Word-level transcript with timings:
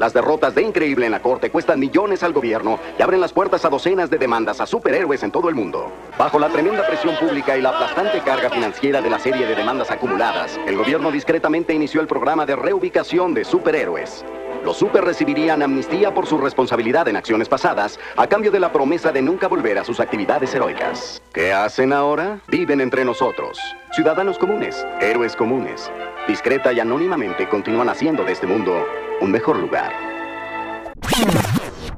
Las 0.00 0.14
derrotas 0.14 0.54
de 0.54 0.62
Increíble 0.62 1.04
en 1.04 1.12
la 1.12 1.20
corte 1.20 1.50
cuestan 1.50 1.78
millones 1.78 2.22
al 2.22 2.32
gobierno 2.32 2.78
y 2.98 3.02
abren 3.02 3.20
las 3.20 3.34
puertas 3.34 3.66
a 3.66 3.68
docenas 3.68 4.08
de 4.08 4.16
demandas 4.16 4.58
a 4.62 4.66
superhéroes 4.66 5.22
en 5.22 5.30
todo 5.30 5.50
el 5.50 5.54
mundo. 5.54 5.92
Bajo 6.16 6.38
la 6.38 6.48
tremenda 6.48 6.86
presión 6.86 7.16
pública 7.16 7.54
y 7.54 7.60
la 7.60 7.68
aplastante 7.68 8.20
carga 8.20 8.48
financiera 8.48 9.02
de 9.02 9.10
la 9.10 9.18
serie 9.18 9.46
de 9.46 9.54
demandas 9.54 9.90
acumuladas, 9.90 10.58
el 10.66 10.78
gobierno 10.78 11.12
discretamente 11.12 11.74
inició 11.74 12.00
el 12.00 12.06
programa 12.06 12.46
de 12.46 12.56
reubicación 12.56 13.34
de 13.34 13.44
superhéroes. 13.44 14.24
Los 14.64 14.78
super 14.78 15.04
recibirían 15.04 15.62
amnistía 15.62 16.14
por 16.14 16.26
su 16.26 16.38
responsabilidad 16.38 17.06
en 17.08 17.16
acciones 17.16 17.50
pasadas, 17.50 18.00
a 18.16 18.26
cambio 18.26 18.50
de 18.50 18.60
la 18.60 18.72
promesa 18.72 19.12
de 19.12 19.20
nunca 19.20 19.48
volver 19.48 19.76
a 19.76 19.84
sus 19.84 20.00
actividades 20.00 20.54
heroicas. 20.54 21.20
¿Qué 21.34 21.52
hacen 21.52 21.92
ahora? 21.92 22.40
Viven 22.48 22.80
entre 22.80 23.04
nosotros. 23.04 23.58
Ciudadanos 23.92 24.38
comunes, 24.38 24.86
héroes 25.02 25.36
comunes. 25.36 25.92
Discreta 26.26 26.72
y 26.72 26.80
anónimamente 26.80 27.46
continúan 27.50 27.90
haciendo 27.90 28.24
de 28.24 28.32
este 28.32 28.46
mundo 28.46 28.82
un 29.20 29.30
mejor 29.30 29.58
lugar. 29.58 29.92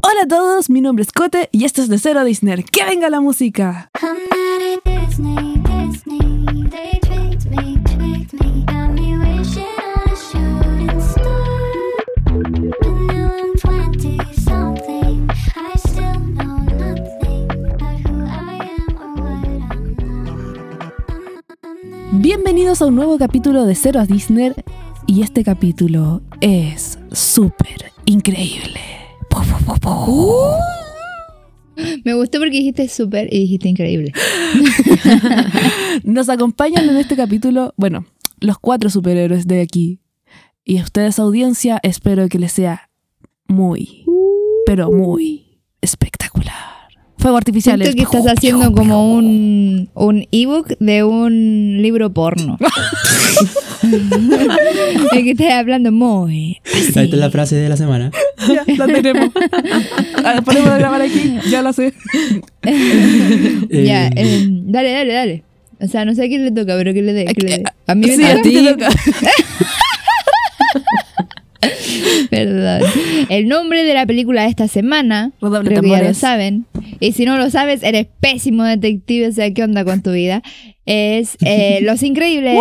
Hola 0.02 0.23
a 0.24 0.28
todos, 0.28 0.69
mi 0.70 0.80
nombre 0.80 1.02
es 1.02 1.12
Cote 1.12 1.48
y 1.52 1.65
esto 1.65 1.83
es 1.83 1.88
De 1.88 1.98
Cero 1.98 2.24
Disney. 2.24 2.65
¡Que 2.65 2.84
venga 2.84 3.09
la 3.09 3.20
música! 3.20 3.91
Bienvenidos 22.15 22.82
a 22.82 22.87
un 22.87 22.95
nuevo 22.95 23.18
capítulo 23.18 23.65
de 23.65 23.74
Cero 23.74 24.01
a 24.01 24.07
Disney 24.07 24.52
y 25.12 25.21
este 25.21 25.45
capítulo 25.45 26.23
es 26.41 26.98
súper 27.12 27.93
increíble. 28.07 28.80
Me 32.02 32.15
gustó 32.15 32.38
porque 32.38 32.57
dijiste 32.57 32.88
súper 32.88 33.29
y 33.30 33.41
dijiste 33.41 33.69
increíble. 33.69 34.15
Nos 36.04 36.30
acompañan 36.30 36.88
en 36.88 36.96
este 36.96 37.15
capítulo, 37.15 37.74
bueno, 37.77 38.07
los 38.41 38.59
cuatro 38.59 38.88
superhéroes 38.88 39.46
de 39.46 39.60
aquí. 39.60 40.01
Y 40.65 40.79
a 40.79 40.82
ustedes, 40.82 41.19
audiencia, 41.19 41.79
espero 41.82 42.26
que 42.30 42.38
les 42.38 42.52
sea 42.52 42.88
muy, 43.47 44.07
pero 44.65 44.91
muy 44.91 45.60
espectacular. 45.82 46.71
Fuego 47.23 47.37
artificial. 47.37 47.80
Siento 47.80 47.96
que 47.96 48.02
estás 48.18 48.26
haciendo 48.37 48.73
como 48.73 49.15
un, 49.15 49.88
un 49.95 50.26
ebook 50.32 50.76
de 50.80 51.04
un 51.04 51.79
libro 51.80 52.12
porno. 52.12 52.59
Es 53.82 55.23
que 55.24 55.30
estás 55.32 55.52
hablando 55.54 55.90
muy. 55.92 56.59
Esta 56.64 57.02
es 57.02 57.10
la 57.12 57.30
frase 57.30 57.56
de 57.56 57.68
la 57.68 57.76
semana. 57.76 58.10
Ya, 58.48 58.64
la 58.76 58.87
tenemos. 58.92 59.30
Ponemos 60.45 60.70
de 60.73 60.79
grabar 60.79 61.02
aquí, 61.02 61.34
ya 61.51 61.62
la 61.62 61.73
sé. 61.73 61.92
Ya, 62.64 64.06
Eh, 64.09 64.12
eh, 64.16 64.47
dale, 64.48 64.92
dale, 64.92 65.12
dale. 65.12 65.42
O 65.81 65.88
sea, 65.88 66.04
no 66.04 66.14
sé 66.14 66.25
a 66.25 66.28
quién 66.28 66.44
le 66.44 66.53
toca, 66.53 66.76
pero 66.76 66.94
que 66.94 67.03
le 67.03 67.12
dé. 67.12 67.25
que 67.25 67.41
le 67.44 67.56
dé. 67.59 67.64
A 67.88 67.94
mí 67.97 68.06
me 68.06 68.16
Sí, 68.16 68.22
toca. 68.22 68.32
a 68.38 68.42
ti 68.42 68.53
te 68.54 68.72
toca. 68.72 68.88
Perdón. 72.31 72.82
El 73.28 73.49
nombre 73.49 73.84
de 73.84 73.94
la 73.94 74.06
película 74.06 74.43
de 74.43 74.49
esta 74.49 74.69
semana, 74.69 75.32
creo 75.41 75.82
que 75.82 75.88
ya 75.88 76.03
lo 76.03 76.15
saben. 76.15 76.66
Y 77.00 77.12
si 77.12 77.25
no 77.25 77.37
lo 77.37 77.50
sabes, 77.50 77.82
eres 77.82 78.06
pésimo 78.21 78.65
detective, 78.65 79.28
o 79.28 79.32
sea, 79.32 79.53
¿qué 79.53 79.62
onda 79.65 79.84
con 79.84 80.03
tu 80.03 80.12
vida? 80.12 80.43
Es 80.87 81.37
eh, 81.44 81.81
Los 81.82 82.03
Increíbles. 82.03 82.59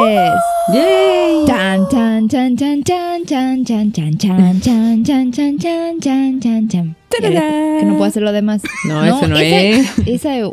¡Yay! 0.73 1.45
Chan, 1.45 1.87
chan, 1.89 2.27
chan, 2.27 2.55
chan, 2.57 2.83
chan, 2.83 3.25
chan, 3.25 3.65
chan, 3.65 3.91
chan, 3.91 4.19
chan, 4.19 4.59
chan, 4.61 5.31
chan, 5.31 5.59
chan, 5.59 5.99
chan, 5.99 6.39
chan, 6.39 6.67
chan. 6.69 6.95
Que 7.19 7.85
no 7.85 7.97
puedo 7.97 8.05
hacer 8.05 8.23
lo 8.23 8.31
demás. 8.31 8.61
No, 8.87 9.03
eso 9.03 9.27
no 9.27 9.37
es. 9.37 9.85
Esa 10.07 10.37
es... 10.37 10.45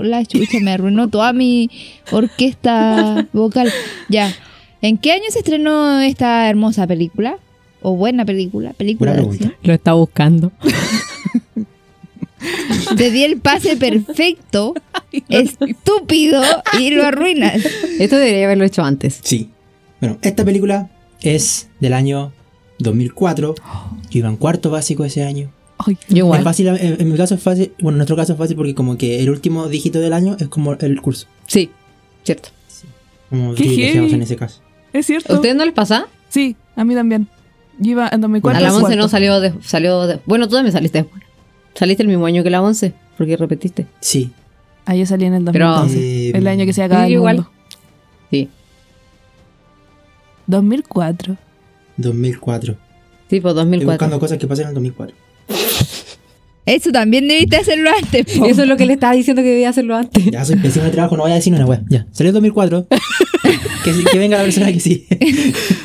La 0.00 0.24
chucha 0.24 0.58
me 0.60 0.72
arruinó 0.72 1.08
toda 1.08 1.32
mi 1.32 1.70
orquesta 2.10 3.26
vocal. 3.32 3.70
Ya. 4.08 4.32
¿En 4.82 4.98
qué 4.98 5.12
año 5.12 5.24
se 5.30 5.40
estrenó 5.40 6.00
esta 6.00 6.48
hermosa 6.48 6.86
película? 6.86 7.36
¿O 7.82 7.96
buena 7.96 8.24
película? 8.24 8.72
Película 8.74 9.12
Buena 9.12 9.22
de 9.22 9.28
pregunta. 9.28 9.44
acción. 9.54 9.66
Lo 9.68 9.74
está 9.74 9.92
buscando. 9.94 10.52
Te 12.96 13.10
di 13.10 13.22
el 13.24 13.38
pase 13.38 13.76
perfecto, 13.76 14.74
estúpido, 15.28 16.42
y 16.78 16.90
lo 16.90 17.04
arruinas. 17.04 17.62
Esto 17.98 18.16
debería 18.16 18.46
haberlo 18.46 18.64
hecho 18.64 18.82
antes. 18.82 19.20
Sí. 19.22 19.50
Bueno, 20.00 20.18
esta 20.22 20.44
película 20.44 20.90
es 21.20 21.68
del 21.80 21.92
año 21.92 22.32
2004. 22.78 23.54
Yo 24.10 24.18
iba 24.18 24.28
en 24.28 24.36
cuarto 24.36 24.70
básico 24.70 25.04
ese 25.04 25.22
año. 25.24 25.50
Ay, 25.78 25.94
Yo 26.08 26.14
Es 26.14 26.16
igual. 26.18 26.42
fácil, 26.42 26.68
en, 26.68 27.00
en 27.00 27.10
mi 27.10 27.16
caso 27.16 27.34
es 27.34 27.42
fácil, 27.42 27.72
bueno, 27.80 27.96
en 27.96 27.98
nuestro 27.98 28.16
caso 28.16 28.32
es 28.32 28.38
fácil 28.38 28.56
porque 28.56 28.74
como 28.74 28.96
que 28.96 29.20
el 29.20 29.30
último 29.30 29.68
dígito 29.68 30.00
del 30.00 30.12
año 30.14 30.36
es 30.38 30.48
como 30.48 30.72
el 30.74 31.00
curso. 31.02 31.26
Sí, 31.46 31.70
cierto. 32.24 32.48
Como 33.28 33.54
Qué 33.54 33.64
privilegiados 33.64 34.08
heavy. 34.10 34.14
en 34.14 34.22
ese 34.22 34.36
caso. 34.36 34.60
¿Es 34.92 35.06
cierto? 35.06 35.32
¿A 35.32 35.36
ustedes 35.36 35.54
no 35.56 35.64
les 35.64 35.74
pasa? 35.74 36.06
Sí, 36.30 36.56
a 36.76 36.84
mí 36.84 36.94
también. 36.94 37.28
Yo 37.80 37.90
iba 37.92 38.08
en 38.12 38.20
2004. 38.20 38.58
a 38.58 38.62
la 38.62 38.68
once 38.68 38.80
cuarto. 38.82 38.96
no 38.98 39.08
salió 39.08 39.40
de, 39.40 39.52
salió 39.62 40.06
de- 40.06 40.20
Bueno, 40.26 40.46
tú 40.48 40.54
también 40.54 40.72
saliste 40.72 40.98
después. 40.98 41.22
Saliste 41.74 42.02
el 42.02 42.08
mismo 42.08 42.26
año 42.26 42.42
que 42.44 42.50
la 42.50 42.62
11, 42.62 42.92
porque 43.16 43.36
repetiste. 43.36 43.86
Sí. 44.00 44.30
Ah, 44.86 44.94
yo 44.94 45.06
salí 45.06 45.24
en 45.24 45.34
el 45.34 45.44
Pero- 45.44 45.68
2012. 45.70 46.28
Eh, 46.28 46.32
el 46.34 46.46
año 46.46 46.64
que 46.66 46.72
se 46.72 46.82
acaba 46.82 47.02
Sí, 47.06 47.08
el 47.08 47.18
igual. 47.18 47.36
mundo. 47.36 47.50
Sí. 48.30 48.48
2004. 50.46 51.36
2004. 51.96 52.74
Sí, 52.74 53.40
pues 53.40 53.52
Estoy 53.52 53.54
2004. 53.54 53.92
buscando 53.92 54.18
cosas 54.20 54.38
que 54.38 54.46
pasan 54.46 54.64
en 54.64 54.68
el 54.70 54.74
2004. 54.74 55.16
Eso 56.66 56.92
también 56.92 57.26
debiste 57.26 57.56
hacerlo 57.56 57.90
antes, 57.96 58.26
po. 58.36 58.46
Eso 58.46 58.62
es 58.62 58.68
lo 58.68 58.76
que 58.76 58.86
le 58.86 58.92
estaba 58.94 59.12
diciendo 59.14 59.42
que 59.42 59.48
debía 59.48 59.70
hacerlo 59.70 59.96
antes. 59.96 60.24
Ya 60.30 60.44
soy 60.44 60.56
pésimo 60.56 60.84
de 60.84 60.90
trabajo, 60.90 61.16
no 61.16 61.22
voy 61.22 61.32
a 61.32 61.36
decir 61.36 61.52
una 61.54 61.66
web. 61.66 61.82
Ya, 61.88 62.06
salió 62.12 62.30
en 62.30 62.34
2004. 62.34 62.86
que, 63.84 63.92
sí- 63.94 64.04
que 64.10 64.18
venga 64.18 64.36
la 64.38 64.44
persona 64.44 64.72
que 64.72 64.80
sí. 64.80 65.06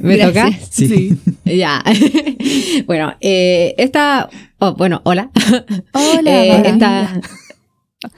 ¿Me 0.06 0.16
toca? 0.18 0.30
Gracias. 0.50 0.68
Sí. 0.70 1.16
Ya. 1.44 1.82
bueno, 2.86 3.14
eh, 3.20 3.74
esta. 3.78 4.28
oh, 4.58 4.74
bueno, 4.74 5.00
hola. 5.04 5.30
Hola, 5.92 6.44
Eh, 6.46 6.52
hola. 6.60 6.68
esta. 6.68 7.20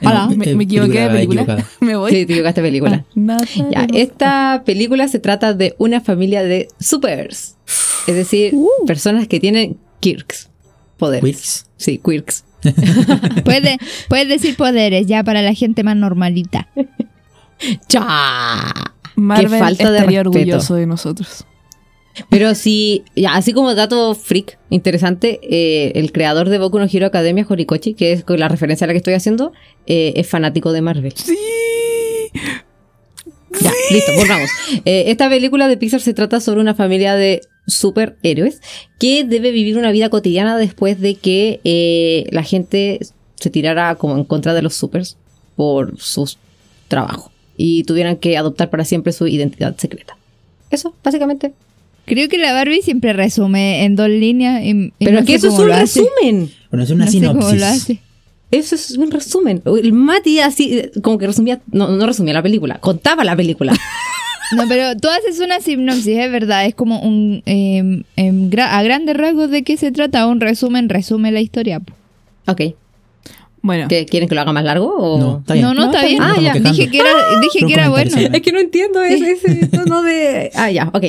Hola, 0.03 0.28
me, 0.37 0.50
eh, 0.50 0.54
me 0.54 0.65
equivoqué 0.65 1.00
de 1.00 1.10
película. 1.10 1.65
me 1.81 1.97
voy. 1.97 2.10
Sí, 2.12 2.16
te 2.26 2.32
equivocaste 2.34 2.62
película. 2.62 3.04
Ah, 3.04 3.12
nada 3.16 3.44
Ya, 3.70 3.87
esta 3.94 4.62
película 4.65 5.09
se 5.09 5.19
trata 5.19 5.54
de 5.54 5.75
una 5.78 6.00
familia 6.00 6.43
de 6.44 6.69
supers. 6.78 7.56
Es 8.06 8.14
decir, 8.14 8.54
personas 8.87 9.26
que 9.28 9.41
tienen 9.41 9.78
quirks. 10.00 10.50
Poderes. 10.99 11.22
Quirks. 11.25 11.66
Sí, 11.78 11.99
quirks. 12.04 12.44
Puede- 13.44 13.78
puedes 14.09 14.28
decir 14.28 14.54
poderes 14.56 15.06
ya 15.09 15.25
para 15.25 15.43
la 15.43 15.54
gente 15.54 15.82
más 15.82 15.97
normalita. 15.97 16.69
¡Cha! 17.88 18.72
Marvel 19.16 19.50
qué 19.50 19.59
falta 19.59 19.91
de 19.91 19.99
estaría 19.99 20.20
orgulloso 20.20 20.75
de 20.75 20.87
nosotros. 20.87 21.44
Pero 22.28 22.55
sí, 22.55 23.05
así 23.28 23.53
como 23.53 23.75
dato 23.75 24.15
freak 24.15 24.59
interesante, 24.71 25.41
eh, 25.43 25.93
el 25.95 26.12
creador 26.12 26.49
de 26.49 26.59
Boku 26.59 26.78
no 26.78 26.87
Hero 26.91 27.06
Academia, 27.06 27.47
Horikoshi, 27.49 27.95
que 27.95 28.12
es 28.12 28.25
la 28.28 28.49
referencia 28.49 28.84
a 28.84 28.89
la 28.89 28.93
que 28.93 28.99
estoy 28.99 29.15
haciendo, 29.15 29.53
eh, 29.87 30.12
es 30.17 30.28
fanático 30.28 30.73
de 30.73 30.83
Marvel. 30.83 31.12
Sí. 31.17 31.37
Ya, 33.61 33.71
listo, 33.91 34.12
volvamos. 34.17 34.50
Eh, 34.84 35.05
esta 35.09 35.28
película 35.28 35.69
de 35.69 35.77
Pixar 35.77 36.00
se 36.00 36.15
trata 36.15 36.41
sobre 36.41 36.61
una 36.61 36.75
familia 36.75 37.15
de 37.15 37.43
superhéroes 37.67 38.61
que 38.99 39.25
debe 39.25 39.50
vivir 39.50 39.77
una 39.77 39.93
vida 39.93 40.09
cotidiana 40.09 40.56
después 40.56 41.00
de 41.00 41.15
que 41.17 41.61
eh, 41.65 42.27
la 42.31 42.43
gente 42.43 43.00
se 43.37 43.50
tirara 43.50 43.94
como 43.97 44.17
en 44.17 44.25
contra 44.25 44.55
de 44.55 44.62
los 44.62 44.75
supers 44.75 45.17
por 45.56 45.99
sus 46.00 46.39
trabajos 46.89 47.31
y 47.56 47.84
tuvieran 47.84 48.17
que 48.17 48.37
adoptar 48.37 48.71
para 48.71 48.84
siempre 48.84 49.12
su 49.12 49.27
identidad 49.27 49.77
secreta. 49.77 50.17
Eso, 50.71 50.94
básicamente. 51.05 51.53
Creo 52.06 52.28
que 52.28 52.38
la 52.38 52.52
Barbie 52.52 52.82
siempre 52.82 53.12
resume 53.12 53.84
en 53.84 53.96
dos 53.96 54.08
líneas. 54.08 54.62
y- 54.64 54.68
y 54.70 54.92
Pero 54.98 55.12
no 55.12 55.18
es 55.20 55.26
que 55.26 55.34
eso 55.34 55.48
es 55.48 55.54
un 55.58 55.68
resumen. 55.68 56.50
Bueno, 56.70 56.84
es 56.84 56.90
una 56.90 57.04
No 57.06 57.10
sinopsis. 57.10 57.99
Eso 58.50 58.75
es 58.75 58.90
un 58.99 59.10
resumen. 59.10 59.62
El 59.64 59.93
Mati 59.93 60.40
así, 60.40 60.78
eh, 60.78 60.90
como 61.02 61.16
que 61.16 61.26
resumía, 61.26 61.60
no, 61.70 61.88
no 61.88 62.06
resumía 62.06 62.34
la 62.34 62.43
película, 62.43 62.78
contaba 62.81 63.25
la 63.25 63.37
película. 63.37 63.72
No, 64.54 64.69
pero 64.69 64.94
tú 64.99 65.08
haces 65.08 65.40
una 65.40 65.60
sinopsis, 65.60 66.08
es 66.19 66.31
verdad. 66.31 66.66
Es 66.66 66.75
como 66.75 67.00
un. 67.00 67.43
em, 67.46 68.02
em, 68.16 68.50
gra- 68.50 68.69
a 68.72 68.82
grandes 68.82 69.16
rasgos 69.16 69.50
de 69.50 69.62
qué 69.62 69.78
se 69.78 69.93
trata. 69.93 70.26
Un 70.26 70.40
resumen, 70.40 70.90
resume 70.90 71.32
la 71.32 71.40
historia. 71.40 71.81
ok. 72.46 72.60
Bueno, 73.62 73.87
¿Qué, 73.88 74.05
¿Quieren 74.05 74.28
que 74.28 74.34
lo 74.34 74.43
haga 74.43 74.52
más 74.52 74.64
largo? 74.64 74.94
O... 74.94 75.19
No, 75.19 75.38
está 75.38 75.55
bien. 75.55 75.64
No, 75.64 75.72
no, 75.72 75.84
está 75.84 76.05
bien. 76.05 76.20
Ah, 76.20 76.34
ya. 76.38 76.52
Dije 76.52 76.90
que 76.90 76.98
era, 76.98 77.10
dije 77.40 77.64
que 77.66 77.72
era 77.72 77.88
bueno. 77.88 78.10
Es 78.14 78.43
que 78.43 78.52
no 78.52 78.58
entiendo 78.58 79.00
ese, 79.02 79.32
ese 79.32 79.69
tono 79.69 80.02
de. 80.02 80.50
Ah, 80.55 80.70
ya, 80.70 80.90
ok. 80.93 81.05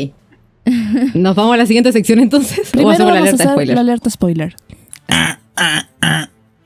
Nos 1.13 1.36
vamos 1.36 1.54
a 1.54 1.57
la 1.57 1.65
siguiente 1.65 1.92
sección 1.92 2.19
entonces. 2.19 2.68
¿O 2.69 2.71
primero 2.71 2.98
la 3.00 3.06
vamos 3.06 3.18
a 3.18 3.19
alerta 3.21 3.44
hacer 3.44 3.54
spoiler? 3.54 3.75
la 3.75 3.81
alerta 3.81 4.10
spoiler. 4.10 4.56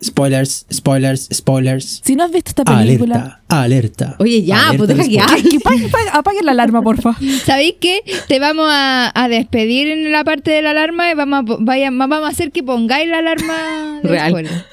Spoilers, 0.04 0.68
spoilers, 0.72 1.28
spoilers. 1.34 2.02
Si 2.04 2.16
no 2.16 2.24
has 2.24 2.32
visto 2.32 2.50
esta 2.50 2.64
película, 2.64 3.16
Alerta, 3.16 3.42
alerta. 3.50 4.16
Oye, 4.20 4.44
ya, 4.44 4.70
alerta 4.70 4.78
pues 4.78 4.90
deja 4.90 5.04
de 5.04 5.10
que 5.10 5.18
spoilers. 5.20 5.32
hable. 5.34 5.50
que 5.50 5.58
apaguen, 5.58 5.90
apaguen 6.14 6.46
la 6.46 6.52
alarma, 6.52 6.82
porfa. 6.84 7.18
¿Sabéis 7.44 7.76
qué? 7.82 8.02
Te 8.28 8.40
vamos 8.40 8.68
a, 8.70 9.12
a 9.20 9.28
despedir 9.28 9.88
en 9.88 10.12
la 10.12 10.24
parte 10.24 10.52
de 10.52 10.62
la 10.62 10.70
alarma 10.72 11.10
y 11.12 11.16
vamos 11.16 11.40
a, 11.40 11.56
vaya- 11.62 11.90
vamos 11.92 12.20
a 12.24 12.28
hacer 12.28 12.52
que 12.52 12.62
pongáis 12.62 13.10
la 13.10 13.18
alarma 13.20 14.00
de 14.04 14.08
Real. 14.10 14.30
spoiler. 14.30 14.66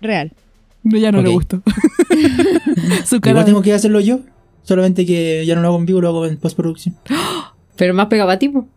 Real. 0.00 0.32
No, 0.82 0.98
ya 0.98 1.12
no 1.12 1.22
le 1.22 1.28
gustó. 1.28 1.62
Su 3.06 3.20
cara 3.20 3.30
Igual 3.30 3.44
tengo 3.44 3.62
que 3.62 3.72
hacerlo 3.72 4.00
yo. 4.00 4.18
Solamente 4.64 5.06
que 5.06 5.46
ya 5.46 5.54
no 5.54 5.62
lo 5.62 5.68
hago 5.68 5.78
en 5.78 5.86
vivo, 5.86 6.00
lo 6.00 6.08
hago 6.08 6.26
en 6.26 6.38
postproducción. 6.38 6.96
Pero 7.82 7.94
más 7.94 8.06
pegaba 8.06 8.38
tipo. 8.38 8.68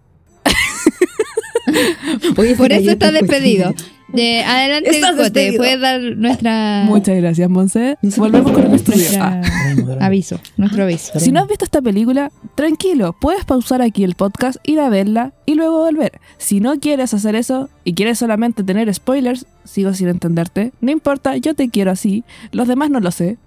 Oye, 2.38 2.56
Por 2.56 2.72
eso 2.72 2.90
esta 2.90 3.12
despedido. 3.12 3.72
De, 4.08 4.42
adelante, 4.42 4.90
Estás 4.90 5.16
Cote. 5.16 5.54
Puedes 5.58 5.80
dar 5.80 6.02
nuestra. 6.02 6.86
Muchas 6.88 7.16
gracias, 7.18 7.48
Monse. 7.48 8.00
Volvemos 8.18 8.52
con 8.52 8.66
el 8.66 8.74
estudio. 8.74 8.98
nuestra 8.98 9.42
Ah. 10.02 10.06
aviso. 10.08 10.40
Nuestro 10.58 10.86
aviso. 10.86 11.20
Si 11.20 11.32
no 11.32 11.40
has 11.40 11.48
visto 11.48 11.66
esta 11.66 11.84
película, 11.84 12.32
tranquilo, 12.56 13.16
puedes 13.22 13.46
pausar 13.46 13.84
aquí 13.84 14.04
el 14.04 14.16
podcast, 14.16 14.58
ir 14.64 14.80
a 14.80 14.90
verla 14.90 15.34
y 15.46 15.54
luego 15.54 15.78
volver. 15.86 16.20
Si 16.40 16.60
no 16.60 16.80
quieres 16.80 17.14
hacer 17.14 17.36
eso 17.36 17.70
y 17.84 17.94
quieres 17.94 18.18
solamente 18.18 18.64
tener 18.64 18.92
spoilers, 18.92 19.46
sigo 19.66 19.94
sin 19.94 20.08
entenderte. 20.08 20.72
No 20.82 20.90
importa, 20.90 21.38
yo 21.38 21.54
te 21.54 21.70
quiero 21.70 21.92
así. 21.92 22.24
Los 22.52 22.68
demás 22.68 22.90
no 22.90 23.00
lo 23.02 23.12
sé. 23.12 23.38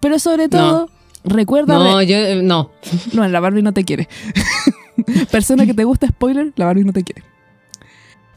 Pero 0.00 0.18
sobre 0.18 0.48
todo, 0.48 0.88
recuerda... 1.22 1.74
No, 1.74 2.00
yo 2.00 2.16
eh, 2.16 2.40
no. 2.42 2.70
No, 3.12 3.28
la 3.28 3.40
Barbie 3.40 3.60
no 3.60 3.74
te 3.74 3.84
quiere. 3.84 4.08
Persona 5.30 5.66
que 5.66 5.74
te 5.74 5.84
gusta 5.84 6.08
spoiler, 6.08 6.52
la 6.56 6.66
Barbie 6.66 6.84
no 6.84 6.92
te 6.92 7.02
quiere. 7.02 7.22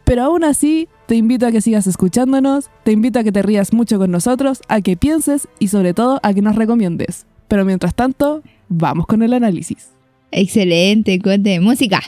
Pero 0.06 0.24
aún 0.24 0.44
así, 0.44 0.88
te 1.08 1.16
invito 1.16 1.48
a 1.48 1.52
que 1.52 1.62
sigas 1.62 1.88
escuchándonos, 1.88 2.70
te 2.84 2.92
invito 2.92 3.20
a 3.20 3.24
que 3.24 3.32
te 3.32 3.42
rías 3.42 3.74
mucho 3.74 3.98
con 3.98 4.12
nosotros, 4.12 4.62
a 4.68 4.82
que 4.82 4.96
pienses 4.96 5.48
y 5.60 5.70
sobre 5.70 5.94
todo 5.94 6.20
a 6.22 6.34
que 6.34 6.44
nos 6.44 6.56
recomiendes. 6.56 7.26
Pero 7.48 7.66
mientras 7.66 7.96
tanto, 7.96 8.44
vamos 8.70 9.08
con 9.08 9.24
el 9.24 9.34
análisis. 9.34 9.90
Excelente, 10.32 11.20
Cote. 11.20 11.60
Música. 11.60 12.02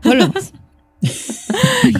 Volvemos. 0.04 0.52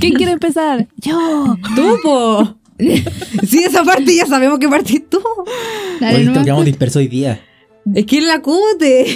¿Quién 0.00 0.14
quiere 0.14 0.32
empezar? 0.32 0.88
Yo. 0.96 1.56
¡Tú, 1.74 1.96
po! 2.02 2.56
Sí, 3.46 3.62
esa 3.62 3.84
parte 3.84 4.16
ya 4.16 4.24
sabemos 4.24 4.58
que 4.58 4.66
partís 4.66 5.02
tú. 5.10 5.20
Dale, 6.00 6.16
Hoy 6.18 6.24
nomás, 6.24 6.44
quedamos 6.44 6.60
Cote. 6.62 6.70
dispersos 6.70 6.96
hoy 7.00 7.08
día. 7.08 7.38
Es 7.94 8.06
que 8.06 8.18
es 8.18 8.24
la 8.24 8.40
cute. 8.40 9.06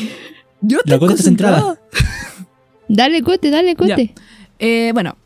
Yo 0.61 0.79
La 0.85 0.99
centrada. 0.99 0.99
concentrada. 1.09 1.81
Dale, 2.89 3.23
Cote, 3.23 3.51
dale, 3.51 3.75
Cote. 3.75 4.13
Eh, 4.59 4.91
bueno, 4.93 5.17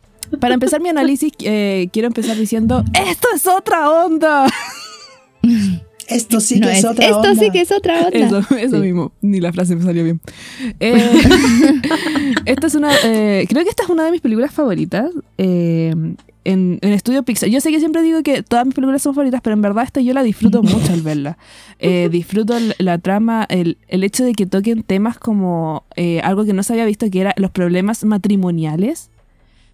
para 0.40 0.54
empezar 0.54 0.80
mi 0.80 0.88
análisis, 0.88 1.32
eh, 1.40 1.88
quiero 1.92 2.06
empezar 2.06 2.36
diciendo, 2.36 2.84
¡esto 2.94 3.26
es 3.34 3.44
otra 3.48 3.90
onda! 3.90 4.46
Esto 6.08 6.40
sí 6.40 6.58
No, 6.58 6.68
que 6.68 6.72
es, 6.72 6.78
es- 6.78 6.84
otra 6.86 7.04
esto 7.04 7.18
onda. 7.18 7.34
sí 7.34 7.50
que 7.50 7.60
es 7.60 7.70
otra 7.70 8.00
onda. 8.06 8.16
Eso, 8.18 8.38
eso 8.56 8.76
Sí. 8.76 8.82
mismo. 8.82 9.12
Ni 9.20 9.40
la 9.40 9.52
frase 9.52 9.76
me 9.76 9.82
salió 9.84 10.04
bien. 10.04 10.22
Eh, 10.80 11.10
esta 12.52 12.66
es 12.66 12.74
una. 12.74 12.90
eh, 13.04 13.46
creo 13.48 13.62
que 13.64 13.70
esta 13.70 13.82
es 13.84 13.88
una 13.88 14.04
de 14.04 14.10
mis 14.12 14.20
películas 14.20 14.52
favoritas. 14.52 15.10
eh, 15.38 15.94
en, 16.44 16.78
en 16.80 16.92
estudio 16.94 17.22
Pixar. 17.24 17.50
Yo 17.50 17.60
sé 17.60 17.70
que 17.70 17.78
siempre 17.78 18.00
digo 18.00 18.22
que 18.22 18.42
todas 18.42 18.64
mis 18.64 18.74
películas 18.74 19.02
son 19.02 19.14
favoritas, 19.14 19.42
pero 19.42 19.52
en 19.52 19.60
verdad 19.60 19.84
esta 19.84 20.00
yo 20.00 20.14
la 20.14 20.22
disfruto 20.22 20.62
mucho 20.62 20.92
al 20.94 21.02
verla. 21.02 21.36
Eh, 21.78 22.08
disfruto 22.10 22.56
el- 22.56 22.74
la 22.78 22.96
trama, 22.98 23.44
el, 23.50 23.76
el 23.88 24.02
hecho 24.02 24.24
de 24.24 24.32
que 24.32 24.46
toquen 24.46 24.82
temas 24.82 25.18
como 25.18 25.84
eh, 25.96 26.20
algo 26.24 26.46
que 26.46 26.54
no 26.54 26.62
se 26.62 26.72
había 26.72 26.86
visto, 26.86 27.10
que 27.10 27.20
era 27.20 27.34
los 27.36 27.50
problemas 27.50 28.02
matrimoniales. 28.04 29.10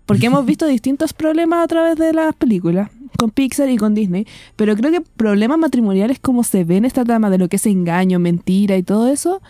Porque 0.06 0.26
hemos 0.26 0.44
visto 0.44 0.66
distintos 0.66 1.12
problemas 1.14 1.64
a 1.64 1.68
través 1.68 1.96
de 1.96 2.12
las 2.12 2.34
películas, 2.34 2.90
con 3.18 3.30
Pixar 3.30 3.70
y 3.70 3.76
con 3.76 3.94
Disney, 3.94 4.26
pero 4.56 4.74
creo 4.76 4.90
que 4.90 5.00
problemas 5.00 5.56
matrimoniales 5.58 6.18
como 6.18 6.42
se 6.44 6.64
ve 6.64 6.76
en 6.76 6.84
esta 6.84 7.04
trama 7.04 7.30
de 7.30 7.38
lo 7.38 7.48
que 7.48 7.56
es 7.56 7.64
engaño, 7.66 8.18
mentira 8.18 8.76
y 8.76 8.82
todo 8.82 9.08
eso, 9.08 9.40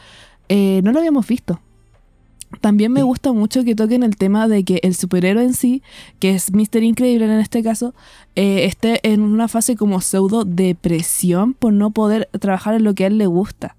eh, 0.48 0.80
no 0.84 0.92
lo 0.92 0.98
habíamos 1.00 1.26
visto. 1.26 1.58
También 2.60 2.92
me 2.92 3.02
gusta 3.02 3.32
mucho 3.32 3.64
que 3.64 3.74
toquen 3.74 4.02
el 4.02 4.16
tema 4.16 4.48
de 4.48 4.64
que 4.64 4.80
el 4.82 4.94
superhéroe 4.94 5.44
en 5.44 5.54
sí, 5.54 5.82
que 6.18 6.30
es 6.30 6.52
Mr. 6.52 6.82
Increíble 6.82 7.24
en 7.26 7.32
este 7.40 7.62
caso, 7.62 7.94
eh, 8.36 8.64
esté 8.64 9.00
en 9.02 9.20
una 9.22 9.48
fase 9.48 9.76
como 9.76 10.00
pseudo 10.00 10.44
depresión 10.44 11.54
por 11.54 11.72
no 11.72 11.90
poder 11.90 12.28
trabajar 12.40 12.74
en 12.74 12.84
lo 12.84 12.94
que 12.94 13.04
a 13.04 13.06
él 13.08 13.18
le 13.18 13.26
gusta 13.26 13.76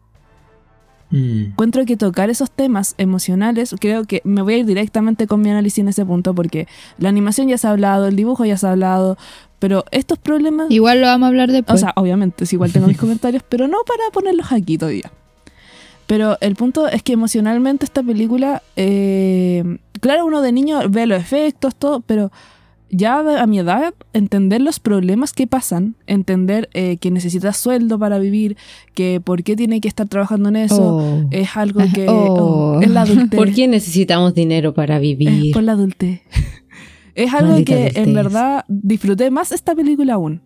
Mm. 1.12 1.52
encuentro 1.52 1.86
que 1.86 1.98
tocar 1.98 2.30
esos 2.32 2.50
temas 2.50 2.96
emocionales, 2.98 3.76
creo 3.80 4.06
que 4.06 4.22
me 4.24 4.42
voy 4.42 4.56
a 4.56 4.58
ir 4.58 4.66
directamente 4.66 5.28
con 5.28 5.40
mi 5.40 5.50
análisis 5.52 5.80
en 5.80 5.88
ese 5.88 6.04
punto 6.04 6.34
porque 6.34 6.68
la 6.98 7.10
animación 7.10 7.48
ya 7.48 7.58
se 7.60 7.68
ha 7.68 7.72
hablado, 7.72 8.08
el 8.08 8.16
dibujo 8.16 8.44
ya 8.44 8.58
se 8.58 8.66
ha 8.66 8.72
hablado, 8.72 9.16
pero 9.60 9.86
estos 9.92 10.18
problemas, 10.18 10.72
Igual 10.72 11.02
lo 11.02 11.08
vamos 11.08 11.26
a 11.26 11.30
hablar 11.30 11.50
o 11.50 11.54
después. 11.54 11.80
sea, 11.80 11.94
obviamente, 11.96 12.46
sí, 12.48 12.56
igual 12.56 12.74
tengo 12.74 12.88
mis 12.88 12.98
comentarios, 12.98 13.44
pero 13.48 13.68
no 13.68 13.78
para 13.86 14.10
ponerlos 14.12 14.52
aquí 14.52 14.78
todavía. 14.78 15.12
Pero 16.08 16.38
el 16.42 16.56
punto 16.56 16.88
es 16.88 17.02
que 17.04 17.14
emocionalmente 17.14 17.86
esta 17.86 18.04
película, 18.04 18.62
eh, 18.76 19.64
claro, 20.02 20.26
uno 20.26 20.42
de 20.42 20.52
niño 20.52 20.80
ve 20.90 21.08
los 21.08 21.20
efectos, 21.20 21.76
todo, 21.76 22.02
pero 22.02 22.32
ya 22.92 23.42
a 23.42 23.48
mi 23.48 23.58
edad, 23.60 23.94
entender 24.14 24.62
los 24.62 24.80
problemas 24.80 25.34
que 25.34 25.48
pasan, 25.48 25.96
entender 26.06 26.70
eh, 26.74 26.98
que 26.98 27.10
necesitas 27.10 27.58
sueldo 27.58 27.98
para 27.98 28.20
vivir, 28.20 28.56
que 28.94 29.20
por 29.20 29.42
qué 29.44 29.56
tiene 29.56 29.82
que 29.82 29.88
estar 29.88 30.08
trabajando 30.08 30.50
en 30.50 30.58
eso, 30.58 30.98
Oh. 30.98 31.28
es 31.32 31.58
algo 31.58 31.82
que 31.94 32.08
Oh. 32.08 32.14
oh, 32.78 32.82
es 32.82 32.90
la 32.92 33.02
adultez. 33.02 33.38
¿Por 33.38 33.52
qué 33.52 33.68
necesitamos 33.68 34.36
dinero 34.36 34.74
para 34.76 34.98
Es 34.98 35.02
vivir? 35.02 35.54
por 35.54 35.64
la 35.64 35.72
adultez. 35.74 36.22
Es 37.16 37.34
algo 37.34 37.52
Maldita 37.54 37.74
que 37.74 37.82
adultez. 37.84 38.08
en 38.08 38.14
verdad 38.14 38.66
disfruté 38.68 39.32
más 39.32 39.54
esta 39.54 39.74
película 39.74 40.16
aún. 40.16 40.42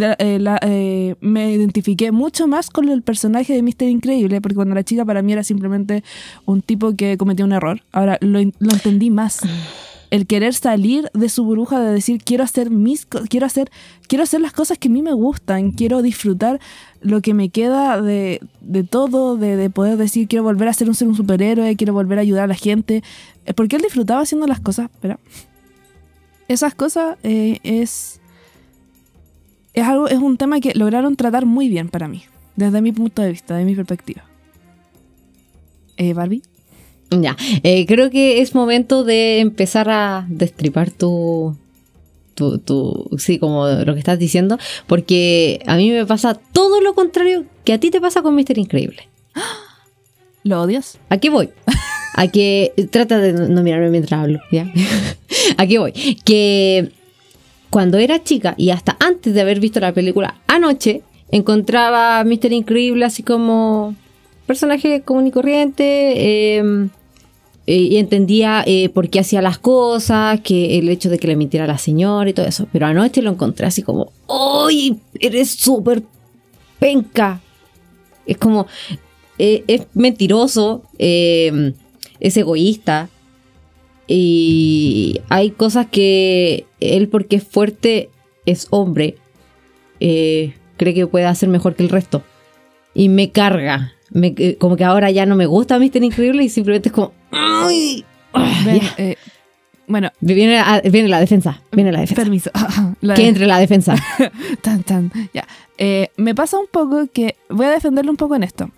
Eh, 0.00 0.38
eh, 0.62 1.14
me 1.20 1.52
identifiqué 1.52 2.10
mucho 2.10 2.46
más 2.48 2.70
con 2.70 2.88
el 2.88 3.02
personaje 3.02 3.52
de 3.54 3.62
Mr. 3.62 3.88
Increíble, 3.88 4.40
porque 4.40 4.56
cuando 4.56 4.72
era 4.72 4.82
chica 4.82 5.04
para 5.04 5.22
mí 5.22 5.32
era 5.32 5.44
simplemente 5.44 6.02
un 6.46 6.62
tipo 6.62 6.94
que 6.96 7.16
cometió 7.16 7.44
un 7.44 7.52
error. 7.52 7.82
Ahora 7.92 8.18
lo, 8.20 8.40
lo 8.40 8.72
entendí 8.72 9.10
más. 9.10 9.40
El 10.10 10.26
querer 10.26 10.54
salir 10.54 11.10
de 11.12 11.28
su 11.28 11.44
burbuja 11.44 11.80
de 11.80 11.92
decir 11.92 12.22
quiero 12.24 12.44
hacer 12.44 12.70
mis 12.70 13.04
quiero 13.06 13.46
hacer 13.46 13.70
quiero 14.06 14.22
hacer 14.22 14.40
las 14.40 14.52
cosas 14.52 14.78
que 14.78 14.88
a 14.88 14.90
mí 14.90 15.02
me 15.02 15.12
gustan, 15.12 15.72
quiero 15.72 16.02
disfrutar 16.02 16.60
lo 17.00 17.20
que 17.20 17.34
me 17.34 17.48
queda 17.48 18.00
de, 18.00 18.40
de 18.60 18.84
todo, 18.84 19.36
de, 19.36 19.56
de 19.56 19.70
poder 19.70 19.96
decir 19.96 20.28
quiero 20.28 20.44
volver 20.44 20.68
a 20.68 20.72
ser 20.72 20.88
un 20.88 20.94
ser 20.94 21.08
un 21.08 21.16
superhéroe, 21.16 21.74
quiero 21.74 21.94
volver 21.94 22.18
a 22.18 22.22
ayudar 22.22 22.44
a 22.44 22.48
la 22.48 22.54
gente, 22.54 23.02
Eh, 23.46 23.54
porque 23.54 23.76
él 23.76 23.82
disfrutaba 23.82 24.20
haciendo 24.20 24.46
las 24.46 24.60
cosas, 24.60 24.88
pero 25.00 25.18
esas 26.48 26.74
cosas 26.74 27.16
es 27.22 28.20
es 29.74 29.84
algo 29.84 30.08
es 30.08 30.18
un 30.18 30.36
tema 30.36 30.60
que 30.60 30.72
lograron 30.74 31.16
tratar 31.16 31.46
muy 31.46 31.68
bien 31.68 31.88
para 31.88 32.08
mí, 32.08 32.22
desde 32.56 32.80
mi 32.80 32.92
punto 32.92 33.22
de 33.22 33.30
vista, 33.30 33.56
de 33.56 33.64
mi 33.64 33.74
perspectiva. 33.74 34.24
Eh, 35.96 36.14
Barbie. 36.14 36.42
Ya, 37.10 37.36
eh, 37.62 37.86
creo 37.86 38.10
que 38.10 38.40
es 38.40 38.54
momento 38.54 39.04
de 39.04 39.40
empezar 39.40 39.88
a 39.90 40.26
destripar 40.28 40.90
tu, 40.90 41.56
tu, 42.34 42.58
tu, 42.58 43.08
sí, 43.18 43.38
como 43.38 43.68
lo 43.68 43.92
que 43.92 43.98
estás 43.98 44.18
diciendo, 44.18 44.58
porque 44.86 45.60
a 45.66 45.76
mí 45.76 45.90
me 45.90 46.06
pasa 46.06 46.34
todo 46.34 46.80
lo 46.80 46.94
contrario 46.94 47.44
que 47.64 47.72
a 47.72 47.78
ti 47.78 47.90
te 47.90 48.00
pasa 48.00 48.22
con 48.22 48.34
Mr. 48.34 48.58
Increíble. 48.58 49.08
¿Lo 50.44 50.62
odias? 50.62 50.98
¿A 51.08 51.18
qué 51.18 51.30
voy? 51.30 51.50
A 52.16 52.28
que, 52.28 52.72
trata 52.90 53.18
de 53.18 53.32
no 53.32 53.48
no 53.48 53.62
mirarme 53.62 53.90
mientras 53.90 54.20
hablo, 54.20 54.40
¿ya? 54.50 54.70
¿A 55.56 55.66
qué 55.66 55.78
voy? 55.78 55.92
Que 56.24 56.92
cuando 57.74 57.98
era 57.98 58.22
chica 58.22 58.54
y 58.56 58.70
hasta 58.70 58.96
antes 59.00 59.34
de 59.34 59.40
haber 59.40 59.58
visto 59.58 59.80
la 59.80 59.92
película 59.92 60.36
anoche, 60.46 61.02
encontraba 61.32 62.20
a 62.20 62.24
Mr. 62.24 62.52
Increíble 62.52 63.04
así 63.04 63.24
como 63.24 63.96
personaje 64.46 65.00
común 65.00 65.26
y 65.26 65.32
corriente. 65.32 66.12
eh, 66.14 66.88
eh, 67.66 67.76
y 67.76 67.96
entendía 67.96 68.62
eh, 68.64 68.90
por 68.90 69.08
qué 69.08 69.18
hacía 69.18 69.42
las 69.42 69.58
cosas, 69.58 70.40
que 70.42 70.78
el 70.78 70.88
hecho 70.88 71.10
de 71.10 71.18
que 71.18 71.26
le 71.26 71.34
mintiera 71.34 71.64
a 71.64 71.66
la 71.66 71.78
señora 71.78 72.30
y 72.30 72.32
todo 72.32 72.46
eso. 72.46 72.68
Pero 72.72 72.86
anoche 72.86 73.22
lo 73.22 73.32
encontré 73.32 73.66
así 73.66 73.82
como, 73.82 74.12
¡Ay! 74.28 75.00
Eres 75.18 75.50
súper 75.50 76.04
penca. 76.78 77.40
Es 78.24 78.36
como, 78.36 78.68
eh, 79.38 79.64
es 79.66 79.88
mentiroso, 79.94 80.82
eh, 80.96 81.72
es 82.20 82.36
egoísta. 82.36 83.08
Y 84.06 85.20
hay 85.28 85.50
cosas 85.50 85.86
que 85.90 86.66
él, 86.80 87.08
porque 87.08 87.36
es 87.36 87.44
fuerte, 87.44 88.10
es 88.46 88.66
hombre, 88.70 89.16
eh, 90.00 90.54
cree 90.76 90.94
que 90.94 91.06
puede 91.06 91.24
hacer 91.26 91.48
mejor 91.48 91.74
que 91.74 91.82
el 91.82 91.88
resto. 91.88 92.22
Y 92.94 93.08
me 93.08 93.30
carga. 93.30 93.92
Me- 94.10 94.34
eh, 94.36 94.56
como 94.58 94.76
que 94.76 94.84
ahora 94.84 95.10
ya 95.10 95.26
no 95.26 95.34
me 95.36 95.46
gusta 95.46 95.78
Mr. 95.78 96.02
Increíble 96.04 96.44
y 96.44 96.48
simplemente 96.48 96.90
es 96.90 96.92
como. 96.94 97.12
¡Ay! 97.32 98.04
Ah, 98.32 98.62
Ven, 98.64 98.80
eh, 98.98 99.16
Bueno, 99.86 100.10
Viene, 100.20 100.56
la- 100.56 100.80
viene 100.82 101.08
la 101.08 101.20
defensa. 101.20 101.60
Viene 101.72 101.90
la 101.92 102.00
defensa. 102.00 102.22
permiso. 102.22 102.50
La- 103.00 103.14
Que 103.14 103.26
entre 103.28 103.46
la 103.46 103.58
defensa. 103.58 103.94
Tan, 104.62 104.82
tan. 104.82 105.10
Ya. 105.34 105.46
Eh, 105.78 106.08
me 106.16 106.34
pasa 106.34 106.58
un 106.58 106.66
poco 106.70 107.06
que. 107.12 107.36
Voy 107.50 107.66
a 107.66 107.70
defenderlo 107.70 108.10
un 108.10 108.16
poco 108.16 108.34
en 108.36 108.44
esto. 108.44 108.70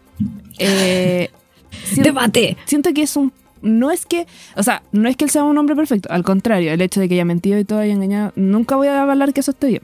Eh, 0.59 1.29
¡Debate! 1.97 2.57
siento 2.65 2.93
que 2.95 3.03
es 3.03 3.17
un. 3.17 3.33
No 3.63 3.91
es 3.91 4.07
que. 4.07 4.27
O 4.57 4.63
sea, 4.63 4.83
no 4.93 5.09
es 5.09 5.17
que 5.17 5.25
él 5.25 5.31
sea 5.31 5.45
un 5.45 5.57
hombre 5.59 5.77
perfecto. 5.77 6.09
Al 6.11 6.25
contrario, 6.25 6.73
el 6.73 6.81
hecho 6.81 7.01
de 7.01 7.09
que 7.09 7.15
haya 7.15 7.25
mentido 7.25 7.59
y 7.59 7.65
todo 7.65 7.81
haya 7.81 7.93
engañado. 7.93 8.33
Nunca 8.37 8.77
voy 8.77 8.89
a 8.89 9.03
avalar 9.03 9.33
que 9.33 9.41
eso 9.41 9.51
esté 9.51 9.69
bien. 9.69 9.83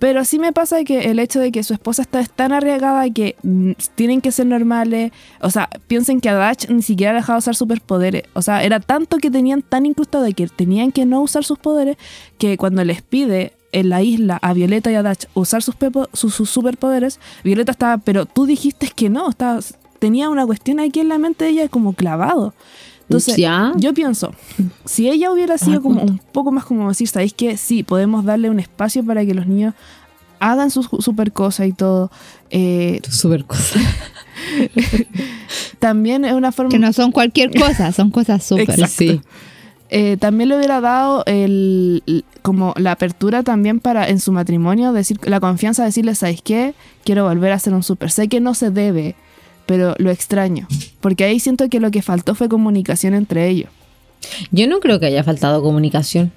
Pero 0.00 0.24
sí 0.24 0.38
me 0.38 0.54
pasa 0.54 0.82
que 0.82 1.10
el 1.10 1.18
hecho 1.18 1.40
de 1.40 1.52
que 1.52 1.62
su 1.62 1.74
esposa 1.74 2.00
está 2.00 2.24
tan 2.24 2.52
arriesgada 2.52 3.08
que 3.10 3.36
mm, 3.42 3.72
tienen 3.94 4.22
que 4.22 4.32
ser 4.32 4.46
normales. 4.46 5.12
O 5.42 5.50
sea, 5.50 5.68
piensen 5.88 6.22
que 6.22 6.30
a 6.30 6.48
Dutch 6.48 6.70
ni 6.70 6.80
siquiera 6.80 7.12
ha 7.12 7.14
dejado 7.16 7.38
usar 7.38 7.54
superpoderes. 7.54 8.22
O 8.32 8.40
sea, 8.40 8.64
era 8.64 8.80
tanto 8.80 9.18
que 9.18 9.30
tenían 9.30 9.60
tan 9.60 9.84
incrustado 9.84 10.24
de 10.24 10.32
que 10.32 10.48
tenían 10.48 10.90
que 10.90 11.04
no 11.04 11.20
usar 11.20 11.44
sus 11.44 11.58
poderes 11.58 11.98
que 12.38 12.56
cuando 12.56 12.82
les 12.82 13.02
pide 13.02 13.52
en 13.72 13.90
la 13.90 14.02
isla 14.02 14.38
a 14.40 14.54
Violeta 14.54 14.90
y 14.90 14.94
a 14.94 15.02
Dutch 15.02 15.26
usar 15.34 15.62
sus, 15.62 15.76
sus, 16.14 16.34
sus 16.34 16.48
superpoderes, 16.48 17.20
Violeta 17.44 17.72
estaba, 17.72 17.98
pero 17.98 18.24
tú 18.24 18.46
dijiste 18.46 18.90
que 18.94 19.10
no, 19.10 19.28
estaba, 19.28 19.60
tenía 20.00 20.28
una 20.28 20.44
cuestión 20.44 20.80
aquí 20.80 20.98
en 20.98 21.08
la 21.08 21.18
mente 21.18 21.44
de 21.44 21.50
ella 21.50 21.68
como 21.68 21.92
clavado. 21.92 22.52
Entonces, 23.02 23.36
Ya. 23.36 23.72
yo 23.76 23.92
pienso, 23.94 24.32
si 24.84 25.08
ella 25.10 25.30
hubiera 25.32 25.58
sido 25.58 25.80
como 25.82 26.02
un 26.02 26.18
poco 26.32 26.50
más 26.52 26.64
como 26.64 26.88
decir, 26.88 27.06
¿sabéis 27.08 27.32
que 27.34 27.56
sí, 27.56 27.82
podemos 27.84 28.24
darle 28.24 28.50
un 28.50 28.58
espacio 28.60 29.04
para 29.04 29.24
que 29.26 29.34
los 29.34 29.46
niños 29.48 29.74
hagan 30.38 30.70
sus 30.70 30.88
super 31.00 31.32
cosas 31.32 31.66
y 31.68 31.72
todo? 31.72 32.10
eh, 32.50 33.00
Super 33.08 33.44
cosa. 33.44 33.80
también 35.78 36.24
es 36.24 36.32
una 36.34 36.52
forma... 36.52 36.70
Que 36.70 36.78
no 36.78 36.92
son 36.92 37.12
cualquier 37.12 37.50
cosa, 37.58 37.92
son 37.92 38.10
cosas 38.10 38.44
súper. 38.44 38.70
Exacto. 38.70 38.94
Sí. 38.96 39.20
Eh, 39.92 40.16
también 40.18 40.48
le 40.48 40.56
hubiera 40.56 40.80
dado 40.80 41.24
el, 41.26 42.02
el- 42.06 42.24
como 42.42 42.74
la 42.76 42.92
apertura 42.92 43.42
también 43.42 43.80
para 43.80 44.08
en 44.08 44.20
su 44.20 44.30
matrimonio, 44.30 44.92
decir 44.92 45.18
la 45.24 45.40
confianza 45.40 45.82
de 45.82 45.86
decirle, 45.88 46.14
¿sabes 46.14 46.42
qué? 46.42 46.74
Quiero 47.04 47.24
volver 47.24 47.50
a 47.52 47.58
ser 47.58 47.74
un 47.74 47.82
super. 47.82 48.10
Sé 48.10 48.28
que 48.28 48.38
no 48.40 48.54
se 48.54 48.70
debe, 48.70 49.16
pero 49.70 49.94
lo 49.98 50.10
extraño. 50.10 50.66
Porque 51.00 51.22
ahí 51.22 51.38
siento 51.38 51.68
que 51.68 51.78
lo 51.78 51.92
que 51.92 52.02
faltó 52.02 52.34
fue 52.34 52.48
comunicación 52.48 53.14
entre 53.14 53.46
ellos. 53.46 53.70
Yo 54.50 54.66
no 54.66 54.80
creo 54.80 54.98
que 54.98 55.06
haya 55.06 55.22
faltado 55.22 55.62
comunicación. 55.62 56.32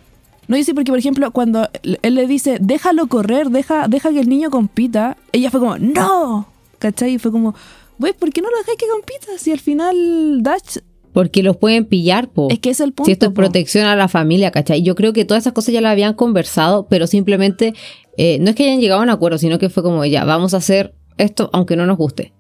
No 0.48 0.56
dice 0.56 0.75
porque, 0.75 0.92
por 0.92 1.00
ejemplo, 1.00 1.32
cuando 1.32 1.68
él 1.82 2.13
le 2.13 2.28
dice, 2.28 2.60
déjalo 2.62 3.08
correr, 3.08 3.50
deja, 3.50 3.88
deja 3.88 4.12
que 4.12 4.20
el 4.20 4.30
niño 4.30 4.52
compita, 4.52 5.18
ella 5.32 5.50
fue 5.50 5.62
como, 5.62 5.80
¡No! 5.80 6.48
¿Cachai? 6.78 7.16
Y 7.16 7.18
fue 7.18 7.32
como, 7.32 7.56
güey, 7.98 8.13
¿por 8.13 8.30
qué 8.32 8.44
no 8.44 8.52
lo 8.52 8.58
dejáis 8.60 8.78
que 8.78 8.86
compita? 8.88 9.28
Si 9.40 9.52
al 9.52 9.60
final 9.60 10.44
Dutch, 10.44 10.84
Porque 11.12 11.42
los 11.42 11.58
pueden 11.58 11.86
pillar, 11.86 12.28
po. 12.28 12.50
es 12.52 12.60
que 12.60 12.70
es 12.70 12.82
el 12.82 12.94
punto. 12.94 13.08
si 13.08 13.13
esto 13.13 13.25
es 13.25 13.32
po. 13.32 13.38
protección 13.38 13.88
a 13.88 13.96
la 13.96 14.10
familia, 14.10 14.52
¿cachai? 14.52 14.84
Yo 14.84 14.94
creo 14.94 15.12
que 15.12 15.25
todas 15.25 15.42
esas 15.42 15.54
cosas 15.54 15.74
ya 15.74 15.82
las 15.82 15.94
habían 15.94 16.13
conversado, 16.13 16.86
pero 16.88 17.08
simplemente 17.08 17.74
eh, 18.16 18.38
no 18.42 18.52
es 18.52 18.56
que 18.56 18.66
hayan 18.66 18.80
llegado 18.80 19.02
a 19.02 19.04
un 19.04 19.10
acuerdo, 19.10 19.40
sino 19.40 19.58
que 19.58 19.72
fue 19.72 19.82
como, 19.82 20.06
ya, 20.06 20.24
vamos 20.24 20.54
a 20.54 20.58
hacer 20.58 20.94
esto 21.18 21.50
aunque 21.52 21.75
no 21.75 21.88
nos 21.88 21.98
guste. 21.98 22.32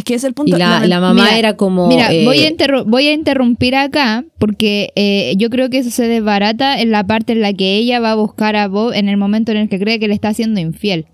Es 0.00 0.04
que 0.04 0.14
es 0.14 0.24
el 0.24 0.30
Y 0.30 0.34
punto. 0.34 0.56
la, 0.56 0.80
Lament- 0.80 0.86
la 0.88 0.98
mamá 1.00 1.24
Mira, 1.24 1.38
era 1.38 1.56
como... 1.58 1.86
Mira, 1.86 2.10
eh, 2.10 2.24
voy, 2.24 2.38
a 2.42 2.82
voy 2.86 3.06
a 3.08 3.12
interrumpir 3.12 3.74
acá 3.76 4.24
porque 4.38 4.92
eh, 4.96 5.34
yo 5.36 5.50
creo 5.50 5.68
que 5.68 5.76
eso 5.76 5.90
se 5.90 6.08
desbarata 6.08 6.80
en 6.80 6.90
la 6.90 7.04
parte 7.06 7.32
en 7.34 7.42
la 7.42 7.52
que 7.52 7.76
ella 7.76 8.00
va 8.00 8.12
a 8.12 8.14
buscar 8.14 8.56
a 8.56 8.66
Bob 8.66 8.94
en 8.94 9.10
el 9.10 9.18
momento 9.18 9.52
en 9.52 9.58
el 9.58 9.68
que 9.68 9.78
cree 9.78 9.98
que 10.00 10.08
le 10.08 10.14
está 10.14 10.28
haciendo 10.28 10.58
infiel. 10.58 11.04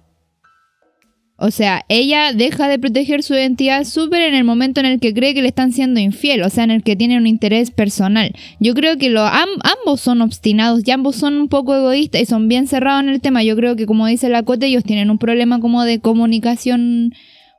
O 1.38 1.50
sea, 1.50 1.85
ella 1.88 2.33
deja 2.33 2.69
de 2.69 2.78
proteger 2.78 3.23
su 3.23 3.35
identidad 3.35 3.85
súper 3.85 4.23
en 4.23 4.35
el 4.35 4.45
momento 4.45 4.81
en 4.81 4.87
el 4.87 5.00
que 5.00 5.12
cree 5.12 5.35
que 5.35 5.43
le 5.43 5.49
están 5.49 5.73
siendo 5.73 5.99
infiel, 6.00 6.43
o 6.43 6.49
sea, 6.49 6.62
en 6.64 6.71
el 6.71 6.83
que 6.85 6.95
tiene 6.97 7.19
un 7.19 7.26
interés 7.26 7.71
personal. 7.73 8.33
Yo 8.61 8.73
creo 8.73 8.97
que 8.97 9.11
lo, 9.11 9.21
am- 9.23 9.49
ambos 9.81 10.00
son 10.00 10.23
obstinados 10.23 10.81
y 10.87 10.90
ambos 10.93 11.16
son 11.16 11.35
un 11.35 11.49
poco 11.49 11.75
egoístas 11.75 12.23
y 12.23 12.25
son 12.25 12.49
bien 12.49 12.66
cerrados 12.69 13.02
en 13.02 13.09
el 13.11 13.21
tema. 13.21 13.43
Yo 13.43 13.57
creo 13.57 13.75
que, 13.76 13.85
como 13.85 14.07
dice 14.07 14.28
la 14.31 14.45
Cote, 14.45 14.66
ellos 14.66 14.85
tienen 14.85 15.11
un 15.11 15.19
problema 15.19 15.61
como 15.61 15.83
de 15.85 15.99
comunicación 16.00 17.12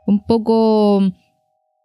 un 0.08 0.26
poco 0.26 1.04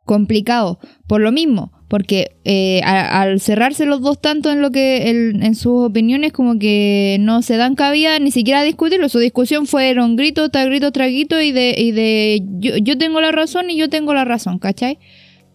complicado 0.04 0.78
por 1.06 1.20
lo 1.20 1.30
mismo 1.30 1.72
porque 1.88 2.38
eh, 2.44 2.80
a- 2.84 3.20
al 3.20 3.38
cerrarse 3.40 3.84
los 3.86 4.00
dos 4.00 4.20
tanto 4.20 4.50
en 4.50 4.60
lo 4.62 4.70
que 4.70 5.08
en 5.10 5.54
sus 5.54 5.84
opiniones 5.84 6.32
como 6.32 6.58
que 6.58 7.18
no 7.20 7.42
se 7.42 7.56
dan 7.56 7.74
cabida 7.76 8.18
ni 8.18 8.30
siquiera 8.32 8.60
a 8.60 8.64
discutirlo 8.64 9.08
su 9.08 9.18
discusión 9.20 9.66
fueron 9.66 10.16
grito 10.16 10.48
tras 10.48 10.66
grito 10.66 10.90
tras 10.90 11.08
grito 11.08 11.40
y 11.40 11.52
de 11.52 11.74
y 11.78 11.92
de 11.92 12.42
yo, 12.58 12.76
yo 12.78 12.98
tengo 12.98 13.20
la 13.20 13.30
razón 13.30 13.70
y 13.70 13.76
yo 13.76 13.88
tengo 13.90 14.12
la 14.14 14.24
razón 14.24 14.58
¿cachai? 14.58 14.98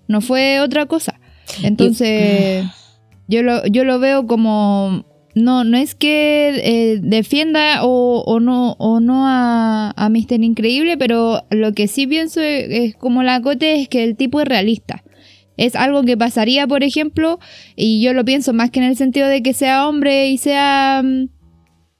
no 0.07 0.21
fue 0.21 0.59
otra 0.61 0.85
cosa 0.85 1.19
entonces 1.63 2.65
yo 3.27 3.41
lo 3.41 3.65
yo 3.67 3.83
lo 3.83 3.99
veo 3.99 4.27
como 4.27 5.05
no, 5.37 5.63
no 5.63 5.77
es 5.77 5.95
que 5.95 6.59
eh, 6.63 6.99
defienda 7.01 7.83
o, 7.83 8.23
o 8.25 8.39
no, 8.39 8.73
o 8.79 8.99
no 8.99 9.27
a, 9.27 9.93
a 9.95 10.09
Mr. 10.09 10.43
Increíble, 10.43 10.97
pero 10.97 11.45
lo 11.49 11.73
que 11.73 11.87
sí 11.87 12.07
pienso 12.07 12.41
es, 12.41 12.67
es 12.69 12.95
como 12.95 13.23
la 13.23 13.41
cote 13.41 13.81
es 13.81 13.87
que 13.89 14.03
el 14.03 14.15
tipo 14.15 14.41
es 14.41 14.47
realista. 14.47 15.03
Es 15.55 15.75
algo 15.75 16.03
que 16.03 16.17
pasaría, 16.17 16.67
por 16.67 16.83
ejemplo, 16.83 17.39
y 17.75 18.01
yo 18.01 18.13
lo 18.13 18.23
pienso 18.25 18.53
más 18.53 18.69
que 18.69 18.79
en 18.79 18.85
el 18.85 18.95
sentido 18.95 19.27
de 19.27 19.41
que 19.41 19.53
sea 19.53 19.87
hombre 19.87 20.29
y 20.29 20.37
sea... 20.37 21.01
mm, 21.03 21.36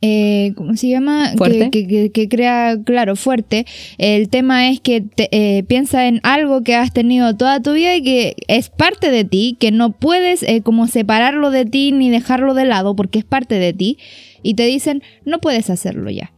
eh, 0.01 0.53
¿Cómo 0.55 0.75
se 0.75 0.89
llama? 0.89 1.31
Que- 1.31 1.37
Fuerte. 1.37 1.69
Que, 1.71 1.87
que- 1.87 2.11
que 2.11 2.29
crea, 2.29 2.77
claro, 2.85 3.15
fuerte. 3.15 3.65
El 3.97 4.29
tema 4.29 4.69
es 4.69 4.79
que 4.79 5.01
te- 5.01 5.27
eh, 5.31 5.63
piensa 5.63 6.07
en 6.07 6.19
algo 6.23 6.61
que 6.61 6.75
has 6.75 6.93
tenido 6.93 7.35
toda 7.35 7.61
tu 7.61 7.73
vida 7.73 7.95
y 7.95 8.03
que 8.03 8.35
es 8.47 8.69
parte 8.69 9.09
de 9.09 9.23
ti, 9.23 9.57
que 9.59 9.71
no 9.71 9.91
puedes 9.93 10.43
eh, 10.43 10.61
como 10.61 10.85
separarlo 10.87 11.49
de 11.49 11.65
ti 11.65 11.91
ni 11.91 12.09
dejarlo 12.11 12.53
de 12.53 12.65
lado 12.65 12.95
porque 12.95 13.17
es 13.19 13.25
parte 13.25 13.55
de 13.57 13.73
ti. 13.73 13.97
Y 14.43 14.53
te 14.53 14.67
dicen, 14.67 15.01
no 15.25 15.39
puedes 15.39 15.69
hacerlo 15.71 16.11
ya. 16.11 16.31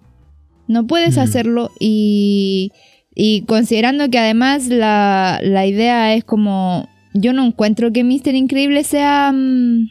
No 0.68 0.88
puedes 0.88 1.18
Mm. 1.18 1.20
hacerlo 1.20 1.72
y, 1.80 2.72
y 3.13 3.42
considerando 3.42 4.10
que 4.10 4.20
además 4.20 4.68
la, 4.68 5.39
la 5.44 5.66
idea 5.66 6.13
es 6.13 6.24
como, 6.24 6.88
yo 7.13 7.34
no 7.34 7.46
encuentro 7.46 7.92
que 7.92 8.04
Mr. 8.06 8.36
Increíble 8.36 8.84
sea, 8.86 9.32
mm, 9.34 9.89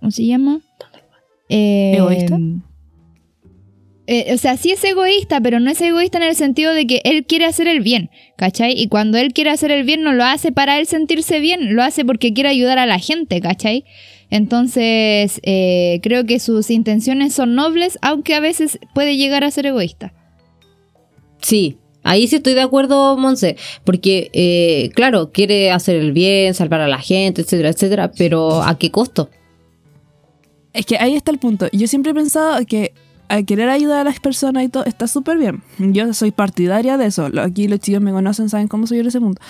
¿cómo 0.00 0.10
se 0.10 0.26
llama? 0.26 0.60
Eh, 1.48 1.94
¿Egoísta? 1.96 2.38
Eh, 4.12 4.34
o 4.34 4.36
sea, 4.36 4.56
sí 4.56 4.70
es 4.70 4.84
egoísta, 4.84 5.40
pero 5.40 5.58
no 5.58 5.70
es 5.70 5.80
egoísta 5.80 6.18
en 6.18 6.24
el 6.24 6.36
sentido 6.36 6.74
de 6.74 6.86
que 6.86 7.00
él 7.04 7.24
quiere 7.24 7.46
hacer 7.46 7.66
el 7.66 7.80
bien, 7.80 8.10
¿cachai? 8.36 8.78
Y 8.78 8.88
cuando 8.88 9.16
él 9.16 9.32
quiere 9.32 9.50
hacer 9.50 9.70
el 9.70 9.84
bien 9.84 10.02
no 10.02 10.12
lo 10.12 10.24
hace 10.24 10.52
para 10.52 10.78
él 10.78 10.86
sentirse 10.86 11.40
bien, 11.40 11.74
lo 11.74 11.82
hace 11.82 12.04
porque 12.04 12.32
quiere 12.32 12.50
ayudar 12.50 12.78
a 12.78 12.86
la 12.86 12.98
gente, 12.98 13.40
¿cachai? 13.40 13.84
Entonces, 14.28 15.40
eh, 15.42 16.00
creo 16.02 16.26
que 16.26 16.40
sus 16.40 16.70
intenciones 16.70 17.34
son 17.34 17.54
nobles, 17.54 17.98
aunque 18.02 18.34
a 18.34 18.40
veces 18.40 18.78
puede 18.94 19.16
llegar 19.16 19.44
a 19.44 19.50
ser 19.50 19.66
egoísta. 19.66 20.12
Sí, 21.40 21.78
ahí 22.02 22.26
sí 22.26 22.36
estoy 22.36 22.54
de 22.54 22.62
acuerdo, 22.62 23.16
Monse, 23.16 23.56
porque, 23.84 24.30
eh, 24.32 24.90
claro, 24.94 25.32
quiere 25.32 25.70
hacer 25.70 25.96
el 25.96 26.12
bien, 26.12 26.54
salvar 26.54 26.80
a 26.80 26.88
la 26.88 26.98
gente, 26.98 27.42
etcétera, 27.42 27.70
etcétera, 27.70 28.12
pero 28.12 28.62
¿a 28.62 28.78
qué 28.78 28.90
costo? 28.90 29.30
Es 30.72 30.86
que 30.86 30.96
ahí 30.96 31.14
está 31.14 31.30
el 31.30 31.38
punto. 31.38 31.68
Yo 31.72 31.86
siempre 31.86 32.12
he 32.12 32.14
pensado 32.14 32.64
que 32.66 32.92
al 33.32 33.46
querer 33.46 33.70
ayudar 33.70 34.00
a 34.00 34.04
las 34.04 34.20
personas 34.20 34.62
y 34.62 34.68
todo, 34.68 34.84
está 34.84 35.06
súper 35.06 35.38
bien. 35.38 35.62
Yo 35.78 36.12
soy 36.12 36.32
partidaria 36.32 36.98
de 36.98 37.06
eso. 37.06 37.30
Aquí 37.40 37.66
los 37.66 37.80
chicos 37.80 38.02
me 38.02 38.12
conocen, 38.12 38.50
saben 38.50 38.68
cómo 38.68 38.86
soy 38.86 38.98
yo 38.98 39.00
en 39.00 39.08
ese 39.08 39.20
mundo. 39.20 39.40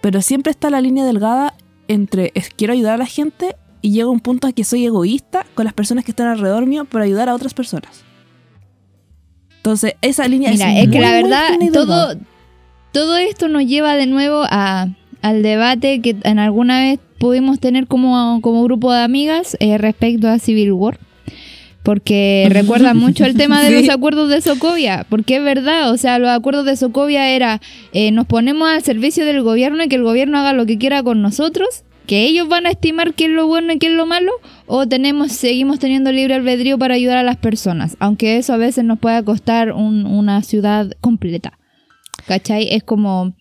Pero 0.00 0.22
siempre 0.22 0.50
está 0.50 0.70
la 0.70 0.80
línea 0.80 1.04
delgada 1.04 1.52
entre 1.88 2.32
es, 2.34 2.48
quiero 2.48 2.72
ayudar 2.72 2.94
a 2.94 2.96
la 2.96 3.04
gente 3.04 3.54
y 3.82 3.90
llega 3.90 4.08
un 4.08 4.20
punto 4.20 4.46
en 4.46 4.54
que 4.54 4.64
soy 4.64 4.86
egoísta 4.86 5.44
con 5.54 5.66
las 5.66 5.74
personas 5.74 6.06
que 6.06 6.12
están 6.12 6.28
alrededor 6.28 6.64
mío 6.64 6.86
por 6.86 7.02
ayudar 7.02 7.28
a 7.28 7.34
otras 7.34 7.52
personas. 7.52 8.02
Entonces, 9.58 9.92
esa 10.00 10.26
línea 10.26 10.50
Mira, 10.52 10.72
es 10.72 10.84
es 10.84 10.90
que 10.90 10.96
muy, 10.96 11.00
la 11.00 11.10
muy 11.10 11.22
verdad, 11.22 11.48
todo, 11.74 12.16
todo 12.92 13.18
esto 13.18 13.48
nos 13.48 13.66
lleva 13.66 13.94
de 13.94 14.06
nuevo 14.06 14.42
a, 14.48 14.88
al 15.20 15.42
debate 15.42 16.00
que 16.00 16.16
en 16.22 16.38
alguna 16.38 16.80
vez 16.80 16.98
pudimos 17.18 17.60
tener 17.60 17.88
como, 17.88 18.40
como 18.40 18.64
grupo 18.64 18.90
de 18.90 19.02
amigas 19.02 19.54
eh, 19.60 19.76
respecto 19.76 20.28
a 20.28 20.38
Civil 20.38 20.72
War. 20.72 20.98
Porque 21.86 22.48
recuerda 22.50 22.92
mucho 22.94 23.24
el 23.24 23.34
tema 23.36 23.62
de 23.62 23.68
Sí. 23.68 23.86
los 23.86 23.94
acuerdos 23.94 24.28
de 24.28 24.40
Sokovia, 24.42 25.06
porque 25.08 25.36
es 25.36 25.42
verdad, 25.44 25.90
o 25.92 25.96
sea, 25.96 26.18
los 26.18 26.28
acuerdos 26.30 26.66
de 26.66 26.76
Sokovia 26.76 27.30
era, 27.30 27.60
eh, 27.92 28.10
nos 28.10 28.26
ponemos 28.26 28.68
al 28.68 28.82
servicio 28.82 29.24
del 29.24 29.40
gobierno 29.42 29.84
y 29.84 29.88
que 29.88 29.94
el 29.96 30.02
gobierno 30.02 30.36
haga 30.38 30.52
lo 30.52 30.66
que 30.66 30.76
quiera 30.78 31.02
con 31.04 31.22
nosotros, 31.22 31.84
que 32.08 32.24
ellos 32.24 32.48
van 32.48 32.66
a 32.66 32.70
estimar 32.70 33.14
qué 33.14 33.24
es 33.26 33.30
lo 33.30 33.46
bueno 33.46 33.72
y 33.72 33.78
qué 33.78 33.86
es 33.86 33.92
lo 33.92 34.04
malo, 34.04 34.32
o 34.66 34.86
tenemos, 34.88 35.30
seguimos 35.32 35.78
teniendo 35.78 36.10
libre 36.10 36.34
albedrío 36.34 36.76
para 36.76 36.94
ayudar 36.94 37.18
a 37.18 37.22
las 37.22 37.36
personas, 37.36 37.96
aunque 38.00 38.36
eso 38.36 38.52
a 38.52 38.56
veces 38.56 38.84
nos 38.84 38.98
pueda 38.98 39.22
costar 39.22 39.70
un- 39.72 40.06
una 40.06 40.42
ciudad 40.42 40.90
completa. 41.00 41.58
¿Cachai? 42.26 42.68
Es 42.74 42.82
como... 42.82 43.34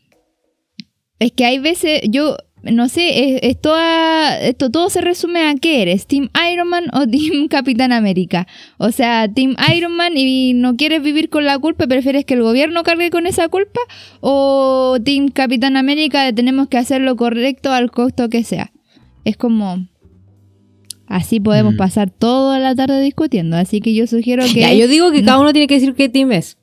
Es 1.18 1.32
que 1.32 1.46
hay 1.46 1.58
veces, 1.60 2.02
yo 2.10 2.38
no 2.72 2.90
sé, 2.90 3.36
es, 3.36 3.40
es 3.44 3.62
toda- 3.62 4.40
esto 4.40 4.70
todo 4.72 4.90
se 4.90 5.02
resume 5.02 5.48
a 5.48 5.56
qué 5.56 5.82
eres, 5.82 6.08
Team 6.08 6.30
Iron 6.52 6.68
Man 6.68 6.86
o 6.94 7.06
Team 7.08 7.48
Capitán 7.48 7.92
América. 7.92 8.48
O 8.78 8.92
sea, 8.92 9.28
Team 9.32 9.56
Iron 9.76 9.94
Man 9.96 10.14
y 10.18 10.54
no 10.54 10.76
quieres 10.76 11.02
vivir 11.04 11.30
con 11.30 11.46
la 11.46 11.58
culpa, 11.60 11.88
prefieres 11.88 12.26
que 12.26 12.34
el 12.34 12.42
gobierno 12.44 12.84
cargue 12.84 13.10
con 13.12 13.28
esa 13.28 13.48
culpa, 13.50 13.80
o 14.22 14.98
Team 15.04 15.30
Capitán 15.30 15.78
América 15.78 16.34
tenemos 16.34 16.68
que 16.68 16.78
hacer 16.78 17.02
lo 17.02 17.16
correcto 17.16 17.72
al 17.72 17.92
costo 17.92 18.30
que 18.30 18.44
sea. 18.44 18.72
Es 19.24 19.38
como... 19.38 19.88
Así 21.08 21.40
podemos 21.40 21.76
Mm. 21.76 21.78
pasar 21.78 22.10
toda 22.10 22.58
la 22.58 22.74
tarde 22.74 23.00
discutiendo. 23.00 23.58
Así 23.58 23.80
que 23.80 23.94
yo 23.94 24.08
sugiero 24.08 24.44
que. 24.54 24.62
Ya, 24.62 24.74
yo 24.74 24.88
digo 24.88 25.12
que 25.12 25.24
cada 25.24 25.40
uno 25.40 25.54
tiene 25.54 25.68
que 25.68 25.76
decir 25.76 25.94
qué 25.94 26.10
team 26.10 26.32
es. 26.32 26.58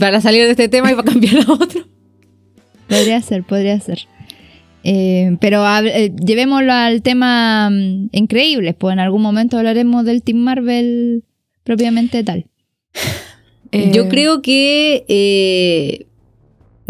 Para 0.00 0.20
salir 0.20 0.42
de 0.44 0.50
este 0.50 0.68
tema 0.68 0.90
y 0.90 0.96
para 0.96 1.08
cambiar 1.12 1.36
a 1.48 1.52
otro. 1.52 1.86
Podría 2.88 3.22
ser, 3.22 3.44
podría 3.44 3.78
ser. 3.78 4.00
Eh, 4.82 5.36
pero 5.40 5.62
eh, 5.84 6.12
llevémoslo 6.24 6.72
al 6.72 7.02
tema 7.02 7.68
mm, 7.70 8.08
increíbles, 8.12 8.74
pues 8.78 8.92
en 8.94 9.00
algún 9.00 9.22
momento 9.22 9.58
hablaremos 9.58 10.04
del 10.04 10.22
Team 10.22 10.38
Marvel 10.38 11.22
propiamente 11.64 12.24
tal. 12.24 12.46
Eh, 13.72 13.90
Yo 13.92 14.08
creo 14.08 14.42
que 14.42 15.04
eh, 15.06 16.06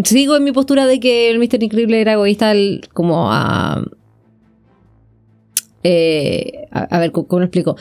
sigo 0.05 0.37
en 0.37 0.45
mi 0.45 0.53
postura 0.53 0.87
de 0.87 0.99
que 1.01 1.31
el 1.31 1.39
Mr. 1.39 1.63
Increíble 1.63 2.01
era 2.01 2.13
egoísta 2.15 2.51
al- 2.51 2.81
como 2.93 3.31
a... 3.33 3.85
eh, 5.83 6.67
a, 6.71 6.81
a 6.97 6.99
ver, 7.01 7.13
¿cómo 7.13 7.27
cómo 7.27 7.41
lo 7.41 7.47
explico? 7.47 7.77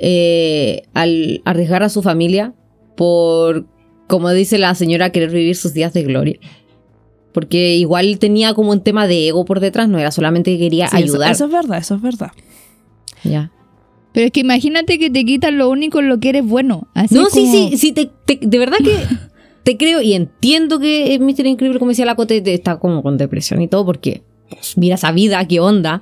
Eh, 0.00 0.82
al 0.94 1.40
arriesgar 1.44 1.82
a 1.82 1.88
su 1.88 2.02
familia 2.02 2.52
por, 2.96 3.66
como 4.06 4.30
dice 4.30 4.58
la 4.58 4.74
señora, 4.74 5.10
querer 5.10 5.30
vivir 5.30 5.56
sus 5.56 5.72
días 5.72 5.92
de 5.92 6.02
gloria. 6.02 6.38
Porque 7.34 7.76
igual 7.76 8.18
tenía 8.18 8.54
como 8.54 8.70
un 8.70 8.80
tema 8.80 9.06
de 9.06 9.28
ego 9.28 9.44
por 9.44 9.60
detrás, 9.60 9.88
no 9.88 9.98
era 9.98 10.10
solamente 10.10 10.52
que 10.52 10.58
quería 10.58 10.88
sí, 10.88 10.96
ayudar. 10.96 11.32
Eso, 11.32 11.44
es 11.46 11.50
verdad, 11.52 11.78
eso 11.78 11.96
es 11.96 12.00
verdad. 12.00 12.30
Ya. 13.24 13.50
Pero 14.12 14.26
es 14.26 14.32
que 14.32 14.40
imagínate 14.40 14.98
que 14.98 15.10
te 15.10 15.24
quitan 15.24 15.58
lo 15.58 15.68
único 15.68 15.98
en 15.98 16.08
lo 16.08 16.20
que 16.20 16.28
eres 16.30 16.46
bueno. 16.46 16.86
Así 16.94 17.14
No, 17.16 17.26
sí, 17.26 17.40
como- 17.40 17.52
sí, 17.70 17.76
sí, 17.76 17.92
te, 17.92 18.08
te- 18.24 18.38
de 18.46 18.58
verdad 18.58 18.78
que 18.78 18.94
te 19.64 19.76
creo 19.76 20.00
y 20.00 20.14
entiendo 20.14 20.78
que 20.78 21.18
Mr. 21.20 21.46
Increíble, 21.46 21.78
como 21.80 21.88
decía 21.90 22.06
la 22.06 22.14
Cote, 22.14 22.40
te- 22.40 22.54
está 22.54 22.78
como 22.78 23.02
con 23.02 23.18
depresión 23.18 23.60
y 23.60 23.66
todo, 23.68 23.84
porque 23.84 24.22
pues, 24.48 24.78
mira 24.78 24.94
esa 24.94 25.10
vida, 25.10 25.44
qué 25.48 25.58
onda. 25.58 26.00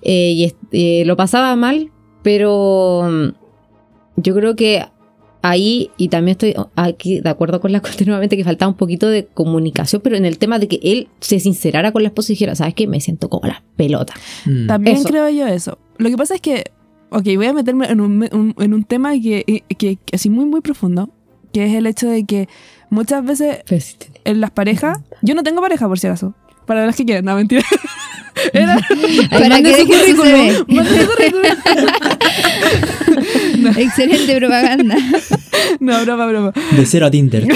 Eh, 0.00 0.32
y 0.34 0.54
eh, 0.72 1.04
lo 1.04 1.14
pasaba 1.16 1.54
mal, 1.56 1.90
pero 2.22 3.02
mm, 3.10 3.28
yo 4.16 4.34
creo 4.34 4.56
que 4.56 4.84
ahí, 5.42 5.90
y 5.96 6.08
también 6.08 6.32
estoy 6.32 6.54
aquí 6.76 7.20
de 7.20 7.28
acuerdo 7.30 7.60
con 7.60 7.72
la 7.72 7.80
Cote 7.82 8.04
nuevamente, 8.04 8.36
que 8.36 8.44
faltaba 8.44 8.70
un 8.70 8.76
poquito 8.76 9.08
de 9.08 9.26
comunicación, 9.26 10.00
pero 10.02 10.16
en 10.16 10.24
el 10.24 10.38
tema 10.38 10.58
de 10.58 10.68
que 10.68 10.78
él 10.82 11.08
se 11.20 11.40
sincerara 11.40 11.92
con 11.92 12.02
la 12.02 12.08
esposa 12.08 12.32
y 12.32 12.34
dijera, 12.34 12.54
¿sabes 12.54 12.74
qué? 12.74 12.86
Me 12.86 13.00
siento 13.00 13.28
como 13.28 13.46
la 13.48 13.62
pelota. 13.76 14.14
Mm. 14.46 14.66
También 14.66 14.96
Eso. 14.96 15.08
creo 15.08 15.28
yo 15.30 15.46
eso. 15.46 15.78
Lo 15.98 16.08
que 16.10 16.16
pasa 16.16 16.34
es 16.34 16.40
que, 16.40 16.64
ok, 17.10 17.24
voy 17.36 17.46
a 17.46 17.52
meterme 17.52 17.86
en 17.86 18.00
un, 18.00 18.28
un- 18.32 18.54
en 18.58 18.74
un 18.74 18.84
tema 18.84 19.12
que, 19.20 19.64
que, 19.78 19.96
que 19.96 20.16
así 20.16 20.30
muy, 20.30 20.44
muy 20.46 20.60
profundo, 20.60 21.10
que 21.52 21.64
es 21.66 21.74
el 21.74 21.86
hecho 21.86 22.08
de 22.08 22.24
que 22.24 22.48
muchas 22.90 23.24
veces 23.24 23.58
en 24.24 24.40
las 24.40 24.50
parejas, 24.50 24.98
yo 25.22 25.34
no 25.34 25.42
tengo 25.42 25.60
pareja 25.60 25.88
por 25.88 25.98
si 25.98 26.06
acaso, 26.06 26.34
para 26.70 26.86
las 26.86 26.94
que 26.94 27.04
quieran, 27.04 27.24
no, 27.24 27.34
mentira. 27.34 27.64
Era, 28.52 28.78
Para 29.28 29.60
que 29.60 29.74
su. 29.74 30.22
Excelente 33.76 34.36
propaganda. 34.36 34.96
no, 35.80 36.00
broma, 36.04 36.26
broma. 36.26 36.52
De 36.76 36.86
cero 36.86 37.06
a 37.06 37.10
Tinder. 37.10 37.48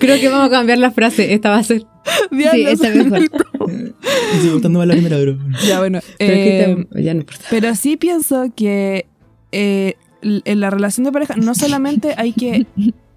Creo 0.00 0.18
que 0.20 0.28
vamos 0.28 0.48
a 0.48 0.50
cambiar 0.50 0.78
la 0.78 0.90
frase, 0.90 1.32
esta 1.32 1.50
va 1.50 1.58
a 1.58 1.62
ser. 1.62 1.82
Sí, 2.30 2.36
Diablos. 2.38 2.72
está 2.72 2.88
mejor. 2.90 3.20
Me 3.68 4.40
sigue 4.40 4.52
gustando 4.52 4.80
más 4.80 4.88
la 4.88 4.94
primera, 4.94 5.16
bro. 5.20 5.38
Ya, 5.64 5.78
bueno. 5.78 6.00
Pero, 6.18 6.32
es 6.34 6.38
que 6.38 6.60
eh, 6.72 6.86
te- 6.92 7.02
ya 7.04 7.14
no 7.14 7.20
importa. 7.20 7.44
Pero 7.50 7.74
sí 7.76 7.96
pienso 7.96 8.52
que 8.56 9.06
eh, 9.52 9.94
en 10.22 10.60
la 10.60 10.70
relación 10.70 11.04
de 11.04 11.12
pareja 11.12 11.36
no 11.36 11.54
solamente 11.54 12.14
hay 12.16 12.32
que 12.32 12.66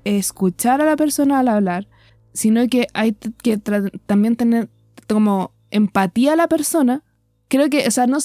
escuchar 0.05 0.79
a 0.79 0.85
la 0.85 0.95
persona 0.95 1.39
al 1.39 1.47
hablar, 1.47 1.87
sino 2.33 2.67
que 2.67 2.87
hay 2.93 3.15
que 3.41 3.57
también 4.05 4.35
tener 4.35 4.69
como 5.07 5.51
empatía 5.71 6.33
a 6.33 6.35
la 6.35 6.47
persona. 6.47 7.03
Creo 7.47 7.69
que, 7.69 7.87
o 7.87 7.91
sea, 7.91 8.07
no, 8.07 8.17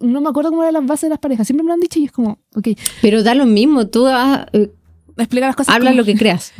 no 0.00 0.20
me 0.20 0.28
acuerdo 0.28 0.50
cómo 0.50 0.62
eran 0.62 0.74
las 0.74 0.86
bases 0.86 1.02
de 1.02 1.08
las 1.10 1.18
parejas. 1.18 1.46
Siempre 1.46 1.64
me 1.64 1.68
lo 1.68 1.74
han 1.74 1.80
dicho 1.80 1.98
y 1.98 2.04
es 2.06 2.12
como, 2.12 2.38
ok, 2.54 2.68
Pero 3.02 3.22
da 3.22 3.34
lo 3.34 3.44
mismo, 3.44 3.88
tú 3.88 4.06
ah, 4.06 4.46
eh, 4.54 4.70
explica 5.18 5.46
las 5.48 5.56
cosas. 5.56 5.74
habla 5.74 5.90
como- 5.90 5.98
lo 6.00 6.04
que 6.06 6.14
creas. 6.14 6.52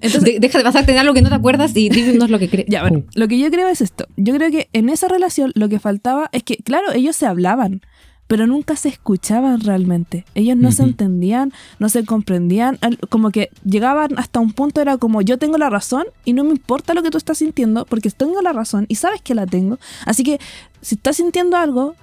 Entonces, 0.00 0.22
De- 0.24 0.38
deja 0.40 0.56
de 0.58 0.64
basarte 0.64 0.92
en 0.92 0.98
algo 0.98 1.12
que 1.12 1.20
no 1.20 1.28
te 1.28 1.34
acuerdas 1.34 1.76
y 1.76 1.90
dinos 1.90 2.30
lo 2.30 2.38
que 2.38 2.48
crees. 2.48 2.68
Ya, 2.70 2.80
bueno, 2.82 3.04
lo 3.14 3.28
que 3.28 3.38
yo 3.38 3.50
creo 3.50 3.68
es 3.68 3.82
esto. 3.82 4.06
Yo 4.16 4.34
creo 4.34 4.50
que 4.50 4.70
en 4.72 4.88
esa 4.88 5.08
relación 5.08 5.52
lo 5.54 5.68
que 5.68 5.78
faltaba 5.78 6.30
es 6.32 6.42
que, 6.42 6.56
claro, 6.56 6.92
ellos 6.94 7.16
se 7.16 7.26
hablaban, 7.26 7.82
pero 8.28 8.46
nunca 8.46 8.76
se 8.76 8.90
escuchaban 8.90 9.60
realmente. 9.60 10.24
Ellos 10.34 10.56
no 10.56 10.70
se 10.70 10.82
entendían, 10.84 11.52
no 11.78 11.88
se 11.88 12.04
comprendían, 12.04 12.78
como 13.08 13.30
que 13.30 13.50
llegaban 13.64 14.16
hasta 14.18 14.38
un 14.38 14.52
punto, 14.52 14.80
era 14.80 14.98
como 14.98 15.22
yo 15.22 15.38
tengo 15.38 15.56
la 15.58 15.70
razón 15.70 16.04
y 16.24 16.34
no 16.34 16.44
me 16.44 16.50
importa 16.50 16.94
lo 16.94 17.02
que 17.02 17.10
tú 17.10 17.18
estás 17.18 17.38
sintiendo 17.38 17.86
porque 17.86 18.10
tengo 18.10 18.40
la 18.42 18.52
razón 18.52 18.84
y 18.88 18.96
sabes 18.96 19.22
que 19.22 19.34
la 19.34 19.46
tengo. 19.46 19.78
Así 20.04 20.22
que 20.22 20.38
si 20.82 20.96
estás 20.96 21.16
sintiendo 21.16 21.56
algo, 21.56 21.94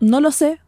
no 0.00 0.20
lo 0.20 0.30
sé 0.30 0.60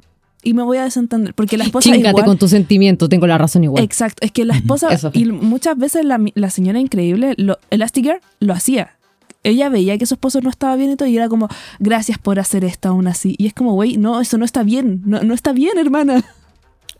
y 0.42 0.54
me 0.54 0.62
voy 0.62 0.78
a 0.78 0.84
desentender. 0.84 1.34
Porque 1.34 1.58
la 1.58 1.64
esposa 1.64 1.90
Chíngate 1.90 2.08
igual... 2.08 2.24
con 2.24 2.38
tus 2.38 2.50
sentimientos, 2.50 3.08
tengo 3.10 3.26
la 3.26 3.36
razón 3.36 3.64
igual. 3.64 3.84
Exacto, 3.84 4.24
es 4.24 4.32
que 4.32 4.46
la 4.46 4.56
esposa 4.56 4.88
y 5.12 5.26
muchas 5.26 5.76
veces 5.76 6.06
la, 6.06 6.18
la 6.34 6.48
señora 6.48 6.80
increíble, 6.80 7.34
lo, 7.36 7.58
Elastigirl 7.70 8.20
lo 8.40 8.54
hacía. 8.54 8.96
Ella 9.44 9.68
veía 9.68 9.98
que 9.98 10.06
su 10.06 10.14
esposo 10.14 10.40
no 10.40 10.50
estaba 10.50 10.76
bien 10.76 10.90
y 10.92 10.96
todo 10.96 11.08
y 11.08 11.16
era 11.16 11.28
como, 11.28 11.48
gracias 11.80 12.18
por 12.18 12.38
hacer 12.38 12.64
esto 12.64 12.88
aún 12.88 13.08
así. 13.08 13.34
Y 13.38 13.46
es 13.46 13.54
como, 13.54 13.72
güey, 13.74 13.96
no, 13.96 14.20
eso 14.20 14.38
no 14.38 14.44
está 14.44 14.62
bien, 14.62 15.02
no, 15.04 15.22
no 15.22 15.34
está 15.34 15.52
bien, 15.52 15.78
hermana. 15.78 16.24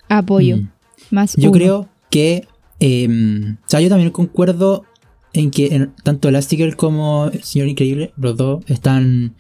Apoyo. 0.09 0.57
Mm. 0.59 0.69
Más 1.11 1.35
Yo 1.37 1.51
uno. 1.51 1.59
creo 1.59 1.89
que. 2.11 2.47
em, 2.81 3.55
o 3.65 3.69
sea, 3.69 3.81
yo 3.81 3.89
también 3.89 4.11
concuerdo 4.11 4.85
en 5.33 5.51
que 5.51 5.67
en- 5.75 5.93
tanto 6.03 6.29
Elastigirl 6.29 6.75
como 6.77 7.27
el 7.33 7.43
Señor 7.45 7.69
Increíble, 7.69 8.13
los 8.17 8.37
dos, 8.37 8.65
están. 8.67 9.35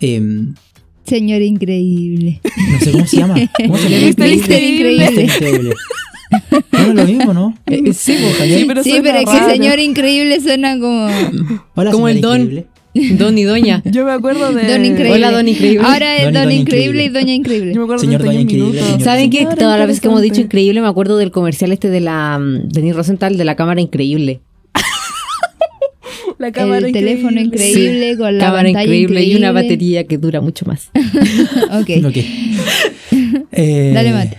em, 0.00 0.54
Señor 1.04 1.40
increíble. 1.42 2.40
no 2.72 2.78
sé 2.80 2.90
cómo 2.90 3.06
se 3.06 3.16
llama. 3.18 3.34
¿Cómo 3.58 3.76
se 3.78 3.88
llama? 3.90 4.06
Mister 4.06 4.28
Mister 4.30 4.62
Increíble. 4.62 5.04
Increíble. 5.04 5.22
Mister 5.22 5.48
Increíble. 5.48 5.74
No 6.72 6.78
es 6.78 6.94
lo 6.94 7.04
mismo, 7.04 7.34
¿no? 7.34 7.54
Eh, 7.66 7.92
sí, 7.92 8.16
Sí, 8.16 8.64
pero, 8.66 8.82
Sí, 8.82 9.00
pero 9.02 9.18
es 9.18 9.24
que 9.26 9.38
raro. 9.38 9.52
señor 9.52 9.78
increíble 9.78 10.40
suena 10.40 10.78
como 10.78 11.08
Hola, 11.74 11.90
Como 11.92 12.08
el 12.08 12.20
don. 12.20 12.40
Increíble. 12.42 12.66
Don 13.18 13.36
y 13.36 13.42
doña. 13.44 13.82
Yo 13.84 14.06
me 14.06 14.12
acuerdo 14.12 14.52
de... 14.54 14.66
Don 14.68 14.84
Increíble. 14.84 15.12
Hola, 15.12 15.30
Don 15.30 15.46
Increíble. 15.48 15.86
Ahora 15.86 16.16
es 16.16 16.24
Don 16.24 16.32
y 16.32 16.34
Don, 16.34 16.44
Doña 16.44 16.54
Increíble 16.54 17.02
y 17.02 17.06
Increíble. 17.06 17.20
Doña 17.20 17.26
Yo 17.26 17.34
Increíble. 17.34 17.74
me 17.78 17.82
acuerdo 17.84 18.00
Señor 18.00 18.20
de 18.22 18.26
Doña 18.28 18.40
Increíble, 18.40 18.80
señor 18.82 19.02
¿Saben 19.02 19.30
qué? 19.30 19.46
Todas 19.58 19.78
las 19.78 19.86
veces 19.86 20.00
que 20.00 20.08
hemos 20.08 20.22
dicho 20.22 20.40
increíble, 20.40 20.80
me 20.80 20.88
acuerdo 20.88 21.16
del 21.18 21.30
comercial 21.30 21.72
este 21.72 21.90
de 21.90 22.00
la 22.00 22.38
mm, 22.38 22.68
Denis 22.70 22.96
Rosenthal 22.96 23.36
de 23.36 23.44
la 23.44 23.54
cámara 23.54 23.80
increíble. 23.82 24.40
La 26.38 26.52
cámara 26.52 26.86
El 26.86 26.92
teléfono 26.92 27.40
increíble. 27.40 27.80
increíble 27.80 28.16
con 28.18 28.36
la 28.36 28.44
cámara 28.46 28.64
pantalla 28.64 28.82
increíble, 28.84 29.22
y 29.22 29.36
una 29.36 29.48
increíble. 29.48 29.62
batería 29.62 30.06
que 30.06 30.18
dura 30.18 30.40
mucho 30.42 30.66
más. 30.66 30.90
Ok. 31.80 31.90
Ok. 32.04 32.16
Eh, 33.52 33.92
Dale, 33.94 34.12
mate. 34.12 34.36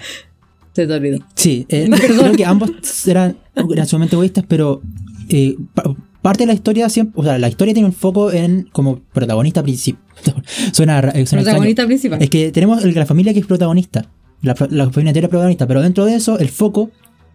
Se 0.78 0.86
te 0.88 0.94
olvidó. 0.94 1.18
Sí, 1.36 1.66
eh, 1.70 1.90
creo 2.18 2.32
que 2.34 2.46
ambos 2.54 2.70
eran, 3.08 3.36
eran 3.74 3.88
sumamente 3.88 4.16
egoístas, 4.16 4.46
pero 4.48 4.82
eh, 5.30 5.56
pa- 5.74 5.96
parte 6.22 6.44
de 6.44 6.48
la 6.48 6.54
historia 6.54 6.88
siempre, 6.90 7.20
o 7.20 7.24
sea, 7.24 7.38
la 7.40 7.48
historia 7.50 7.74
tiene 7.74 7.88
un 7.88 7.94
foco 7.96 8.32
en 8.32 8.70
como 8.72 9.00
protagonista 9.14 9.64
principal. 9.64 10.04
suena, 10.72 11.00
eh, 11.00 11.26
suena 11.26 11.44
Protagonista 11.44 11.82
extraño. 11.84 11.88
principal. 11.88 12.22
Es 12.22 12.30
que 12.30 12.52
tenemos 12.52 12.84
el- 12.84 12.94
la 12.94 13.06
familia 13.08 13.34
que 13.34 13.40
es 13.40 13.46
protagonista, 13.48 14.10
la, 14.44 14.54
familia 14.56 15.10
entera 15.10 15.26
es 15.26 15.30
protagonista, 15.32 15.66
pero 15.68 15.82
dentro 15.82 16.06
de 16.06 16.14
eso 16.16 16.38
el 16.38 16.50
foco 16.50 16.92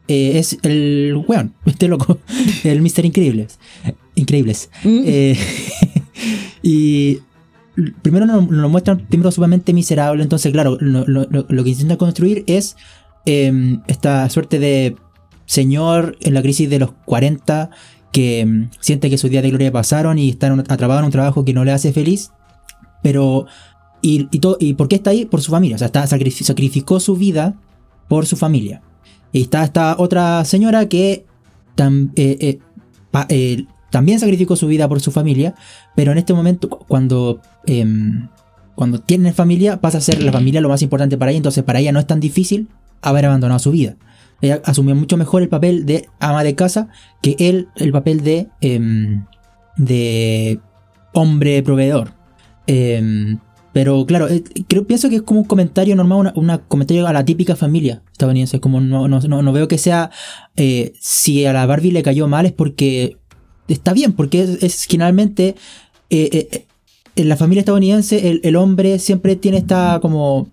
eh, 0.09 0.39
es 0.39 0.57
el 0.63 1.21
weón, 1.27 1.53
este 1.67 1.89
loco, 1.89 2.19
el 2.65 2.81
Mister 2.81 3.05
Increíbles. 3.05 3.59
Increíbles. 4.15 4.71
Mm. 4.85 5.03
Eh, 5.05 5.37
y 6.63 7.19
primero 8.03 8.27
nos, 8.27 8.49
nos 8.51 8.71
muestran 8.71 8.99
primero 9.07 9.31
sumamente 9.31 9.73
miserable, 9.73 10.23
entonces 10.23 10.53
claro, 10.53 10.77
lo, 10.81 11.05
lo- 11.07 11.65
que 11.65 11.71
intentan 11.71 11.97
construir 11.97 12.45
es 12.47 12.77
eh, 13.27 13.79
esta 13.87 14.29
suerte 14.31 14.59
de 14.59 14.97
señor 15.47 16.17
en 16.21 16.35
la 16.35 16.43
crisis 16.43 16.69
de 16.71 16.79
los 16.79 16.93
40 17.05 17.71
que 18.13 18.45
mm, 18.47 18.71
siente 18.81 19.11
que 19.11 19.19
sus 19.19 19.31
días 19.31 19.43
de 19.43 19.51
gloria 19.51 19.73
pasaron 19.73 20.19
y 20.19 20.29
está 20.31 20.53
atrapado 20.69 20.99
en 21.01 21.07
un 21.07 21.11
trabajo 21.13 21.45
que 21.45 21.53
no 21.55 21.65
le 21.65 21.73
hace 21.73 21.93
feliz, 21.93 22.31
pero... 23.03 23.47
Y, 24.05 24.25
todo, 24.41 24.57
¿Y 24.59 24.75
por 24.75 24.89
qué 24.89 24.97
está 24.97 25.11
ahí? 25.11 25.27
Por 25.27 25.43
su 25.43 25.53
familia, 25.53 25.77
o 25.77 25.79
sea, 25.79 25.87
está, 25.87 26.03
sacrifi- 26.07 26.43
sacrificó 26.43 26.99
su 26.99 27.15
vida 27.15 27.55
por 28.09 28.27
su 28.27 28.37
familia. 28.37 28.83
Y 29.31 29.43
está 29.43 29.63
esta 29.63 29.95
otra 29.97 30.45
señora 30.45 30.89
que 30.89 31.25
eh, 31.77 32.05
eh, 32.17 32.59
eh, 33.29 33.65
también 33.91 34.19
sacrificó 34.19 34.57
su 34.57 34.67
vida 34.67 34.89
por 34.89 35.01
su 35.01 35.13
familia, 35.13 35.55
pero 35.95 36.11
en 36.11 36.19
este 36.19 36.35
momento, 36.35 36.69
cu- 36.69 36.85
cuando, 36.89 37.41
em, 37.65 38.27
cuando 38.75 38.99
tienen 38.99 39.35
familia, 39.35 39.81
pasa 39.81 39.99
a 39.99 40.01
ser 40.01 40.21
la 40.21 40.33
familia 40.33 40.61
lo 40.61 40.69
más 40.69 40.83
importante 40.83 41.17
para 41.17 41.31
ella, 41.31 41.37
entonces 41.39 41.63
para 41.63 41.79
ella 41.79 41.93
no 41.93 42.01
es 42.01 42.07
tan 42.09 42.19
difícil 42.19 42.67
haber 43.03 43.27
abandonado 43.27 43.59
su 43.59 43.71
vida. 43.71 43.97
Ella 44.43 44.61
asumió 44.65 44.95
mucho 44.95 45.17
mejor 45.17 45.43
el 45.43 45.49
papel 45.49 45.87
de 45.87 46.09
ama 46.19 46.43
de 46.43 46.57
casa 46.57 46.89
que 47.23 47.37
él 47.39 47.69
el 47.77 47.93
papel 47.93 48.23
de, 48.23 48.49
em, 48.61 49.25
de 49.77 50.59
hombre 51.13 51.63
proveedor. 51.63 52.13
Em, 52.67 53.39
pero 53.73 54.05
claro, 54.05 54.29
eh, 54.29 54.43
creo, 54.69 54.87
pienso 54.87 55.09
que 55.09 55.17
es 55.17 55.23
como 55.23 55.41
un 55.41 55.47
comentario 55.47 55.95
normal, 55.97 56.33
una 56.35 56.59
comentario 56.59 57.07
a 57.07 57.13
la 57.13 57.25
típica 57.25 57.55
familia 57.57 58.03
estadounidense. 58.13 58.61
Como 58.61 58.81
no, 58.81 59.07
no, 59.09 59.21
no, 59.21 59.53
veo 59.53 59.69
que 59.69 59.79
sea. 59.79 60.11
eh, 60.57 60.93
si 61.01 61.47
a 61.47 61.53
la 61.53 61.65
Barbie 61.65 61.93
le 61.93 62.03
cayó 62.03 62.27
mal 62.27 62.45
es 62.45 62.53
porque 62.53 63.19
está 63.69 63.93
bien, 63.93 64.13
porque 64.13 64.43
es, 64.43 64.63
es 64.63 64.89
eh, 66.11 66.67
en 67.15 67.29
la 67.29 67.37
familia 67.37 67.61
estadounidense 67.61 68.29
el, 68.29 68.41
el 68.43 68.57
hombre 68.57 68.99
siempre 68.99 69.37
tiene 69.37 69.59
esta 69.59 70.01
como 70.03 70.49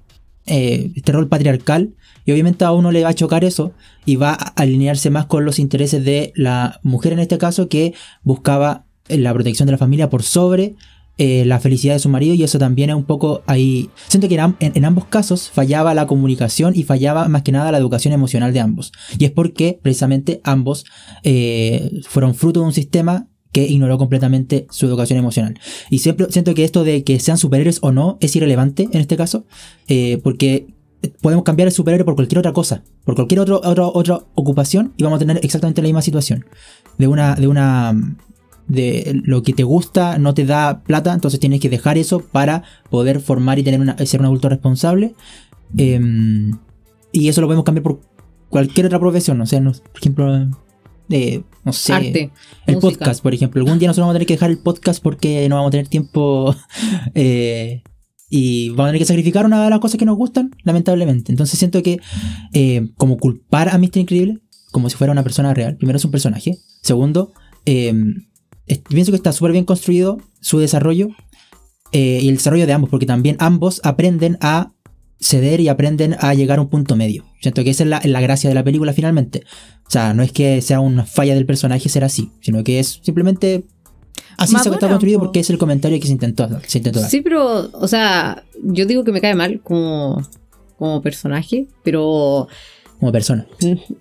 este 0.45 1.11
rol 1.11 1.27
patriarcal 1.27 1.93
y 2.29 2.33
obviamente 2.33 2.63
a 2.65 2.71
uno 2.71 2.91
le 2.91 3.03
va 3.03 3.09
a 3.09 3.13
chocar 3.15 3.43
eso 3.43 3.73
y 4.05 4.15
va 4.15 4.31
a 4.33 4.53
alinearse 4.55 5.09
más 5.09 5.25
con 5.25 5.45
los 5.45 5.57
intereses 5.59 6.05
de 6.05 6.31
la 6.35 6.79
mujer 6.83 7.13
en 7.13 7.19
este 7.19 7.37
caso 7.37 7.67
que 7.69 7.93
buscaba 8.23 8.85
la 9.07 9.33
protección 9.33 9.65
de 9.65 9.71
la 9.71 9.77
familia 9.79 10.09
por 10.09 10.21
sobre 10.23 10.75
eh, 11.17 11.43
la 11.45 11.59
felicidad 11.59 11.95
de 11.95 11.99
su 11.99 12.07
marido 12.07 12.33
y 12.33 12.43
eso 12.43 12.59
también 12.59 12.91
es 12.91 12.95
un 12.95 13.03
poco 13.03 13.41
ahí. 13.45 13.89
Siento 14.07 14.29
que 14.29 14.35
en, 14.35 14.39
am- 14.41 14.55
en- 14.61 14.71
en 14.75 14.85
ambos 14.85 15.05
casos 15.05 15.49
fallaba 15.49 15.93
la 15.93 16.07
comunicación 16.07 16.73
y 16.77 16.83
fallaba 16.83 17.27
más 17.27 17.41
que 17.41 17.51
nada 17.51 17.71
la 17.73 17.77
educación 17.77 18.13
emocional 18.13 18.53
de 18.53 18.61
ambos. 18.61 18.93
Y 19.17 19.25
es 19.25 19.31
porque 19.31 19.79
precisamente 19.81 20.39
ambos 20.45 20.85
eh, 21.23 21.91
fueron 22.07 22.35
fruto 22.35 22.61
de 22.61 22.67
un 22.67 22.73
sistema 22.73 23.27
que 23.51 23.65
ignoró 23.67 23.97
completamente 23.97 24.67
su 24.69 24.85
educación 24.85 25.17
emocional. 25.19 25.59
Y 25.89 25.99
siempre 25.99 26.27
siento 26.29 26.53
que 26.53 26.63
esto 26.63 26.83
de 26.83 27.03
que 27.03 27.19
sean 27.19 27.37
superhéroes 27.37 27.79
o 27.81 27.91
no 27.91 28.17
es 28.21 28.35
irrelevante 28.35 28.87
en 28.91 29.01
este 29.01 29.17
caso, 29.17 29.45
eh, 29.87 30.19
porque 30.23 30.67
podemos 31.21 31.43
cambiar 31.43 31.67
el 31.67 31.73
superhéroe 31.73 32.05
por 32.05 32.15
cualquier 32.15 32.39
otra 32.39 32.53
cosa, 32.53 32.83
por 33.05 33.15
cualquier 33.15 33.39
otro, 33.41 33.61
otra 33.63 33.85
otra 33.87 34.19
ocupación 34.35 34.93
y 34.97 35.03
vamos 35.03 35.17
a 35.17 35.19
tener 35.19 35.39
exactamente 35.43 35.81
la 35.81 35.87
misma 35.87 36.01
situación. 36.01 36.45
De 36.97 37.07
una, 37.07 37.35
de 37.35 37.47
una, 37.47 38.17
de 38.67 39.19
lo 39.23 39.41
que 39.43 39.53
te 39.53 39.63
gusta 39.63 40.17
no 40.17 40.33
te 40.33 40.45
da 40.45 40.81
plata, 40.83 41.13
entonces 41.13 41.39
tienes 41.39 41.59
que 41.61 41.69
dejar 41.69 41.97
eso 41.97 42.19
para 42.19 42.63
poder 42.89 43.19
formar 43.21 43.59
y 43.59 43.63
tener 43.63 43.79
una, 43.79 43.97
ser 44.05 44.19
un 44.19 44.25
adulto 44.25 44.49
responsable. 44.49 45.15
Em, 45.77 46.57
y 47.11 47.29
eso 47.29 47.41
lo 47.41 47.47
podemos 47.47 47.63
cambiar 47.65 47.83
por 47.83 48.01
cualquier 48.49 48.87
otra 48.87 48.99
profesión, 48.99 49.39
o 49.41 49.45
sea, 49.45 49.59
no- 49.59 49.71
por 49.71 49.97
ejemplo, 50.01 50.47
eh, 51.09 51.41
no 51.63 51.73
sé, 51.73 51.93
Arte. 51.93 52.31
el 52.67 52.75
música. 52.75 52.91
podcast, 52.99 53.21
por 53.23 53.33
ejemplo. 53.33 53.61
Algún 53.61 53.79
día 53.79 53.87
nosotros 53.87 54.03
vamos 54.03 54.13
a 54.13 54.17
tener 54.17 54.27
que 54.27 54.33
dejar 54.33 54.51
el 54.51 54.57
podcast 54.59 55.01
porque 55.01 55.47
no 55.49 55.55
vamos 55.55 55.69
a 55.69 55.71
tener 55.71 55.87
tiempo 55.87 56.55
eh, 57.15 57.81
y 58.29 58.69
vamos 58.69 58.85
a 58.85 58.87
tener 58.89 58.99
que 58.99 59.05
sacrificar 59.05 59.45
una 59.45 59.63
de 59.63 59.69
las 59.69 59.79
cosas 59.79 59.97
que 59.97 60.05
nos 60.05 60.17
gustan, 60.17 60.51
lamentablemente. 60.63 61.31
Entonces 61.31 61.57
siento 61.57 61.81
que 61.81 61.99
eh, 62.53 62.89
como 62.97 63.17
culpar 63.17 63.69
a 63.69 63.77
Mr. 63.77 63.97
Increíble 63.97 64.39
como 64.71 64.89
si 64.89 64.97
fuera 64.97 65.11
una 65.11 65.23
persona 65.23 65.53
real, 65.53 65.77
primero 65.77 65.97
es 65.97 66.05
un 66.05 66.11
personaje, 66.11 66.59
segundo, 66.83 67.33
eh, 67.65 67.91
pienso 68.87 69.11
que 69.11 69.15
está 69.15 69.31
súper 69.31 69.51
bien 69.51 69.65
construido 69.65 70.19
su 70.41 70.59
desarrollo 70.59 71.09
eh, 71.91 72.19
y 72.21 72.29
el 72.29 72.35
desarrollo 72.35 72.67
de 72.67 72.73
ambos, 72.73 72.89
porque 72.89 73.07
también 73.07 73.35
ambos 73.39 73.81
aprenden 73.83 74.37
a 74.41 74.73
ceder 75.19 75.59
y 75.59 75.67
aprenden 75.67 76.15
a 76.19 76.33
llegar 76.33 76.59
a 76.59 76.61
un 76.61 76.69
punto 76.69 76.95
medio. 76.95 77.25
Siento 77.41 77.63
que 77.63 77.71
esa 77.71 77.83
es 77.83 78.05
la 78.05 78.21
gracia 78.21 78.47
de 78.47 78.53
la 78.53 78.63
película 78.63 78.93
finalmente. 78.93 79.43
O 79.87 79.91
sea, 79.91 80.13
no 80.13 80.21
es 80.21 80.31
que 80.31 80.61
sea 80.61 80.79
una 80.79 81.05
falla 81.05 81.33
del 81.33 81.47
personaje 81.47 81.89
ser 81.89 82.03
así, 82.03 82.31
sino 82.41 82.63
que 82.63 82.79
es 82.79 82.99
simplemente 83.01 83.65
así 84.43 84.55
se 84.57 84.69
está 84.69 84.87
construido 84.87 85.19
po. 85.19 85.25
porque 85.25 85.39
es 85.41 85.49
el 85.49 85.57
comentario 85.57 85.99
que 85.99 86.07
se 86.07 86.13
intentó, 86.13 86.47
se 86.65 86.77
intentó 86.79 86.99
dar. 87.01 87.09
Sí, 87.09 87.21
pero, 87.21 87.69
o 87.73 87.87
sea, 87.87 88.43
yo 88.63 88.85
digo 88.85 89.03
que 89.03 89.11
me 89.11 89.21
cae 89.21 89.35
mal 89.35 89.61
como, 89.61 90.21
como 90.77 91.01
personaje, 91.01 91.67
pero 91.83 92.47
Como 92.99 93.11
persona. 93.11 93.45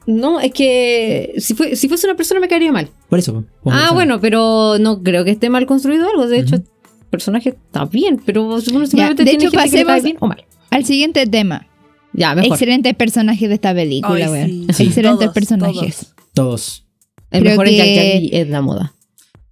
no, 0.06 0.40
es 0.40 0.52
que 0.52 1.34
si, 1.38 1.54
fue, 1.54 1.76
si 1.76 1.88
fuese 1.88 2.06
una 2.06 2.16
persona 2.16 2.40
me 2.40 2.48
caería 2.48 2.72
mal. 2.72 2.88
Por 3.08 3.18
eso. 3.18 3.44
ah, 3.46 3.62
persona. 3.64 3.92
bueno, 3.92 4.20
pero 4.20 4.78
no 4.78 5.02
creo 5.02 5.24
que 5.24 5.30
esté 5.32 5.50
mal 5.50 5.66
construido 5.66 6.08
algo. 6.08 6.26
De 6.26 6.38
hecho, 6.40 6.56
el 6.56 6.64
personaje 7.10 7.50
está 7.50 7.84
bien, 7.84 8.20
pero 8.24 8.60
simplemente 8.60 8.96
de 8.96 9.30
tiene 9.30 9.44
hecho, 9.44 9.50
que 9.50 9.56
pasemos- 9.56 10.02
bien 10.02 10.16
o 10.20 10.26
mal. 10.26 10.44
Al 10.70 10.84
siguiente 10.84 11.26
tema. 11.26 11.66
Ya, 12.12 12.34
mejor. 12.34 12.52
Excelentes 12.52 12.94
personajes 12.94 13.48
de 13.48 13.54
esta 13.54 13.72
película, 13.74 14.26
Ay, 14.26 14.30
weón. 14.32 14.46
sí. 14.48 14.66
Sí. 14.74 14.82
Excelentes 14.84 15.20
Todos, 15.20 15.34
personajes. 15.34 16.14
Todos. 16.34 16.84
El 17.30 17.40
creo 17.42 17.52
mejor 17.52 17.68
es 17.68 17.76
Jack 17.76 17.86
que- 17.86 17.94
Jack 17.94 18.22
y 18.32 18.36
es 18.36 18.48
la 18.48 18.62
moda. 18.62 18.94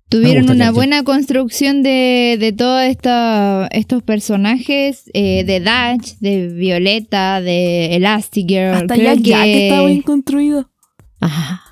Tuvieron 0.09 0.49
una 0.51 0.71
buena 0.71 1.03
construcción 1.03 1.83
de, 1.83 2.37
de 2.39 2.53
todos 2.53 2.83
estos 3.73 4.03
personajes, 4.05 5.11
eh, 5.15 5.43
de 5.45 5.59
Dash, 5.61 6.13
de 6.21 6.49
Violeta, 6.49 7.41
de 7.41 7.97
Elastigirl. 7.97 8.75
Hasta 8.75 8.95
Creo 8.95 9.15
ya, 9.15 9.21
ya 9.21 9.43
que 9.45 9.69
está 9.69 9.85
bien 9.85 10.03
construido. 10.03 10.71
Ajá. 11.21 11.63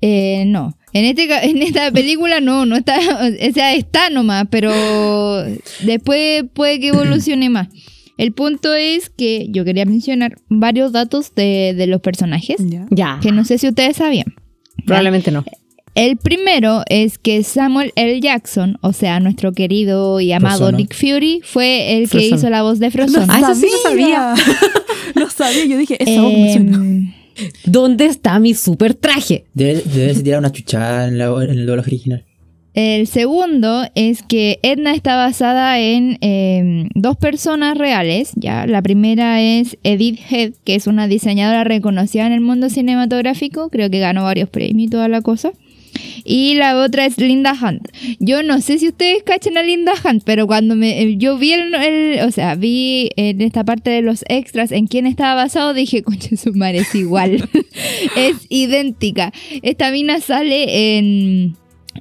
Eh, 0.00 0.44
no. 0.46 0.76
En, 0.92 1.04
este, 1.04 1.28
ca- 1.28 1.42
en 1.44 1.62
esta 1.62 1.90
película 1.92 2.40
no, 2.40 2.66
no 2.66 2.76
está, 2.76 2.98
o 2.98 3.52
sea, 3.52 3.74
está 3.74 4.10
nomás, 4.10 4.46
pero 4.50 4.72
después 5.82 6.44
puede 6.52 6.80
que 6.80 6.88
evolucione 6.88 7.48
más. 7.48 7.68
El 8.18 8.32
punto 8.32 8.74
es 8.74 9.08
que 9.10 9.46
yo 9.50 9.64
quería 9.64 9.84
mencionar 9.86 10.36
varios 10.48 10.92
datos 10.92 11.34
de, 11.34 11.74
de 11.76 11.86
los 11.86 12.00
personajes, 12.00 12.56
Ya. 12.58 12.86
Ya. 12.90 13.18
que 13.22 13.32
no 13.32 13.44
sé 13.44 13.58
si 13.58 13.68
ustedes 13.68 13.96
sabían. 13.96 14.34
Probablemente 14.86 15.30
no. 15.30 15.44
El 15.94 16.16
primero 16.16 16.82
es 16.88 17.18
que 17.18 17.42
Samuel 17.44 17.92
L. 17.94 18.20
Jackson, 18.20 18.78
o 18.80 18.92
sea, 18.92 19.20
nuestro 19.20 19.52
querido 19.52 20.20
y 20.20 20.32
amado. 20.32 20.72
Nick 20.72 20.94
Fury, 20.94 21.40
fue 21.44 21.96
el 21.98 22.10
que 22.10 22.26
hizo 22.26 22.50
la 22.50 22.62
voz 22.62 22.78
de 22.80 22.90
Frozen. 22.90 23.24
Ah, 23.28 23.38
eso 23.40 23.54
sí 23.54 23.66
lo 23.70 23.78
sabía. 23.90 24.34
lo 25.14 25.30
sabía. 25.30 25.64
Yo 25.66 25.78
dije, 25.78 25.96
esa 26.02 26.22
voz 26.22 26.32
me 26.32 26.52
suena. 26.52 26.76
Em, 26.78 27.12
¿Dónde 27.64 28.06
está 28.06 28.38
mi 28.40 28.54
super 28.54 28.94
traje? 28.94 29.44
Debe, 29.54 29.82
debe 29.92 30.14
tirar 30.14 30.38
una 30.40 30.50
chuchada 30.52 31.06
en, 31.08 31.18
la- 31.18 31.26
en 31.44 31.50
el 31.50 31.66
doblaje 31.66 31.90
original. 31.90 32.24
El 32.74 33.06
segundo 33.06 33.84
es 33.94 34.24
que 34.24 34.58
Edna 34.64 34.94
está 34.94 35.14
basada 35.14 35.78
en 35.78 36.18
em, 36.22 36.88
dos 36.96 37.16
personas 37.16 37.78
reales. 37.78 38.32
Ya, 38.34 38.66
la 38.66 38.82
primera 38.82 39.40
es 39.40 39.78
Edith 39.84 40.18
Head, 40.28 40.54
que 40.64 40.74
es 40.74 40.88
una 40.88 41.06
diseñadora 41.06 41.62
reconocida 41.62 42.26
en 42.26 42.32
el 42.32 42.40
mundo 42.40 42.68
cinematográfico. 42.68 43.68
Creo 43.70 43.90
que 43.90 44.00
ganó 44.00 44.24
varios 44.24 44.48
premios 44.48 44.88
y 44.88 44.90
toda 44.90 45.06
la 45.06 45.20
cosa. 45.22 45.52
Y 46.26 46.54
la 46.54 46.78
otra 46.78 47.04
es 47.04 47.18
Linda 47.18 47.52
Hunt. 47.52 47.86
Yo 48.18 48.42
no 48.42 48.60
sé 48.62 48.78
si 48.78 48.88
ustedes 48.88 49.22
cachan 49.24 49.58
a 49.58 49.62
Linda 49.62 49.92
Hunt, 50.02 50.22
pero 50.24 50.46
cuando 50.46 50.74
me, 50.74 51.02
eh, 51.02 51.16
yo 51.18 51.36
vi 51.36 51.52
el, 51.52 51.74
el- 51.74 52.20
o 52.26 52.30
sea, 52.30 52.54
vi 52.54 53.10
en 53.16 53.42
esta 53.42 53.62
parte 53.64 53.90
de 53.90 54.00
los 54.00 54.24
extras 54.28 54.72
en 54.72 54.86
quién 54.86 55.06
estaba 55.06 55.34
basado, 55.34 55.74
dije, 55.74 56.02
concha 56.02 56.34
su 56.36 56.54
madre, 56.54 56.78
es 56.78 56.94
igual. 56.94 57.48
es 58.16 58.36
idéntica. 58.48 59.32
Esta 59.62 59.90
mina 59.90 60.18
sale 60.20 60.96
en 60.98 61.56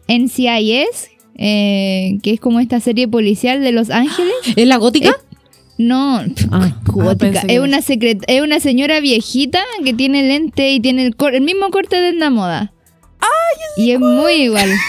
NCIS, 0.07 1.09
eh, 1.37 2.17
que 2.23 2.31
es 2.31 2.39
como 2.39 2.59
esta 2.59 2.79
serie 2.79 3.07
policial 3.07 3.61
de 3.61 3.71
Los 3.71 3.89
Ángeles. 3.89 4.33
¿Es 4.55 4.67
la 4.67 4.77
gótica? 4.77 5.09
Eh, 5.09 5.35
No, 5.77 6.21
Ah. 6.51 6.79
gótica. 6.85 7.17
pensé 7.17 7.47
que 7.47 7.55
es 7.55 7.59
una 7.59 7.81
secret 7.81 8.23
es 8.27 8.41
una 8.41 8.59
señora 8.59 8.99
viejita 8.99 9.61
que 9.83 9.93
tiene 9.93 10.23
lente 10.27 10.71
y 10.71 10.79
tiene 10.79 11.05
el, 11.05 11.15
cor- 11.15 11.33
el 11.35 11.41
mismo 11.41 11.69
corte 11.71 11.95
de 11.97 12.09
Edna 12.09 12.29
Moda. 12.29 12.72
Y 13.77 13.91
es 13.91 13.99
muy 13.99 14.33
igual. 14.33 14.69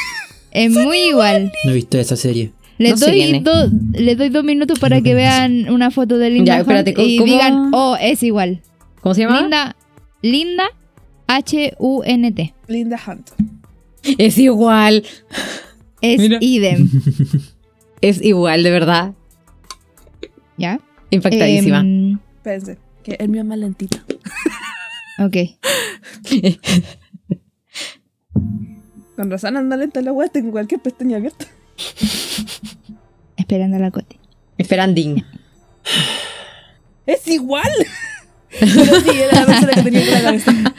Es 0.51 0.71
muy 0.71 0.99
igual. 1.09 1.51
No 1.65 1.73
he 1.73 1.75
visto 1.75 1.99
esa 1.99 2.15
serie. 2.15 2.53
Les, 2.79 3.01
No 3.01 3.07
doy 3.09 3.41
dos, 3.41 3.71
les 3.93 4.17
doy 4.17 4.29
dos 4.29 4.45
minutos 4.45 4.79
para 4.79 5.01
que 5.03 5.13
vean 5.13 5.69
una 5.69 5.91
foto 5.91 6.17
de 6.17 6.31
Linda 6.31 6.55
Ya, 6.55 6.61
espérate, 6.61 6.91
Hunt 6.91 6.97
¿cómo- 6.97 7.09
y 7.09 7.17
cómo? 7.19 7.33
digan, 7.33 7.71
oh, 7.73 7.97
es 8.01 8.23
igual. 8.23 8.63
¿Cómo 9.01 9.17
se 9.17 9.23
llama? 9.23 9.41
Linda, 9.41 9.77
Linda 10.23 10.65
H-U-N-T. 11.27 12.55
Linda 12.69 13.01
Hunt. 13.05 13.31
Es 14.17 14.39
igual. 14.39 15.03
Es 16.01 16.21
Mira. 16.21 16.39
idem. 16.41 16.89
Es 18.01 18.23
igual, 18.23 18.63
de 18.63 18.71
verdad. 18.71 19.15
¿Ya? 20.57 20.79
Impactadísima. 21.11 21.81
Em, 21.81 22.19
Pensé 22.45 22.79
que 23.03 23.17
el 23.19 23.29
mío 23.29 23.41
es 23.41 23.47
más 23.49 23.59
lentito. 23.59 23.99
ok. 25.19 25.37
Con 29.17 29.31
razón 29.31 29.57
anda 29.57 29.77
lenta 29.77 30.01
la 30.01 30.13
weá, 30.13 30.29
tengo 30.29 30.51
cualquier 30.53 30.81
pestaña 30.81 31.17
abierta. 31.19 31.47
Esperando 33.37 33.77
a 33.77 33.81
la 33.81 33.91
Coti. 33.91 34.17
Esperandín. 34.59 35.25
¡Es 37.07 37.27
igual! 37.29 37.71
Pero 38.59 39.01
sí, 39.01 39.11
era 39.11 39.41
la 39.41 39.47
persona 39.47 39.73
que 39.75 39.83
tenía 39.83 40.01
por 40.05 40.13
la 40.13 40.23
cabeza. 40.23 40.53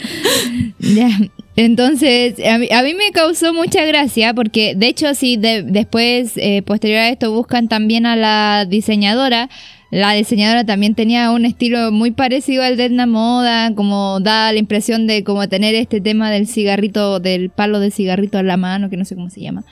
Ya, 0.80 1.10
entonces 1.56 2.36
a 2.48 2.60
mí, 2.60 2.68
a 2.72 2.84
mí 2.84 2.94
me 2.94 3.12
causó 3.12 3.54
mucha 3.54 3.84
gracia 3.86 4.34
porque 4.36 4.76
de 4.76 4.88
hecho 4.88 5.16
si 5.16 5.36
de- 5.36 5.64
después, 5.64 6.34
eh, 6.36 6.62
posterior 6.62 7.00
a 7.00 7.10
esto, 7.10 7.32
buscan 7.32 7.68
también 7.70 8.06
a 8.06 8.16
la 8.16 8.66
diseñadora, 8.70 9.50
la 9.92 10.14
diseñadora 10.14 10.66
también 10.66 10.96
tenía 10.96 11.32
un 11.32 11.46
estilo 11.46 11.92
muy 11.92 12.12
parecido 12.12 12.64
al 12.64 12.76
de 12.78 12.86
Edna 12.86 13.06
Moda, 13.06 13.74
como 13.76 14.20
da 14.20 14.52
la 14.52 14.60
impresión 14.60 15.08
de 15.08 15.24
como 15.24 15.48
tener 15.48 15.76
este 15.76 16.02
tema 16.02 16.32
del 16.32 16.48
cigarrito, 16.48 17.20
del 17.20 17.50
palo 17.50 17.80
de 17.80 17.92
cigarrito 17.92 18.40
en 18.40 18.48
la 18.48 18.58
mano, 18.58 18.90
que 18.90 18.98
no 18.98 19.06
sé 19.06 19.16
cómo 19.16 19.30
se 19.30 19.42
llama, 19.42 19.64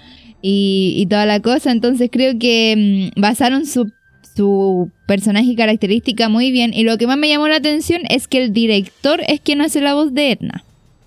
y, 0.41 0.93
y 0.97 1.05
toda 1.07 1.25
la 1.25 1.39
cosa, 1.39 1.71
entonces 1.71 2.09
creo 2.11 2.37
que 2.37 3.11
mm, 3.15 3.19
basaron 3.21 3.65
su 3.65 3.91
su 4.35 4.89
personaje 5.05 5.45
y 5.51 5.55
característica 5.55 6.27
muy 6.27 6.49
bien. 6.51 6.73
Y 6.73 6.81
lo 6.85 6.97
que 6.97 7.05
más 7.05 7.17
me 7.19 7.29
llamó 7.29 7.47
la 7.47 7.57
atención 7.57 8.01
es 8.09 8.27
que 8.27 8.43
el 8.43 8.51
director 8.51 9.21
es 9.27 9.39
quien 9.39 9.61
hace 9.61 9.79
la 9.79 9.93
voz 9.93 10.11
de 10.11 10.31
Edna, 10.31 10.63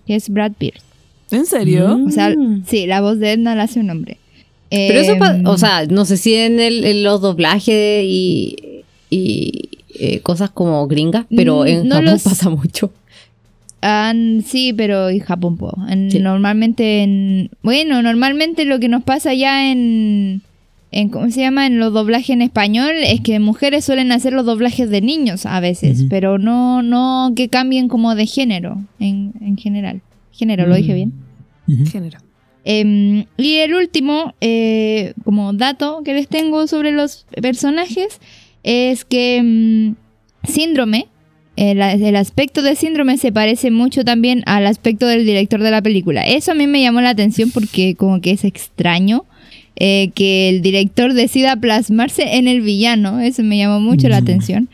que 0.07 0.15
es 0.15 0.29
Brad 0.29 0.53
Pierce. 0.53 0.85
¿En 1.33 1.45
serio? 1.45 1.99
Mm. 1.99 2.07
O 2.07 2.11
sea, 2.13 2.33
sí, 2.67 2.87
la 2.87 3.01
voz 3.01 3.19
de 3.19 3.33
Edna 3.33 3.57
la 3.57 3.65
hace 3.65 3.81
un 3.81 3.91
hombre. 3.91 4.19
Pero 4.71 5.01
eso, 5.01 5.13
Em, 5.15 5.45
o 5.45 5.59
sea, 5.59 5.87
no 5.87 6.05
sé 6.05 6.19
si 6.19 6.35
en, 6.37 6.61
el- 6.61 6.85
en 6.85 7.03
los 7.03 7.21
doblajes 7.21 8.05
y, 8.05 8.55
y 9.11 9.71
eh, 9.99 10.21
cosas 10.21 10.51
como 10.51 10.87
gringas, 10.89 11.27
pero 11.35 11.63
Mm, 11.63 11.67
en 11.69 11.89
no 11.89 11.95
Japón 11.97 12.11
los- 12.13 12.23
pasa 12.23 12.51
mucho. 12.51 12.93
ah, 13.83 14.13
sí, 14.45 14.73
pero 14.73 15.09
en 15.09 15.21
Japón. 15.21 15.59
En- 15.89 16.11
Sí. 16.11 16.19
Normalmente 16.19 17.03
en... 17.03 17.51
Bueno, 17.63 18.03
normalmente 18.03 18.65
lo 18.65 18.79
que 18.81 18.89
nos 18.89 19.03
pasa 19.05 19.33
ya 19.35 19.71
en... 19.71 20.43
en 20.93 21.09
¿cómo 21.11 21.31
se 21.31 21.41
llama? 21.41 21.67
En 21.67 21.79
los 21.79 21.93
doblajes 21.93 22.31
en 22.31 22.43
español 22.43 22.93
es 23.05 23.21
que 23.21 23.39
mujeres 23.39 23.85
suelen 23.85 24.13
hacer 24.13 24.33
los 24.33 24.45
doblajes 24.47 24.89
de 24.91 25.01
niños 25.01 25.47
a 25.47 25.61
veces, 25.61 26.05
pero 26.11 26.39
no, 26.39 26.83
no 26.83 27.33
que 27.37 27.49
cambien 27.49 27.89
como 27.89 28.15
de 28.15 28.27
género 28.27 28.79
en, 28.99 29.33
en 29.41 29.57
general. 29.57 30.01
Género, 30.33 30.67
¿lo 30.67 30.75
dije 30.75 30.95
bien? 30.95 31.13
Ujú. 31.69 31.87
Género. 31.87 32.19
Em, 32.65 33.27
y 33.37 33.55
el 33.57 33.75
último, 33.75 34.35
eh, 34.41 35.15
como 35.25 35.53
dato 35.53 36.03
que 36.05 36.15
les 36.15 36.29
tengo 36.29 36.67
sobre 36.67 36.91
los 36.93 37.25
personajes, 37.41 38.21
es 38.67 39.05
que 39.07 39.41
mm, 39.43 39.95
Síndrome, 40.47 41.07
el, 41.57 41.81
el 41.81 42.17
aspecto 42.17 42.61
de 42.63 42.77
Síndrome 42.77 43.17
se 43.17 43.33
parece 43.33 43.71
mucho 43.71 44.05
también 44.05 44.43
al 44.47 44.67
aspecto 44.67 45.07
del 45.07 45.25
director 45.25 45.63
de 45.63 45.71
la 45.71 45.81
película. 45.81 46.27
Eso 46.27 46.53
a 46.53 46.55
mí 46.55 46.67
me 46.67 46.83
llamó 46.83 47.01
la 47.01 47.11
atención 47.11 47.51
porque 47.51 47.95
como 47.95 48.21
que 48.21 48.33
es 48.33 48.45
extraño 48.45 49.25
eh, 49.77 50.11
que 50.15 50.49
el 50.51 50.61
director 50.63 51.15
decida 51.15 51.57
plasmarse 51.57 52.37
en 52.37 52.47
el 52.49 52.61
villano. 52.61 53.21
Eso 53.21 53.43
me 53.43 53.57
llamó 53.59 53.81
mucho 53.81 54.09
la 54.09 54.21
Mm. 54.21 54.25
atención. 54.25 54.69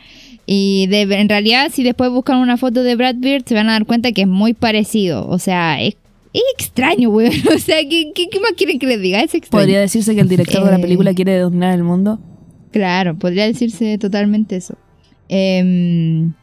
Y 0.45 0.87
de, 0.87 1.01
en 1.03 1.29
realidad, 1.29 1.71
si 1.73 1.83
después 1.83 2.09
buscan 2.09 2.37
una 2.39 2.57
foto 2.57 2.83
de 2.83 2.95
Brad 2.97 3.15
Pitt, 3.21 3.47
se 3.47 3.55
van 3.55 3.69
a 3.69 3.73
dar 3.73 3.85
cuenta 3.85 4.11
que 4.11 4.23
es 4.23 4.27
muy 4.27 4.53
parecido. 4.53 5.25
O 5.29 5.39
sea, 5.39 5.81
es, 5.81 5.95
es 6.33 6.41
extraño, 6.57 7.09
güey. 7.09 7.29
O 7.55 7.59
sea, 7.59 7.77
¿qué, 7.89 8.11
qué, 8.13 8.27
qué 8.29 8.39
más 8.41 8.51
quieren 8.57 8.77
que 8.79 8.87
les 8.87 9.01
diga? 9.01 9.21
Es 9.21 9.33
extraño. 9.33 9.61
¿Podría 9.61 9.79
decirse 9.79 10.13
que 10.15 10.21
el 10.21 10.27
director 10.27 10.63
de 10.65 10.71
la 10.71 10.77
Eh. 10.77 10.81
película 10.81 11.13
quiere 11.13 11.37
dominar 11.37 11.73
el 11.73 11.83
mundo? 11.83 12.19
Claro, 12.73 13.15
podría 13.17 13.45
decirse 13.47 13.97
totalmente 13.97 14.57
eso. 14.57 14.75
Em, 15.29 16.33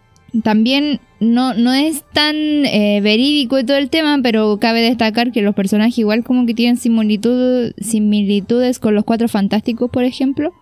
también 0.43 1.01
no, 1.21 1.53
no 1.55 1.73
es 1.75 2.03
tan 2.15 2.35
eh, 2.37 3.01
verídico 3.03 3.59
y 3.59 3.65
todo 3.65 3.77
el 3.77 3.91
tema, 3.91 4.19
pero 4.23 4.59
cabe 4.61 4.81
destacar 4.81 5.33
que 5.33 5.43
los 5.43 5.55
personajes 5.55 5.99
igual 5.99 6.25
como 6.25 6.47
que 6.47 6.55
tienen 6.55 6.77
similitud, 6.79 7.73
similitudes 7.79 8.79
con 8.79 8.95
los 8.95 9.05
cuatro 9.05 9.29
fantásticos, 9.29 9.91
por 9.91 10.05
ejemplo. 10.05 10.53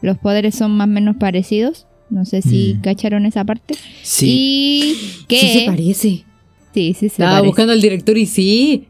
Los 0.00 0.16
poderes 0.18 0.54
son 0.54 0.70
más 0.76 0.86
o 0.86 0.90
menos 0.90 1.16
parecidos. 1.16 1.86
No 2.08 2.24
sé 2.24 2.40
si 2.40 2.74
Mm. 2.74 2.80
cacharon 2.82 3.26
esa 3.26 3.44
parte. 3.44 3.74
Sí. 4.02 4.94
Y 5.20 5.24
que... 5.26 5.38
Sí 5.40 5.48
se 5.58 5.66
parece. 5.66 5.92
Sí, 5.92 6.24
sí, 6.72 6.94
se 6.94 7.06
Estaba 7.06 7.30
parece. 7.32 7.46
buscando 7.48 7.72
al 7.72 7.80
director 7.80 8.16
y 8.16 8.26
sí. 8.26 8.86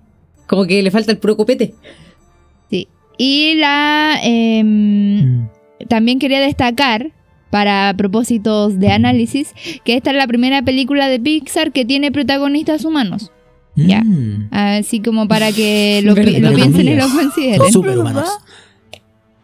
Como 0.46 0.66
que 0.66 0.82
le 0.82 0.90
falta 0.90 1.12
el 1.12 1.18
puro 1.18 1.36
copete. 1.36 1.72
Sí. 2.70 2.88
Y 3.16 3.54
la... 3.54 4.20
em, 4.22 4.66
Mm. 5.42 5.48
También 5.88 6.18
quería 6.18 6.40
destacar, 6.40 7.12
para 7.50 7.94
propósitos 7.96 8.78
de 8.80 8.90
análisis, 8.90 9.54
que 9.84 9.94
esta 9.96 10.10
es 10.10 10.16
la 10.16 10.26
primera 10.26 10.62
película 10.62 11.08
de 11.08 11.18
Pixar 11.20 11.72
que 11.72 11.84
tiene 11.84 12.10
protagonistas 12.12 12.84
humanos. 12.84 13.30
Ya. 13.76 14.02
Mm. 14.02 14.48
Así 14.50 15.00
como 15.00 15.28
para 15.28 15.52
que 15.52 16.00
lo, 16.04 16.14
pi- 16.14 16.22
Verdad. 16.40 16.50
lo 16.50 16.56
piensen 16.56 16.88
y 16.88 16.96
lo 16.96 17.08
consideren. 17.08 17.72
Superhumanos. 17.72 18.28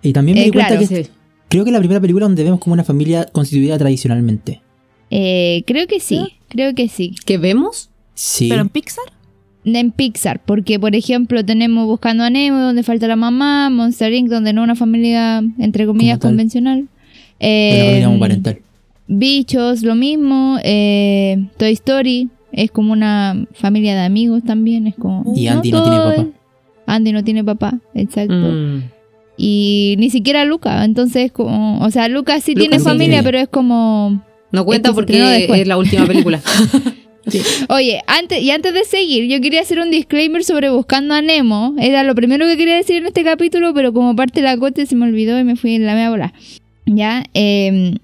Y 0.03 0.13
también 0.13 0.37
me 0.37 0.43
Eh, 0.43 0.45
di 0.47 0.51
cuenta 0.51 0.77
claro. 0.77 0.87
que 0.89 1.09
creo 1.49 1.65
que 1.65 1.71
es 1.71 1.75
la 1.75 1.79
primera 1.79 2.01
película 2.01 2.27
donde 2.27 2.43
vemos 2.43 2.59
como 2.61 2.73
una 2.75 2.83
familia 2.85 3.27
constituida 3.31 3.79
tradicionalmente. 3.79 4.61
Eh, 5.11 5.63
creo 5.67 5.87
que 5.87 6.01
sí, 6.01 6.39
creo 6.49 6.75
que 6.75 6.89
sí. 6.89 7.15
¿Qué 7.25 7.39
vemos? 7.39 7.91
Sí. 8.15 8.49
¿Pero 8.49 8.63
en 8.63 8.69
Pixar? 8.69 9.05
En 9.65 9.93
Pixar, 9.93 10.41
porque 10.45 10.81
por 10.81 10.97
ejemplo 10.97 11.45
tenemos 11.45 11.87
Buscando 11.87 12.25
a 12.25 12.31
Nemo, 12.31 12.59
donde 12.59 12.83
falta 12.83 13.07
la 13.07 13.17
mamá, 13.17 13.71
Monster 13.71 14.13
Inc., 14.13 14.29
donde 14.29 14.53
no 14.53 14.63
una 14.63 14.75
familia, 14.75 15.43
entre 15.59 15.87
comillas, 15.87 16.19
convencional. 16.19 16.79
Una 16.81 16.89
Eh. 17.39 18.05
Bichos, 19.07 19.83
lo 19.83 19.95
mismo. 19.95 20.59
eh, 20.65 21.47
Toy 21.59 21.73
Story 21.73 22.29
es 22.53 22.71
como 22.71 22.93
una 22.93 23.47
familia 23.53 23.95
de 23.95 24.03
amigos 24.03 24.43
también. 24.45 24.87
Es 24.87 24.95
como. 24.95 25.33
Y 25.37 25.47
Andy 25.47 25.71
no 25.71 25.83
tiene 25.83 25.99
papá. 25.99 26.27
Andy 26.87 27.13
no 27.13 27.25
tiene 27.25 27.45
papá, 27.45 27.79
exacto. 27.95 28.35
Mm. 28.35 28.83
Y 29.37 29.97
ni 29.99 30.11
siquiera 30.11 30.45
Luca. 30.45 30.85
Entonces, 30.85 31.33
como, 31.33 31.81
o 31.85 31.91
sea, 31.91 32.09
Luca 32.09 32.41
sí 32.41 32.53
Luca 32.53 32.61
tiene 32.61 32.79
sí 32.79 32.85
familia, 32.85 33.07
tiene. 33.19 33.23
pero 33.25 33.39
es 33.39 33.49
como. 33.49 34.23
No 34.51 34.65
cuenta 34.65 34.93
porque 34.93 35.47
es 35.49 35.67
la 35.67 35.77
última 35.79 36.07
película. 36.07 36.41
Oye, 37.69 38.03
antes, 38.07 38.43
y 38.43 38.51
antes 38.51 38.75
de 38.75 38.85
seguir, 38.85 39.29
yo 39.29 39.41
quería 39.41 39.61
hacer 39.61 39.79
un 39.79 39.91
disclaimer 39.91 40.45
sobre 40.45 40.71
Buscando 40.71 41.15
a 41.15 41.23
Nemo. 41.23 41.75
Era 41.79 42.03
lo 42.03 42.15
primero 42.15 42.47
que 42.47 42.57
quería 42.57 42.77
decir 42.77 42.97
en 42.97 43.07
este 43.07 43.25
capítulo, 43.25 43.73
pero 43.75 43.93
como 43.93 44.17
parte 44.17 44.41
de 44.41 44.47
la 44.47 44.57
cote 44.57 44.87
se 44.87 44.97
me 44.97 45.07
olvidó 45.07 45.39
y 45.39 45.45
me 45.45 45.57
fui 45.57 45.75
en 45.75 45.87
la 45.87 45.95
media 45.95 46.11
bola. 46.11 46.33
Ya, 46.87 47.25
eh, 47.35 47.95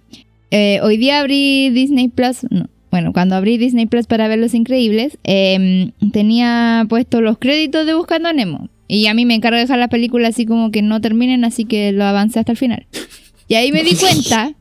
eh, 0.50 0.80
hoy 0.82 0.96
día 0.96 1.20
abrí 1.20 1.70
Disney 1.70 2.08
Plus. 2.08 2.46
no, 2.50 2.68
bueno, 2.90 3.12
cuando 3.12 3.36
abrí 3.36 3.58
Disney 3.58 3.86
Plus 3.86 4.06
para 4.06 4.28
ver 4.28 4.38
Los 4.38 4.54
Increíbles, 4.54 5.18
eh, 5.24 5.90
tenía 6.12 6.86
puesto 6.88 7.20
los 7.20 7.38
créditos 7.38 7.86
de 7.86 7.94
Buscando 7.94 8.28
a 8.28 8.32
Nemo. 8.32 8.68
Y 8.86 9.06
a 9.06 9.14
mí 9.14 9.26
me 9.26 9.34
encarga 9.34 9.58
dejar 9.58 9.78
las 9.78 9.90
películas 9.90 10.30
así 10.30 10.46
como 10.46 10.70
que 10.70 10.80
no 10.80 11.00
terminen, 11.00 11.44
así 11.44 11.66
que 11.66 11.92
lo 11.92 12.04
avancé 12.04 12.38
hasta 12.38 12.52
el 12.52 12.58
final. 12.58 12.86
Y 13.46 13.54
ahí 13.54 13.72
me 13.72 13.82
di 13.82 13.94
cuenta, 14.00 14.54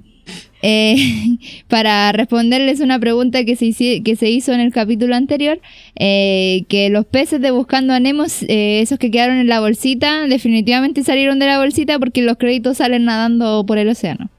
eh, 0.62 0.96
para 1.68 2.12
responderles 2.12 2.80
una 2.80 3.00
pregunta 3.00 3.44
que 3.46 3.56
se, 3.56 4.02
que 4.04 4.16
se 4.16 4.30
hizo 4.30 4.54
en 4.54 4.60
el 4.60 4.72
capítulo 4.72 5.16
anterior, 5.16 5.60
eh, 5.96 6.64
que 6.70 6.90
los 6.90 7.06
peces 7.06 7.42
de 7.42 7.52
Buscando 7.52 7.94
a 7.94 8.00
Nemo, 8.00 8.26
eh, 8.48 8.82
esos 8.82 9.00
que 9.00 9.12
quedaron 9.12 9.38
en 9.38 9.48
la 9.48 9.60
bolsita, 9.60 10.28
definitivamente 10.28 11.04
salieron 11.04 11.40
de 11.40 11.46
la 11.48 11.60
bolsita 11.60 12.00
porque 12.00 12.22
los 12.22 12.38
créditos 12.38 12.78
salen 12.78 13.06
nadando 13.06 13.66
por 13.66 13.78
el 13.78 13.90
océano. 13.90 14.30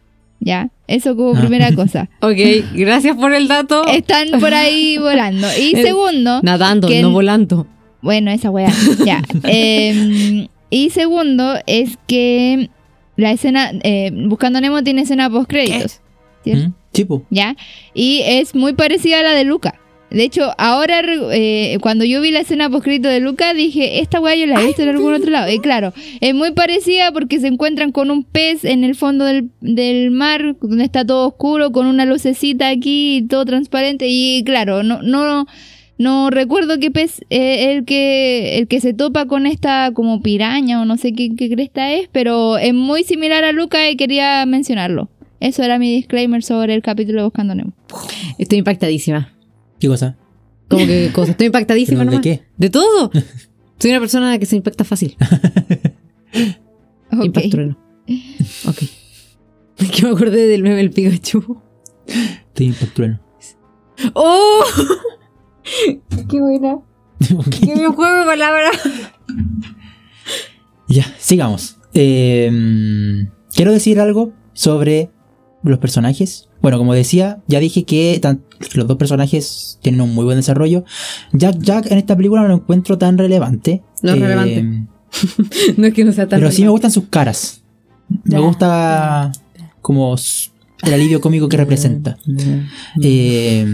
Ya, 0.40 0.70
eso 0.86 1.16
como 1.16 1.34
Ah. 1.36 1.40
primera 1.40 1.72
cosa. 1.74 2.08
ok, 2.20 2.36
gracias 2.74 3.16
por 3.16 3.34
el 3.34 3.48
dato. 3.48 3.86
Están 3.88 4.28
por 4.40 4.54
ahí 4.54 4.96
volando. 5.00 5.46
Y 5.60 5.74
Eh, 5.76 5.82
segundo, 5.82 6.40
Nadando, 6.42 6.86
que 6.88 7.02
no 7.02 7.10
volando. 7.10 7.66
bueno, 8.02 8.30
esa 8.30 8.48
weá, 8.50 8.72
ya. 9.04 9.20
Em, 9.42 10.46
y 10.70 10.90
segundo 10.90 11.54
es 11.66 11.98
que 12.06 12.70
la 13.16 13.32
escena, 13.32 13.72
eh, 13.82 14.10
Buscando 14.12 14.58
a 14.58 14.60
Nemo 14.60 14.82
tiene 14.84 15.02
escena 15.02 15.28
post 15.28 15.50
créditos. 15.50 16.00
¿Mm? 16.44 16.72
Sí, 16.92 17.04
po. 17.04 17.22
¿Ya? 17.30 17.56
Y 17.94 18.22
es 18.24 18.54
muy 18.54 18.72
parecida 18.72 19.20
a 19.20 19.22
la 19.22 19.32
de 19.32 19.44
Luca. 19.44 19.74
De 20.10 20.22
hecho, 20.22 20.52
ahora 20.56 21.02
eh, 21.32 21.76
cuando 21.82 22.04
yo 22.04 22.22
vi 22.22 22.30
la 22.30 22.40
escena 22.40 22.70
postcrito 22.70 23.08
de 23.08 23.20
Luca, 23.20 23.52
dije, 23.52 24.00
esta 24.00 24.20
weá 24.20 24.34
yo 24.36 24.46
la 24.46 24.60
he 24.60 24.66
visto 24.66 24.82
en 24.82 24.88
algún 24.88 25.12
otro 25.12 25.30
lado. 25.30 25.52
Y 25.52 25.58
claro, 25.58 25.92
es 26.20 26.34
muy 26.34 26.52
parecida 26.52 27.12
porque 27.12 27.40
se 27.40 27.48
encuentran 27.48 27.92
con 27.92 28.10
un 28.10 28.24
pez 28.24 28.64
en 28.64 28.84
el 28.84 28.94
fondo 28.94 29.26
del, 29.26 29.50
del 29.60 30.10
mar, 30.10 30.56
donde 30.62 30.84
está 30.84 31.04
todo 31.04 31.28
oscuro, 31.28 31.72
con 31.72 31.86
una 31.86 32.06
lucecita 32.06 32.68
aquí, 32.68 33.26
todo 33.28 33.44
transparente. 33.44 34.06
Y 34.08 34.44
claro, 34.44 34.82
no, 34.82 35.02
no, 35.02 35.46
no 35.98 36.30
recuerdo 36.30 36.78
qué 36.78 36.90
pez 36.90 37.20
eh, 37.28 37.72
el 37.72 37.84
que 37.84 38.56
el 38.56 38.66
que 38.66 38.80
se 38.80 38.94
topa 38.94 39.26
con 39.26 39.46
esta 39.46 39.90
como 39.92 40.22
piraña 40.22 40.80
o 40.80 40.86
no 40.86 40.96
sé 40.96 41.12
qué, 41.12 41.36
qué 41.36 41.50
cresta 41.50 41.92
es, 41.92 42.08
pero 42.12 42.56
es 42.56 42.72
muy 42.72 43.04
similar 43.04 43.44
a 43.44 43.52
Luca 43.52 43.90
y 43.90 43.96
quería 43.96 44.46
mencionarlo. 44.46 45.10
Eso 45.40 45.62
era 45.62 45.78
mi 45.78 45.94
disclaimer 45.94 46.42
sobre 46.42 46.74
el 46.74 46.82
capítulo 46.82 47.20
de 47.20 47.24
Buscando 47.24 47.54
Nemo. 47.54 47.72
Estoy 48.38 48.58
impactadísima. 48.58 49.32
¿Qué 49.78 49.88
cosa? 49.88 50.16
Como 50.68 50.84
que 50.86 51.10
cosa, 51.12 51.30
estoy 51.30 51.46
impactadísima 51.46 52.04
¿Pero 52.04 52.16
de 52.16 52.20
qué? 52.20 52.42
De 52.56 52.70
todo. 52.70 53.10
Soy 53.78 53.92
una 53.92 54.00
persona 54.00 54.38
que 54.38 54.46
se 54.46 54.56
impacta 54.56 54.84
fácil. 54.84 55.16
Ok. 57.12 57.24
Impacto 57.24 57.50
trueno. 57.50 57.78
Ok. 58.66 58.82
Es 59.78 59.90
que 59.92 60.02
me 60.02 60.10
acordé 60.10 60.48
del 60.48 60.62
meme 60.64 60.76
del 60.76 60.90
Pikachu. 60.90 61.60
Estoy 62.06 62.66
impactuando. 62.66 63.20
¡Oh! 64.14 64.64
¡Qué 66.28 66.40
buena! 66.40 66.78
¡Qué 67.50 67.74
bien 67.74 67.92
juego 67.92 68.20
de 68.20 68.24
palabras! 68.26 68.76
Ya, 70.88 71.04
sigamos. 71.18 71.78
Eh, 71.94 72.50
quiero 73.54 73.72
decir 73.72 74.00
algo 74.00 74.32
sobre 74.52 75.10
los 75.62 75.78
personajes. 75.78 76.48
Bueno, 76.62 76.78
como 76.78 76.94
decía, 76.94 77.38
ya 77.46 77.60
dije 77.60 77.84
que 77.84 78.18
tan- 78.20 78.42
los 78.74 78.86
dos 78.86 78.96
personajes 78.96 79.78
tienen 79.82 80.00
un 80.00 80.14
muy 80.14 80.24
buen 80.24 80.36
desarrollo. 80.36 80.84
Jack 81.32 81.58
Jack 81.60 81.90
en 81.90 81.98
esta 81.98 82.16
película 82.16 82.42
no 82.42 82.48
lo 82.48 82.54
encuentro 82.54 82.98
tan 82.98 83.18
relevante. 83.18 83.82
No 84.02 84.12
es 84.12 84.16
Eh, 84.16 84.20
relevante. 84.20 84.86
No 85.78 85.86
es 85.86 85.94
que 85.94 86.04
no 86.04 86.12
sea 86.12 86.28
tan. 86.28 86.38
Pero 86.40 86.52
sí 86.52 86.62
me 86.62 86.68
gustan 86.68 86.90
sus 86.90 87.04
caras. 87.08 87.62
Me 88.24 88.38
gusta 88.38 89.32
como 89.80 90.14
el 90.82 90.94
alivio 90.94 91.20
cómico 91.20 91.48
que 91.48 91.56
representa. 91.56 92.18
Eh, 93.02 93.66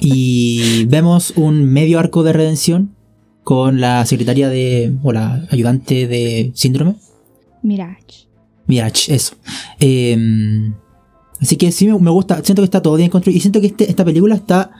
y 0.00 0.84
vemos 0.86 1.32
un 1.36 1.64
medio 1.64 1.98
arco 1.98 2.22
de 2.22 2.32
redención 2.32 2.94
con 3.44 3.80
la 3.80 4.04
secretaria 4.06 4.48
de. 4.48 4.94
o 5.02 5.12
la 5.12 5.46
ayudante 5.50 6.06
de 6.06 6.52
síndrome. 6.54 6.96
Mirage. 7.62 8.27
Mirage, 8.68 9.12
eso. 9.12 9.34
Eh, 9.80 10.70
así 11.40 11.56
que 11.56 11.72
sí 11.72 11.88
me, 11.88 12.10
gusta. 12.10 12.42
Siento 12.44 12.62
que 12.62 12.66
está 12.66 12.80
todo 12.82 12.94
bien 12.96 13.10
construido. 13.10 13.38
Y 13.38 13.40
siento 13.40 13.60
que 13.60 13.66
este- 13.66 13.90
esta 13.90 14.04
película 14.04 14.34
está 14.36 14.70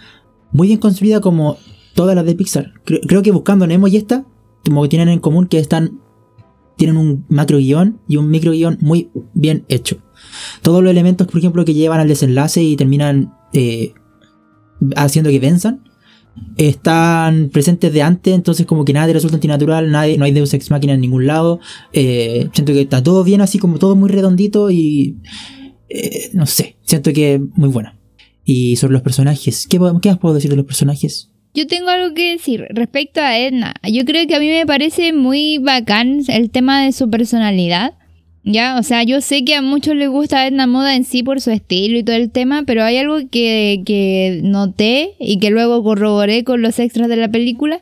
muy 0.52 0.68
bien 0.68 0.78
construida 0.78 1.20
como 1.20 1.56
todas 1.94 2.14
las 2.14 2.24
de 2.24 2.34
Pixar. 2.36 2.74
Creo, 2.84 3.00
creo 3.00 3.22
que 3.22 3.32
buscando 3.32 3.66
Nemo 3.66 3.88
y 3.88 3.96
esta, 3.96 4.24
como 4.64 4.82
que 4.82 4.88
tienen 4.88 5.08
en 5.08 5.18
común 5.18 5.46
que 5.46 5.58
están. 5.58 6.00
Tienen 6.76 6.96
un 6.96 7.24
macro 7.28 7.58
guion 7.58 7.98
y 8.06 8.18
un 8.18 8.30
micro 8.30 8.52
guion 8.52 8.78
muy 8.80 9.10
bien 9.34 9.64
hecho. 9.68 9.96
Todos 10.62 10.80
los 10.80 10.90
elementos, 10.92 11.26
por 11.26 11.38
ejemplo, 11.38 11.64
que 11.64 11.74
llevan 11.74 11.98
al 11.98 12.06
desenlace 12.06 12.62
y 12.62 12.76
terminan 12.76 13.34
eh, 13.52 13.94
haciendo 14.94 15.30
que 15.30 15.40
venzan, 15.40 15.82
están 16.56 17.50
presentes 17.50 17.92
de 17.92 18.02
antes, 18.02 18.34
entonces 18.34 18.66
como 18.66 18.84
que 18.84 18.92
nada 18.92 19.12
resulta 19.12 19.36
antinatural, 19.36 19.90
nadie, 19.90 20.18
no 20.18 20.24
hay 20.24 20.32
Deus 20.32 20.54
Ex 20.54 20.70
Máquina 20.70 20.94
en 20.94 21.00
ningún 21.00 21.26
lado. 21.26 21.60
Eh, 21.92 22.48
siento 22.52 22.72
que 22.72 22.82
está 22.82 23.02
todo 23.02 23.24
bien, 23.24 23.40
así 23.40 23.58
como 23.58 23.78
todo 23.78 23.96
muy 23.96 24.08
redondito 24.08 24.70
y... 24.70 25.16
eh, 25.88 26.30
no 26.32 26.46
sé, 26.46 26.76
siento 26.82 27.12
que 27.12 27.40
muy 27.54 27.68
bueno. 27.68 27.92
Y 28.44 28.76
sobre 28.76 28.94
los 28.94 29.02
personajes, 29.02 29.66
¿qué, 29.66 29.78
qué 30.00 30.08
más 30.08 30.18
puedo 30.18 30.34
decir 30.34 30.50
de 30.50 30.56
los 30.56 30.64
personajes? 30.64 31.30
Yo 31.54 31.66
tengo 31.66 31.88
algo 31.88 32.14
que 32.14 32.32
decir 32.32 32.64
respecto 32.70 33.20
a 33.20 33.38
Edna. 33.38 33.74
Yo 33.90 34.04
creo 34.04 34.26
que 34.26 34.34
a 34.34 34.40
mí 34.40 34.48
me 34.48 34.64
parece 34.64 35.12
muy 35.12 35.58
bacán 35.58 36.22
el 36.28 36.50
tema 36.50 36.82
de 36.82 36.92
su 36.92 37.10
personalidad. 37.10 37.97
Ya, 38.50 38.78
o 38.78 38.82
sea, 38.82 39.02
yo 39.02 39.20
sé 39.20 39.44
que 39.44 39.54
a 39.54 39.60
muchos 39.60 39.94
les 39.94 40.08
gusta 40.08 40.46
Edna 40.46 40.66
Moda 40.66 40.96
en 40.96 41.04
sí 41.04 41.22
por 41.22 41.42
su 41.42 41.50
estilo 41.50 41.98
y 41.98 42.02
todo 42.02 42.16
el 42.16 42.30
tema, 42.30 42.62
pero 42.66 42.82
hay 42.82 42.96
algo 42.96 43.18
que, 43.30 43.82
que 43.84 44.40
noté 44.42 45.10
y 45.18 45.38
que 45.38 45.50
luego 45.50 45.82
corroboré 45.82 46.44
con 46.44 46.62
los 46.62 46.78
extras 46.78 47.08
de 47.08 47.16
la 47.16 47.28
película, 47.28 47.80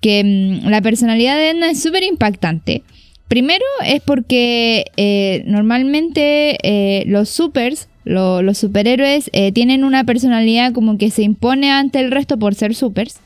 que 0.00 0.24
mm, 0.64 0.68
la 0.70 0.80
personalidad 0.80 1.36
de 1.36 1.50
Edna 1.50 1.70
es 1.70 1.82
súper 1.82 2.02
impactante. 2.02 2.82
Primero 3.28 3.64
es 3.84 4.00
porque 4.00 4.86
eh, 4.96 5.42
normalmente 5.46 6.56
eh, 6.62 7.04
los 7.08 7.28
supers, 7.28 7.88
lo- 8.04 8.40
los 8.40 8.56
superhéroes, 8.56 9.28
eh, 9.34 9.52
tienen 9.52 9.84
una 9.84 10.04
personalidad 10.04 10.72
como 10.72 10.96
que 10.96 11.10
se 11.10 11.24
impone 11.24 11.70
ante 11.72 12.00
el 12.00 12.10
resto 12.10 12.38
por 12.38 12.54
ser 12.54 12.74
supers. 12.74 13.16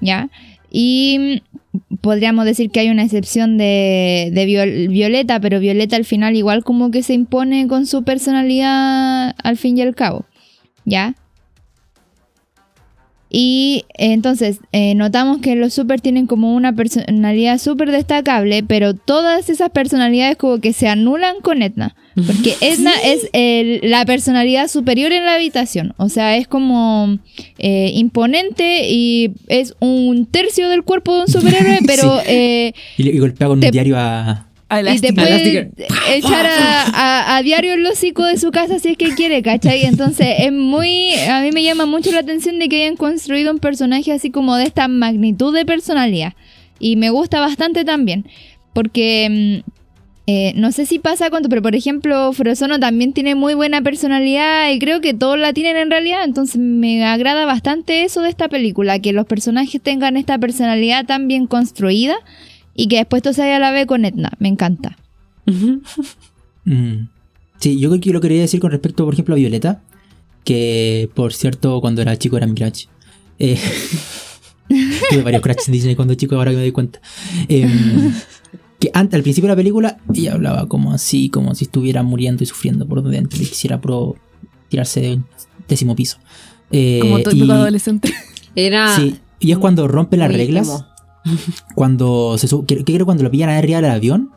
¿Ya? 0.00 0.28
Y 0.70 1.40
mm, 1.53 1.53
podríamos 2.00 2.44
decir 2.44 2.70
que 2.70 2.80
hay 2.80 2.90
una 2.90 3.02
excepción 3.04 3.58
de, 3.58 4.30
de 4.32 4.46
Viol- 4.46 4.88
Violeta, 4.88 5.40
pero 5.40 5.60
Violeta 5.60 5.96
al 5.96 6.04
final 6.04 6.36
igual 6.36 6.64
como 6.64 6.90
que 6.90 7.02
se 7.02 7.14
impone 7.14 7.66
con 7.68 7.86
su 7.86 8.04
personalidad 8.04 9.34
al 9.42 9.56
fin 9.56 9.78
y 9.78 9.82
al 9.82 9.94
cabo. 9.94 10.24
¿Ya? 10.84 11.14
Y 13.36 13.84
eh, 13.98 14.12
entonces 14.12 14.60
eh, 14.70 14.94
notamos 14.94 15.38
que 15.38 15.56
los 15.56 15.74
super 15.74 16.00
tienen 16.00 16.28
como 16.28 16.54
una 16.54 16.72
personalidad 16.72 17.58
súper 17.58 17.90
destacable, 17.90 18.62
pero 18.62 18.94
todas 18.94 19.50
esas 19.50 19.70
personalidades 19.70 20.36
como 20.36 20.60
que 20.60 20.72
se 20.72 20.86
anulan 20.86 21.40
con 21.42 21.60
Edna. 21.60 21.96
Porque 22.14 22.54
Edna 22.60 22.92
es 23.04 23.28
el- 23.32 23.80
la 23.90 24.04
personalidad 24.06 24.68
superior 24.68 25.10
en 25.10 25.24
la 25.24 25.34
habitación. 25.34 25.94
O 25.96 26.08
sea, 26.08 26.36
es 26.36 26.46
como 26.46 27.18
eh, 27.58 27.90
imponente 27.94 28.88
y 28.88 29.32
es 29.48 29.74
un 29.80 30.26
tercio 30.26 30.68
del 30.68 30.84
cuerpo 30.84 31.16
de 31.16 31.20
un 31.22 31.28
superhéroe, 31.32 31.80
pero 31.88 32.20
eh, 32.26 32.72
Y, 32.98 33.08
y 33.08 33.18
golpea 33.18 33.48
con 33.48 33.58
Te- 33.58 33.66
un 33.66 33.72
diario 33.72 33.96
a... 33.98 34.46
Y 34.80 35.00
te 35.00 35.12
puede 35.12 35.70
echar 36.12 36.46
a, 36.46 36.82
a- 36.94 37.36
a 37.36 37.42
diario 37.42 37.74
el 37.74 37.86
hocico 37.86 38.24
de 38.24 38.36
su 38.38 38.50
casa 38.50 38.78
si 38.78 38.88
es 38.90 38.96
que 38.96 39.14
quiere, 39.14 39.42
¿cachai? 39.42 39.84
Entonces 39.84 40.28
es 40.38 40.52
muy... 40.52 41.12
A 41.28 41.40
mí 41.40 41.50
me 41.52 41.62
llama 41.62 41.86
mucho 41.86 42.10
la 42.12 42.20
atención 42.20 42.58
de 42.58 42.68
que 42.68 42.82
hayan 42.82 42.96
construido 42.96 43.52
un 43.52 43.58
personaje 43.58 44.12
así 44.12 44.30
como 44.30 44.56
de 44.56 44.64
esta 44.64 44.88
magnitud 44.88 45.54
de 45.54 45.64
personalidad. 45.64 46.34
Y 46.78 46.96
me 46.96 47.10
gusta 47.10 47.40
bastante 47.40 47.84
también. 47.84 48.26
Porque... 48.72 49.62
mm, 49.64 49.70
eh, 50.26 50.54
no 50.56 50.72
sé 50.72 50.86
si 50.86 50.98
pasa 50.98 51.28
cuánto, 51.28 51.50
pero 51.50 51.60
por 51.60 51.76
ejemplo, 51.76 52.32
Frozono 52.32 52.80
también 52.80 53.12
tiene 53.12 53.34
muy 53.34 53.52
buena 53.52 53.82
personalidad 53.82 54.70
y 54.70 54.78
creo 54.78 55.02
que 55.02 55.12
todos 55.12 55.38
la 55.38 55.52
tienen 55.52 55.76
en 55.76 55.90
realidad, 55.90 56.24
entonces 56.24 56.56
me 56.56 57.04
agrada 57.04 57.44
bastante 57.44 58.04
eso 58.04 58.22
de 58.22 58.30
esta 58.30 58.48
película, 58.48 58.98
que 59.00 59.12
los 59.12 59.26
personajes 59.26 59.82
tengan 59.82 60.16
esta 60.16 60.38
personalidad 60.38 61.04
tan 61.04 61.28
bien 61.28 61.46
construida 61.46 62.14
y 62.74 62.88
que 62.88 62.96
después 62.96 63.22
todo 63.22 63.32
se 63.32 63.42
vaya 63.42 63.56
a 63.56 63.60
la 63.60 63.70
vez 63.70 63.86
con 63.86 64.04
Edna, 64.04 64.32
me 64.38 64.48
encanta. 64.48 64.96
Mm. 66.66 67.08
Sí, 67.58 67.78
yo 67.78 67.90
creo 67.90 68.00
que 68.00 68.10
lo 68.12 68.20
quería 68.22 68.40
decir 68.40 68.58
con 68.60 68.70
respecto, 68.70 69.04
por 69.04 69.12
ejemplo, 69.12 69.34
a 69.34 69.38
Violeta, 69.38 69.82
que 70.44 71.10
por 71.14 71.32
cierto, 71.34 71.80
cuando 71.82 72.00
era 72.02 72.16
chico 72.18 72.36
era 72.38 72.46
mi 72.46 72.54
crush. 72.54 72.86
Eh, 73.38 73.58
tuve 75.10 75.22
varios 75.22 75.42
crushes 75.42 75.68
en 75.68 75.72
Disney 75.72 75.94
cuando 75.94 76.14
chico, 76.14 76.36
ahora 76.36 76.50
que 76.50 76.56
me 76.56 76.62
doy 76.62 76.72
cuenta. 76.72 77.00
Em, 77.48 78.12
que 78.80 78.90
antes, 78.94 79.14
al 79.16 79.22
principio 79.22 79.48
de 79.48 79.52
la 79.52 79.56
película, 79.56 79.98
ella 80.14 80.32
hablaba 80.32 80.66
como 80.68 80.92
así, 80.92 81.28
como 81.28 81.54
si 81.54 81.64
estuviera 81.64 82.02
muriendo 82.02 82.42
y 82.42 82.46
sufriendo 82.46 82.86
por 82.86 83.02
dentro 83.02 83.42
y 83.42 83.46
quisiera 83.46 83.80
pro 83.80 84.16
tirarse 84.68 85.00
de 85.02 85.14
un 85.16 85.26
décimo 85.68 85.94
piso. 85.94 86.18
Eh, 86.70 86.98
Como 87.02 87.20
todo 87.20 87.36
y- 87.36 87.50
adolescente. 87.50 88.12
Era. 88.56 88.96
Sí, 88.96 89.16
y 89.38 89.52
es 89.52 89.58
cuando 89.58 89.86
rompe 89.86 90.16
las 90.16 90.32
reglas. 90.32 90.86
Cuando 91.74 92.36
se 92.38 92.48
que 92.66 92.84
creo 92.84 93.06
cuando 93.06 93.22
lo 93.24 93.30
pillan 93.30 93.50
arriba 93.50 93.80
del 93.80 93.90
avión, 93.90 94.30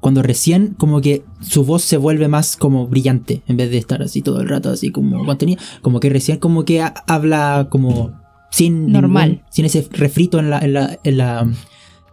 cuando 0.00 0.22
recién 0.22 0.74
como 0.78 1.00
que 1.00 1.22
su 1.40 1.64
voz 1.64 1.82
se 1.82 1.96
vuelve 1.96 2.26
más 2.28 2.56
como 2.56 2.86
brillante, 2.88 3.42
en 3.46 3.56
vez 3.56 3.70
de 3.70 3.78
estar 3.78 4.02
así 4.02 4.20
todo 4.22 4.40
el 4.40 4.48
rato 4.48 4.70
así 4.70 4.90
como 4.90 5.24
contenido, 5.24 5.60
como 5.80 6.00
que 6.00 6.10
recién 6.10 6.38
como 6.38 6.64
que 6.64 6.82
ha- 6.82 6.94
habla 7.06 7.68
como 7.70 8.12
sin 8.50 8.90
Normal. 8.92 9.28
ningún- 9.30 9.44
sin 9.50 9.64
ese 9.64 9.86
refrito 9.92 10.38
en 10.38 10.50
la, 10.50 10.58
en 10.58 10.72
la, 10.72 10.98
en 11.04 11.16
la, 11.16 11.40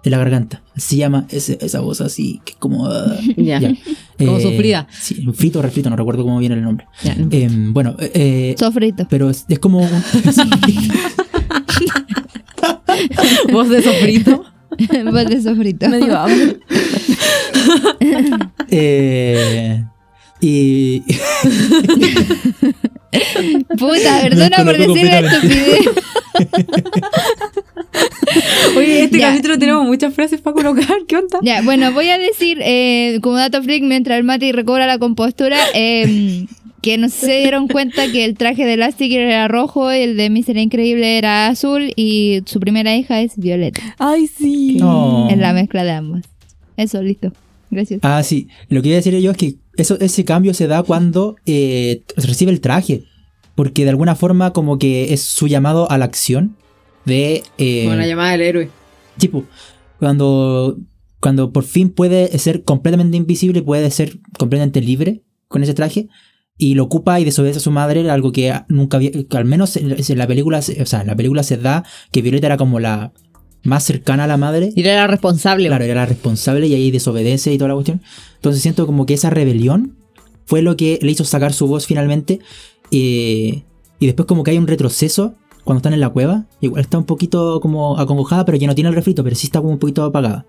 en 0.04 0.12
la 0.12 0.18
garganta. 0.20 0.62
Se 0.78 0.96
llama 0.96 1.26
ese- 1.30 1.58
esa 1.62 1.80
voz 1.82 2.00
así, 2.00 2.40
que 2.46 2.54
como... 2.54 2.86
ah, 2.88 3.18
Ya. 3.38 3.60
ya. 3.60 3.74
Como 4.20 4.38
Eh, 4.38 4.42
sufrida. 4.44 4.88
Sí, 4.92 5.16
frito 5.34 5.60
o 5.60 5.62
refrito, 5.64 5.90
no 5.90 5.96
recuerdo 5.96 6.24
cómo 6.24 6.38
viene 6.40 6.56
el 6.56 6.62
nombre. 6.64 6.86
Ya. 7.04 7.14
Em, 7.32 7.74
bueno, 7.74 7.96
eh, 8.00 8.12
eh, 8.14 8.56
Sofrito. 8.58 9.08
pero 9.10 9.30
es, 9.32 9.46
es 9.50 9.58
como... 9.60 9.82
Voz 13.52 13.70
de 13.70 13.82
sofrito. 13.82 14.46
Voz 15.12 15.26
de 15.26 15.42
sofrito. 15.42 15.90
Me 15.90 15.98
dio 16.00 16.18
hambre. 16.18 16.58
eh, 18.70 19.84
y... 20.42 21.02
Puta, 23.78 24.20
perdona 24.22 24.58
por 24.64 24.78
decir 24.78 25.06
la 25.06 25.20
estupidez. 25.20 25.90
Oye, 28.78 29.04
este 29.04 29.18
Ya. 29.18 29.30
capítulo 29.32 29.58
tenemos 29.58 29.86
muchas 29.86 30.14
frases 30.14 30.40
para 30.42 30.54
colocar. 30.54 30.98
¿Qué 31.08 31.18
onda? 31.18 31.40
Ya, 31.42 31.62
bueno, 31.64 31.92
voy 31.92 32.10
a 32.10 32.18
decir 32.18 32.60
eh, 32.62 33.20
como 33.22 33.36
dato 33.38 33.62
freak 33.64 33.84
mientras 33.84 34.18
el 34.20 34.24
Mati 34.24 34.52
recobra 34.52 34.86
la 34.88 35.00
compostura 35.00 35.58
eh, 35.74 36.46
que 36.82 36.98
no 36.98 37.10
se 37.10 37.40
dieron 37.40 37.68
cuenta 37.68 38.12
que 38.12 38.26
el 38.26 38.36
traje 38.36 38.66
de 38.66 38.74
Elastigirl 38.74 39.24
era 39.24 39.48
rojo 39.48 39.94
y 39.94 40.00
el 40.00 40.18
de 40.18 40.30
Mr. 40.30 40.58
Increíble 40.58 41.18
era 41.18 41.48
azul 41.48 41.92
y 41.96 42.42
su 42.46 42.60
primera 42.60 42.96
hija 42.96 43.22
es 43.22 43.38
Violeta. 43.38 43.96
Ay, 43.98 44.28
sí. 44.28 44.78
No. 44.80 45.30
Es 45.30 45.38
la 45.38 45.54
mezcla 45.54 45.84
de 45.84 45.92
ambos. 45.92 46.22
Eso, 46.78 47.02
listo. 47.02 47.32
Gracias. 47.72 48.00
Ah, 48.04 48.24
sí. 48.24 48.48
Lo 48.70 48.82
que 48.82 48.90
iba 48.90 48.96
a 48.96 49.02
decir 49.02 49.18
yo 49.20 49.32
es 49.32 49.38
que 49.38 49.56
eso, 49.78 50.00
ese 50.00 50.26
cambio 50.26 50.54
se 50.54 50.68
da 50.68 50.84
cuando 50.84 51.36
eh, 51.46 52.02
recibe 52.16 52.52
el 52.52 52.62
traje. 52.62 53.04
Porque 53.56 53.84
de 53.84 53.90
alguna 53.90 54.16
forma 54.16 54.54
como 54.54 54.80
que 54.80 55.14
es 55.14 55.22
su 55.22 55.48
llamado 55.48 55.90
a 55.92 55.98
la 55.98 56.06
acción 56.06 56.56
de... 57.06 57.44
Eh, 57.58 57.84
Como 57.84 57.96
la 57.96 58.08
llamada 58.08 58.32
del 58.32 58.42
héroe. 58.42 58.70
tipo, 59.18 59.44
cuando, 60.00 60.78
cuando 61.20 61.52
por 61.52 61.64
fin 61.66 61.90
puede 61.90 62.38
ser 62.40 62.64
completamente 62.64 63.18
invisible, 63.18 63.62
puede 63.62 63.92
ser 63.92 64.18
completamente 64.38 64.80
libre 64.82 65.24
con 65.50 65.62
ese 65.64 65.74
traje. 65.74 66.08
Y 66.60 66.76
lo 66.76 66.84
ocupa 66.84 67.20
y 67.20 67.24
desobedece 67.26 67.58
a 67.58 67.62
su 67.62 67.72
madre, 67.72 68.08
algo 68.12 68.32
que 68.32 68.54
nunca 68.68 68.98
había... 68.98 69.12
que 69.12 69.38
al 69.38 69.46
menos 69.46 69.76
en 69.78 70.18
la 70.18 70.28
película, 70.28 70.62
se- 70.62 70.80
o 70.82 70.86
sea, 70.86 71.02
en 71.02 71.08
la 71.08 71.16
película 71.16 71.42
se 71.42 71.56
da 71.58 71.84
que 72.12 72.22
Violeta 72.22 72.46
era 72.48 72.58
como 72.58 72.80
la 72.82 73.14
más 73.64 73.84
cercana 73.86 74.26
a 74.26 74.28
la 74.28 74.38
madre. 74.38 74.72
Y 74.76 74.82
era 74.82 74.96
la 74.96 75.08
responsable. 75.08 75.68
Claro, 75.68 75.84
era 75.86 75.96
la 75.96 76.06
responsable 76.06 76.68
y 76.68 76.74
ahí 76.76 76.92
desobedece 76.92 77.54
y 77.54 77.58
toda 77.58 77.70
la 77.70 77.74
cuestión. 77.76 78.02
Entonces 78.36 78.62
siento 78.62 78.86
como 78.86 79.06
que 79.06 79.14
esa 79.14 79.30
rebelión 79.30 79.96
fue 80.46 80.62
lo 80.62 80.76
que 80.76 81.00
le 81.02 81.12
hizo 81.12 81.24
sacar 81.24 81.54
su 81.54 81.66
voz 81.68 81.86
finalmente. 81.88 82.40
eh, 82.92 83.64
y 84.02 84.06
después 84.06 84.26
como 84.28 84.44
que 84.44 84.52
hay 84.52 84.58
un 84.58 84.68
retroceso 84.68 85.36
cuando 85.66 85.80
están 85.80 85.94
en 85.94 86.00
la 86.00 86.10
cueva. 86.10 86.46
Igual 86.62 86.82
está 86.82 86.98
un 86.98 87.04
poquito 87.06 87.60
como 87.62 87.98
acongojada, 88.00 88.46
pero 88.46 88.58
ya 88.58 88.66
no 88.68 88.76
tiene 88.76 88.90
el 88.90 88.96
refrito, 88.96 89.24
pero 89.24 89.36
sí 89.36 89.48
está 89.48 89.60
como 89.60 89.72
un 89.74 89.80
poquito 89.80 90.04
apagada. 90.04 90.46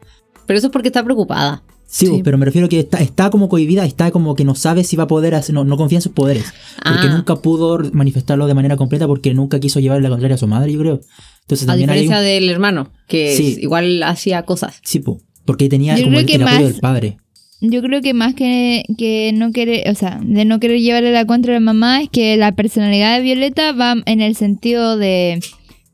Pero 0.46 0.56
eso 0.58 0.68
es 0.68 0.72
porque 0.72 0.88
está 0.88 1.02
preocupada. 1.04 1.62
Sí, 1.92 2.06
Sí. 2.06 2.20
pero 2.22 2.38
me 2.38 2.44
refiero 2.44 2.68
que 2.68 2.78
está, 2.78 2.98
está 3.00 3.30
como 3.30 3.48
cohibida, 3.48 3.84
está 3.84 4.12
como 4.12 4.36
que 4.36 4.44
no 4.44 4.54
sabe 4.54 4.84
si 4.84 4.94
va 4.94 5.04
a 5.04 5.06
poder 5.08 5.34
hacer, 5.34 5.52
no, 5.54 5.64
no 5.64 5.76
confía 5.76 5.98
en 5.98 6.02
sus 6.02 6.12
poderes. 6.12 6.44
Porque 6.76 7.08
Ah. 7.08 7.14
nunca 7.16 7.34
pudo 7.36 7.80
manifestarlo 7.92 8.46
de 8.46 8.54
manera 8.54 8.76
completa 8.76 9.08
porque 9.08 9.34
nunca 9.34 9.58
quiso 9.58 9.80
llevarle 9.80 10.04
la 10.04 10.10
contraria 10.10 10.36
a 10.36 10.38
su 10.38 10.46
madre, 10.46 10.72
yo 10.72 10.78
creo. 10.78 11.00
Entonces 11.40 11.66
A 11.68 11.72
también 11.72 11.90
hay 11.90 12.02
diferencia 12.02 12.18
un- 12.18 12.24
del 12.42 12.48
hermano, 12.48 12.92
que 13.08 13.34
Sí. 13.34 13.58
igual 13.60 14.04
hacía 14.04 14.44
cosas. 14.44 14.80
Sí, 14.84 15.00
po, 15.00 15.20
porque 15.44 15.68
tenía 15.68 15.96
Yo 15.96 16.04
como 16.04 16.10
creo 16.18 16.20
el, 16.20 16.26
que 16.26 16.34
el 16.36 16.42
apoyo 16.44 16.66
del 16.68 16.80
padre. 16.80 17.16
Yo 17.60 17.82
creo 17.82 18.00
que 18.00 18.14
más 18.14 18.34
que, 18.34 18.84
que 18.96 19.32
no 19.34 19.50
querer, 19.50 19.90
o 19.90 19.94
sea, 19.96 20.20
de 20.22 20.44
no 20.44 20.60
querer 20.60 20.80
llevarle 20.80 21.10
la 21.12 21.26
contra 21.26 21.52
a 21.52 21.54
la 21.54 21.60
mamá, 21.60 22.02
es 22.02 22.08
que 22.08 22.36
la 22.36 22.52
personalidad 22.52 23.16
de 23.16 23.22
Violeta 23.22 23.72
va 23.72 23.96
en 24.06 24.20
el 24.20 24.36
sentido 24.36 24.96
de, 24.96 25.40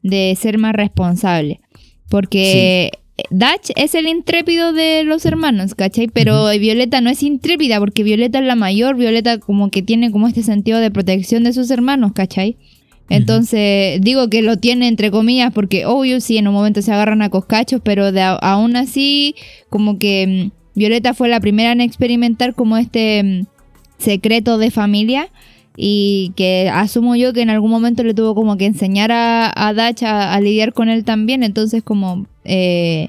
de 0.03 0.37
ser 0.39 0.59
más 0.59 0.75
responsable. 0.75 1.61
Porque 2.09 2.91
Dutch 3.31 3.71
es 3.77 3.95
el 3.95 4.07
intrépido 4.07 4.73
de 4.73 5.05
los 5.05 5.25
hermanos, 5.27 5.75
¿cachai? 5.75 6.09
Pero 6.09 6.49
Violeta 6.51 7.01
no 7.01 7.11
es 7.11 7.23
intrépida, 7.23 7.79
porque 7.79 8.03
Violeta 8.03 8.39
es 8.39 8.45
la 8.45 8.55
mayor, 8.55 8.97
Violeta 8.97 9.39
como 9.39 9.71
que 9.71 9.83
tiene 9.83 10.11
como 10.11 10.29
este 10.29 10.43
sentido 10.43 10.79
de 10.79 10.91
protección 10.91 11.45
de 11.45 11.53
sus 11.53 11.71
hermanos, 11.71 12.13
¿cachai? 12.13 12.57
Entonces, 13.09 14.01
digo 14.01 14.29
que 14.29 14.43
lo 14.43 14.57
tiene 14.57 14.89
entre 14.89 15.11
comillas 15.11 15.53
porque 15.53 15.87
obvio 15.87 16.21
sí 16.21 16.39
en 16.39 16.49
un 16.49 16.55
momento 16.55 16.83
se 16.83 16.93
agarran 16.93 17.23
a 17.23 17.31
coscachos, 17.31 17.81
pero 17.85 18.11
de, 18.11 18.21
aún 18.23 18.75
así 18.77 19.37
como 19.69 19.99
que 19.99 20.51
mm, 20.51 20.79
Violeta 20.79 21.15
fue 21.15 21.29
la 21.29 21.41
primera 21.41 21.73
en 21.73 21.81
experimentar 21.81 22.55
como 22.55 22.77
este 22.77 23.23
mm, 23.23 23.47
secreto 23.99 24.59
de 24.59 24.71
familia 24.71 25.29
y 25.77 26.33
que 26.37 26.71
asumo 26.73 27.17
yo 27.17 27.33
que 27.33 27.43
en 27.43 27.51
algún 27.51 27.71
momento 27.71 28.03
le 28.03 28.15
tuvo 28.15 28.35
como 28.35 28.57
que 28.57 28.67
enseñar 28.67 29.13
a, 29.13 29.53
a 29.55 29.75
Dutch 29.75 30.03
a, 30.03 30.33
a 30.33 30.41
lidiar 30.41 30.73
con 30.73 30.89
él 30.89 31.05
también, 31.05 31.43
entonces 31.43 31.83
como 31.83 32.27
eh, 32.45 33.09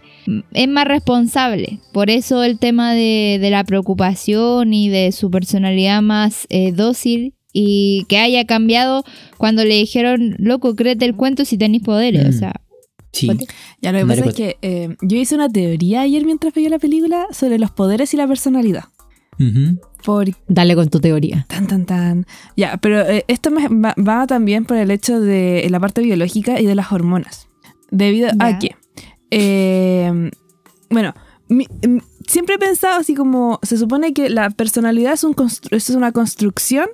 es 0.53 0.67
más 0.67 0.87
responsable. 0.87 1.79
Por 1.93 2.09
eso 2.09 2.43
el 2.43 2.59
tema 2.59 2.93
de, 2.93 3.37
de 3.39 3.49
la 3.49 3.63
preocupación 3.63 4.73
y 4.73 4.89
de 4.89 5.11
su 5.11 5.31
personalidad 5.31 6.01
más 6.01 6.47
eh, 6.49 6.71
dócil 6.71 7.33
y 7.53 8.05
que 8.09 8.17
haya 8.17 8.45
cambiado 8.45 9.03
cuando 9.37 9.63
le 9.63 9.75
dijeron, 9.75 10.35
loco, 10.37 10.75
créete 10.75 11.05
el 11.05 11.15
cuento 11.15 11.45
si 11.45 11.57
tenéis 11.57 11.83
poderes. 11.83 12.25
Mm. 12.25 12.29
O 12.29 12.33
sea, 12.33 12.61
Sí. 13.13 13.27
Ya, 13.81 13.91
lo 13.91 13.99
que 13.99 14.05
pasa 14.05 14.25
es 14.25 14.35
que 14.35 14.57
eh, 14.61 14.95
yo 15.01 15.17
hice 15.17 15.33
una 15.33 15.49
teoría 15.49 16.01
ayer 16.01 16.23
mientras 16.23 16.53
veía 16.53 16.69
la 16.69 16.77
película 16.77 17.25
sobre 17.31 17.57
los 17.57 17.71
poderes 17.71 18.13
y 18.13 18.17
la 18.17 18.27
personalidad. 18.27 18.83
Por 20.03 20.27
Dale 20.47 20.75
con 20.75 20.89
tu 20.89 20.99
teoría. 20.99 21.45
tan, 21.49 21.67
tan, 21.67 21.85
tan. 21.85 22.25
Ya, 22.55 22.77
pero 22.77 23.01
eh, 23.01 23.23
esto 23.27 23.51
me- 23.51 23.67
va, 23.67 23.93
va 23.97 24.25
también 24.27 24.65
por 24.65 24.77
el 24.77 24.89
hecho 24.91 25.19
de 25.19 25.67
la 25.69 25.79
parte 25.79 26.01
biológica 26.01 26.59
y 26.59 26.65
de 26.65 26.75
las 26.75 26.91
hormonas. 26.91 27.47
Debido 27.91 28.29
a 28.39 28.59
que, 28.59 28.75
eh, 29.31 30.31
bueno, 30.89 31.13
mi- 31.49 31.67
m- 31.81 32.01
siempre 32.27 32.55
he 32.55 32.59
pensado 32.59 32.99
así 32.99 33.13
como, 33.15 33.59
se 33.63 33.77
supone 33.77 34.13
que 34.13 34.29
la 34.29 34.49
personalidad 34.49 35.13
es, 35.13 35.23
un 35.23 35.33
constru- 35.35 35.75
es 35.75 35.89
una 35.89 36.11
construcción 36.11 36.87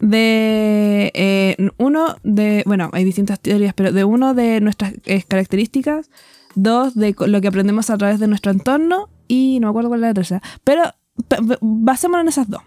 de 0.00 1.10
eh, 1.14 1.56
uno 1.76 2.16
de, 2.22 2.62
bueno, 2.66 2.90
hay 2.92 3.04
distintas 3.04 3.40
teorías, 3.40 3.74
pero 3.74 3.92
de 3.92 4.04
uno 4.04 4.34
de 4.34 4.60
nuestras 4.60 4.94
eh, 5.06 5.22
características, 5.26 6.10
dos 6.54 6.94
de 6.94 7.14
lo 7.26 7.40
que 7.40 7.48
aprendemos 7.48 7.90
a 7.90 7.98
través 7.98 8.20
de 8.20 8.28
nuestro 8.28 8.52
entorno 8.52 9.08
y 9.26 9.58
no 9.60 9.66
me 9.66 9.70
acuerdo 9.70 9.88
cuál 9.90 10.00
es 10.00 10.08
la 10.08 10.14
tercera, 10.14 10.42
pero 10.64 10.82
basémonos 11.60 12.22
en 12.24 12.28
esas 12.28 12.48
dos. 12.48 12.62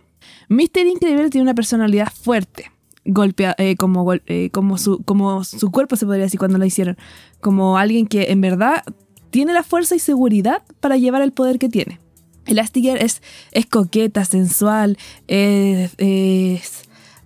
Mr. 0.49 0.85
Increíble 0.85 1.29
tiene 1.29 1.43
una 1.43 1.53
personalidad 1.55 2.11
fuerte, 2.11 2.71
golpea, 3.05 3.55
eh, 3.57 3.75
como, 3.75 4.13
eh, 4.13 4.49
como, 4.51 4.77
su, 4.77 5.01
como 5.03 5.43
su 5.43 5.71
cuerpo 5.71 5.95
se 5.95 6.05
podría 6.05 6.23
decir 6.25 6.39
cuando 6.39 6.57
lo 6.57 6.65
hicieron, 6.65 6.97
como 7.39 7.77
alguien 7.77 8.05
que 8.07 8.31
en 8.31 8.41
verdad 8.41 8.83
tiene 9.29 9.53
la 9.53 9.63
fuerza 9.63 9.95
y 9.95 9.99
seguridad 9.99 10.61
para 10.79 10.97
llevar 10.97 11.21
el 11.21 11.31
poder 11.31 11.57
que 11.57 11.69
tiene. 11.69 11.99
Elastigirl 12.45 12.97
es, 12.97 13.21
es 13.51 13.65
coqueta, 13.65 14.25
sensual, 14.25 14.97
es, 15.27 15.91
es, 15.97 16.81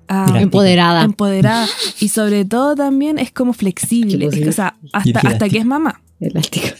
ah. 0.07 0.27
Empoderada. 0.39 1.03
empoderada 1.03 1.67
y 1.99 2.09
sobre 2.09 2.45
todo 2.45 2.75
también 2.75 3.17
es 3.17 3.31
como 3.31 3.53
flexible, 3.53 4.27
es- 4.27 4.47
o 4.47 4.51
sea, 4.51 4.75
hasta, 4.93 5.19
hasta 5.21 5.49
que 5.49 5.57
es 5.57 5.65
mamá. 5.65 6.01
Elástica. 6.19 6.75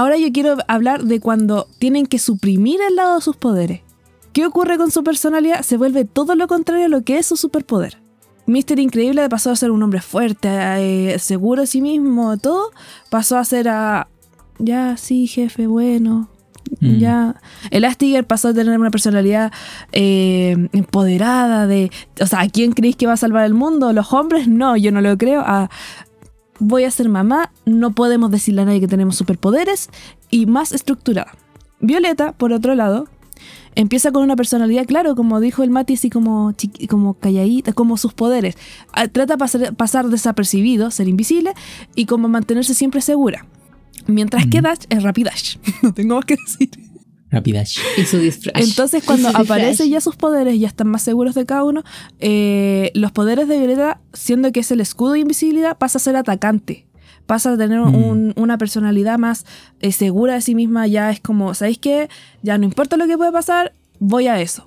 Ahora 0.00 0.16
yo 0.16 0.32
quiero 0.32 0.56
hablar 0.66 1.04
de 1.04 1.20
cuando 1.20 1.68
tienen 1.78 2.06
que 2.06 2.18
suprimir 2.18 2.80
el 2.88 2.96
lado 2.96 3.16
de 3.16 3.20
sus 3.20 3.36
poderes. 3.36 3.82
¿Qué 4.32 4.46
ocurre 4.46 4.78
con 4.78 4.90
su 4.90 5.04
personalidad? 5.04 5.60
Se 5.60 5.76
vuelve 5.76 6.06
todo 6.06 6.34
lo 6.36 6.48
contrario 6.48 6.86
a 6.86 6.88
lo 6.88 7.02
que 7.02 7.18
es 7.18 7.26
su 7.26 7.36
superpoder. 7.36 8.00
Mr. 8.46 8.78
Increíble 8.78 9.28
pasó 9.28 9.50
a 9.50 9.56
ser 9.56 9.70
un 9.70 9.82
hombre 9.82 10.00
fuerte, 10.00 10.48
eh, 10.48 11.18
seguro 11.18 11.60
de 11.60 11.66
sí 11.66 11.82
mismo, 11.82 12.38
todo. 12.38 12.70
Pasó 13.10 13.36
a 13.36 13.44
ser 13.44 13.68
a... 13.68 14.08
Ya, 14.58 14.96
sí, 14.96 15.26
jefe, 15.26 15.66
bueno. 15.66 16.30
Mm. 16.80 16.96
Ya. 16.96 17.36
Elastigirl 17.70 18.24
pasó 18.24 18.48
a 18.48 18.54
tener 18.54 18.78
una 18.78 18.90
personalidad 18.90 19.52
eh, 19.92 20.66
empoderada 20.72 21.66
de... 21.66 21.90
O 22.22 22.26
sea, 22.26 22.40
¿a 22.40 22.48
quién 22.48 22.72
creéis 22.72 22.96
que 22.96 23.06
va 23.06 23.12
a 23.12 23.18
salvar 23.18 23.44
el 23.44 23.52
mundo? 23.52 23.92
¿Los 23.92 24.14
hombres? 24.14 24.48
No, 24.48 24.78
yo 24.78 24.92
no 24.92 25.02
lo 25.02 25.18
creo. 25.18 25.42
A, 25.44 25.68
voy 26.60 26.84
a 26.84 26.90
ser 26.90 27.08
mamá, 27.08 27.50
no 27.66 27.90
podemos 27.92 28.30
decirle 28.30 28.62
a 28.62 28.64
nadie 28.66 28.80
que 28.80 28.88
tenemos 28.88 29.16
superpoderes 29.16 29.88
y 30.30 30.46
más 30.46 30.72
estructurada. 30.72 31.32
Violeta, 31.80 32.32
por 32.32 32.52
otro 32.52 32.74
lado, 32.74 33.08
empieza 33.74 34.12
con 34.12 34.22
una 34.22 34.36
personalidad, 34.36 34.86
claro, 34.86 35.16
como 35.16 35.40
dijo 35.40 35.62
el 35.62 35.70
Mati, 35.70 35.94
así 35.94 36.10
como, 36.10 36.54
como 36.88 37.14
calladita, 37.14 37.72
como 37.72 37.96
sus 37.96 38.12
poderes. 38.12 38.56
Ah, 38.92 39.08
Trata 39.08 39.34
de 39.34 39.38
pasar, 39.38 39.74
pasar 39.74 40.08
desapercibido, 40.08 40.90
ser 40.90 41.08
invisible 41.08 41.54
y 41.94 42.06
como 42.06 42.28
mantenerse 42.28 42.74
siempre 42.74 43.00
segura. 43.00 43.46
Mientras 44.06 44.46
que 44.46 44.60
Mm. 44.60 44.64
Dash 44.64 44.84
es 44.88 45.02
Rapidash. 45.02 45.56
no 45.82 45.92
tengo 45.92 46.16
más 46.16 46.24
que 46.24 46.36
decir. 46.36 46.70
Rapidash. 47.30 47.78
Y 47.96 48.04
su 48.04 48.18
disfraz. 48.18 48.62
Entonces, 48.62 49.02
cuando 49.04 49.28
aparecen 49.28 49.88
ya 49.90 50.00
sus 50.00 50.16
poderes, 50.16 50.58
ya 50.58 50.66
están 50.68 50.88
más 50.88 51.02
seguros 51.02 51.34
de 51.34 51.46
cada 51.46 51.64
uno, 51.64 51.84
eh, 52.18 52.90
los 52.94 53.12
poderes 53.12 53.46
de 53.48 53.58
Violeta, 53.58 54.00
siendo 54.12 54.50
que 54.52 54.60
es 54.60 54.70
el 54.70 54.80
escudo 54.80 55.12
de 55.12 55.20
invisibilidad, 55.20 55.78
pasa 55.78 55.98
a 55.98 56.00
ser 56.00 56.16
atacante. 56.16 56.86
Pasa 57.26 57.52
a 57.52 57.56
tener 57.56 57.78
Mm. 57.80 57.94
un- 57.94 58.32
una 58.36 58.58
personalidad 58.58 59.16
más 59.18 59.46
eh, 59.80 59.92
segura 59.92 60.34
de 60.34 60.40
sí 60.40 60.54
misma. 60.56 60.86
Ya 60.88 61.10
es 61.10 61.20
como, 61.20 61.54
¿sabéis 61.54 61.78
qué? 61.78 62.08
Ya 62.42 62.58
no 62.58 62.64
importa 62.64 62.96
lo 62.96 63.06
que 63.06 63.16
pueda 63.16 63.30
pasar, 63.30 63.72
voy 64.00 64.26
a 64.26 64.40
eso. 64.40 64.66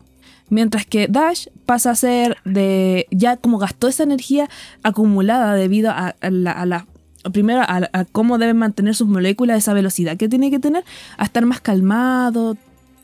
Mientras 0.49 0.86
que 0.86 1.07
Dash 1.07 1.47
pasa 1.66 1.91
a 1.91 1.95
ser 1.95 2.38
de. 2.45 3.07
Ya 3.11 3.38
como 3.38 3.57
gastó 3.57 3.88
esa 3.88 4.03
energía 4.03 4.49
acumulada 4.84 5.55
debido 5.55 5.89
a, 5.91 6.16
a 6.22 6.30
la. 6.30 6.51
a 6.51 6.66
la- 6.66 6.88
primero 7.32 7.61
a, 7.61 7.89
a 7.93 8.05
cómo 8.05 8.38
deben 8.38 8.57
mantener 8.57 8.95
sus 8.95 9.07
moléculas, 9.07 9.57
esa 9.57 9.74
velocidad 9.74 10.17
que 10.17 10.28
tiene 10.30 10.51
que 10.51 10.59
tener, 10.59 10.84
a 11.17 11.26
estar 11.26 11.45
más 11.45 11.61
calmado. 11.61 12.57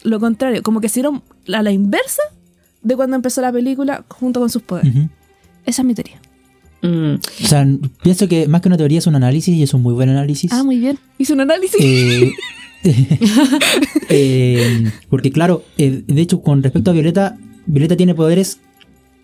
Lo 0.03 0.19
contrario, 0.19 0.63
como 0.63 0.81
que 0.81 0.87
hicieron 0.87 1.21
a 1.53 1.61
la 1.63 1.71
inversa 1.71 2.21
de 2.81 2.95
cuando 2.95 3.15
empezó 3.15 3.41
la 3.41 3.51
película 3.51 4.03
junto 4.07 4.39
con 4.39 4.49
sus 4.49 4.61
poderes. 4.61 4.93
Esa 5.65 5.81
es 5.81 5.85
mi 5.85 5.93
teoría. 5.93 6.19
Mm, 6.81 7.15
O 7.43 7.47
sea, 7.47 7.67
pienso 8.01 8.27
que 8.29 8.47
más 8.47 8.61
que 8.61 8.69
una 8.69 8.77
teoría 8.77 8.99
es 8.99 9.07
un 9.07 9.15
análisis 9.15 9.53
y 9.55 9.63
es 9.63 9.73
un 9.73 9.81
muy 9.81 9.93
buen 9.93 10.09
análisis. 10.09 10.51
Ah, 10.53 10.63
muy 10.63 10.79
bien. 10.79 10.97
Hice 11.17 11.33
un 11.33 11.41
análisis. 11.41 11.79
Eh, 11.81 12.31
eh, 14.09 14.91
porque 15.09 15.31
claro, 15.31 15.63
eh, 15.77 16.03
de 16.07 16.21
hecho 16.21 16.41
con 16.41 16.63
respecto 16.63 16.91
a 16.91 16.93
Violeta, 16.93 17.37
Violeta 17.65 17.97
tiene 17.97 18.15
poderes 18.15 18.59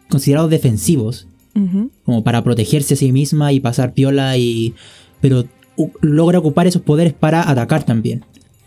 considerados 0.09 0.49
defensivos, 0.49 1.27
Como 2.03 2.23
para 2.23 2.43
protegerse 2.43 2.95
a 2.95 2.97
sí 2.97 3.11
misma 3.11 3.51
y 3.53 3.59
pasar 3.59 3.93
piola 3.93 4.37
y... 4.37 4.73
Pero 5.21 5.45
logra 6.01 6.39
ocupar 6.39 6.67
esos 6.67 6.81
poderes 6.81 7.13
para 7.13 7.49
atacar 7.49 7.83
también. 7.83 8.23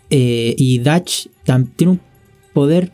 Eh, 0.09 0.55
y 0.57 0.79
Dutch 0.79 1.27
tam- 1.45 1.67
tiene 1.75 1.91
un 1.93 1.99
poder... 2.53 2.91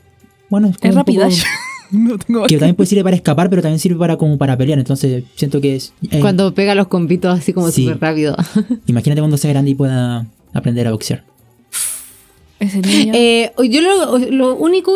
Bueno, 0.50 0.68
como 0.68 0.90
Es 0.92 0.96
un 0.96 1.04
poco- 1.04 1.20
Rapidash. 1.20 1.44
no 1.92 2.18
tengo 2.18 2.40
más 2.42 2.50
que 2.50 2.58
también 2.58 2.76
puede 2.76 2.88
sirve 2.88 3.04
para 3.04 3.16
escapar, 3.16 3.50
pero 3.50 3.62
también 3.62 3.80
sirve 3.80 3.98
para 3.98 4.18
como 4.18 4.38
para 4.38 4.58
pelear. 4.58 4.80
Entonces 4.80 5.24
siento 5.36 5.62
que 5.62 5.76
es... 5.78 5.94
eh, 6.12 6.20
Cuando 6.20 6.54
pega 6.54 6.76
los 6.76 6.88
compitos 6.88 7.38
así 7.40 7.54
como 7.54 7.72
Sí. 7.72 7.84
súper 7.86 8.02
rápido. 8.02 8.36
Imagínate 8.88 9.22
cuando 9.22 9.38
sea 9.38 9.52
grande 9.52 9.72
y 9.72 9.76
pueda 9.76 10.28
aprender 10.54 10.88
a 10.88 10.92
boxear. 10.92 11.24
Ese 12.60 12.80
niño. 12.82 13.14
Eh, 13.16 13.52
yo 13.70 13.82
lo, 13.82 14.18
lo 14.18 14.56
único 14.56 14.92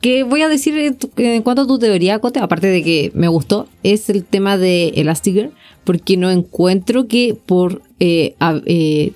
que 0.00 0.22
voy 0.22 0.42
a 0.42 0.48
decir 0.48 0.76
en 0.78 0.96
tu- 0.96 1.10
en 1.16 1.42
cuanto 1.42 1.62
a 1.62 1.66
tu 1.66 1.78
teoría, 1.78 2.18
Cote, 2.20 2.38
aparte 2.40 2.66
de 2.68 2.82
que 2.82 3.10
me 3.14 3.28
gustó, 3.28 3.68
es 3.82 4.08
el 4.10 4.24
tema 4.24 4.56
de 4.56 4.88
Elastigirl, 4.96 5.50
porque 5.84 6.16
no 6.16 6.30
encuentro 6.30 7.06
que 7.08 7.36
por 7.46 7.82
eh, 8.00 8.34
a- 8.38 8.60
eh, 8.66 9.12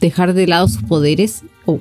dejar 0.00 0.32
de 0.34 0.46
lado 0.46 0.68
sus 0.68 0.82
poderes, 0.84 1.42
o 1.66 1.80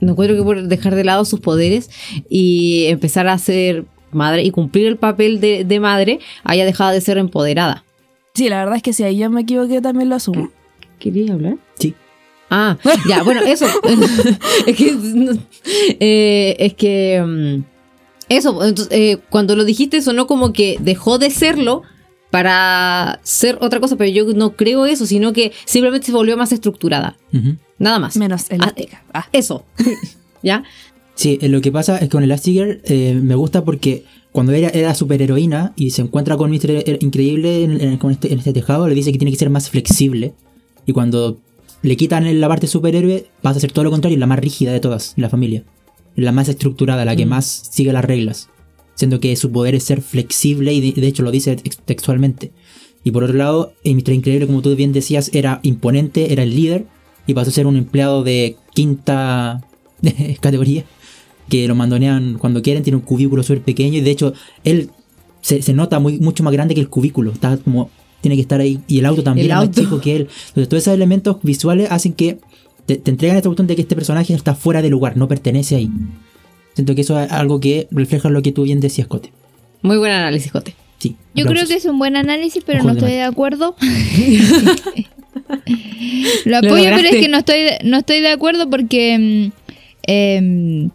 no 0.00 0.12
encuentro 0.12 0.36
que 0.36 0.42
por 0.42 0.62
dejar 0.62 0.94
de 0.94 1.04
lado 1.04 1.24
sus 1.26 1.40
poderes 1.40 1.90
y 2.30 2.86
empezar 2.86 3.28
a 3.28 3.36
ser 3.38 3.84
madre 4.12 4.42
y 4.44 4.50
cumplir 4.50 4.86
el 4.86 4.96
papel 4.96 5.40
de, 5.40 5.64
de 5.64 5.80
madre, 5.80 6.20
haya 6.44 6.64
dejado 6.64 6.92
de 6.92 7.00
ser 7.02 7.18
empoderada. 7.18 7.84
Sí, 8.34 8.48
la 8.48 8.58
verdad 8.60 8.76
es 8.76 8.82
que 8.82 8.92
si 8.92 9.02
ahí 9.02 9.18
yo 9.18 9.28
me 9.30 9.42
equivoqué, 9.42 9.80
también 9.80 10.08
lo 10.08 10.14
asumo. 10.16 10.50
¿Querías 10.98 11.30
hablar? 11.30 11.56
Sí. 11.78 11.94
Ah, 12.50 12.78
ya, 13.08 13.22
bueno, 13.24 13.42
eso. 13.42 13.66
es 14.66 14.76
que. 14.76 14.96
eh, 16.00 16.56
es 16.58 16.74
que. 16.74 17.22
mm, 17.22 17.73
Eso, 18.36 18.64
entonces, 18.64 18.88
eh, 18.90 19.18
cuando 19.30 19.56
lo 19.56 19.64
dijiste 19.64 20.00
sonó 20.02 20.26
como 20.26 20.52
que 20.52 20.76
dejó 20.80 21.18
de 21.18 21.30
serlo 21.30 21.82
para 22.30 23.20
ser 23.22 23.58
otra 23.60 23.80
cosa, 23.80 23.96
pero 23.96 24.10
yo 24.10 24.24
no 24.34 24.56
creo 24.56 24.86
eso, 24.86 25.06
sino 25.06 25.32
que 25.32 25.52
simplemente 25.66 26.06
se 26.06 26.12
volvió 26.12 26.36
más 26.36 26.52
estructurada. 26.52 27.16
Nada 27.78 27.98
más. 27.98 28.16
Menos 28.16 28.50
elástica. 28.50 29.04
Ah. 29.12 29.26
Eso. 29.32 29.64
¿Ya? 30.42 30.64
Sí, 31.14 31.38
eh, 31.40 31.48
lo 31.48 31.60
que 31.60 31.70
pasa 31.70 31.94
es 31.96 32.00
que 32.00 32.08
con 32.08 32.24
Elastigirl 32.24 32.80
eh, 32.84 33.18
me 33.22 33.34
gusta 33.36 33.64
porque 33.64 34.04
cuando 34.32 34.52
ella 34.52 34.68
era 34.74 34.94
superheroína 34.96 35.72
y 35.76 35.90
se 35.90 36.02
encuentra 36.02 36.36
con 36.36 36.50
Mr. 36.50 36.98
Increíble 37.00 37.62
en, 37.62 37.80
en- 37.80 37.98
con 37.98 38.10
este, 38.10 38.32
en 38.32 38.38
este 38.40 38.52
tejado, 38.52 38.88
le 38.88 38.94
dice 38.96 39.12
que 39.12 39.18
tiene 39.18 39.30
que 39.30 39.38
ser 39.38 39.50
más 39.50 39.70
flexible. 39.70 40.34
Y 40.86 40.92
cuando 40.92 41.38
le 41.82 41.96
quitan 41.96 42.40
la 42.40 42.48
parte 42.48 42.66
superhéroe, 42.66 43.26
pasa 43.42 43.58
a 43.58 43.60
ser 43.60 43.70
todo 43.70 43.84
lo 43.84 43.90
contrario, 43.92 44.18
la 44.18 44.26
más 44.26 44.40
rígida 44.40 44.72
de 44.72 44.80
todas, 44.80 45.12
la 45.16 45.28
familia. 45.28 45.62
La 46.16 46.32
más 46.32 46.48
estructurada, 46.48 47.04
la 47.04 47.16
que 47.16 47.26
Mm. 47.26 47.30
más 47.30 47.68
sigue 47.70 47.92
las 47.92 48.04
reglas. 48.04 48.48
Siendo 48.94 49.18
que 49.20 49.34
su 49.36 49.50
poder 49.50 49.74
es 49.74 49.82
ser 49.84 50.00
flexible 50.02 50.72
y 50.72 50.80
de, 50.92 51.00
de 51.00 51.06
hecho 51.08 51.22
lo 51.22 51.30
dice 51.32 51.56
tex- 51.56 51.78
textualmente. 51.84 52.52
Y 53.02 53.10
por 53.10 53.24
otro 53.24 53.36
lado, 53.36 53.72
eh, 53.84 53.94
Mr. 53.94 54.12
Increíble, 54.12 54.46
como 54.46 54.62
tú 54.62 54.74
bien 54.76 54.92
decías, 54.92 55.30
era 55.34 55.60
imponente, 55.62 56.32
era 56.32 56.42
el 56.42 56.54
líder 56.54 56.86
y 57.26 57.34
pasó 57.34 57.50
a 57.50 57.52
ser 57.52 57.66
un 57.66 57.76
empleado 57.76 58.22
de 58.22 58.56
quinta 58.74 59.62
categoría 60.40 60.84
que 61.48 61.66
lo 61.68 61.74
mandonean 61.74 62.38
cuando 62.38 62.62
quieren, 62.62 62.82
tiene 62.82 62.96
un 62.96 63.02
cubículo 63.02 63.42
súper 63.42 63.62
pequeño 63.62 63.98
y 63.98 64.00
de 64.00 64.10
hecho 64.10 64.32
él 64.64 64.90
se, 65.42 65.60
se 65.60 65.74
nota 65.74 65.98
muy, 65.98 66.18
mucho 66.18 66.42
más 66.42 66.52
grande 66.54 66.74
que 66.74 66.80
el 66.80 66.88
cubículo, 66.88 67.32
está 67.32 67.56
como, 67.58 67.90
tiene 68.22 68.36
que 68.36 68.40
estar 68.42 68.60
ahí 68.60 68.80
y 68.88 68.98
el 69.00 69.06
auto 69.06 69.22
también 69.22 69.46
El 69.46 69.50
es 69.52 69.56
más 69.58 69.70
chico 69.76 70.00
que 70.00 70.16
él. 70.16 70.22
Entonces 70.48 70.68
todos 70.68 70.82
esos 70.82 70.94
elementos 70.94 71.36
visuales 71.42 71.90
hacen 71.90 72.14
que 72.14 72.38
te, 72.86 72.96
te 72.96 73.10
entregan 73.10 73.36
esta 73.36 73.48
cuestión 73.48 73.66
de 73.66 73.76
que 73.76 73.82
este 73.82 73.94
personaje 73.94 74.34
está 74.34 74.54
fuera 74.54 74.82
de 74.82 74.90
lugar, 74.90 75.16
no 75.16 75.28
pertenece 75.28 75.76
ahí. 75.76 75.90
Siento 76.74 76.94
que 76.94 77.00
eso 77.02 77.20
es 77.20 77.30
algo 77.30 77.60
que 77.60 77.88
refleja 77.90 78.28
lo 78.28 78.42
que 78.42 78.52
tú 78.52 78.64
bien 78.64 78.80
decías, 78.80 79.06
Cote. 79.06 79.32
Muy 79.82 79.96
buen 79.96 80.12
análisis, 80.12 80.50
Jote. 80.50 80.74
Sí. 80.98 81.16
Yo 81.34 81.44
creo 81.46 81.66
que 81.66 81.74
es 81.74 81.84
un 81.84 81.98
buen 81.98 82.16
análisis, 82.16 82.62
pero 82.64 82.80
Ojo 82.80 82.88
no 82.88 82.94
de 82.94 83.00
estoy 83.00 83.12
de 83.12 83.22
acuerdo. 83.22 83.76
Lo 86.44 86.60
Lo 86.60 86.68
apoyo, 86.68 86.90
pero 86.96 87.08
es 87.08 87.16
que 87.16 87.28
no 87.28 87.38
estoy 87.38 87.60
de, 87.60 87.78
no 87.84 87.98
estoy 87.98 88.20
de 88.20 88.30
acuerdo 88.30 88.70
porque, 88.70 89.18
mm, 89.18 89.52
em, 90.06 90.90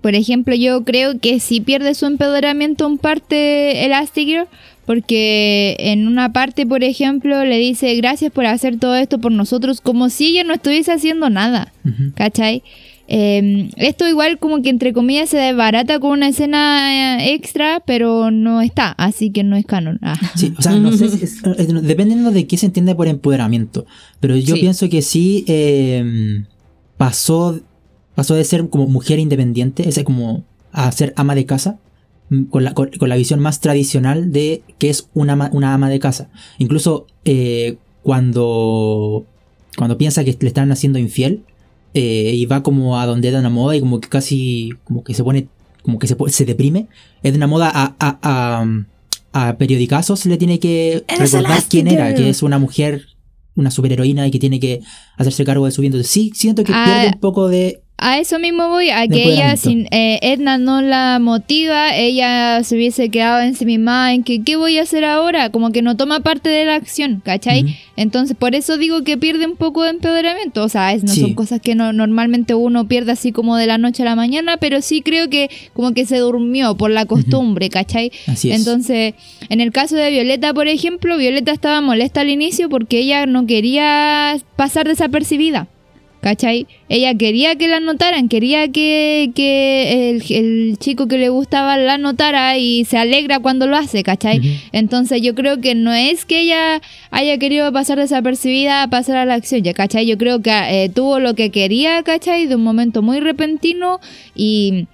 por 0.00 0.14
ejemplo, 0.14 0.54
yo 0.54 0.84
creo 0.84 1.18
que 1.18 1.40
sí 1.40 1.60
pierde 1.60 1.94
su 1.94 2.06
empoderamiento 2.06 2.86
en 2.86 2.98
parte 2.98 3.84
Elastigirl, 3.84 4.46
porque 4.90 5.76
en 5.78 6.08
una 6.08 6.32
parte, 6.32 6.66
por 6.66 6.82
ejemplo, 6.82 7.44
le 7.44 7.58
dice 7.58 7.94
gracias 7.94 8.32
por 8.32 8.44
hacer 8.46 8.76
todo 8.80 8.96
esto 8.96 9.20
por 9.20 9.30
nosotros, 9.30 9.80
como 9.80 10.10
si 10.10 10.26
ella 10.30 10.42
no 10.42 10.52
estuviese 10.52 10.90
haciendo 10.90 11.30
nada. 11.30 11.72
Ujú. 11.84 12.10
¿Cachai? 12.16 12.64
Eh, 13.06 13.70
esto 13.76 14.08
igual 14.08 14.40
como 14.40 14.62
que 14.62 14.68
entre 14.70 14.92
comillas 14.92 15.28
se 15.28 15.36
desbarata 15.38 16.00
con 16.00 16.10
una 16.10 16.26
escena 16.26 17.20
eh, 17.24 17.34
extra, 17.34 17.80
pero 17.86 18.32
no 18.32 18.60
está, 18.62 18.90
así 18.98 19.30
que 19.30 19.44
no 19.44 19.54
es 19.54 19.64
canon. 19.64 20.00
Ah. 20.02 20.18
Sí, 20.34 20.52
o 20.58 20.60
sea, 20.60 20.72
no 20.72 20.90
sé, 20.90 21.08
si 21.08 21.22
es- 21.24 21.40
eh, 21.44 21.68
dependiendo 21.82 22.32
de 22.32 22.48
qué 22.48 22.56
se 22.56 22.66
entiende 22.66 22.96
por 22.96 23.06
empoderamiento. 23.06 23.86
Pero 24.18 24.34
yo 24.36 24.56
Sí. 24.56 24.60
pienso 24.60 24.88
que 24.88 25.02
sí 25.02 25.44
eh, 25.46 26.42
pasó, 26.96 27.60
pasó 28.16 28.34
de 28.34 28.42
ser 28.42 28.68
como 28.68 28.88
mujer 28.88 29.20
independiente, 29.20 29.88
ese 29.88 30.02
como 30.02 30.42
a 30.72 30.90
ser 30.90 31.12
ama 31.16 31.36
de 31.36 31.46
casa, 31.46 31.78
con 32.50 32.64
la, 32.64 32.74
con, 32.74 32.90
con 32.98 33.08
la 33.08 33.16
visión 33.16 33.40
más 33.40 33.60
tradicional 33.60 34.32
de 34.32 34.62
que 34.78 34.88
es 34.90 35.08
una, 35.14 35.32
ama- 35.34 35.50
una 35.52 35.74
ama 35.74 35.88
de 35.90 35.98
casa. 35.98 36.28
Incluso 36.58 37.06
eh, 37.24 37.76
cuando, 38.02 39.24
cuando 39.76 39.98
piensa 39.98 40.24
que 40.24 40.36
le 40.40 40.48
están 40.48 40.70
haciendo 40.72 40.98
infiel, 40.98 41.42
eh, 41.94 42.32
y 42.34 42.46
va 42.46 42.62
como 42.62 42.98
a 43.00 43.06
donde 43.06 43.36
una 43.36 43.50
moda 43.50 43.74
y 43.76 43.80
como 43.80 44.00
que 44.00 44.08
casi, 44.08 44.70
como 44.84 45.02
que 45.02 45.12
se 45.14 45.24
pone, 45.24 45.48
como 45.82 45.98
que 45.98 46.06
se, 46.06 46.16
se 46.28 46.44
deprime, 46.44 46.86
es 47.22 47.32
de 47.32 47.36
una 47.36 47.46
moda 47.48 47.70
a, 47.74 47.96
a, 47.98 48.18
a, 48.22 49.48
a 49.48 49.56
periodicazos 49.58 50.24
le 50.26 50.36
tiene 50.36 50.60
que 50.60 51.04
recordar 51.08 51.62
quién 51.68 51.88
era, 51.88 52.14
que 52.14 52.28
es 52.30 52.42
una 52.44 52.58
mujer, 52.58 53.06
una 53.56 53.70
superheroína 53.72 54.26
y 54.26 54.30
que 54.30 54.38
tiene 54.38 54.60
que 54.60 54.80
hacerse 55.16 55.44
cargo 55.44 55.66
de 55.66 55.72
su 55.72 55.82
vida. 55.82 55.88
Entonces 55.88 56.10
sí, 56.12 56.30
siento 56.34 56.62
que 56.62 56.72
Ah. 56.74 56.84
pierde 56.86 57.14
un 57.14 57.20
poco 57.20 57.48
de... 57.48 57.82
A 58.02 58.18
eso 58.18 58.38
mismo 58.38 58.70
voy, 58.70 58.88
a 58.88 59.06
que 59.08 59.24
ella, 59.24 59.56
sin 59.58 59.86
eh, 59.90 60.18
Edna 60.22 60.56
no 60.56 60.80
la 60.80 61.18
motiva, 61.20 61.94
ella 61.94 62.64
se 62.64 62.74
hubiese 62.76 63.10
quedado 63.10 63.42
en 63.42 63.54
sí 63.54 63.66
misma 63.66 64.14
en 64.14 64.24
que 64.24 64.42
¿qué 64.42 64.56
voy 64.56 64.78
a 64.78 64.82
hacer 64.84 65.04
ahora? 65.04 65.50
Como 65.50 65.70
que 65.70 65.82
no 65.82 65.98
toma 65.98 66.20
parte 66.20 66.48
de 66.48 66.64
la 66.64 66.76
acción, 66.76 67.20
¿cachai? 67.22 67.76
Entonces, 67.96 68.34
por 68.38 68.54
eso 68.54 68.78
digo 68.78 69.04
que 69.04 69.18
pierde 69.18 69.44
un 69.44 69.56
poco 69.56 69.82
de 69.82 69.90
empoderamiento. 69.90 70.64
O 70.64 70.68
sea, 70.70 70.94
es- 70.94 71.04
no 71.04 71.12
Sí. 71.12 71.20
son 71.20 71.34
cosas 71.34 71.60
que 71.60 71.74
no, 71.74 71.92
normalmente 71.92 72.54
uno 72.54 72.88
pierde 72.88 73.12
así 73.12 73.32
como 73.32 73.56
de 73.58 73.66
la 73.66 73.76
noche 73.76 74.02
a 74.02 74.06
la 74.06 74.16
mañana, 74.16 74.56
pero 74.56 74.80
sí 74.80 75.02
creo 75.02 75.28
que 75.28 75.50
como 75.74 75.92
que 75.92 76.06
se 76.06 76.16
durmió 76.18 76.74
por 76.78 76.90
la 76.90 77.04
costumbre, 77.04 77.68
¿cachai? 77.68 78.12
Así 78.26 78.50
es. 78.50 78.56
Entonces, 78.58 79.12
en 79.50 79.60
el 79.60 79.72
caso 79.72 79.96
de 79.96 80.10
Violeta, 80.10 80.54
por 80.54 80.68
ejemplo, 80.68 81.18
Violeta 81.18 81.52
estaba 81.52 81.82
molesta 81.82 82.22
al 82.22 82.30
inicio 82.30 82.70
porque 82.70 83.00
ella 83.00 83.26
no 83.26 83.46
quería 83.46 84.38
pasar 84.56 84.88
desapercibida. 84.88 85.68
¿Cachai? 86.20 86.66
Ella 86.90 87.14
quería 87.14 87.56
que 87.56 87.66
la 87.66 87.80
notaran, 87.80 88.28
quería 88.28 88.68
que, 88.68 89.30
que 89.34 90.10
el, 90.10 90.22
el 90.28 90.78
chico 90.78 91.08
que 91.08 91.16
le 91.16 91.30
gustaba 91.30 91.78
la 91.78 91.96
notara 91.96 92.58
y 92.58 92.84
se 92.84 92.98
alegra 92.98 93.38
cuando 93.38 93.66
lo 93.66 93.76
hace, 93.76 94.02
¿cachai? 94.02 94.60
Entonces 94.72 95.22
yo 95.22 95.34
creo 95.34 95.62
que 95.62 95.74
no 95.74 95.94
es 95.94 96.26
que 96.26 96.40
ella 96.40 96.82
haya 97.10 97.38
querido 97.38 97.72
pasar 97.72 97.98
desapercibida 97.98 98.82
a 98.82 98.88
pasar 98.88 99.16
a 99.16 99.24
la 99.24 99.34
acción, 99.34 99.62
¿ya? 99.62 99.72
¿cachai? 99.72 100.06
Yo 100.06 100.18
creo 100.18 100.42
que 100.42 100.50
eh, 100.50 100.90
tuvo 100.90 101.20
lo 101.20 101.34
que 101.34 101.50
quería, 101.50 102.02
¿cachai? 102.02 102.46
De 102.46 102.54
un 102.54 102.64
momento 102.64 103.00
muy 103.00 103.20
repentino 103.20 103.98
y 104.34 104.86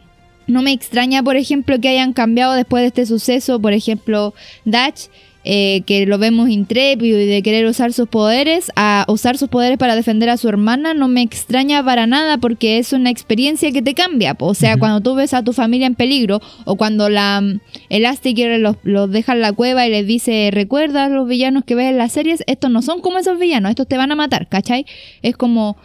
no 0.47 0.63
me 0.63 0.73
extraña, 0.73 1.23
por 1.23 1.37
ejemplo, 1.37 1.81
que 1.81 1.89
hayan 1.89 2.13
cambiado 2.13 2.55
después 2.55 2.83
de 2.83 2.89
este 2.89 3.07
suceso, 3.07 3.61
por 3.61 3.73
ejemplo, 3.73 4.33
Dutch, 4.65 5.09
eh, 5.49 5.83
que 5.87 6.07
lo 6.07 6.19
vemos 6.19 6.49
intrépido 6.49 7.21
y 7.21 7.25
de 7.25 7.41
querer 7.41 7.67
usar 7.67 7.93
sus 7.93 8.09
poderes, 8.09 8.73
a 8.75 9.05
usar 9.07 9.39
sus 9.39 9.49
poderes 9.49 9.79
para 9.79 9.95
defender 9.95 10.29
a 10.29 10.37
su 10.39 10.49
hermana, 10.49 10.93
no 10.93 11.07
me 11.07 11.23
extraña 11.23 11.85
para 11.85 12.09
nada 12.09 12.39
porque 12.39 12.79
es 12.79 12.93
una 12.93 13.11
experiencia 13.11 13.71
que 13.71 13.81
te 13.81 13.95
cambia. 13.95 14.35
O 14.41 14.55
sea, 14.55 14.77
cuando 14.77 15.01
tú 15.01 15.15
ves 15.15 15.35
a 15.35 15.45
tu 15.45 15.53
familia 15.53 15.87
en 15.87 15.95
peligro 15.95 16.43
o 16.65 16.75
cuando 16.75 17.09
la 17.09 17.41
mm, 17.41 17.61
Elastigirl 17.91 18.61
los, 18.61 18.77
los 18.83 19.09
deja 19.09 19.35
en 19.35 19.41
la 19.41 19.53
cueva 19.53 19.87
y 19.87 19.91
les 19.91 20.05
dice, 20.05 20.51
recuerda 20.53 21.09
los 21.09 21.29
villanos 21.29 21.63
que 21.65 21.77
ves 21.77 21.91
en 21.91 21.99
las 21.99 22.11
series, 22.11 22.43
estos 22.49 22.69
no 22.73 22.83
son 22.83 23.01
como 23.01 23.19
esos 23.19 23.39
villanos, 23.39 23.71
estos 23.71 23.87
te 23.87 23.97
van 23.97 24.11
a 24.11 24.17
matar, 24.17 24.49
¿cachai? 24.49 24.85
Es 25.23 25.37
como... 25.37 25.77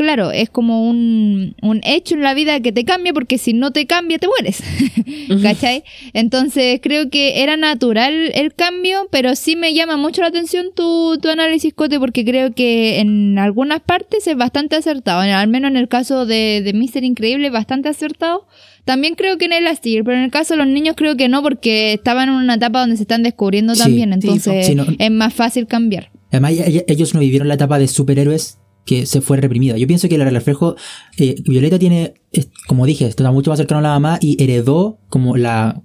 Claro, 0.00 0.30
es 0.30 0.48
como 0.48 0.88
un, 0.88 1.54
un 1.60 1.82
hecho 1.84 2.14
en 2.14 2.22
la 2.22 2.32
vida 2.32 2.58
que 2.60 2.72
te 2.72 2.86
cambia 2.86 3.12
porque 3.12 3.36
si 3.36 3.52
no 3.52 3.70
te 3.70 3.86
cambia 3.86 4.18
te 4.18 4.28
mueres. 4.28 4.62
¿Cachai? 5.42 5.84
Entonces 6.14 6.80
creo 6.82 7.10
que 7.10 7.42
era 7.42 7.58
natural 7.58 8.32
el 8.32 8.54
cambio, 8.54 9.08
pero 9.10 9.36
sí 9.36 9.56
me 9.56 9.74
llama 9.74 9.98
mucho 9.98 10.22
la 10.22 10.28
atención 10.28 10.68
tu, 10.74 11.18
tu 11.20 11.28
análisis, 11.28 11.74
Cote, 11.74 11.98
porque 11.98 12.24
creo 12.24 12.54
que 12.54 13.00
en 13.00 13.38
algunas 13.38 13.82
partes 13.82 14.26
es 14.26 14.38
bastante 14.38 14.74
acertado. 14.74 15.20
Al 15.20 15.48
menos 15.48 15.70
en 15.70 15.76
el 15.76 15.88
caso 15.88 16.24
de, 16.24 16.62
de 16.64 16.72
Mister 16.72 17.04
Increíble, 17.04 17.50
bastante 17.50 17.90
acertado. 17.90 18.46
También 18.86 19.16
creo 19.16 19.36
que 19.36 19.44
en 19.44 19.52
el 19.52 19.66
Astir, 19.66 20.02
pero 20.02 20.16
en 20.16 20.24
el 20.24 20.30
caso 20.30 20.54
de 20.54 20.64
los 20.64 20.66
niños 20.66 20.94
creo 20.96 21.14
que 21.18 21.28
no, 21.28 21.42
porque 21.42 21.92
estaban 21.92 22.30
en 22.30 22.36
una 22.36 22.54
etapa 22.54 22.80
donde 22.80 22.96
se 22.96 23.02
están 23.02 23.22
descubriendo 23.22 23.74
Sí, 23.74 23.82
también. 23.82 24.14
Entonces 24.14 24.64
sí, 24.64 24.74
no. 24.74 24.86
es 24.98 25.10
más 25.10 25.34
fácil 25.34 25.66
cambiar. 25.66 26.10
Además, 26.30 26.54
ellos 26.86 27.12
no 27.12 27.20
vivieron 27.20 27.48
la 27.48 27.54
etapa 27.54 27.78
de 27.78 27.86
superhéroes 27.86 28.59
que 28.86 29.06
se 29.06 29.20
fue 29.20 29.36
reprimida. 29.36 29.76
Yo 29.76 29.86
pienso 29.86 30.08
que 30.08 30.14
el 30.16 30.30
reflejo, 30.30 30.74
eh, 31.18 31.36
Violeta 31.46 31.78
tiene, 31.78 32.14
es- 32.32 32.48
como 32.66 32.86
dije, 32.86 33.06
está 33.06 33.30
mucho 33.30 33.50
más 33.50 33.58
cercano 33.58 33.78
a 33.78 33.82
la 33.82 33.90
mamá 33.90 34.18
y 34.20 34.42
heredó 34.42 34.98
como 35.08 35.36
la 35.36 35.80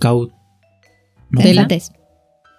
cau- 0.00 0.30
no, 1.30 1.40
Tela. 1.40 1.62
Sensatez. 1.68 1.90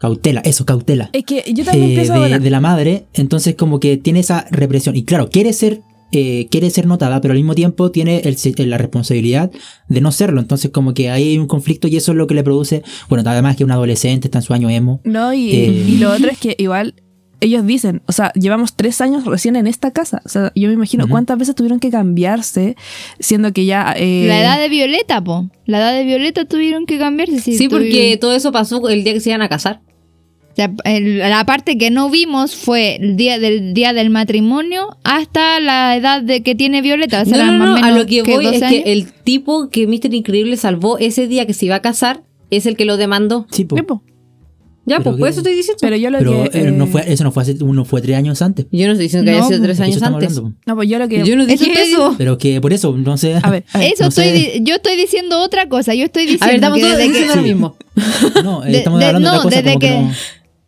cautela, 0.02 0.42
eso, 0.42 0.66
cautela. 0.66 1.10
Es 1.14 1.24
que 1.24 1.44
yo 1.54 1.64
también 1.64 1.92
eh, 2.00 2.40
de, 2.40 2.50
la 2.50 2.60
madre, 2.62 3.06
entonces 3.14 3.56
como 3.56 3.80
que 3.80 3.98
tiene 3.98 4.20
esa 4.20 4.46
represión. 4.52 4.96
Y 4.96 5.04
claro, 5.06 5.30
quiere 5.30 5.54
ser, 5.54 5.82
eh, 6.12 6.48
quiere 6.52 6.70
ser 6.70 6.86
notada, 6.86 7.22
pero 7.22 7.32
al 7.32 7.38
mismo 7.38 7.56
tiempo 7.56 7.92
tiene 7.92 8.20
el 8.26 8.36
se- 8.38 8.54
la 8.66 8.78
responsabilidad 8.78 9.52
de 9.88 10.02
no 10.02 10.12
serlo. 10.12 10.42
Entonces 10.42 10.72
como 10.72 10.94
que 10.94 11.10
hay 11.10 11.38
un 11.38 11.48
conflicto 11.48 11.88
y 11.88 11.96
eso 11.96 12.12
es 12.12 12.18
lo 12.18 12.28
que 12.28 12.34
le 12.36 12.44
produce, 12.44 12.84
bueno, 13.10 13.28
además 13.30 13.56
que 13.56 13.64
un 13.64 13.72
adolescente 13.72 14.28
está 14.28 14.40
en 14.40 14.44
su 14.44 14.54
año 14.54 14.70
emo. 14.70 15.00
No, 15.06 15.34
y, 15.34 15.52
Eh. 15.56 15.86
y 15.88 15.98
lo 15.98 16.12
otro 16.12 16.30
es 16.30 16.38
que 16.38 16.56
igual 16.60 16.96
ellos 17.42 17.66
dicen, 17.66 18.02
o 18.06 18.12
sea, 18.12 18.32
llevamos 18.34 18.76
tres 18.76 19.02
años 19.02 19.26
recién 19.26 19.56
en 19.56 19.68
esta 19.68 19.92
casa. 19.92 20.22
O 20.26 20.30
sea, 20.30 20.52
yo 20.56 20.68
me 20.68 20.74
imagino 20.74 21.08
cuántas 21.08 21.38
veces 21.38 21.56
tuvieron 21.56 21.80
que 21.80 21.90
cambiarse, 21.90 22.76
siendo 23.20 23.52
que 23.54 23.66
ya... 23.66 23.94
eh, 23.98 24.26
La 24.28 24.40
edad 24.42 24.60
de 24.60 24.70
Violeta, 24.70 25.24
po. 25.24 25.50
La 25.66 25.80
edad 25.80 25.94
de 25.94 26.04
Violeta 26.06 26.46
tuvieron 26.46 26.86
que 26.86 26.98
cambiarse. 26.98 27.40
Sí, 27.42 27.68
porque 27.70 28.18
todo 28.20 28.34
eso 28.36 28.52
pasó 28.52 28.88
el 28.90 29.04
día 29.04 29.14
que 29.14 29.20
se 29.20 29.30
iban 29.30 29.42
a 29.42 29.50
casar. 29.50 29.82
O 30.52 30.56
sea, 30.56 30.72
el- 30.86 31.18
la 31.20 31.46
parte 31.46 31.78
que 31.78 31.92
no 31.92 32.10
vimos 32.10 32.56
fue 32.56 32.96
el 32.96 33.18
día 33.18 33.40
del 33.40 33.74
día 33.74 33.92
del 33.92 34.10
matrimonio 34.10 34.96
hasta 35.04 35.60
la 35.60 35.98
edad 35.98 36.22
de 36.22 36.44
que 36.44 36.56
tiene 36.56 36.82
Violeta. 36.82 37.24
O 37.24 37.26
sea, 37.26 37.46
no, 37.46 37.52
no, 37.52 37.60
más 37.74 37.82
no, 37.82 37.86
a 37.86 37.92
lo 37.92 38.06
que 38.06 38.24
¿qué, 38.24 38.34
voy 38.36 38.46
12 38.46 38.56
es 38.58 38.64
años? 38.64 38.84
que 38.86 38.92
el 38.94 39.12
tipo 39.12 39.70
que 39.70 39.86
Mr. 39.86 40.14
Increíble 40.14 40.56
salvó 40.56 40.98
ese 40.98 41.28
día 41.28 41.46
que 41.46 41.54
se 41.54 41.66
iba 41.66 41.76
a 41.76 41.82
casar 41.82 42.24
es 42.52 42.66
el 42.66 42.78
que 42.78 42.86
lo 42.86 42.96
demandó. 42.96 43.48
Sí, 43.52 43.66
po. 43.66 43.76
Ya, 44.88 45.00
pues 45.00 45.18
por 45.18 45.28
eso 45.28 45.40
estoy 45.40 45.56
diciendo. 45.56 45.80
Pero 45.82 45.96
yo 45.96 46.10
lo 46.12 46.20
Pero 46.20 46.50
que... 46.52 46.60
eh, 46.60 46.72
no 46.72 46.84
eh, 46.84 46.88
fue, 46.88 47.12
eso 47.12 47.24
no 47.24 47.32
fue 47.32 47.44
hace, 47.44 47.56
no 47.56 47.86
fue 47.86 48.02
tres 48.02 48.16
años 48.18 48.42
antes. 48.42 48.68
Yo 48.72 48.86
no 48.86 48.92
estoy 48.94 49.06
diciendo 49.06 49.26
que 49.26 49.32
No, 49.32 49.38
haya 49.38 49.48
sido 49.48 49.60
pues, 49.60 49.68
tres 49.68 49.80
años 49.80 50.02
antes. 50.04 50.38
hablando. 50.38 50.54
No, 50.66 50.76
pues 50.76 50.90
yo 50.90 51.00
lo 51.00 51.08
que... 51.08 51.24
Yo 51.24 51.36
no 51.36 51.46
dije 51.46 51.66
estoy 51.66 51.92
eso. 51.92 52.16
Pero 52.18 52.38
que 52.38 52.62
por 52.62 52.72
eso, 52.72 52.96
no 52.96 53.18
sé. 53.18 53.40
A 53.42 53.50
ver, 53.50 53.64
a 53.74 53.80
ver. 53.80 53.92
Eso 53.94 54.04
no 54.04 54.10
estoy, 54.10 54.26
sé. 54.30 54.60
yo 54.62 54.76
estoy 54.76 54.96
diciendo 54.98 55.42
otra 55.42 55.68
cosa. 55.68 55.94
Yo 55.96 56.06
estoy 56.06 56.24
diciendo 56.28 56.46
A 56.46 56.48
ver, 56.50 56.56
estamos 56.56 56.78
que 56.78 56.84
todos 56.84 56.98
desde 56.98 57.08
que- 57.12 57.14
diciendo 57.20 57.36
lo 57.36 57.42
mismo. 57.42 57.76
No, 58.44 58.64
eh, 58.66 58.72
De- 58.72 58.78
estamos 58.78 59.00
de- 59.00 59.06
hablando 59.08 59.30
de 59.30 59.34
no, 59.36 59.40
otra 59.40 59.44
cosa 59.50 59.56
desde 59.62 59.70
como 59.74 59.80
que, 59.80 59.88
que- 59.88 59.94
no- 60.02 60.12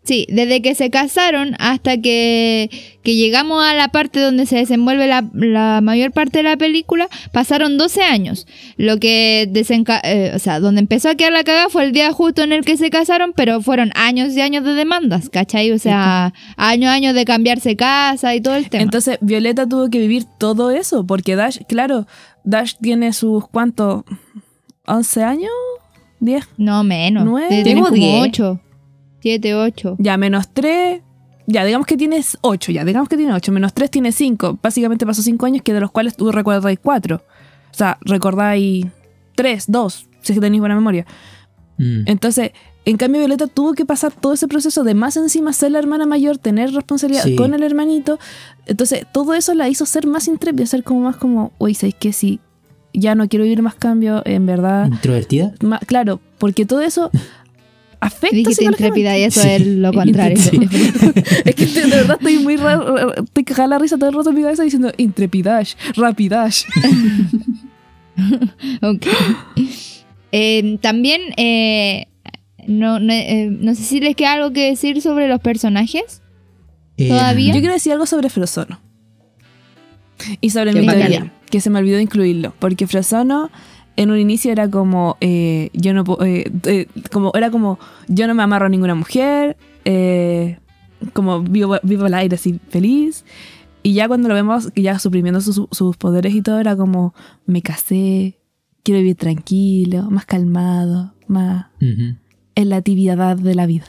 Sí, 0.07 0.25
desde 0.29 0.61
que 0.61 0.73
se 0.73 0.89
casaron 0.89 1.57
hasta 1.59 1.97
que, 1.97 2.69
que 3.03 3.15
llegamos 3.15 3.61
a 3.61 3.73
la 3.73 3.89
parte 3.89 4.21
donde 4.21 4.45
se 4.45 4.55
desenvuelve 4.55 5.05
la, 5.05 5.29
la 5.33 5.81
mayor 5.81 6.13
parte 6.13 6.39
de 6.39 6.43
la 6.43 6.55
película, 6.55 7.09
pasaron 7.33 7.77
12 7.77 8.03
años. 8.03 8.47
Lo 8.77 8.99
que 8.99 9.49
desenca 9.49 9.99
eh, 10.05 10.31
o 10.33 10.39
sea, 10.39 10.61
donde 10.61 10.79
empezó 10.79 11.09
a 11.09 11.15
quedar 11.15 11.33
la 11.33 11.43
cagada 11.43 11.67
fue 11.67 11.83
el 11.83 11.91
día 11.91 12.13
justo 12.13 12.41
en 12.41 12.53
el 12.53 12.63
que 12.63 12.77
se 12.77 12.89
casaron, 12.89 13.33
pero 13.35 13.61
fueron 13.61 13.91
años 13.95 14.33
y 14.33 14.39
años 14.39 14.63
de 14.63 14.75
demandas, 14.75 15.29
¿cachai? 15.29 15.73
O 15.73 15.77
sea, 15.77 16.33
años, 16.55 16.89
años 16.89 17.13
de 17.13 17.25
cambiarse 17.25 17.75
casa 17.75 18.33
y 18.33 18.39
todo 18.39 18.55
el 18.55 18.69
tema. 18.69 18.83
Entonces, 18.83 19.17
Violeta 19.19 19.67
tuvo 19.67 19.89
que 19.89 19.99
vivir 19.99 20.23
todo 20.37 20.71
eso, 20.71 21.05
porque 21.05 21.35
Dash, 21.35 21.57
claro, 21.67 22.07
Dash 22.45 22.75
tiene 22.79 23.11
sus, 23.11 23.45
¿cuántos? 23.49 24.05
¿11 24.85 25.21
años? 25.21 25.51
¿10? 26.21 26.45
no 26.55 26.85
menos. 26.85 27.25
Nueve. 27.25 27.49
Debe 27.49 27.63
tener 27.63 27.75
Tengo 27.75 27.89
como 27.89 27.97
diez. 27.97 28.29
8, 28.29 28.61
7, 29.21 29.55
8. 29.55 29.95
Ya, 29.99 30.17
menos 30.17 30.49
3. 30.53 31.01
Ya, 31.47 31.63
digamos 31.63 31.87
que 31.87 31.95
tienes 31.95 32.37
8, 32.41 32.71
ya, 32.73 32.83
digamos 32.83 33.07
que 33.09 33.15
tiene 33.17 33.33
8. 33.33 33.51
Menos 33.51 33.73
3 33.73 33.89
tiene 33.89 34.11
5. 34.11 34.59
Básicamente 34.61 35.05
pasó 35.05 35.21
5 35.21 35.45
años, 35.45 35.61
que 35.63 35.73
de 35.73 35.79
los 35.79 35.91
cuales 35.91 36.15
tú 36.17 36.31
recordáis 36.31 36.79
4. 36.81 37.15
O 37.15 37.73
sea, 37.73 37.97
recordáis 38.01 38.85
3, 39.35 39.65
2, 39.67 40.07
si 40.21 40.33
es 40.33 40.37
que 40.37 40.41
tenéis 40.41 40.59
buena 40.59 40.75
memoria. 40.75 41.05
Mm. 41.77 42.01
Entonces, 42.05 42.51
en 42.85 42.97
cambio, 42.97 43.19
Violeta 43.19 43.47
tuvo 43.47 43.73
que 43.73 43.85
pasar 43.85 44.11
todo 44.13 44.33
ese 44.33 44.47
proceso 44.47 44.83
de 44.83 44.93
más 44.93 45.15
encima 45.17 45.53
ser 45.53 45.71
la 45.71 45.79
hermana 45.79 46.05
mayor, 46.05 46.37
tener 46.37 46.71
responsabilidad 46.73 47.23
Sí. 47.23 47.35
con 47.35 47.53
el 47.53 47.63
hermanito. 47.63 48.19
Entonces, 48.65 49.05
todo 49.13 49.33
eso 49.33 49.53
la 49.53 49.69
hizo 49.69 49.85
ser 49.85 50.07
más 50.07 50.27
intrépida, 50.27 50.65
ser 50.65 50.83
como 50.83 51.01
más 51.01 51.17
como, 51.17 51.51
oye, 51.59 51.75
¿sabes 51.75 51.95
qué? 51.99 52.13
Si 52.13 52.39
ya 52.93 53.13
no 53.15 53.27
quiero 53.27 53.43
vivir 53.43 53.61
más 53.61 53.75
cambio, 53.75 54.21
en 54.25 54.45
verdad. 54.45 54.87
Introvertida. 54.87 55.53
Ma- 55.61 55.79
claro, 55.79 56.19
porque 56.39 56.65
todo 56.65 56.81
eso 56.81 57.11
afecta 57.99 58.35
Dijiste 58.35 58.65
intrépida 58.65 59.17
y 59.17 59.23
eso 59.23 59.41
Sí. 59.41 59.49
es 59.49 59.65
lo 59.67 59.91
contrario. 59.93 60.37
Sí, 60.37 60.59
es 61.45 61.55
que 61.55 61.65
de 61.65 61.87
verdad 61.87 62.17
estoy 62.19 62.39
muy 62.39 62.55
raro. 62.57 63.13
Estoy 63.23 63.43
cagada 63.43 63.67
la 63.67 63.79
risa 63.79 63.97
todo 63.97 64.09
el 64.09 64.15
rato 64.15 64.29
en 64.29 64.35
mi 64.35 64.41
cabeza 64.43 64.63
diciendo 64.63 64.91
intrepidage, 64.97 65.75
rapidage. 65.95 66.65
Ok. 68.81 69.05
Eh, 70.31 70.77
también, 70.81 71.21
eh, 71.37 72.07
no, 72.67 72.99
no, 72.99 73.13
eh, 73.13 73.47
no 73.51 73.75
sé 73.75 73.83
si 73.83 73.99
les 73.99 74.15
queda 74.15 74.33
algo 74.33 74.51
que 74.51 74.69
decir 74.69 75.01
sobre 75.01 75.27
los 75.27 75.39
personajes. 75.39 76.21
Eh, 76.97 77.09
¿Todavía? 77.09 77.53
Yo 77.53 77.59
quiero 77.59 77.73
decir 77.73 77.91
algo 77.93 78.05
sobre 78.05 78.29
Frozono. 78.29 78.79
Y 80.41 80.49
sobre 80.49 80.73
Qué 80.73 80.81
mi 80.81 80.87
teoría, 80.87 81.31
que 81.51 81.61
se 81.61 81.69
me 81.69 81.77
olvidó 81.79 81.99
incluirlo. 81.99 82.53
Porque 82.57 82.87
Frozono 82.87 83.51
en 83.97 84.11
un 84.11 84.17
inicio 84.19 84.51
era 84.51 84.69
como, 84.69 85.17
eh, 85.21 85.69
yo 85.73 85.93
no 85.93 86.03
eh, 86.23 86.49
eh, 86.65 86.87
como, 87.11 87.31
era 87.35 87.51
como, 87.51 87.79
yo 88.07 88.27
no 88.27 88.33
me 88.35 88.43
amarro 88.43 88.67
a 88.67 88.69
ninguna 88.69 88.95
mujer, 88.95 89.57
eh, 89.85 90.59
como 91.13 91.41
vivo, 91.41 91.77
vivo 91.83 92.05
al 92.05 92.13
aire 92.13 92.35
así 92.35 92.59
feliz. 92.69 93.25
Y 93.83 93.93
ya 93.93 94.07
cuando 94.07 94.27
lo 94.29 94.33
vemos, 94.35 94.71
que 94.71 94.81
ya 94.81 94.99
suprimiendo 94.99 95.41
sus, 95.41 95.61
sus 95.71 95.97
poderes 95.97 96.33
y 96.35 96.41
todo, 96.41 96.59
era 96.59 96.75
como, 96.75 97.13
me 97.45 97.61
casé, 97.61 98.39
quiero 98.83 98.99
vivir 98.99 99.15
tranquilo, 99.15 100.09
más 100.09 100.25
calmado, 100.25 101.13
más 101.27 101.67
en 101.79 102.69
la 102.69 102.81
tibiedad 102.81 103.35
de 103.37 103.55
la 103.55 103.65
vida. 103.65 103.85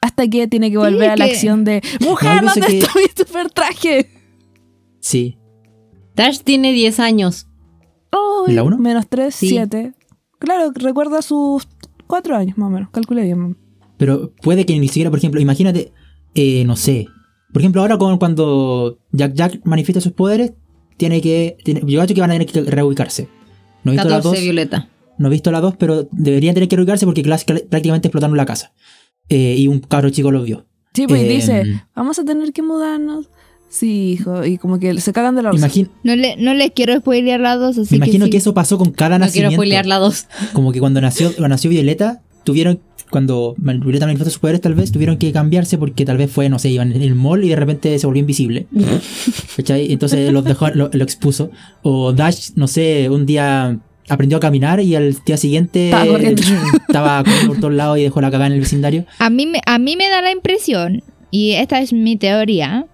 Hasta 0.00 0.28
que 0.28 0.46
tiene 0.46 0.70
que 0.70 0.78
volver 0.78 1.10
a 1.10 1.16
la 1.16 1.24
que- 1.26 1.32
acción 1.32 1.64
de 1.64 1.82
¡Mujer, 2.00 2.42
No, 2.42 2.52
¿dónde 2.54 2.66
que- 2.68 2.78
está 2.78 2.92
mi 2.94 3.06
super 3.16 3.50
traje? 3.50 4.08
Sí. 5.00 5.36
Dash 6.14 6.40
tiene 6.40 6.72
10 6.72 7.00
años. 7.00 7.47
¿La 8.46 8.62
uno? 8.62 8.78
Menos 8.78 9.06
3, 9.08 9.34
Sí. 9.34 9.48
7. 9.48 9.92
Claro, 10.38 10.70
recuerda 10.74 11.20
sus 11.22 11.68
4 12.06 12.36
años 12.36 12.56
más 12.56 12.68
o 12.68 12.70
menos. 12.70 12.90
Calculé 12.90 13.24
bien. 13.24 13.56
Pero 13.96 14.32
puede 14.42 14.64
que 14.64 14.78
ni 14.78 14.88
siquiera, 14.88 15.10
por 15.10 15.18
ejemplo, 15.18 15.40
imagínate, 15.40 15.92
eh, 16.34 16.64
no 16.64 16.76
sé. 16.76 17.06
Por 17.52 17.62
ejemplo, 17.62 17.80
ahora 17.82 17.98
con- 17.98 18.18
cuando 18.18 18.98
Jack 19.12 19.34
Jack 19.34 19.60
manifiesta 19.64 20.00
sus 20.00 20.12
poderes, 20.12 20.52
tiene 20.96 21.20
que. 21.20 21.56
Tiene, 21.64 21.80
yo 21.86 22.00
creo 22.00 22.14
que 22.14 22.20
van 22.20 22.30
a 22.30 22.34
tener 22.34 22.46
que 22.46 22.60
reubicarse. 22.62 23.28
No 23.84 23.92
he 23.92 23.94
visto 23.96 24.08
las 24.08 24.18
14 24.18 24.36
dos. 24.36 24.44
Violeta. 24.44 24.88
No 25.18 25.28
he 25.28 25.30
visto 25.30 25.50
las 25.50 25.62
dos, 25.62 25.74
pero 25.76 26.08
deberían 26.12 26.54
tener 26.54 26.68
que 26.68 26.76
reubicarse 26.76 27.04
porque 27.06 27.22
prácticamente 27.22 28.08
explotaron 28.08 28.36
la 28.36 28.46
casa. 28.46 28.72
Eh, 29.28 29.56
y 29.58 29.66
un 29.68 29.80
cabro 29.80 30.10
chico 30.10 30.30
los 30.30 30.44
vio. 30.44 30.66
Sí, 30.94 31.06
pues 31.06 31.22
Eh, 31.22 31.28
dice, 31.28 31.82
vamos 31.94 32.18
a 32.18 32.24
tener 32.24 32.52
que 32.52 32.62
mudarnos. 32.62 33.28
Sí, 33.68 34.12
hijo. 34.12 34.44
Y 34.44 34.56
como 34.58 34.78
que 34.78 34.98
se 35.00 35.12
cagan 35.12 35.34
de 35.36 35.42
la 35.42 35.52
risa. 35.52 35.66
Imagin- 35.68 35.90
No, 36.02 36.16
le, 36.16 36.36
no 36.36 36.54
les 36.54 36.70
quiero 36.72 36.96
spoilear 36.96 37.40
las 37.40 37.58
dos, 37.58 37.78
así 37.78 37.92
me 37.98 38.06
imagino 38.06 38.28
que, 38.30 38.38
eso 38.38 38.54
pasó 38.54 38.78
con 38.78 38.92
cada 38.92 39.18
No 39.18 39.26
quiero 39.26 39.48
nacimiento. 39.48 39.54
spoilear 39.56 39.86
la 39.86 39.98
2. 39.98 40.26
Como 40.52 40.72
que 40.72 40.80
cuando 40.80 41.00
nació, 41.00 41.28
cuando 41.32 41.48
nació 41.48 41.68
Violeta, 41.70 42.22
tuvieron, 42.44 42.80
cuando 43.10 43.54
Violeta 43.58 44.06
manifestó 44.06 44.30
sus 44.30 44.38
poderes, 44.38 44.60
tal 44.62 44.74
vez 44.74 44.90
tuvieron 44.90 45.18
que 45.18 45.32
cambiarse 45.32 45.76
porque 45.76 46.04
tal 46.06 46.16
vez 46.16 46.30
fue, 46.30 46.48
no 46.48 46.58
sé, 46.58 46.70
iban 46.70 46.92
en 46.92 47.02
el 47.02 47.14
mall 47.14 47.44
y 47.44 47.48
de 47.50 47.56
repente 47.56 47.98
se 47.98 48.06
volvió 48.06 48.20
invisible. 48.20 48.66
¿Cachai? 49.56 49.92
Entonces 49.92 50.32
los 50.32 50.44
dejó, 50.44 50.68
lo, 50.70 50.88
lo 50.92 51.04
expuso. 51.04 51.50
O 51.82 52.12
Dash, 52.12 52.50
no 52.56 52.66
sé, 52.68 53.08
un 53.10 53.26
día 53.26 53.78
aprendió 54.08 54.38
a 54.38 54.40
caminar 54.40 54.80
y 54.80 54.94
al 54.94 55.14
día 55.26 55.36
siguiente 55.36 55.86
Estaba 55.90 56.06
corriendo. 56.06 56.42
estaba 56.88 57.22
por 57.46 57.60
todos 57.60 57.74
lados 57.74 57.98
y 57.98 58.02
dejó 58.04 58.20
la 58.22 58.30
cagada 58.30 58.46
en 58.46 58.54
el 58.54 58.60
vecindario. 58.60 59.04
A 59.18 59.28
mí, 59.28 59.44
me, 59.46 59.60
a 59.66 59.78
mí 59.78 59.96
me 59.96 60.08
da 60.08 60.22
la 60.22 60.30
impresión, 60.32 61.02
y 61.30 61.50
esta 61.52 61.80
es 61.82 61.92
mi 61.92 62.16
teoría, 62.16 62.86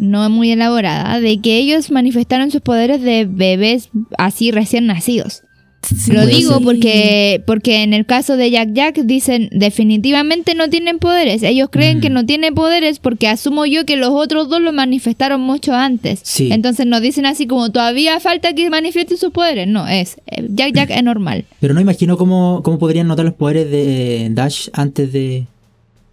no 0.00 0.28
muy 0.30 0.50
elaborada, 0.50 1.20
de 1.20 1.38
que 1.40 1.58
ellos 1.58 1.90
manifestaron 1.90 2.50
sus 2.50 2.60
poderes 2.62 3.00
de 3.02 3.26
bebés 3.30 3.90
así 4.18 4.50
recién 4.50 4.86
nacidos. 4.86 5.42
Sí, 5.82 6.12
Lo 6.12 6.26
digo 6.26 6.60
porque, 6.60 7.42
porque 7.46 7.82
en 7.82 7.94
el 7.94 8.04
caso 8.04 8.36
de 8.36 8.50
Jack 8.50 8.68
Jack 8.74 8.96
dicen 9.04 9.48
definitivamente 9.50 10.54
no 10.54 10.68
tienen 10.68 10.98
poderes. 10.98 11.42
Ellos 11.42 11.68
creen 11.72 11.98
Mm. 11.98 12.00
que 12.02 12.10
no 12.10 12.26
tiene 12.26 12.52
poderes 12.52 12.98
porque 12.98 13.28
asumo 13.28 13.64
yo 13.64 13.86
que 13.86 13.96
los 13.96 14.10
otros 14.10 14.50
dos 14.50 14.60
lo 14.60 14.74
manifestaron 14.74 15.40
mucho 15.40 15.72
antes. 15.74 16.20
Sí. 16.22 16.50
Entonces 16.52 16.84
nos 16.86 17.00
dicen 17.00 17.24
así 17.24 17.46
como 17.46 17.72
todavía 17.72 18.20
falta 18.20 18.52
que 18.54 18.68
manifieste 18.68 19.16
sus 19.16 19.30
poderes. 19.30 19.68
No, 19.68 19.88
es 19.88 20.18
eh, 20.26 20.46
Jack 20.50 20.74
Jack 20.74 20.90
es 20.90 21.02
normal. 21.02 21.46
Pero 21.60 21.72
no 21.72 21.80
imagino 21.80 22.18
cómo, 22.18 22.60
cómo 22.62 22.78
podrían 22.78 23.06
notar 23.08 23.24
los 23.24 23.34
poderes 23.34 23.70
de 23.70 24.28
Dash 24.32 24.68
antes 24.74 25.10
de 25.14 25.46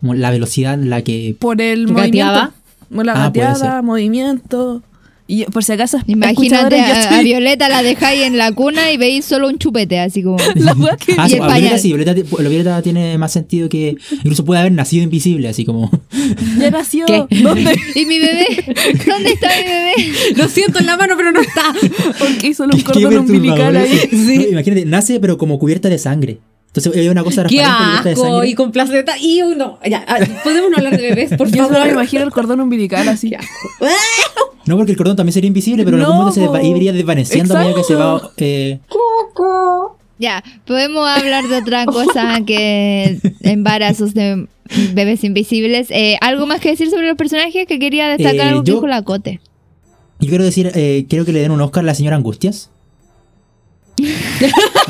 la 0.02 0.32
velocidad 0.32 0.76
en 0.76 0.90
la 0.90 1.02
que... 1.02 1.36
Por 1.38 1.62
el 1.62 1.88
Gateaba. 1.94 2.54
Movimiento. 2.90 3.04
La 3.04 3.14
Ah, 3.14 3.26
gateada, 3.28 3.82
movimiento. 3.82 4.84
Y 5.30 5.44
por 5.44 5.62
si 5.62 5.74
acaso, 5.74 6.00
Imagínate 6.08 6.80
a, 6.80 6.86
a 6.86 7.02
estoy- 7.02 7.24
Violeta 7.26 7.68
la 7.68 7.84
dejáis 7.84 8.22
en 8.24 8.38
la 8.38 8.54
cuna 8.54 8.94
y 8.94 8.98
veis 8.98 9.26
solo 9.26 9.50
un 9.50 9.58
chupete 9.58 10.00
así 10.00 10.24
como... 10.24 10.38
La 10.56 10.74
que 10.96 11.16
Ah, 11.18 11.28
Y 11.28 11.32
sí, 11.32 11.36
a. 11.36 11.48
Violeta 11.48 11.78
sí, 11.80 11.88
Violeta, 11.90 12.14
lo 12.14 12.50
Violeta 12.50 12.82
tiene 12.82 13.18
más 13.18 13.34
sentido 13.34 13.68
que 13.68 13.98
incluso 14.24 14.46
puede 14.46 14.62
haber 14.62 14.72
nacido 14.72 15.04
invisible, 15.04 15.50
así 15.50 15.66
como... 15.66 15.92
ya 16.58 16.72
nació. 16.72 17.06
¿Qué? 17.08 17.26
¿Dónde? 17.42 17.78
¿Y 17.96 18.06
mi 18.06 18.20
bebé? 18.20 18.48
¿Dónde 19.06 19.32
está 19.34 19.50
mi 19.58 19.64
bebé? 19.66 19.94
Lo 20.38 20.48
siento 20.48 20.80
en 20.80 20.86
la 20.86 20.96
mano, 20.96 21.16
pero 21.18 21.34
no 21.34 21.42
está. 21.42 21.74
Porque 22.18 22.48
hizo 22.48 22.64
un 22.64 22.70
cordón 22.84 23.18
umbilical 23.18 23.76
ahí. 23.76 24.00
eso. 24.10 24.16
No, 24.16 24.32
imagínate, 24.52 24.86
nace 24.86 25.20
pero 25.20 25.38
como 25.38 25.60
cubierta 25.60 25.90
de 25.90 25.98
sangre. 25.98 26.40
Entonces 26.78 27.02
hay 27.02 27.10
una 27.10 27.24
cosa 27.24 27.44
Qué 27.46 27.62
asco. 27.64 28.16
sangre. 28.16 28.50
Y 28.50 28.54
con 28.56 28.72
placenta. 28.72 29.18
Y 29.20 29.42
uno. 29.42 29.80
Ya, 29.90 30.06
ah, 30.08 30.18
podemos 30.44 30.70
no 30.72 30.78
hablar 30.78 30.96
de 30.98 31.02
bebés, 31.10 31.34
por 31.36 31.48
Yo 31.52 31.64
solo 31.66 31.70
me 31.70 31.76
favor. 31.80 31.92
imagino 31.94 32.24
el 32.24 32.32
cordón 32.32 32.62
umbilical 32.62 33.08
así. 33.10 33.30
Qué 33.30 33.36
asco. 33.38 33.52
No, 34.66 34.76
porque 34.76 34.92
el 34.92 34.98
cordón 34.98 35.16
también 35.16 35.32
sería 35.34 35.48
invisible, 35.48 35.86
pero 35.86 35.96
en 35.96 36.04
No, 36.04 36.10
algún 36.10 36.26
momento 36.34 36.60
se 36.62 36.68
iría 36.68 36.92
desvaneciendo 36.92 37.56
a 37.56 37.60
medida 37.62 37.74
que 37.76 37.84
se 37.86 37.96
va... 37.96 38.32
Eh, 38.36 38.80
Ya, 40.20 40.44
podemos 40.66 41.08
hablar 41.08 41.48
de 41.48 41.56
otra 41.58 41.86
cosa 41.98 42.42
que 42.46 43.18
embarazos 43.44 44.14
de 44.14 44.48
bebés 44.94 45.24
invisibles. 45.24 45.88
Eh, 45.90 46.18
¿Algo 46.20 46.48
más 46.48 46.60
que 46.60 46.68
decir 46.72 46.90
sobre 46.90 47.08
los 47.08 47.16
personajes? 47.16 47.66
Que 47.66 47.80
quería 47.80 48.10
destacar 48.10 48.36
Eh, 48.36 48.42
algo 48.42 48.64
que 48.64 48.68
yo- 48.72 48.76
dijo 48.76 48.88
la 48.88 49.04
Cote. 49.04 49.40
yo 50.20 50.28
quiero 50.28 50.44
decir, 50.44 50.70
eh, 50.76 51.06
quiero 51.08 51.24
que 51.24 51.32
le 51.32 51.40
den 51.40 51.52
un 51.52 51.62
Oscar 51.62 51.84
a 51.84 51.88
la 51.88 51.96
señora 51.96 52.18
Angustias. 52.18 52.70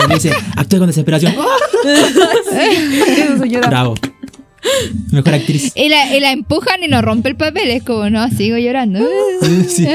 Dice, 0.10 0.32
actúe 0.56 0.80
con 0.80 0.88
desesperación. 0.88 1.36
Bravo. 3.68 3.96
Mejor 5.12 5.34
actriz. 5.34 5.72
Y 5.76 5.90
la, 5.90 6.16
y 6.16 6.20
la 6.20 6.32
empujan 6.32 6.84
y 6.84 6.88
no 6.88 7.02
rompe 7.02 7.30
el 7.30 7.36
papel. 7.38 7.70
Es 7.70 7.84
como, 7.84 8.10
no, 8.10 8.28
sigo 8.30 8.58
llorando. 8.58 9.00
Sí. 9.68 9.86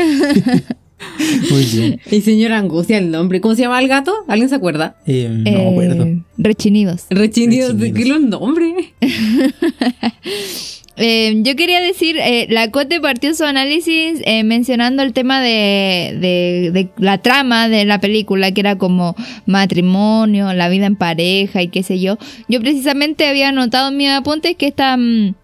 Muy 1.51 1.65
bien. 1.65 2.01
Y 2.13 2.21
señora 2.21 2.59
Angustia, 2.59 2.97
el 2.99 3.11
nombre. 3.11 3.41
¿Cómo 3.41 3.57
se 3.57 3.63
llama 3.63 3.81
el 3.81 3.89
gato? 3.89 4.15
¿Alguien 4.29 4.49
se 4.49 4.55
acuerda? 4.55 4.97
Eh, 5.05 5.29
no 5.29 5.51
Eh, 5.51 5.53
me 5.53 5.69
acuerdo. 5.71 6.07
Rechinidos. 6.39 7.07
Rechinidos. 7.11 7.77
¿De 7.77 7.87
Rechinidos. 7.91 8.05
qué 8.05 8.05
los 8.09 8.21
nombres? 8.21 8.75
Eh, 10.99 11.37
yo 11.43 11.57
quería 11.57 11.81
decir, 11.81 12.17
eh, 12.19 12.47
la 12.51 12.71
Cote 12.71 13.01
partió 13.01 13.35
su 13.35 13.45
análisis 13.45 14.21
eh, 14.27 14.45
mencionando 14.45 15.03
el 15.03 15.15
tema 15.15 15.41
de, 15.41 16.17
de- 16.21 16.71
de 16.71 16.89
la 16.99 17.17
trama 17.19 17.69
de 17.69 17.87
la 17.87 17.99
película, 17.99 18.53
que 18.53 18.61
era 18.61 18.77
como 18.77 19.17
matrimonio, 19.47 20.53
la 20.53 20.69
vida 20.69 20.87
en 20.87 20.97
pareja 20.97 21.63
y 21.63 21.69
qué 21.69 21.83
sé 21.83 21.99
yo. 21.99 22.19
Yo 22.49 22.61
precisamente 22.61 23.27
había 23.27 23.53
notado 23.53 23.89
en 23.89 23.97
mis 23.97 24.11
apuntes 24.11 24.55
que 24.57 24.67
esta 24.67 24.97
mm, 24.99 25.35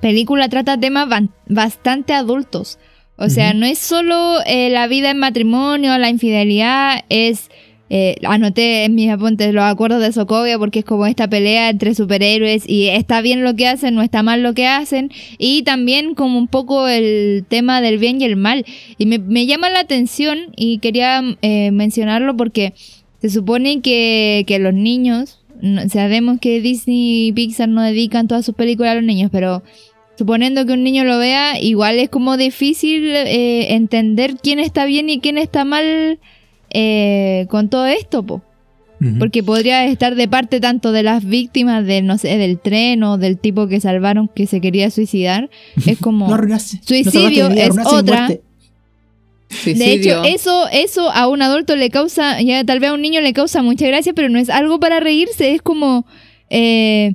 película 0.00 0.48
trata 0.48 0.78
temas 0.80 1.08
bastante 1.46 2.14
adultos. 2.14 2.78
O 3.18 3.28
sea, 3.30 3.54
no 3.54 3.64
es 3.66 3.78
solo 3.78 4.38
eh, 4.46 4.68
la 4.70 4.86
vida 4.88 5.10
en 5.10 5.18
matrimonio, 5.18 5.96
la 5.98 6.08
infidelidad, 6.10 7.04
es... 7.08 7.50
eh, 7.88 8.16
anoté 8.24 8.84
en 8.84 8.96
mis 8.96 9.10
apuntes 9.10 9.54
los 9.54 9.62
acuerdos 9.62 10.00
de 10.00 10.10
Sokovia 10.10 10.58
porque 10.58 10.80
es 10.80 10.84
como 10.84 11.06
esta 11.06 11.28
pelea 11.28 11.70
entre 11.70 11.94
superhéroes 11.94 12.68
y 12.68 12.88
está 12.88 13.20
bien 13.20 13.44
lo 13.44 13.54
que 13.54 13.68
hacen, 13.68 13.94
no 13.94 14.02
está 14.02 14.22
mal 14.22 14.42
lo 14.42 14.54
que 14.54 14.66
hacen. 14.66 15.10
Y 15.38 15.62
también 15.62 16.14
como 16.14 16.38
un 16.38 16.48
poco 16.48 16.88
el 16.88 17.44
tema 17.48 17.80
del 17.80 17.98
bien 17.98 18.20
y 18.20 18.24
el 18.24 18.36
mal. 18.36 18.64
Y 18.98 19.06
me, 19.06 19.46
llama 19.46 19.70
la 19.70 19.80
atención 19.80 20.52
y 20.56 20.78
quería 20.78 21.22
eh, 21.42 21.70
mencionarlo 21.70 22.36
porque 22.36 22.74
se 23.20 23.30
supone 23.30 23.80
que, 23.80 24.44
los 24.60 24.74
niños, 24.74 25.40
sabemos 25.88 26.38
que 26.40 26.60
Disney 26.60 27.28
y 27.28 27.32
Pixar 27.32 27.68
no 27.68 27.82
dedican 27.82 28.26
todas 28.26 28.44
sus 28.44 28.54
películas 28.54 28.92
a 28.92 28.94
los 28.96 29.04
niños, 29.04 29.30
pero 29.32 29.62
suponiendo 30.18 30.66
que 30.66 30.72
un 30.72 30.82
niño 30.82 31.04
lo 31.04 31.18
vea, 31.18 31.60
igual 31.60 31.98
es 31.98 32.08
como 32.08 32.36
difícil 32.36 33.04
eh, 33.06 33.74
entender 33.74 34.36
quién 34.42 34.58
está 34.58 34.86
bien 34.86 35.08
y 35.08 35.20
quién 35.20 35.38
está 35.38 35.64
mal 35.64 36.18
eh, 36.78 37.46
con 37.48 37.70
todo 37.70 37.86
esto, 37.86 38.22
po. 38.22 38.42
Porque 39.18 39.42
podría 39.42 39.86
estar 39.86 40.14
de 40.14 40.28
parte 40.28 40.60
tanto 40.60 40.92
de 40.92 41.02
las 41.02 41.24
víctimas 41.24 41.86
del, 41.86 42.06
no 42.06 42.18
sé, 42.18 42.36
del 42.36 42.58
tren 42.58 43.02
o 43.02 43.16
del 43.16 43.38
tipo 43.38 43.66
que 43.66 43.80
salvaron 43.80 44.28
que 44.28 44.46
se 44.46 44.60
quería 44.60 44.90
suicidar. 44.90 45.48
Es 45.86 45.98
como... 45.98 46.28
No 46.28 46.34
arruinaste. 46.34 46.80
Suicidio 46.82 47.48
No 47.48 47.54
vida, 47.54 47.64
es 47.64 47.78
otra. 47.86 48.28
De 48.28 49.92
hecho, 49.92 50.22
eso, 50.24 50.68
eso 50.70 51.10
a 51.10 51.28
un 51.28 51.40
adulto 51.40 51.76
le 51.76 51.88
causa, 51.88 52.40
ya 52.42 52.62
tal 52.64 52.80
vez 52.80 52.90
a 52.90 52.94
un 52.94 53.00
niño 53.00 53.22
le 53.22 53.32
causa 53.32 53.62
mucha 53.62 53.86
gracia, 53.86 54.12
pero 54.12 54.28
no 54.28 54.38
es 54.38 54.50
algo 54.50 54.80
para 54.80 55.00
reírse, 55.00 55.52
es 55.54 55.62
como 55.62 56.04
eh, 56.50 57.14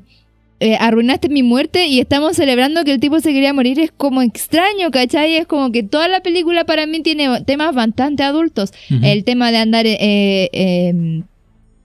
eh, 0.61 0.77
arruinaste 0.79 1.27
mi 1.27 1.43
muerte 1.43 1.87
y 1.87 1.99
estamos 1.99 2.37
celebrando 2.37 2.83
que 2.83 2.93
el 2.93 2.99
tipo 2.99 3.19
se 3.19 3.33
quería 3.33 3.53
morir, 3.53 3.79
es 3.79 3.91
como 3.91 4.21
extraño, 4.21 4.91
¿cachai? 4.91 5.35
Es 5.35 5.47
como 5.47 5.71
que 5.71 5.83
toda 5.83 6.07
la 6.07 6.21
película 6.21 6.63
para 6.65 6.85
mí 6.85 7.01
tiene 7.01 7.41
temas 7.45 7.75
bastante 7.75 8.23
adultos. 8.23 8.71
El 9.01 9.23
tema 9.23 9.51
de 9.51 9.57
andar 9.57 9.85
eh, 9.85 9.97
eh, 9.99 11.23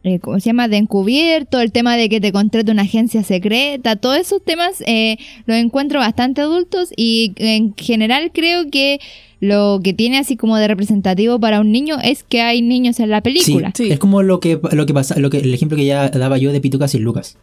eh, 0.07 0.21
¿cómo 0.21 0.39
se 0.39 0.51
llama? 0.51 0.69
De 0.69 0.77
encubierto, 0.77 1.61
el 1.61 1.73
tema 1.73 1.97
de 1.97 2.09
que 2.09 2.21
te 2.21 2.31
contrate 2.31 2.71
una 2.71 2.83
agencia 2.83 3.25
secreta, 3.25 3.97
todos 3.97 4.19
esos 4.19 4.41
temas 4.41 4.81
eh, 4.87 5.17
los 5.47 5.57
encuentro 5.57 5.99
bastante 5.99 6.43
adultos 6.43 6.91
y 6.97 7.33
en 7.39 7.75
general 7.77 8.31
creo 8.33 8.71
que 8.71 9.01
lo 9.41 9.81
que 9.83 9.95
tiene 9.95 10.19
así 10.19 10.37
como 10.37 10.59
de 10.59 10.69
representativo 10.69 11.41
para 11.41 11.61
un 11.61 11.73
niño 11.73 11.97
es 12.05 12.23
que 12.23 12.41
hay 12.41 12.63
niños 12.63 13.01
en 13.01 13.11
la 13.11 13.21
película. 13.21 13.73
Sí. 13.77 13.91
Es 13.91 13.99
como 13.99 14.23
lo 14.23 14.39
que, 14.39 14.61
lo 14.71 14.87
que 14.87 14.95
pasa, 14.95 15.19
lo 15.19 15.29
que, 15.29 15.39
el 15.39 15.53
ejemplo 15.53 15.77
que 15.77 15.85
ya 15.85 16.09
daba 16.09 16.39
yo 16.39 16.53
de 16.53 16.61
Pitucas 16.61 16.95
y 16.95 17.01
Lucas. 17.01 17.37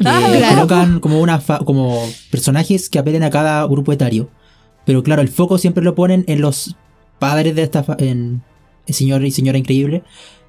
Que 0.00 0.02
Ah, 0.08 0.32
claro. 0.36 0.54
colocan 0.56 1.00
como 1.00 1.20
una 1.20 1.40
fa- 1.40 1.58
como 1.64 1.98
personajes 2.30 2.88
que 2.88 2.98
apelen 2.98 3.22
a 3.22 3.30
cada 3.30 3.64
grupo 3.66 3.92
etario. 3.92 4.28
Pero 4.84 5.02
claro, 5.02 5.22
el 5.22 5.28
foco 5.28 5.58
siempre 5.58 5.82
lo 5.84 5.94
ponen 5.94 6.24
en 6.28 6.40
los 6.40 6.76
padres 7.18 7.54
de 7.54 7.62
esta 7.62 7.82
fa- 7.84 7.96
en 7.98 8.42
señor 8.86 9.24
y 9.24 9.30
señora 9.30 9.58
increíble. 9.58 10.02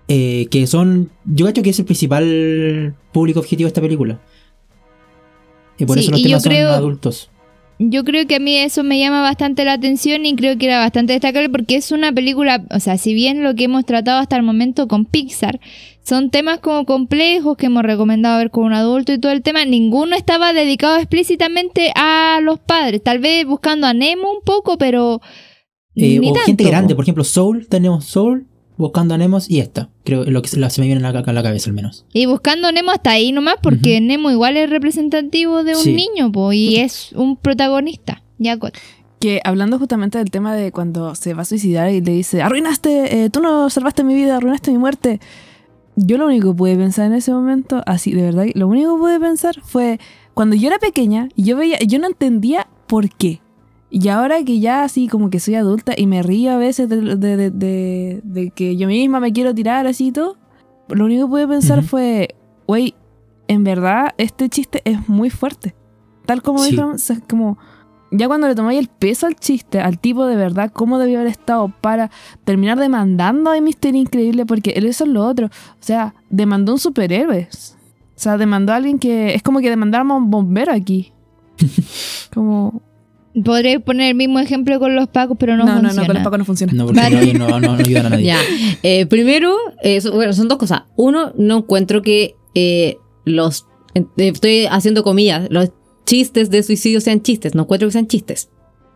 eh, 0.09 0.47
que 0.51 0.67
son. 0.67 1.11
Yo 1.25 1.45
cacho 1.45 1.61
que 1.63 1.69
es 1.69 1.79
el 1.79 1.85
principal 1.85 2.93
público 3.13 3.39
objetivo 3.39 3.65
de 3.67 3.69
esta 3.69 3.79
película. 3.81 4.19
Y 5.77 5.85
por 5.85 5.97
Sí, 5.97 6.03
eso 6.03 6.11
los 6.11 6.21
temas 6.21 6.43
creo- 6.43 6.67
son 6.69 6.77
adultos. 6.77 7.29
Yo 7.79 8.03
creo 8.03 8.27
que 8.27 8.35
a 8.35 8.39
mí 8.39 8.55
eso 8.55 8.83
me 8.83 8.99
llama 8.99 9.21
bastante 9.21 9.65
la 9.65 9.73
atención 9.73 10.25
y 10.25 10.35
creo 10.35 10.57
que 10.57 10.67
era 10.67 10.79
bastante 10.79 11.13
destacable 11.13 11.49
porque 11.49 11.75
es 11.75 11.91
una 11.91 12.11
película, 12.13 12.63
o 12.69 12.79
sea, 12.79 12.97
si 12.97 13.13
bien 13.13 13.43
lo 13.43 13.55
que 13.55 13.65
hemos 13.65 13.83
tratado 13.85 14.19
hasta 14.19 14.35
el 14.37 14.43
momento 14.43 14.87
con 14.87 15.05
Pixar 15.05 15.59
son 16.03 16.29
temas 16.29 16.59
como 16.59 16.85
complejos 16.85 17.57
que 17.57 17.65
hemos 17.65 17.83
recomendado 17.83 18.37
ver 18.37 18.51
con 18.51 18.65
un 18.65 18.73
adulto 18.73 19.11
y 19.11 19.19
todo 19.19 19.31
el 19.31 19.41
tema, 19.41 19.65
ninguno 19.65 20.15
estaba 20.15 20.53
dedicado 20.53 20.97
explícitamente 20.97 21.91
a 21.95 22.39
los 22.41 22.59
padres, 22.59 23.01
tal 23.01 23.19
vez 23.19 23.45
buscando 23.45 23.87
a 23.87 23.93
Nemo 23.93 24.31
un 24.31 24.41
poco, 24.45 24.77
pero 24.77 25.21
Eh, 25.95 26.19
ni 26.19 26.29
o 26.29 26.33
tanto, 26.33 26.45
gente 26.45 26.63
grande, 26.65 26.93
po. 26.93 26.97
por 26.97 27.05
ejemplo, 27.05 27.23
Soul, 27.23 27.67
tenemos 27.67 28.05
Soul, 28.05 28.47
Buscando 28.77 29.13
a 29.13 29.17
Nemos 29.17 29.49
y 29.49 29.59
esta. 29.59 29.89
Creo 30.03 30.25
que 30.25 30.31
lo 30.31 30.41
que 30.41 30.49
se 30.49 30.59
la- 30.59 30.69
se 30.69 30.81
me 30.81 30.87
viene 30.87 31.05
a 31.05 31.11
la, 31.11 31.43
cabeza 31.43 31.69
al 31.69 31.75
menos. 31.75 32.05
Y 32.13 32.25
buscando 32.25 32.67
a 32.67 32.71
Nemo 32.71 32.91
hasta 32.91 33.11
ahí 33.11 33.31
nomás, 33.31 33.55
porque 33.61 34.01
Nemo 34.01 34.31
igual 34.31 34.57
es 34.57 34.69
representativo 34.69 35.63
de 35.63 35.75
un 35.75 35.81
Sí. 35.83 35.93
niño, 35.93 36.31
po, 36.31 36.51
y 36.53 36.77
es 36.77 37.11
un 37.13 37.37
protagonista. 37.37 38.23
Ya. 38.39 38.57
Que 39.19 39.39
hablando 39.43 39.79
justamente 39.79 40.17
del 40.17 40.31
tema 40.31 40.53
de 40.55 40.71
cuando 40.71 41.15
se 41.15 41.33
va 41.33 41.43
a 41.43 41.45
suicidar 41.45 41.91
y 41.91 42.01
le 42.01 42.11
dice, 42.13 42.41
arruinaste, 42.41 43.23
eh, 43.25 43.29
tú 43.29 43.41
no 43.41 43.69
salvaste 43.69 44.03
mi 44.03 44.15
vida, 44.15 44.37
arruinaste 44.37 44.71
mi 44.71 44.79
muerte. 44.79 45.19
Yo 45.95 46.17
lo 46.17 46.25
único 46.25 46.51
que 46.51 46.57
pude 46.57 46.75
pensar 46.75 47.05
en 47.05 47.13
ese 47.13 47.31
momento, 47.31 47.83
así 47.85 48.11
de 48.11 48.23
verdad, 48.23 48.47
lo 48.55 48.67
único 48.67 48.95
que 48.95 48.99
pude 48.99 49.19
pensar 49.19 49.55
fue 49.61 49.99
cuando 50.33 50.55
yo 50.55 50.67
era 50.67 50.79
pequeña 50.79 51.29
y 51.35 51.43
yo 51.43 51.55
veía, 51.55 51.77
yo 51.79 51.99
no 51.99 52.07
entendía 52.07 52.67
por 52.87 53.09
qué. 53.15 53.39
Y 53.95 54.07
ahora 54.09 54.43
que 54.43 54.59
ya 54.59 54.83
así 54.83 55.07
como 55.07 55.29
que 55.29 55.39
soy 55.39 55.53
adulta 55.53 55.93
y 55.95 56.07
me 56.07 56.23
río 56.23 56.51
a 56.53 56.57
veces 56.57 56.89
de, 56.89 57.15
de- 57.15 57.51
de- 58.23 58.49
que 58.51 58.75
yo 58.75 58.87
misma 58.87 59.19
me 59.19 59.31
quiero 59.31 59.53
tirar 59.53 59.85
así 59.85 60.07
y 60.07 60.11
todo, 60.11 60.35
lo 60.89 61.05
único 61.05 61.25
que 61.25 61.29
pude 61.29 61.47
pensar 61.47 61.83
fue, 61.83 62.33
güey, 62.67 62.95
en 63.47 63.63
verdad 63.63 64.15
este 64.17 64.49
chiste 64.49 64.81
es 64.85 65.07
muy 65.07 65.29
fuerte. 65.29 65.75
Tal 66.25 66.41
como 66.41 66.59
Sí. 66.63 66.71
dijo, 66.71 66.87
o 66.87 66.97
sea, 66.97 67.19
como 67.29 67.59
ya 68.11 68.27
cuando 68.27 68.47
le 68.47 68.55
tomáis 68.55 68.79
el 68.79 68.87
peso 68.87 69.27
al 69.27 69.35
chiste, 69.35 69.79
al 69.79 69.99
tipo 69.99 70.25
de 70.25 70.37
verdad, 70.37 70.71
cómo 70.73 70.97
debió 70.97 71.19
haber 71.19 71.29
estado 71.31 71.71
para 71.81 72.09
terminar 72.45 72.79
demandando 72.79 73.51
a 73.51 73.61
Mister 73.61 73.93
Increíble, 73.95 74.45
porque 74.47 74.71
él 74.71 74.85
eso 74.87 75.03
es 75.03 75.09
lo 75.11 75.23
otro. 75.23 75.47
O 75.47 75.51
sea, 75.81 76.15
demandó 76.31 76.73
un 76.73 76.79
superhéroe. 76.79 77.47
O 77.51 78.19
sea, 78.23 78.37
demandó 78.37 78.73
a 78.73 78.77
alguien 78.77 78.97
que 78.97 79.35
es 79.35 79.43
como 79.43 79.59
que 79.59 79.69
demandáramos 79.69 80.15
a 80.15 80.17
un 80.17 80.31
bombero 80.31 80.71
aquí. 80.71 81.11
Como. 82.33 82.81
Podré 83.43 83.79
poner 83.79 84.09
el 84.09 84.15
mismo 84.15 84.39
ejemplo 84.39 84.79
con 84.79 84.95
los 84.95 85.07
pacos, 85.07 85.37
pero 85.39 85.57
no, 85.57 85.65
No, 85.65 85.75
no, 85.75 85.81
no, 85.81 85.87
funciona. 85.89 86.07
con 86.07 86.17
el 86.17 86.23
Paco 86.23 86.37
no 86.37 86.45
funciona. 86.45 86.73
No, 86.73 86.85
porque 86.85 87.01
Vale. 87.01 87.33
no, 87.33 87.59
no, 87.59 87.73
ayudan 87.73 88.05
a 88.05 88.09
nadie. 88.09 88.25
Ya. 88.25 88.37
Eh, 88.83 89.05
primero, 89.07 89.55
eh, 89.81 90.01
so- 90.01 90.11
bueno, 90.13 90.33
son 90.33 90.47
dos 90.47 90.57
cosas. 90.59 90.83
Uno, 90.95 91.31
no 91.37 91.57
encuentro 91.59 92.01
que 92.01 92.35
eh, 92.53 92.97
los. 93.25 93.65
eh, 93.95 94.05
estoy 94.17 94.65
haciendo 94.69 95.03
comillas. 95.03 95.47
Los 95.49 95.71
chistes 96.05 96.49
de 96.51 96.61
suicidio 96.63 97.01
sean 97.01 97.21
chistes. 97.23 97.55
No 97.55 97.63
encuentro 97.63 97.87
que 97.87 97.93
sean 97.93 98.07
chistes. 98.07 98.49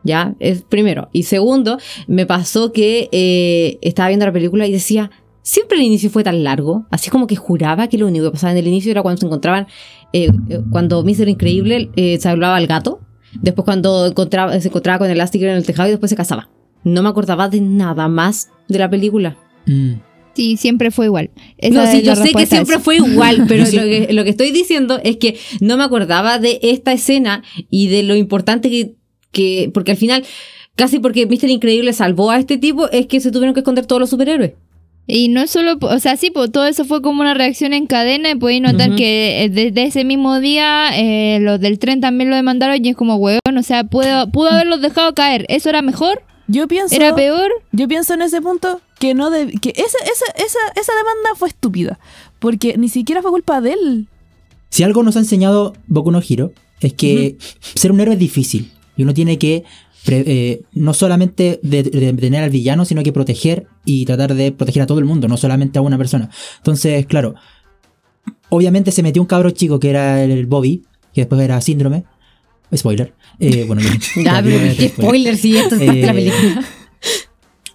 Ya, 0.04 0.36
es 0.40 0.62
primero. 0.62 1.10
Y 1.14 1.24
segundo, 1.24 1.80
me 2.08 2.26
pasó 2.28 2.72
que 2.72 3.10
eh, 3.12 3.80
estaba 3.82 4.10
viendo 4.10 4.26
la 4.26 4.34
película 4.34 4.68
y 4.68 4.72
decía. 4.72 5.10
Siempre 5.42 5.78
el 5.78 5.86
inicio 5.86 6.10
fue 6.10 6.26
tan 6.26 6.44
largo, 6.44 6.86
así 6.92 7.10
como 7.10 7.26
que 7.26 7.38
juraba 7.38 7.88
que 7.88 7.98
lo 7.98 8.06
único 8.08 8.26
que 8.26 8.32
pasaba 8.32 8.52
en 8.52 8.58
el 8.58 8.68
inicio 8.68 8.92
era 8.92 9.02
cuando 9.02 9.22
se 9.22 9.28
encontraban, 9.28 9.66
cuando 10.72 11.04
Mr. 11.06 11.30
Increíble 11.30 11.90
eh, 11.96 12.18
se 12.20 12.28
hablaba 12.28 12.58
al 12.58 12.68
gato, 12.68 13.00
después 13.42 13.66
cuando 13.66 14.08
encontraba, 14.08 14.60
se 14.60 14.68
encontraba 14.68 15.00
con 15.00 15.08
el 15.08 15.14
Elastigirl 15.14 15.52
en 15.52 15.58
el 15.58 15.66
tejado 15.66 15.90
y 15.90 15.92
después 15.92 16.10
se 16.10 16.16
casaba. 16.16 16.50
No 16.84 17.04
me 17.04 17.10
acordaba 17.10 17.50
de 17.50 17.62
nada 17.62 18.08
más 18.08 18.50
de 18.68 18.80
la 18.80 18.90
película. 18.90 19.38
Mm. 19.66 19.94
Sí, 20.38 20.56
siempre 20.56 20.92
fue 20.92 21.08
igual. 21.08 21.32
Esa 21.58 21.86
no, 21.86 21.92
sí, 21.92 22.04
yo 22.04 22.16
sé 22.16 22.32
que 22.32 22.46
siempre 22.46 22.78
fue 22.78 22.98
igual, 22.98 23.46
pero 23.48 23.64
lo, 23.66 23.72
que, 23.72 24.08
lo 24.12 24.24
que 24.24 24.30
estoy 24.30 24.52
diciendo 24.52 25.00
es 25.04 25.18
que 25.18 25.38
no 25.62 25.78
me 25.78 25.84
acordaba 25.84 26.38
de 26.38 26.60
esta 26.62 26.94
escena 26.94 27.44
y 27.72 27.88
de 27.88 28.04
lo 28.04 28.16
importante 28.16 28.70
que, 28.70 28.94
que 29.32 29.72
porque 29.74 29.92
al 29.92 29.98
final, 29.98 30.24
casi 30.76 31.00
porque 31.00 31.26
Mr. 31.26 31.50
Increíble 31.50 31.92
salvó 31.92 32.30
a 32.30 32.38
este 32.38 32.58
tipo, 32.58 32.88
es 32.92 33.08
que 33.08 33.20
se 33.20 33.32
tuvieron 33.32 33.56
que 33.56 33.62
esconder 33.62 33.88
todos 33.88 34.00
los 34.00 34.12
superhéroes. 34.12 34.54
Y 35.10 35.30
no 35.30 35.42
es 35.42 35.50
solo, 35.52 35.78
o 35.80 36.00
sea, 36.00 36.18
sí, 36.18 36.32
pues 36.32 36.52
todo 36.52 36.66
eso 36.68 36.84
fue 36.84 37.02
como 37.02 37.22
una 37.22 37.34
reacción 37.34 37.72
en 37.74 37.88
cadena 37.88 38.30
y 38.30 38.36
podéis 38.36 38.62
notar 38.62 38.94
que 38.96 39.44
eh, 39.46 39.50
desde 39.50 39.84
ese 39.84 40.04
mismo 40.04 40.42
día 40.42 40.90
eh, 41.00 41.40
los 41.40 41.62
del 41.62 41.80
tren 41.80 42.02
también 42.02 42.30
lo 42.30 42.36
demandaron 42.36 42.84
y 42.84 42.90
es 42.90 42.96
como, 42.98 43.16
weón, 43.16 43.40
o 43.58 43.64
sea, 43.64 43.86
pudo, 43.86 44.30
pudo 44.32 44.50
haberlos 44.50 44.82
dejado 44.82 45.14
caer. 45.16 45.46
¿Eso 45.48 45.70
era 45.70 45.82
mejor? 45.82 46.22
Yo 46.50 46.68
pienso. 46.68 46.94
¿Era 46.94 47.16
peor? 47.16 47.50
Yo 47.72 47.88
pienso 47.88 48.14
en 48.16 48.22
ese 48.22 48.42
punto 48.42 48.82
que 49.00 49.14
no 49.14 49.30
deb- 49.32 49.58
que 49.62 49.70
esa, 49.70 49.98
esa, 50.04 50.44
esa, 50.46 50.60
esa 50.76 50.92
demanda 50.94 51.30
fue 51.38 51.48
estúpida. 51.50 52.00
Porque 52.40 52.78
ni 52.78 52.90
siquiera 52.90 53.22
fue 53.22 53.32
culpa 53.32 53.62
de 53.62 53.74
él. 53.74 54.08
Si 54.70 54.84
algo 54.84 55.04
nos 55.04 55.16
ha 55.16 55.20
enseñado 55.20 55.74
Boku 55.88 56.12
no 56.12 56.22
Hero 56.28 56.52
es 56.82 56.92
que 56.94 57.38
ser 57.76 57.94
un 57.94 58.02
héroe 58.02 58.16
es 58.16 58.20
difícil. 58.20 58.72
Y 58.98 59.04
uno 59.04 59.14
tiene 59.14 59.38
que 59.38 59.64
pre- 60.06 60.24
eh, 60.26 60.62
no 60.74 60.94
solamente 60.94 61.60
de- 61.64 61.84
de- 61.84 62.14
detener 62.14 62.44
al 62.44 62.50
villano, 62.50 62.86
sino 62.86 63.04
que 63.04 63.12
proteger 63.14 63.68
y 63.86 64.06
tratar 64.06 64.34
de 64.34 64.52
proteger 64.52 64.84
a 64.84 64.88
todo 64.88 65.00
el 65.00 65.06
mundo, 65.06 65.28
no 65.28 65.38
solamente 65.38 65.80
a 65.80 65.82
una 65.82 65.98
persona. 65.98 66.30
Entonces, 66.58 67.06
claro, 67.06 67.36
obviamente 68.50 68.92
se 68.92 69.04
metió 69.04 69.22
un 69.22 69.28
cabro 69.28 69.50
chico 69.52 69.80
que 69.80 69.90
era 69.90 70.24
el 70.24 70.46
Bobby, 70.46 70.84
que 71.14 71.22
después 71.22 71.42
era 71.42 71.60
síndrome. 71.62 72.06
Spoiler. 72.76 73.14
Eh, 73.40 73.64
bueno, 73.68 73.82
ya- 73.82 74.42
pero 74.44 74.76
qué 74.78 74.90
spoiler 74.90 75.38
si 75.38 75.58
esto 75.58 75.76
es 75.76 75.82
la 75.86 75.94
Eh, 75.94 76.14
película. 76.14 76.66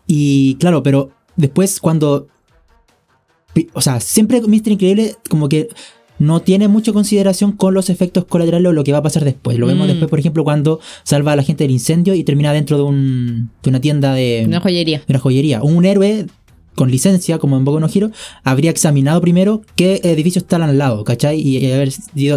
Y 0.07 0.57
claro, 0.57 0.83
pero 0.83 1.11
después 1.37 1.81
cuando... 1.81 2.29
O 3.75 3.81
sea, 3.83 4.01
siempre 4.01 4.41
Mr. 4.41 4.69
Increíble 4.73 5.17
como 5.29 5.49
que 5.49 5.69
no 6.23 6.41
tiene 6.41 6.69
mucha 6.69 6.93
consideración 6.93 7.53
con 7.53 7.75
los 7.75 7.91
efectos 7.91 8.25
colaterales 8.27 8.69
o 8.69 8.73
lo 8.73 8.85
que 8.85 8.93
va 8.93 8.99
a 8.99 9.03
pasar 9.03 9.25
después. 9.25 9.59
Lo 9.59 9.67
vemos 9.67 9.87
Mm. 9.87 9.91
después, 9.91 10.09
por 10.09 10.19
ejemplo, 10.21 10.45
cuando 10.45 10.79
salva 11.03 11.33
a 11.33 11.37
la 11.37 11.43
gente 11.43 11.65
del 11.65 11.73
incendio 11.73 12.15
y 12.15 12.23
termina 12.25 12.53
dentro 12.53 12.77
de, 12.77 12.83
un, 12.85 13.51
de 13.63 13.71
una 13.71 13.81
tienda 13.81 14.15
de, 14.15 14.45
Una 14.47 14.61
joyería. 14.61 14.99
de 14.99 15.05
una 15.13 15.19
joyería. 15.19 15.63
Un 15.63 15.85
héroe 15.85 16.27
con 16.75 16.91
licencia, 16.91 17.39
como 17.39 17.57
en 17.59 17.65
Boku 17.65 17.81
no 17.81 17.87
Hero, 17.93 18.11
habría 18.45 18.71
examinado 18.71 19.21
primero 19.21 19.61
qué 19.77 20.01
edificios 20.05 20.45
están 20.45 20.63
al 20.63 20.79
lado, 20.79 21.05
¿cachai? 21.05 21.39
Y, 21.39 21.59
y 21.59 21.71
haber 21.73 21.91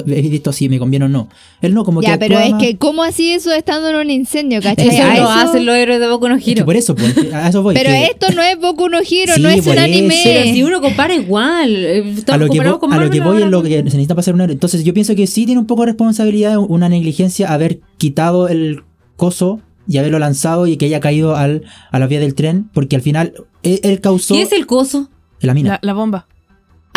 visto 0.06 0.52
si 0.52 0.68
me 0.68 0.78
conviene 0.78 1.06
o 1.06 1.08
no. 1.10 1.30
Él 1.62 1.74
no, 1.74 1.86
como 1.86 2.02
ya, 2.02 2.14
que 2.14 2.18
pero 2.20 2.40
es 2.40 2.52
más- 2.52 2.62
que, 2.62 2.76
¿cómo 2.78 3.04
así 3.04 3.32
eso 3.32 3.52
estando 3.54 3.90
en 3.90 3.96
un 3.96 4.10
incendio, 4.12 4.62
cachai? 4.62 4.90
Eso 4.90 5.04
lo 5.08 5.14
eso- 5.14 5.30
hacen 5.30 5.66
los 5.66 5.76
héroes 5.76 6.00
de 6.00 6.08
Boku 6.10 6.28
no 6.28 6.36
Es 6.36 6.44
que 6.44 6.52
Hero. 6.52 6.66
por 6.66 6.76
eso, 6.76 6.96
pues, 6.96 7.16
a 7.34 7.48
eso 7.50 7.64
voy. 7.64 7.76
Pero 7.76 7.90
que- 7.92 8.06
esto 8.06 8.28
no 8.36 8.42
es 8.44 8.60
Boku 8.60 8.90
no 8.90 8.98
Hero, 9.00 9.34
Sí, 9.36 9.42
no 9.42 9.50
es 9.50 9.62
por 9.64 9.72
un 9.74 9.78
eso. 9.78 9.84
anime. 9.86 10.22
Pero 10.24 10.44
si 10.54 10.64
uno 10.64 10.82
compara 10.82 11.16
igual. 11.16 11.76
eh, 11.76 12.16
a 12.28 12.38
lo 12.38 12.46
que, 12.48 12.58
comparando 12.58 12.78
vo- 12.78 12.80
con 12.80 12.94
a 12.94 12.98
lo 13.04 13.10
que 13.10 13.20
voy 13.22 13.42
es 13.42 13.50
lo 13.50 13.64
que 13.64 13.70
se 13.70 13.84
necesita 13.84 14.16
pasar 14.16 14.34
un 14.34 14.42
héroe. 14.42 14.54
Entonces 14.54 14.84
yo 14.84 14.94
pienso 14.94 15.16
que 15.16 15.28
sí 15.28 15.46
tiene 15.46 15.60
un 15.60 15.68
poco 15.68 15.82
de 15.84 15.88
responsabilidad, 15.88 16.58
una 16.58 16.90
negligencia, 16.90 17.54
haber 17.54 17.80
quitado 17.98 18.48
el 18.50 18.84
coso 19.16 19.62
y 19.88 19.98
haberlo 19.98 20.20
lanzado 20.20 20.68
y 20.68 20.78
que 20.78 20.86
haya 20.86 21.00
caído 21.00 21.36
al, 21.36 21.64
a 21.92 22.00
la 22.00 22.08
vía 22.08 22.20
del 22.20 22.34
tren, 22.36 22.70
porque 22.74 22.96
al 22.96 23.02
final 23.02 23.34
él, 23.64 23.80
él 23.84 24.02
causó 24.02 24.34
¿Qué 24.36 24.42
es 24.44 24.52
el 24.52 24.66
coso? 24.66 25.10
la 25.42 25.54
mina. 25.54 25.70
La, 25.72 25.80
la 25.82 25.94
bomba. 25.94 26.28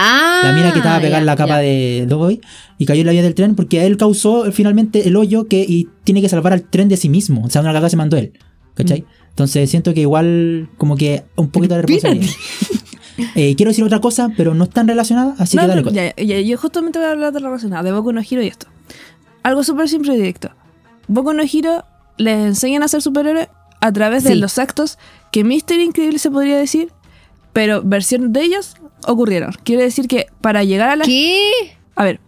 Ah, 0.00 0.42
La 0.44 0.52
mina 0.52 0.72
que 0.72 0.78
estaba 0.78 1.00
pegada 1.00 1.18
en 1.18 1.26
la 1.26 1.34
capa 1.34 1.54
ya. 1.56 1.58
de 1.58 2.06
Dogoy 2.08 2.40
y 2.78 2.86
cayó 2.86 3.00
en 3.00 3.06
la 3.06 3.12
vía 3.12 3.22
del 3.22 3.34
tren 3.34 3.56
porque 3.56 3.84
él 3.84 3.96
causó 3.96 4.50
finalmente 4.52 5.08
el 5.08 5.16
hoyo 5.16 5.48
que 5.48 5.64
y 5.68 5.88
tiene 6.04 6.22
que 6.22 6.28
salvar 6.28 6.52
al 6.52 6.62
tren 6.62 6.88
de 6.88 6.96
sí 6.96 7.08
mismo. 7.08 7.44
O 7.44 7.50
sea, 7.50 7.62
una 7.62 7.70
cagada 7.70 7.88
se 7.90 7.96
mandó 7.96 8.16
él. 8.16 8.32
¿Cachai? 8.74 9.04
Entonces 9.30 9.68
siento 9.68 9.92
que 9.94 10.02
igual 10.02 10.68
como 10.78 10.96
que 10.96 11.24
un 11.36 11.48
poquito 11.50 11.74
de 11.74 11.82
responsabilidad. 11.82 12.32
Eh, 13.34 13.56
quiero 13.56 13.70
decir 13.70 13.82
otra 13.82 13.98
cosa, 14.00 14.28
pero 14.36 14.54
no 14.54 14.62
están 14.62 14.86
relacionadas, 14.86 15.40
así 15.40 15.56
No, 15.56 15.62
que 15.64 15.68
dale. 15.68 15.80
no, 15.82 15.88
Cota. 15.88 15.96
ya, 16.16 16.24
ya, 16.24 16.40
yo 16.40 16.56
justamente 16.56 17.00
voy 17.00 17.08
a 17.08 17.10
hablar 17.10 17.32
de 17.32 17.40
la 17.40 17.48
relacionada, 17.48 17.82
de 17.82 17.90
Boku 17.90 18.12
no 18.12 18.20
Hero 18.20 18.42
y 18.44 18.46
esto. 18.46 18.68
Algo 19.42 19.64
súper 19.64 19.88
simple 19.88 20.14
y 20.14 20.18
directo. 20.18 20.50
Boku 21.08 21.32
no 21.32 21.42
Hero 21.42 21.84
les 22.18 22.38
enseñan 22.38 22.82
a 22.82 22.88
ser 22.88 23.00
superhéroes 23.02 23.48
a 23.80 23.92
través 23.92 24.24
de 24.24 24.34
los 24.34 24.58
actos 24.58 24.98
que 25.32 25.44
Mister 25.44 25.78
Increíble 25.80 26.18
se 26.18 26.30
podría 26.30 26.58
decir, 26.58 26.92
pero 27.52 27.82
versión 27.82 28.32
de 28.32 28.42
ellos 28.42 28.76
ocurrieron. 29.06 29.52
Quiere 29.64 29.82
decir 29.84 30.06
que 30.08 30.26
para 30.40 30.64
llegar 30.64 30.90
a 30.90 30.96
la... 30.96 31.04
¿Qué? 31.04 31.50
A 31.94 32.04
ver, 32.04 32.20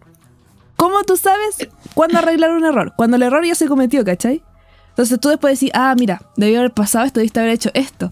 ¿cómo 0.77 1.03
tú 1.05 1.17
sabes 1.17 1.69
cuándo 1.95 2.19
arreglar 2.19 2.53
un 2.53 2.65
error? 2.65 2.95
Cuando 2.97 3.17
el 3.17 3.23
error 3.23 3.45
ya 3.45 3.55
se 3.55 3.67
cometió, 3.67 4.05
¿cachai? 4.05 4.43
Entonces 4.91 5.19
tú 5.21 5.29
después 5.29 5.59
decís, 5.59 5.73
ah, 5.75 5.95
mira, 5.99 6.23
debió 6.37 6.59
haber 6.61 6.73
pasado 6.73 7.05
esto, 7.05 7.21
debiste 7.21 7.41
haber 7.41 7.53
hecho 7.53 7.71
esto. 7.75 8.11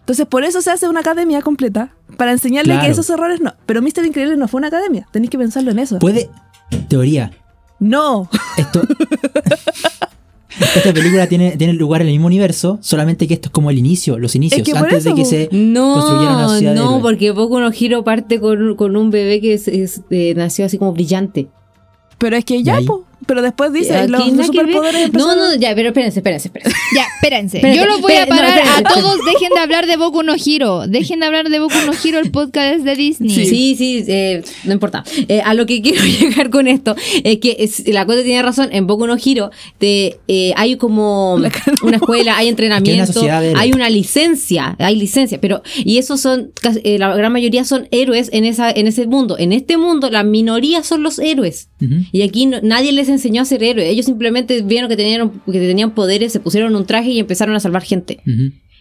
Entonces, 0.00 0.26
por 0.26 0.44
eso 0.44 0.62
se 0.62 0.70
hace 0.70 0.88
una 0.88 1.00
academia 1.00 1.42
completa, 1.42 1.90
para 2.16 2.30
enseñarle 2.30 2.74
Claro. 2.74 2.86
que 2.86 2.92
esos 2.92 3.10
errores 3.10 3.40
no. 3.40 3.54
Pero 3.66 3.82
Mr. 3.82 4.04
Increíble 4.04 4.36
no 4.36 4.46
fue 4.46 4.58
una 4.58 4.68
academia, 4.68 5.08
tenéis 5.10 5.30
que 5.30 5.38
pensarlo 5.38 5.72
en 5.72 5.80
eso. 5.80 5.98
Puede, 5.98 6.30
teoría, 6.88 7.32
No, 7.80 8.28
esto... 8.56 8.82
Esta 10.60 10.92
película 10.92 11.26
tiene, 11.28 11.56
tiene 11.56 11.72
lugar 11.74 12.00
en 12.02 12.08
el 12.08 12.14
mismo 12.14 12.26
universo, 12.26 12.78
solamente 12.80 13.26
que 13.28 13.34
esto 13.34 13.48
es 13.48 13.52
como 13.52 13.70
el 13.70 13.78
inicio, 13.78 14.18
los 14.18 14.34
inicios, 14.34 14.62
que 14.62 14.76
antes 14.76 15.04
de 15.04 15.14
que 15.14 15.24
se 15.24 15.48
construyera 15.48 16.32
una 16.34 16.42
No, 16.42 16.48
sociedad 16.48 16.72
de 16.74 16.78
no, 16.80 16.86
héroes. 16.88 17.02
porque 17.02 17.30
Boku 17.30 17.58
no 17.60 17.70
Hiro 17.78 18.04
parte 18.04 18.40
con, 18.40 18.74
con 18.76 18.96
un 18.96 19.10
bebé 19.10 19.40
que 19.40 19.54
es, 19.54 19.68
es, 19.68 20.02
eh, 20.10 20.34
nació 20.36 20.64
así 20.66 20.78
como 20.78 20.92
brillante. 20.92 21.48
pero 22.18 22.36
es 22.36 22.44
que 22.44 22.62
ya, 22.62 22.80
po. 22.86 23.04
Pero 23.24 23.40
después 23.42 23.72
dice, 23.72 24.06
los, 24.08 24.22
superpoderes 24.46 25.12
No, 25.12 25.34
no, 25.34 25.54
ya, 25.56 25.74
pero 25.74 25.88
espérense, 25.88 26.20
espérense, 26.20 26.48
espérense. 26.48 26.76
Ya, 26.94 27.04
espérense. 27.16 27.60
Yo 27.74 27.84
los 27.86 28.00
voy 28.00 28.12
a 28.14 28.26
no, 28.26 28.36
parar 28.36 28.60
a 28.76 28.82
todos. 28.82 29.16
Dejen 29.24 29.50
de 29.54 29.60
hablar 29.60 29.86
de 29.86 29.96
Boku 29.96 30.22
no 30.22 30.34
Hiro. 30.36 30.86
Dejen 30.86 31.20
de 31.20 31.26
hablar 31.26 31.48
de 31.48 31.58
Boku 31.58 31.74
no 31.86 31.92
Hiro. 32.02 32.18
El 32.20 32.30
podcast 32.30 32.80
de 32.84 32.94
Disney. 32.94 33.30
Sí, 33.30 33.74
sí, 33.76 34.04
eh, 34.06 34.42
no 34.64 34.72
importa. 34.74 35.02
Eh, 35.28 35.40
a 35.44 35.54
lo 35.54 35.66
que 35.66 35.82
quiero 35.82 36.04
llegar 36.20 36.50
con 36.50 36.68
esto 36.68 36.94
es 37.24 37.38
que 37.38 37.56
es- 37.58 37.88
la 37.88 38.06
Cote 38.06 38.22
tiene 38.22 38.42
razón. 38.42 38.68
En 38.70 38.86
Boku 38.86 39.06
no 39.06 39.16
Hiro 39.22 39.50
te, 39.78 40.18
eh, 40.28 40.52
hay 40.56 40.76
como 40.76 41.34
una 41.34 41.96
escuela, 41.96 42.36
hay 42.36 42.48
entrenamiento, 42.48 43.20
de 43.22 43.54
hay 43.56 43.72
una 43.72 43.90
licencia, 43.90 44.76
hay 44.78 44.94
licencia, 44.96 45.40
pero 45.40 45.62
y 45.76 45.98
esos 45.98 46.20
son 46.20 46.52
casi- 46.60 46.80
eh, 46.84 46.98
la 46.98 47.14
gran 47.16 47.32
mayoría 47.32 47.64
son 47.64 47.88
héroes 47.90 48.28
en 48.32 48.44
esa 48.44 48.70
en 48.70 48.86
ese 48.86 49.06
mundo. 49.06 49.36
En 49.38 49.52
este 49.52 49.76
mundo 49.76 50.10
la 50.10 50.22
minoría 50.22 50.82
son 50.84 51.02
los 51.02 51.18
héroes. 51.18 51.68
Y 52.12 52.22
aquí 52.22 52.46
no- 52.46 52.60
nadie 52.62 52.92
les 52.92 53.05
enseñó 53.08 53.42
a 53.42 53.44
ser 53.44 53.62
héroes. 53.62 53.88
Ellos 53.88 54.06
simplemente 54.06 54.62
vieron 54.62 54.88
que 54.88 54.96
tenían 54.96 55.30
que 55.46 55.52
tenían 55.60 55.94
poderes, 55.94 56.32
se 56.32 56.40
pusieron 56.40 56.74
un 56.76 56.86
traje 56.86 57.10
y 57.10 57.18
empezaron 57.18 57.54
a 57.54 57.60
salvar 57.60 57.82
gente. 57.82 58.20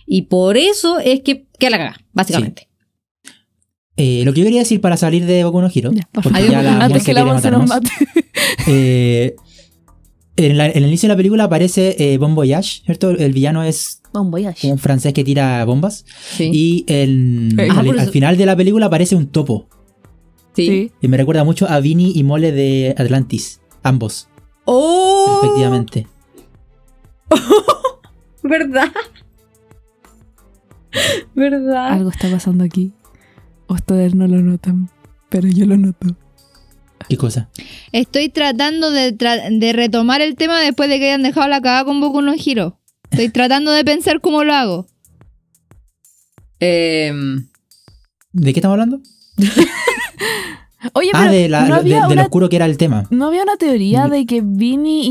Y 0.08 0.24
por 0.24 0.58
eso 0.58 1.00
es 1.00 1.22
que 1.22 1.46
que 1.60 1.70
la 1.70 1.78
caga, 1.78 1.98
básicamente. 2.14 2.68
Eh, 3.98 4.24
lo 4.26 4.34
que 4.34 4.42
yo 4.42 4.46
quería 4.46 4.60
decir 4.60 4.82
para 4.82 4.98
salir 4.98 5.26
de 5.26 5.44
Boku 5.46 5.62
no 5.62 5.70
Hiro, 5.74 5.92
Ya, 5.94 6.02
por 6.12 6.24
porque 6.24 6.40
favor. 6.40 6.52
ya 6.52 6.62
la 6.62 6.78
Antes 6.86 7.04
que 7.04 7.14
la 7.14 7.24
Monse 7.26 7.50
nos 7.52 7.68
mate. 7.68 7.90
Eh, 8.68 9.36
en, 10.36 10.58
la- 10.58 10.68
en 10.68 10.78
el 10.84 10.88
inicio 10.88 11.08
de 11.08 11.14
la 11.14 11.18
película 11.18 11.46
aparece 11.46 11.96
eh, 11.98 12.18
Bon 12.18 12.36
Voyage, 12.36 12.82
¿cierto? 12.86 13.12
El 13.12 13.32
villano 13.32 13.64
es 13.64 14.02
Bon 14.12 14.30
voyage. 14.32 14.70
un 14.70 14.78
francés 14.80 15.14
que 15.14 15.24
tira 15.24 15.64
bombas. 15.66 16.04
Sí. 16.36 16.50
Y 16.54 16.86
en- 16.88 17.58
Eh. 17.60 17.68
Ah, 17.72 17.80
al, 17.80 17.98
al 18.00 18.10
final 18.10 18.36
de 18.38 18.46
la 18.46 18.56
película 18.58 18.88
aparece 18.88 19.16
un 19.16 19.28
topo. 19.28 19.70
sí. 20.56 20.66
Sí. 20.68 20.92
Y 21.02 21.08
me 21.08 21.16
recuerda 21.18 21.44
mucho 21.46 21.68
a 21.70 21.80
Vinny 21.80 22.12
y 22.16 22.24
Mole 22.24 22.52
de 22.52 22.94
Atlantis. 22.98 23.62
Ambos, 23.86 24.28
¡Oh! 24.66 25.40
respectivamente. 25.42 26.08
¿Verdad? 28.44 28.92
¿Verdad? 31.36 31.88
Algo 31.94 32.10
está 32.10 32.28
pasando 32.32 32.64
aquí. 32.64 32.94
Ustedes 33.68 34.16
no 34.16 34.26
lo 34.28 34.42
notan, 34.42 34.90
pero 35.30 35.48
yo 35.48 35.68
lo 35.68 35.78
noto. 35.78 36.08
¿Qué 37.08 37.16
cosa? 37.16 37.48
Estoy 37.92 38.30
tratando 38.30 38.90
de, 38.90 39.16
tra- 39.16 39.56
de 39.60 39.74
retomar 39.74 40.22
el 40.22 40.36
tema 40.36 40.60
después 40.62 40.90
de 40.90 40.98
que 40.98 41.06
hayan 41.10 41.22
dejado 41.22 41.48
la 41.48 41.62
cagada 41.62 41.86
con 41.86 42.02
Boku 42.02 42.24
no 42.24 42.34
Hiro. 42.36 42.80
Estoy 43.12 43.30
tratando 43.30 43.72
de 43.72 43.86
pensar 43.86 44.20
cómo 44.20 44.44
lo 44.44 44.54
hago. 44.56 44.88
Em, 46.60 47.50
¿De 48.32 48.52
qué 48.52 48.60
estamos 48.62 48.74
hablando? 48.74 49.00
Oye, 50.94 51.10
Ah, 51.14 51.20
pero 51.22 51.32
de, 51.34 51.50
la, 51.50 51.62
no, 51.62 51.76
de- 51.76 51.80
había 51.82 51.96
de 52.02 52.08
lo 52.08 52.14
una, 52.14 52.22
oscuro 52.24 52.50
que 52.50 52.56
era 52.58 52.66
el 52.66 52.78
tema. 52.78 53.06
no 53.10 53.28
había 53.28 53.44
una 53.44 53.58
teoría 53.58 54.08
Mm. 54.08 54.12
de 54.12 54.26
que 54.26 54.42
Vinny 54.44 55.02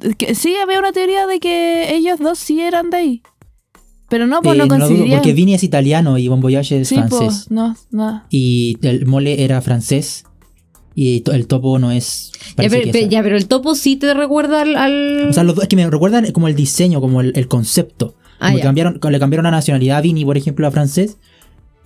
y... 0.00 0.14
que- 0.16 0.34
sí, 0.34 0.54
había 0.62 0.78
una 0.78 0.92
teoría 0.92 1.26
de 1.26 1.38
que 1.40 1.94
ellos 1.94 2.18
dos 2.18 2.38
sí 2.38 2.60
eran 2.60 2.90
de 2.90 2.96
ahí. 2.96 3.22
Pero 4.08 4.26
no, 4.26 4.42
pues 4.42 4.56
Eh, 4.56 4.58
no 4.58 4.66
no 4.66 4.78
coincidían. 4.86 5.18
porque 5.20 5.32
Vinny 5.32 5.54
es 5.54 5.62
italiano 5.62 6.18
y 6.18 6.28
Bon 6.28 6.40
Voyage 6.40 6.80
es 6.82 6.88
sí, 6.88 6.96
francés. 6.96 7.18
pues, 7.18 7.50
no, 7.50 7.74
no. 7.90 8.22
Y 8.28 8.76
el 8.82 9.06
Mole 9.06 9.42
era 9.42 9.60
francés. 9.62 10.24
Y 10.94 11.22
el 11.30 11.46
topo 11.46 11.78
no 11.78 11.90
es. 11.90 12.30
ya, 12.58 12.68
pero, 12.68 12.90
es- 12.90 13.08
ya, 13.08 13.22
pero 13.22 13.36
el 13.38 13.48
topo 13.48 13.74
sí 13.74 13.96
te 13.96 14.12
recuerda 14.12 14.60
al. 14.60 14.76
al- 14.76 15.28
O 15.30 15.32
sea, 15.32 15.42
los 15.44 15.54
dos- 15.54 15.62
es 15.62 15.68
que 15.68 15.76
me 15.76 15.88
recuerdan 15.88 16.30
como 16.32 16.48
el 16.48 16.54
diseño, 16.54 17.00
como 17.00 17.22
el, 17.22 17.32
el 17.34 17.48
concepto. 17.48 18.14
Ah, 18.38 18.50
Como 18.50 18.60
cambiaron, 18.62 19.00
le 19.10 19.18
cambiaron 19.18 19.44
la 19.44 19.50
nacionalidad 19.52 19.96
a 19.98 20.00
Vinny, 20.02 20.24
por 20.26 20.36
ejemplo, 20.36 20.66
a 20.66 20.70
francés. 20.70 21.16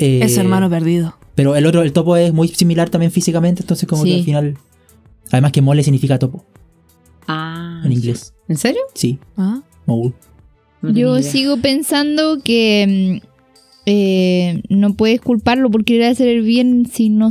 Eh, 0.01 0.21
Es 0.23 0.37
hermano 0.39 0.69
perdido. 0.69 1.15
Pero 1.37 1.55
el 1.55 1.65
otro, 1.67 1.83
el 1.83 1.93
topo 1.93 2.17
es 2.17 2.33
muy 2.33 2.49
similar 2.49 2.91
también 2.91 3.13
físicamente, 3.13 3.63
entonces 3.63 3.89
como 3.89 4.03
Sí. 4.03 4.09
que 4.11 4.17
al 4.17 4.25
final. 4.25 4.59
Además 5.31 5.53
que 5.53 5.63
mole 5.63 5.83
significa 5.85 6.19
topo 6.19 6.45
Ah, 7.29 7.83
en 7.85 7.93
inglés. 7.93 8.35
¿En 8.49 8.57
serio? 8.57 8.81
Sí, 8.95 9.19
¿Ah? 9.37 9.61
No 9.87 10.13
tenía 10.83 11.03
Yo 11.03 11.19
idea. 11.19 11.31
sigo 11.31 11.57
pensando 11.59 12.41
que 12.43 13.21
mm, 13.23 13.27
eh, 13.87 14.63
no 14.69 14.95
puedes 14.95 15.21
culparlo 15.21 15.71
por 15.71 15.85
querer 15.85 16.11
hacer 16.11 16.29
el 16.29 16.43
bien 16.43 16.87
si 16.93 17.09
no... 17.11 17.31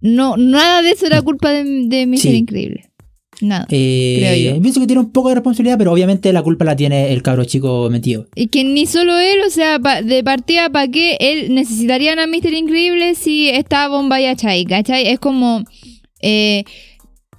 No, 0.00 0.36
nada 0.36 0.82
de 0.82 0.90
eso 0.92 1.06
era 1.06 1.20
culpa 1.22 1.50
de, 1.50 1.64
de. 1.86 2.16
Sí. 2.16 2.30
Increíble. 2.34 2.89
Nada. 3.42 3.66
Eh, 3.70 4.16
Creo 4.18 4.54
yo. 4.56 4.62
Pienso 4.62 4.80
que 4.80 4.86
tiene 4.86 5.00
un 5.00 5.12
poco 5.12 5.28
de 5.30 5.36
responsabilidad, 5.36 5.78
pero 5.78 5.92
obviamente 5.92 6.32
la 6.32 6.42
culpa 6.42 6.64
la 6.64 6.76
tiene 6.76 7.12
el 7.12 7.22
cabro 7.22 7.44
chico 7.44 7.88
metido. 7.90 8.26
Y 8.34 8.48
que 8.48 8.64
ni 8.64 8.86
solo 8.86 9.18
él, 9.18 9.38
o 9.46 9.50
sea, 9.50 9.78
pa- 9.78 10.02
de 10.02 10.22
partida, 10.22 10.68
¿para 10.70 10.88
qué 10.88 11.16
él 11.20 11.54
necesitarían 11.54 12.18
a 12.18 12.26
Mr. 12.26 12.52
Increíble 12.52 13.14
si 13.14 13.48
está 13.48 13.88
Bombay 13.88 14.34
Chai? 14.36 14.64
¿Cachai? 14.64 15.06
Es 15.08 15.18
como. 15.18 15.64
eh, 16.22 16.64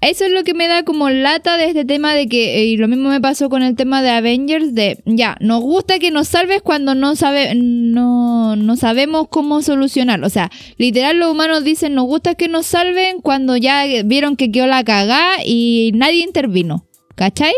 eso 0.01 0.25
es 0.25 0.31
lo 0.31 0.43
que 0.43 0.55
me 0.55 0.67
da 0.67 0.83
como 0.83 1.11
lata 1.11 1.57
de 1.57 1.65
este 1.65 1.85
tema 1.85 2.15
de 2.15 2.27
que, 2.27 2.59
eh, 2.59 2.65
y 2.65 2.77
lo 2.77 2.87
mismo 2.87 3.09
me 3.09 3.21
pasó 3.21 3.49
con 3.49 3.61
el 3.61 3.75
tema 3.75 4.01
de 4.01 4.09
Avengers, 4.09 4.73
de 4.73 5.01
ya, 5.05 5.37
nos 5.39 5.61
gusta 5.61 5.99
que 5.99 6.09
nos 6.09 6.27
salves 6.27 6.63
cuando 6.63 6.95
no, 6.95 7.15
sabe, 7.15 7.53
no, 7.55 8.55
no 8.55 8.75
sabemos 8.77 9.27
cómo 9.29 9.61
solucionarlo. 9.61 10.25
O 10.25 10.31
sea, 10.31 10.49
literal 10.77 11.19
los 11.19 11.31
humanos 11.31 11.63
dicen, 11.63 11.93
nos 11.93 12.05
gusta 12.05 12.33
que 12.33 12.47
nos 12.47 12.65
salven 12.65 13.21
cuando 13.21 13.57
ya 13.57 13.85
vieron 14.03 14.37
que 14.37 14.51
quedó 14.51 14.65
la 14.65 14.83
cagá 14.83 15.35
y 15.45 15.91
nadie 15.93 16.23
intervino. 16.23 16.87
¿Cachai? 17.13 17.53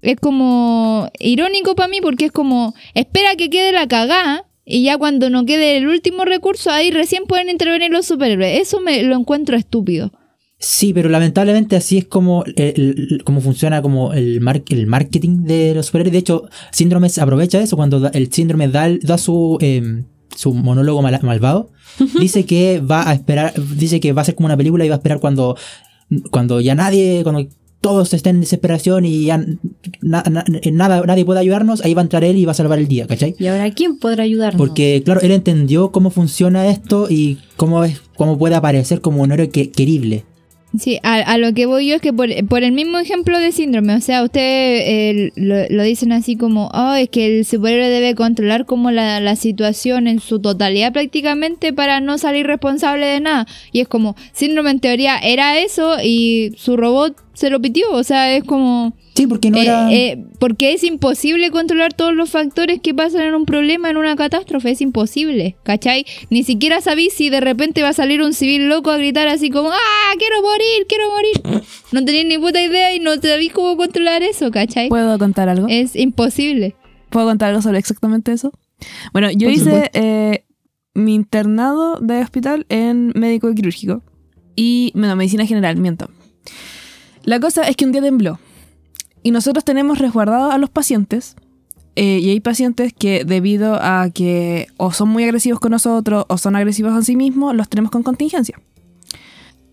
Es 0.00 0.16
como 0.20 1.10
irónico 1.18 1.74
para 1.74 1.88
mí 1.88 2.00
porque 2.00 2.26
es 2.26 2.32
como, 2.32 2.74
espera 2.94 3.34
que 3.34 3.50
quede 3.50 3.72
la 3.72 3.88
cagá 3.88 4.44
y 4.64 4.84
ya 4.84 4.96
cuando 4.96 5.28
no 5.28 5.44
quede 5.44 5.78
el 5.78 5.88
último 5.88 6.24
recurso, 6.24 6.70
ahí 6.70 6.92
recién 6.92 7.24
pueden 7.24 7.48
intervenir 7.48 7.90
los 7.90 8.06
superhéroes. 8.06 8.60
Eso 8.60 8.80
me 8.80 9.02
lo 9.02 9.16
encuentro 9.16 9.56
estúpido. 9.56 10.12
Sí, 10.60 10.92
pero 10.92 11.08
lamentablemente 11.08 11.76
así 11.76 11.98
es 11.98 12.04
como, 12.06 12.44
el- 12.44 12.54
el- 12.56 13.22
como 13.24 13.40
funciona 13.40 13.80
como 13.80 14.12
el, 14.12 14.40
mar- 14.40 14.62
el 14.70 14.86
marketing 14.88 15.44
de 15.44 15.72
los 15.74 15.86
superhéroes. 15.86 16.12
De 16.12 16.18
hecho, 16.18 16.48
Síndrome 16.72 17.08
aprovecha 17.20 17.60
eso 17.60 17.76
cuando 17.76 18.00
da- 18.00 18.10
el 18.12 18.32
síndrome 18.32 18.66
da, 18.68 19.18
su, 19.18 19.58
eh, 19.60 20.02
su 20.34 20.52
monólogo 20.54 21.00
mal- 21.02 21.20
malvado. 21.22 21.70
Dice 22.20 22.44
que 22.44 22.80
va 22.80 23.08
a 23.08 23.14
esperar, 23.14 23.54
dice 23.76 24.00
que 24.00 24.12
va 24.12 24.22
a 24.22 24.24
ser 24.24 24.34
como 24.34 24.46
una 24.46 24.56
película 24.56 24.84
y 24.84 24.88
va 24.88 24.96
a 24.96 24.98
esperar 24.98 25.20
cuando, 25.20 25.56
cuando 26.30 26.60
ya 26.60 26.74
nadie, 26.74 27.20
cuando 27.22 27.46
todos 27.80 28.12
estén 28.12 28.36
en 28.36 28.40
desesperación 28.40 29.04
y 29.04 29.26
ya 29.26 29.38
na- 30.02 30.24
na- 30.28 30.44
nada, 30.72 31.02
nadie 31.06 31.24
pueda 31.24 31.38
ayudarnos, 31.40 31.84
ahí 31.84 31.94
va 31.94 32.02
a 32.02 32.04
entrar 32.04 32.24
él 32.24 32.36
y 32.36 32.44
va 32.44 32.50
a 32.50 32.54
salvar 32.54 32.80
el 32.80 32.88
día, 32.88 33.06
¿cachai? 33.06 33.36
¿Y 33.38 33.46
ahora 33.46 33.70
quién 33.70 33.98
podrá 33.98 34.24
ayudarnos? 34.24 34.58
Porque, 34.58 35.02
claro, 35.04 35.20
él 35.20 35.30
entendió 35.30 35.92
cómo 35.92 36.10
funciona 36.10 36.66
esto 36.68 37.06
y 37.08 37.38
cómo 37.56 37.84
es, 37.84 38.00
cómo 38.16 38.36
puede 38.38 38.56
aparecer 38.56 39.00
como 39.00 39.22
un 39.22 39.30
héroe 39.30 39.50
que- 39.50 39.70
querible. 39.70 40.24
Sí, 40.76 40.98
a, 41.02 41.14
a 41.14 41.38
lo 41.38 41.54
que 41.54 41.64
voy 41.64 41.88
yo 41.88 41.94
es 41.96 42.02
que 42.02 42.12
por, 42.12 42.28
el 42.30 42.72
mismo 42.72 42.98
ejemplo 42.98 43.38
de 43.38 43.52
síndrome, 43.52 43.94
o 43.94 44.00
sea, 44.02 44.22
ustedes 44.22 44.82
eh, 44.86 45.32
lo, 45.34 45.56
lo 45.70 45.82
dicen 45.82 46.12
así 46.12 46.36
como, 46.36 46.68
oh, 46.74 46.92
es 46.92 47.08
que 47.08 47.38
el 47.38 47.46
superhéroe 47.46 47.88
debe 47.88 48.14
controlar 48.14 48.66
como 48.66 48.90
la, 48.90 49.18
la 49.20 49.34
situación 49.34 50.06
en 50.08 50.20
su 50.20 50.40
totalidad 50.40 50.92
prácticamente 50.92 51.72
para 51.72 52.00
no 52.00 52.18
salir 52.18 52.46
responsable 52.46 53.06
de 53.06 53.20
nada. 53.20 53.46
Y 53.72 53.80
es 53.80 53.88
como, 53.88 54.14
síndrome 54.32 54.70
en 54.70 54.80
teoría 54.80 55.18
era 55.18 55.58
eso 55.58 55.96
y 56.02 56.52
su 56.58 56.76
robot 56.76 57.16
se 57.32 57.48
lo 57.48 57.60
pitió, 57.60 57.90
o 57.92 58.04
sea, 58.04 58.36
es 58.36 58.44
como... 58.44 58.92
Sí, 59.18 59.26
porque 59.26 59.50
no 59.50 59.58
Eh, 59.58 59.62
era... 59.62 59.92
eh, 59.92 60.24
porque 60.38 60.72
es 60.74 60.84
imposible 60.84 61.50
controlar 61.50 61.92
todos 61.92 62.14
los 62.14 62.30
factores 62.30 62.80
que 62.80 62.94
pasan 62.94 63.22
en 63.22 63.34
un 63.34 63.46
problema, 63.46 63.90
en 63.90 63.96
una 63.96 64.14
catástrofe, 64.14 64.70
es 64.70 64.80
imposible, 64.80 65.56
¿cachai? 65.64 66.06
Ni 66.30 66.44
siquiera 66.44 66.80
sabéis 66.80 67.14
si 67.14 67.28
de 67.28 67.40
repente 67.40 67.82
va 67.82 67.88
a 67.88 67.92
salir 67.94 68.22
un 68.22 68.32
civil 68.32 68.68
loco 68.68 68.92
a 68.92 68.96
gritar 68.96 69.26
así 69.26 69.50
como, 69.50 69.70
¡ah, 69.70 70.12
quiero 70.18 70.36
morir, 70.40 70.86
quiero 70.88 71.10
morir! 71.10 71.64
No 71.90 72.04
tenéis 72.04 72.26
ni 72.26 72.38
puta 72.38 72.62
idea 72.62 72.94
y 72.94 73.00
no 73.00 73.16
sabéis 73.16 73.52
cómo 73.52 73.76
controlar 73.76 74.22
eso, 74.22 74.52
¿cachai? 74.52 74.88
¿Puedo 74.88 75.18
contar 75.18 75.48
algo? 75.48 75.66
Es 75.68 75.96
imposible. 75.96 76.76
¿Puedo 77.10 77.26
contar 77.26 77.48
algo 77.48 77.60
sobre 77.60 77.78
exactamente 77.78 78.30
eso? 78.30 78.52
Bueno, 79.12 79.32
yo 79.32 79.48
Por 79.48 79.52
hice 79.56 79.90
eh, 79.94 80.44
mi 80.94 81.16
internado 81.16 81.98
de 82.00 82.20
hospital 82.20 82.66
en 82.68 83.12
médico 83.16 83.52
quirúrgico. 83.52 84.04
Y, 84.54 84.92
bueno, 84.94 85.16
medicina 85.16 85.44
general, 85.44 85.76
miento. 85.76 86.08
La 87.24 87.40
cosa 87.40 87.62
es 87.64 87.74
que 87.74 87.84
un 87.84 87.90
día 87.90 88.02
tembló. 88.02 88.38
Y 89.22 89.30
nosotros 89.30 89.64
tenemos 89.64 89.98
resguardados 89.98 90.52
a 90.54 90.58
los 90.58 90.70
pacientes. 90.70 91.36
eh, 91.96 92.20
y 92.22 92.30
hay 92.30 92.38
pacientes 92.40 92.92
que 92.92 93.24
debido 93.24 93.74
a 93.74 94.08
que 94.14 94.68
o 94.76 94.92
son 94.92 95.08
muy 95.08 95.24
agresivos 95.24 95.58
con 95.58 95.72
nosotros 95.72 96.24
o 96.28 96.38
son 96.38 96.54
agresivos 96.54 96.94
en 96.94 97.02
sí 97.02 97.16
mismos, 97.16 97.56
los 97.56 97.68
tenemos 97.68 97.90
con 97.90 98.04
contingencia. 98.04 98.56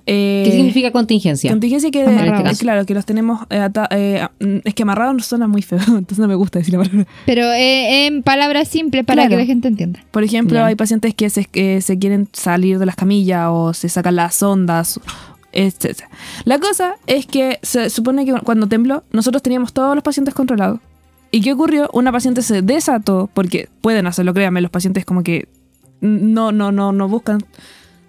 Eh, 0.08 0.44
¿Qué 0.46 0.52
significa 0.52 0.92
contingencia? 0.92 1.50
Contingencia 1.50 1.90
que, 1.90 2.04
eh, 2.04 2.54
claro, 2.60 2.86
que 2.86 2.94
los 2.94 3.06
tenemos 3.08 3.42
eh, 3.50 3.68
eh, 3.90 4.28
mm, 4.40 4.58
es 4.64 4.74
que 4.76 4.84
amarrados 4.84 5.16
no 5.16 5.20
suena 5.24 5.48
muy 5.48 5.64
feo, 5.64 5.80
entonces 5.88 6.20
no 6.20 6.28
me 6.28 6.36
gusta 6.36 6.60
decir 6.60 6.76
la 6.76 6.84
palabra. 6.84 7.08
Pero 7.26 7.44
eh, 7.54 8.06
en 8.06 8.22
palabras 8.22 8.68
simples 8.68 9.04
para 9.04 9.24
Claro. 9.24 9.30
que 9.32 9.38
la 9.38 9.46
gente 9.46 9.68
entienda. 9.68 10.04
Por 10.12 10.24
ejemplo, 10.24 10.58
Ya. 10.60 10.66
hay 10.68 10.76
pacientes 10.76 11.16
que 11.16 11.30
se, 11.32 11.46
que 11.46 11.82
se 11.82 11.98
quieren 11.98 12.30
salir 12.34 12.78
de 12.78 12.86
las 12.86 12.96
camillas 12.96 13.48
o 13.52 13.74
se 13.74 13.90
sacan 13.90 14.16
las 14.16 14.44
ondas, 14.44 15.00
etc. 15.56 16.04
La 16.44 16.60
cosa 16.60 16.98
es 17.08 17.26
que 17.26 17.60
se 17.64 17.90
supone 17.90 18.26
que 18.26 18.34
cuando 18.44 18.68
tembló, 18.68 19.04
nosotros 19.12 19.42
teníamos 19.42 19.74
todos 19.74 19.96
los 19.96 20.04
pacientes 20.04 20.34
controlados. 20.36 20.80
¿Y 21.32 21.42
qué 21.42 21.54
ocurrió? 21.54 21.90
Una 21.94 22.12
paciente 22.12 22.42
se 22.44 22.62
desató, 22.62 23.30
porque 23.34 23.70
pueden 23.82 24.06
hacerlo, 24.08 24.34
créanme, 24.34 24.62
los 24.62 24.72
pacientes 24.72 25.06
como 25.06 25.24
que 25.24 25.48
no, 26.02 26.52
no, 26.52 26.72
no, 26.72 26.92
no 26.92 27.08
buscan, 27.10 27.44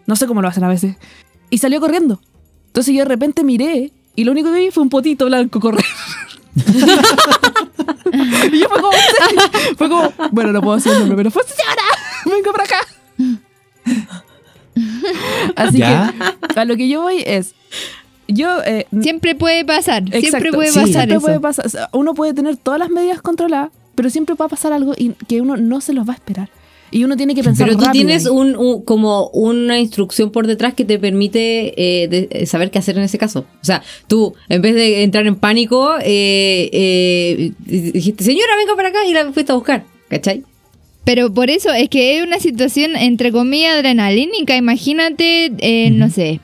no 0.07 0.16
sé 0.16 0.26
cómo 0.26 0.42
lo 0.42 0.49
hacen 0.49 0.64
a 0.64 0.68
veces, 0.68 0.97
y 1.51 1.59
salió 1.59 1.80
corriendo. 1.80 2.20
Entonces 2.66 2.94
yo 2.94 3.01
de 3.01 3.09
repente 3.09 3.42
miré 3.42 3.92
y 4.14 4.24
lo 4.24 4.32
único 4.32 4.53
que 4.53 4.59
vi 4.59 4.70
fue 4.70 4.82
un 4.82 4.90
potito 4.90 5.26
blanco 5.26 5.61
correr. 5.61 5.84
y 8.53 8.59
yo 8.59 8.68
fue 8.68 8.80
como, 8.80 8.92
fue 9.76 9.88
como, 9.88 10.12
bueno, 10.32 10.53
no 10.53 10.61
puedo 10.61 10.76
decir 10.76 10.92
el 10.92 10.99
nombre, 11.01 11.16
pero 11.16 11.30
fue 11.30 11.42
señora, 11.44 11.82
vengo 12.26 12.53
para 12.53 12.64
acá. 12.64 12.78
Así 15.57 15.78
¿Ya? 15.78 16.14
que 16.52 16.61
a 16.61 16.64
lo 16.64 16.76
que 16.76 16.88
yo 16.88 17.02
voy 17.02 17.22
es, 17.26 17.54
yo... 18.28 18.62
eh, 18.64 18.86
Siempre 19.02 19.34
puede 19.34 19.64
pasar. 19.64 20.02
Siempre 20.02 20.18
Exacto, 20.20 20.50
puede 20.52 20.70
sí, 20.70 20.78
pasar 20.78 20.92
siempre 20.92 21.16
eso. 21.16 21.20
puede 21.26 21.40
pasar. 21.40 21.66
O 21.66 21.68
sea, 21.68 21.88
uno 21.92 22.14
puede 22.14 22.34
tener 22.34 22.57
todas 22.57 22.78
las 22.80 22.90
medidas 22.90 23.20
controladas, 23.22 23.70
pero 23.94 24.11
siempre 24.11 24.34
va 24.34 24.46
a 24.46 24.48
pasar 24.48 24.72
algo 24.72 24.94
y 24.96 25.11
que 25.28 25.40
uno 25.40 25.57
no 25.57 25.80
se 25.80 25.92
los 25.92 26.09
va 26.09 26.12
a 26.12 26.16
esperar. 26.16 26.48
Y 26.92 27.02
uno 27.02 27.16
tiene 27.16 27.34
que 27.34 27.42
pensar 27.42 27.66
Pero 27.66 27.78
tú 27.80 27.90
tienes 27.90 28.26
un, 28.26 28.54
un- 28.57 28.82
como 28.84 29.26
una 29.30 29.80
instrucción 29.80 30.30
por 30.30 30.46
detrás 30.46 30.72
que 30.74 30.84
te 30.84 31.00
permite 31.00 31.74
eh, 32.04 32.07
de- 32.07 32.28
eh, 32.30 32.46
saber 32.46 32.70
qué 32.70 32.78
hacer 32.78 32.96
en 32.96 33.02
ese 33.02 33.18
caso. 33.18 33.40
O 33.61 33.64
sea, 33.64 33.82
tú, 34.07 34.34
en 34.48 34.62
vez 34.62 34.74
de 34.76 35.02
entrar 35.02 35.26
en 35.26 35.34
pánico, 35.34 35.96
eh, 36.00 36.70
eh, 36.72 37.52
dijiste, 37.59 38.22
señora, 38.22 38.54
venga 38.57 38.76
para 38.76 38.90
acá 38.90 39.04
y 39.04 39.12
la 39.12 39.32
fuiste 39.32 39.50
a 39.50 39.57
buscar. 39.57 39.84
¿Cachai? 40.09 40.44
Pero 41.07 41.32
por 41.32 41.50
eso 41.50 41.72
es 41.72 41.88
que 41.88 42.18
es 42.18 42.26
una 42.26 42.40
situación 42.40 42.96
entre 42.96 43.30
comillas 43.30 43.76
adrenalínica. 43.76 44.57
Imagínate, 44.57 45.52
eh, 45.61 45.90
no 45.92 46.11
sé, 46.11 46.40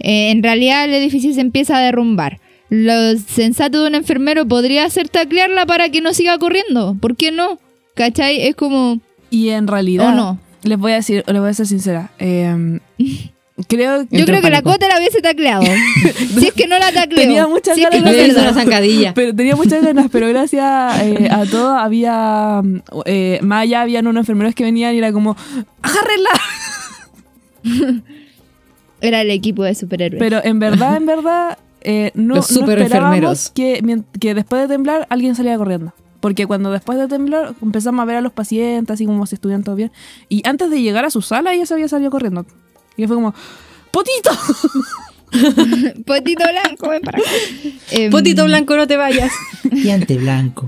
eh, 0.00 0.30
en 0.32 0.42
realidad 0.42 0.84
el 0.84 0.94
edificio 0.94 1.32
se 1.32 1.40
empieza 1.40 1.76
a 1.76 1.80
derrumbar. 1.80 2.40
Lo 2.70 3.16
sensato 3.18 3.80
de 3.82 3.88
un 3.88 3.94
enfermero 3.94 4.46
podría 4.46 4.90
ser 4.90 5.08
taclearla 5.08 5.64
para 5.64 5.90
que 5.90 6.00
no 6.00 6.12
siga 6.12 6.38
corriendo. 6.38 6.96
¿Por 7.00 7.16
qué 7.16 7.30
no? 7.30 7.60
¿Cachai? 7.94 8.42
Es 8.48 8.56
como... 8.56 9.00
Y 9.30 9.50
en 9.50 9.68
realidad, 9.68 10.08
¿O 10.08 10.12
no? 10.12 10.40
les 10.64 10.76
voy 10.76 10.90
a 10.92 10.96
decir, 10.96 11.22
les 11.26 11.40
voy 11.40 11.50
a 11.50 11.54
ser 11.54 11.68
sincera. 11.68 12.10
eh, 12.18 12.80
creo 13.68 14.06
Yo 14.10 14.24
creo 14.24 14.40
que 14.40 14.50
la 14.50 14.62
cuota 14.62 14.88
la 14.88 14.98
hubiese 14.98 15.20
tacleado. 15.20 15.62
si 16.38 16.46
es 16.46 16.52
que 16.52 16.66
no 16.66 16.78
la 16.78 16.92
tacleó. 16.92 17.20
Tenía 17.20 17.46
muchas 17.46 17.74
Si 17.74 17.82
es 17.82 17.90
que 17.90 18.00
ganas 18.00 18.44
no 18.44 18.54
zancadilla. 18.54 19.14
Pero 19.20 19.34
tenía 19.34 19.56
muchas 19.56 19.82
ganas, 19.82 20.08
pero 20.10 20.28
gracias 20.28 21.02
eh, 21.02 21.28
a 21.30 21.44
todo 21.46 21.70
había. 21.70 22.62
Eh, 23.04 23.38
más 23.42 23.62
allá 23.62 23.82
habían 23.82 24.06
unos 24.06 24.22
enfermeros 24.22 24.54
que 24.54 24.64
venían 24.64 24.94
y 24.94 24.98
era 24.98 25.12
como, 25.12 25.36
¡agárrenla! 25.82 26.30
Era 29.02 29.22
el 29.22 29.30
equipo 29.30 29.64
de 29.64 29.74
superhéroes. 29.74 30.18
Pero 30.18 30.44
en 30.44 30.58
verdad, 30.58 30.96
en 30.96 31.06
verdad, 31.06 31.56
eh, 31.80 32.10
no, 32.14 32.34
Los 32.36 32.50
no 32.50 32.60
superenfermeros. 32.60 33.46
esperábamos 33.46 34.02
que, 34.12 34.18
que 34.20 34.34
después 34.34 34.60
de 34.60 34.68
temblar 34.68 35.06
alguien 35.08 35.34
saliera 35.34 35.56
corriendo. 35.56 35.94
Porque 36.20 36.46
cuando 36.46 36.70
después 36.70 36.98
de 36.98 37.08
temblar 37.08 37.54
empezamos 37.62 38.02
a 38.02 38.04
ver 38.04 38.16
a 38.16 38.20
los 38.20 38.32
pacientes, 38.32 38.92
así 38.92 39.06
como 39.06 39.26
si 39.26 39.36
estuvieran 39.36 39.64
todo 39.64 39.74
bien. 39.74 39.90
Y 40.28 40.46
antes 40.46 40.70
de 40.70 40.82
llegar 40.82 41.04
a 41.06 41.10
su 41.10 41.22
sala, 41.22 41.54
ella 41.54 41.64
se 41.64 41.74
había 41.74 41.88
salido 41.88 42.10
corriendo. 42.10 42.44
Y 43.02 43.06
fue 43.06 43.16
como, 43.16 43.34
¡potito! 43.90 44.30
Potito 46.06 46.42
blanco, 46.42 46.88
ven 46.88 47.02
para 47.02 47.18
acá. 47.18 47.30
Em, 47.92 48.10
Potito 48.10 48.44
blanco, 48.44 48.76
no 48.76 48.86
te 48.86 48.96
vayas. 48.96 49.32
Diente 49.70 50.16
blanco. 50.16 50.66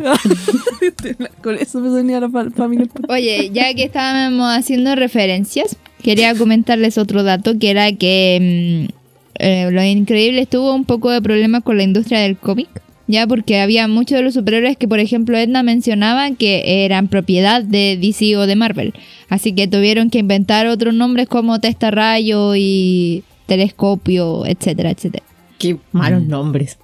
Con 1.43 1.57
eso 1.59 1.80
me 1.80 1.89
sonía 1.89 2.20
la 2.20 2.28
fa- 2.30 2.51
familia. 2.51 2.87
Oye, 3.09 3.51
ya 3.53 3.74
que 3.74 3.85
estábamos 3.85 4.57
haciendo 4.57 4.95
referencias, 4.95 5.76
quería 6.03 6.35
comentarles 6.37 6.97
otro 6.99 7.22
dato 7.24 7.59
que 7.59 7.70
era 7.70 7.93
que 7.93 8.89
mm, 8.89 8.95
eh, 9.41 9.68
Lo 9.72 9.83
Increíble 9.83 10.47
tuvo 10.47 10.74
un 10.74 10.85
poco 10.85 11.11
de 11.11 11.20
problemas 11.22 11.62
con 11.64 11.76
la 11.76 11.83
industria 11.83 12.20
del 12.20 12.37
cómic. 12.37 12.68
Ya, 13.12 13.26
porque 13.26 13.60
había 13.60 13.88
muchos 13.88 14.16
de 14.16 14.22
los 14.22 14.32
superhéroes 14.32 14.78
que, 14.78 14.88
por 14.88 14.98
ejemplo, 14.98 15.36
Edna 15.36 15.62
mencionaba 15.62 16.30
que 16.30 16.86
eran 16.86 17.08
propiedad 17.08 17.62
de 17.62 17.98
DC 18.00 18.38
o 18.38 18.46
de 18.46 18.56
Marvel. 18.56 18.94
Así 19.28 19.52
que 19.52 19.68
tuvieron 19.68 20.08
que 20.08 20.18
inventar 20.18 20.66
otros 20.66 20.94
nombres 20.94 21.28
como 21.28 21.60
Testarrayo 21.60 22.54
y 22.56 23.22
Telescopio, 23.44 24.46
etcétera, 24.46 24.92
etcétera. 24.92 25.22
Qué 25.58 25.76
malos 25.92 26.22
nombres. 26.22 26.78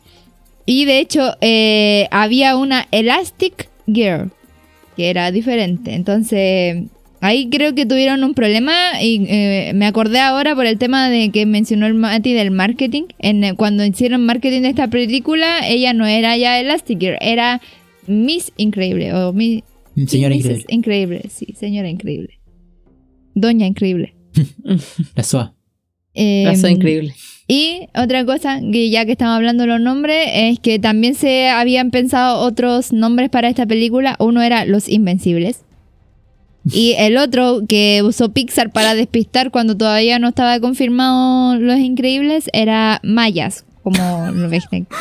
Y 0.66 0.84
de 0.84 0.98
hecho, 0.98 1.34
eh, 1.40 2.08
había 2.10 2.58
una 2.58 2.88
Elastic 2.90 3.70
Girl, 3.86 4.30
que 4.98 5.08
era 5.08 5.30
diferente. 5.30 5.94
Entonces, 5.94 6.88
ahí 7.20 7.48
creo 7.50 7.74
que 7.74 7.86
tuvieron 7.86 8.24
un 8.24 8.34
problema. 8.34 9.02
Y 9.02 9.24
eh, 9.28 9.72
me 9.74 9.86
acordé 9.86 10.20
ahora 10.20 10.54
por 10.54 10.66
el 10.66 10.78
tema 10.78 11.08
de 11.08 11.30
que 11.30 11.46
mencionó 11.46 11.86
el 11.86 11.94
Mati 11.94 12.32
del 12.32 12.50
marketing. 12.50 13.04
En, 13.18 13.44
eh, 13.44 13.54
cuando 13.54 13.84
hicieron 13.84 14.24
marketing 14.24 14.62
de 14.62 14.68
esta 14.68 14.88
película, 14.88 15.66
ella 15.68 15.92
no 15.92 16.06
era 16.06 16.36
ya 16.36 16.58
Elastic 16.60 16.98
Girl, 17.00 17.16
era 17.20 17.60
Miss 18.06 18.52
Increíble. 18.56 19.12
O 19.14 19.32
Miss, 19.32 19.62
Señora 20.06 20.34
Mrs. 20.34 20.44
increíble. 20.44 20.64
Increíble, 20.68 21.22
sí, 21.28 21.54
señora 21.58 21.88
Increíble. 21.90 22.38
Doña 23.34 23.66
Increíble. 23.66 24.14
La 25.14 25.22
SOA. 25.22 25.54
Pasó 26.44 26.66
Em, 26.66 26.72
increíble. 26.72 27.14
y 27.46 27.86
otra 27.94 28.24
cosa, 28.24 28.60
que 28.72 28.90
ya 28.90 29.06
que 29.06 29.12
estamos 29.12 29.36
hablando 29.36 29.62
de 29.64 29.68
los 29.68 29.80
nombres, 29.80 30.26
es 30.32 30.58
que 30.58 30.78
también 30.80 31.14
se 31.14 31.48
habían 31.48 31.90
pensado 31.92 32.40
otros 32.40 32.92
nombres 32.92 33.30
para 33.30 33.48
esta 33.48 33.66
película. 33.66 34.16
Uno 34.18 34.42
era 34.42 34.64
Los 34.64 34.88
Invencibles. 34.88 35.64
Y 36.72 36.94
el 36.98 37.16
otro 37.16 37.60
que 37.68 38.02
usó 38.04 38.30
Pixar 38.30 38.70
para 38.72 38.94
despistar 38.94 39.50
cuando 39.50 39.76
todavía 39.76 40.18
no 40.18 40.28
estaba 40.28 40.58
confirmado 40.60 41.56
Los 41.56 41.78
Increíbles 41.78 42.48
era 42.52 43.00
Mayas. 43.02 43.64
Como 43.82 43.96
¿no 44.32 44.48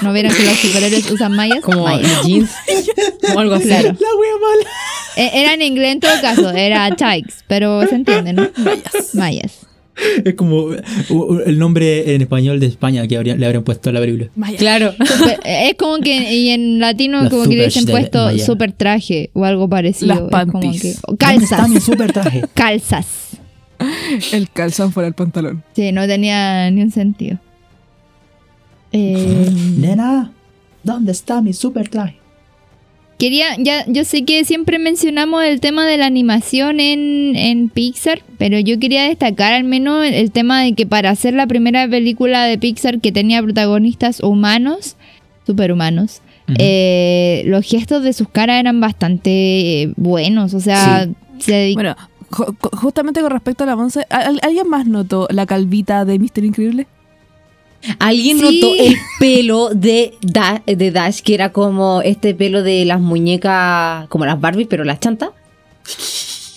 no 0.01 0.13
vieron 0.13 0.33
que 0.33 0.43
los 0.45 0.53
superhéroes 0.59 1.11
usan 1.11 1.33
mayas. 1.33 1.59
Como 1.61 1.83
Mayas. 1.83 2.25
jeans. 2.25 2.51
o 3.35 3.39
algo 3.39 3.55
así. 3.55 3.67
Claro. 3.67 3.87
La 3.89 4.07
wea 4.15 4.31
mala. 4.41 4.69
E- 5.17 5.41
Era 5.41 5.53
en 5.55 5.61
inglés 5.61 5.93
en 5.93 5.99
todo 5.99 6.21
caso, 6.21 6.51
era 6.51 6.89
Tikes, 6.95 7.43
pero 7.47 7.85
se 7.87 7.95
entiende, 7.95 8.31
¿no? 8.31 8.47
Mayas. 8.55 9.15
Mayas. 9.15 9.66
Es 10.23 10.35
como 10.35 10.69
el 11.45 11.57
nombre 11.59 12.13
en 12.15 12.21
español 12.21 12.59
de 12.59 12.67
España 12.67 13.07
que 13.07 13.17
habría- 13.17 13.35
le 13.35 13.45
habrían 13.45 13.63
puesto 13.63 13.89
a 13.89 13.93
la 13.93 13.99
película. 13.99 14.29
Maya. 14.35 14.57
Claro. 14.57 14.93
Super- 15.05 15.39
es 15.43 15.75
como 15.75 15.97
que 15.99 16.33
y 16.35 16.49
en 16.49 16.79
latino 16.79 17.21
Los 17.23 17.29
como 17.31 17.43
que 17.43 17.49
le 17.49 17.55
hubiesen 17.55 17.85
puesto 17.85 18.25
Maya. 18.25 18.45
super 18.45 18.71
traje 18.73 19.29
o 19.33 19.43
algo 19.45 19.67
parecido. 19.67 20.07
Las 20.09 20.17
Es 20.17 20.23
como 20.29 20.61
panties. 20.61 20.81
que- 20.81 20.89
o 21.03 21.15
¿Dónde 21.15 21.17
calzas. 21.17 21.51
está 21.51 21.67
mi 21.67 21.79
super 21.79 22.11
traje? 22.13 22.43
Calzas. 22.53 23.07
El 24.31 24.49
calzón 24.49 24.91
fuera 24.91 25.07
el 25.07 25.13
pantalón. 25.13 25.63
Sí, 25.75 25.91
no 25.91 26.05
tenía 26.07 26.69
ni 26.71 26.81
un 26.81 26.91
sentido. 26.91 27.39
Eh, 28.91 29.49
Nena, 29.77 30.31
¿dónde 30.83 31.11
está 31.11 31.41
mi 31.41 31.53
super 31.53 31.87
traje? 31.89 32.17
Quería, 33.17 33.47
ya, 33.57 33.83
yo 33.87 34.03
sé 34.05 34.23
que 34.25 34.43
siempre 34.45 34.79
mencionamos 34.79 35.43
el 35.43 35.59
tema 35.59 35.85
de 35.85 35.97
la 35.97 36.05
animación 36.05 36.79
en, 36.79 37.35
en 37.35 37.69
Pixar, 37.69 38.21
pero 38.37 38.59
yo 38.59 38.79
quería 38.79 39.03
destacar 39.03 39.53
al 39.53 39.63
menos 39.63 40.05
el, 40.05 40.13
el 40.13 40.31
tema 40.31 40.61
de 40.61 40.73
que 40.73 40.85
para 40.85 41.09
hacer 41.09 41.33
la 41.33 41.47
primera 41.47 41.87
película 41.87 42.45
de 42.45 42.57
Pixar 42.57 42.99
que 43.01 43.11
tenía 43.11 43.41
protagonistas 43.41 44.21
humanos, 44.21 44.95
superhumanos, 45.45 46.21
eh, 46.59 47.43
los 47.45 47.65
gestos 47.65 48.03
de 48.03 48.13
sus 48.13 48.29
caras 48.29 48.59
eran 48.59 48.79
bastante 48.79 49.91
buenos, 49.97 50.53
o 50.53 50.59
sea, 50.59 51.07
se 51.39 51.51
dedi- 51.51 51.73
Bueno, 51.73 51.95
ju- 52.29 52.55
ju- 52.57 52.77
justamente 52.77 53.21
con 53.21 53.31
respecto 53.31 53.63
a 53.63 53.67
la 53.67 53.75
Monse, 53.75 54.05
¿al- 54.09 54.39
¿alguien 54.41 54.69
más 54.69 54.87
notó 54.87 55.27
la 55.29 55.45
calvita 55.45 56.05
de 56.05 56.19
Mister 56.19 56.45
Increíble? 56.45 56.87
Alguien 57.99 58.39
Sí. 58.39 58.43
notó 58.61 58.75
el 58.75 58.95
pelo 59.19 59.69
de, 59.69 60.15
Da- 60.21 60.61
de 60.65 60.91
Dash, 60.91 61.21
que 61.21 61.33
era 61.33 61.51
como 61.51 62.01
este 62.01 62.33
pelo 62.35 62.63
de 62.63 62.85
las 62.85 62.99
muñecas, 62.99 64.07
como 64.09 64.25
las 64.25 64.39
Barbie, 64.41 64.65
pero 64.65 64.83
las 64.83 64.99
chantas. 64.99 65.29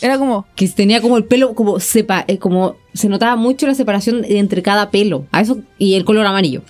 Era 0.01 0.17
como, 0.19 0.47
Que 0.57 0.67
tenía 0.69 1.01
como 1.03 1.19
el 1.19 1.25
pelo, 1.25 1.55
como, 1.55 1.79
sepa, 1.79 2.25
eh, 2.27 2.39
como 2.39 2.77
se 2.95 3.09
notaba 3.09 3.37
mucho 3.37 3.67
la 3.67 3.75
separación 3.75 4.25
entre 4.25 4.63
cada 4.63 4.91
pelo. 4.91 5.27
A 5.31 5.43
eso, 5.43 5.59
y 5.79 5.95
el 5.95 6.05
color 6.05 6.25
amarillo. 6.27 6.63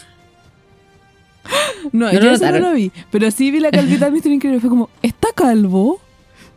no, 1.92 2.12
No 2.12 2.20
yo 2.20 2.30
eso 2.32 2.50
no 2.50 2.58
lo 2.58 2.72
vi, 2.72 2.92
pero 3.10 3.30
sí 3.30 3.50
vi 3.50 3.60
la 3.60 3.70
calvita 3.70 4.06
de 4.06 4.10
Mister 4.10 4.30
Increíble. 4.32 4.60
Fue 4.60 4.68
como, 4.70 4.90
¿está 5.02 5.28
calvo? 5.34 6.00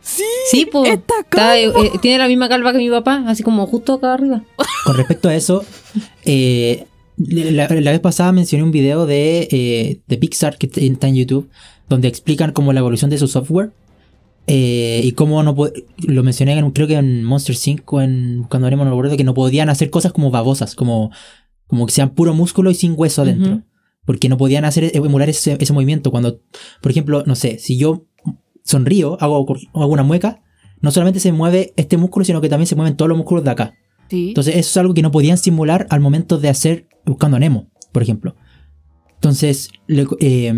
Sí, 0.02 0.22
Sí, 0.50 0.66
pues. 0.70 0.90
está 0.92 1.14
calvo. 1.28 1.98
tiene 2.02 2.18
la 2.18 2.28
misma 2.28 2.48
calva 2.48 2.72
que 2.72 2.78
mi 2.78 2.90
papá, 2.90 3.22
así 3.26 3.42
como 3.42 3.66
justo 3.66 3.94
acá 3.94 4.12
arriba. 4.14 4.42
Con 4.84 4.96
respecto 4.96 5.28
a 5.28 5.34
eso, 5.34 5.64
eh, 6.26 6.86
la, 7.16 7.68
la 7.68 7.90
vez 7.90 8.00
pasada 8.00 8.32
mencioné 8.32 8.64
un 8.64 8.70
video 8.72 9.06
de, 9.06 9.48
eh, 9.50 10.00
de 10.06 10.16
Pixar 10.18 10.58
que 10.58 10.66
está 10.66 11.08
en 11.08 11.14
YouTube, 11.14 11.48
donde 11.88 12.08
explican 12.08 12.52
como 12.52 12.72
la 12.72 12.80
evolución 12.80 13.10
de 13.10 13.18
su 13.18 13.28
software. 13.28 13.72
eh, 14.46 15.00
y 15.04 15.12
cómo 15.12 15.42
no 15.42 15.54
lo 16.06 16.22
mencioné 16.22 16.58
en, 16.58 16.70
creo 16.72 16.86
que 16.86 16.96
en 16.96 17.24
Monster 17.24 17.56
5 17.56 18.02
en 18.02 18.44
cuando 18.48 18.66
haremos 18.66 18.84
no 18.84 18.90
recuerdo 18.92 19.16
que 19.16 19.24
no 19.24 19.32
podían 19.34 19.70
hacer 19.70 19.88
cosas 19.90 20.12
como 20.12 20.30
babosas 20.30 20.74
como 20.74 21.10
Como 21.66 21.86
que 21.86 21.92
sean 21.92 22.10
puro 22.10 22.34
músculo 22.34 22.70
y 22.70 22.74
sin 22.74 22.94
hueso 22.96 23.22
adentro. 23.22 23.62
Porque 24.04 24.28
no 24.28 24.36
podían 24.36 24.66
hacer 24.66 24.90
emular 24.94 25.30
ese, 25.30 25.56
ese 25.58 25.72
movimiento. 25.72 26.10
Cuando, 26.10 26.40
por 26.82 26.90
ejemplo, 26.90 27.22
no 27.26 27.34
sé, 27.34 27.58
si 27.58 27.78
yo 27.78 28.04
sonrío, 28.62 29.16
hago, 29.20 29.46
hago 29.72 29.86
una 29.92 30.02
mueca, 30.02 30.42
no 30.82 30.90
solamente 30.90 31.20
se 31.20 31.32
mueve 31.32 31.72
este 31.76 31.96
músculo, 31.96 32.24
sino 32.26 32.42
que 32.42 32.50
también 32.50 32.66
se 32.66 32.76
mueven 32.76 32.96
todos 32.96 33.08
los 33.08 33.16
músculos 33.16 33.44
de 33.44 33.50
acá. 33.50 33.72
Sí. 34.10 34.28
Entonces, 34.28 34.56
eso 34.56 34.68
es 34.68 34.76
algo 34.76 34.92
que 34.92 35.00
no 35.00 35.10
podían 35.10 35.38
simular 35.38 35.86
al 35.88 36.00
momento 36.00 36.36
de 36.38 36.50
hacer 36.50 36.86
Buscando 37.06 37.38
Nemo, 37.38 37.70
por 37.92 38.02
ejemplo. 38.02 38.34
Entonces, 39.24 39.70
eh, 39.88 40.52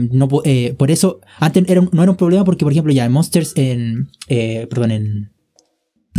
eh, 0.44 0.74
por 0.76 0.90
eso, 0.90 1.20
antes 1.38 1.62
no 1.68 2.02
era 2.02 2.10
un 2.10 2.16
problema 2.16 2.44
porque, 2.44 2.64
por 2.64 2.72
ejemplo, 2.72 2.92
ya 2.92 3.04
en 3.04 3.12
Monsters, 3.12 3.52
en, 3.54 4.08
eh, 4.26 4.66
perdón, 4.68 4.90
en 4.90 5.30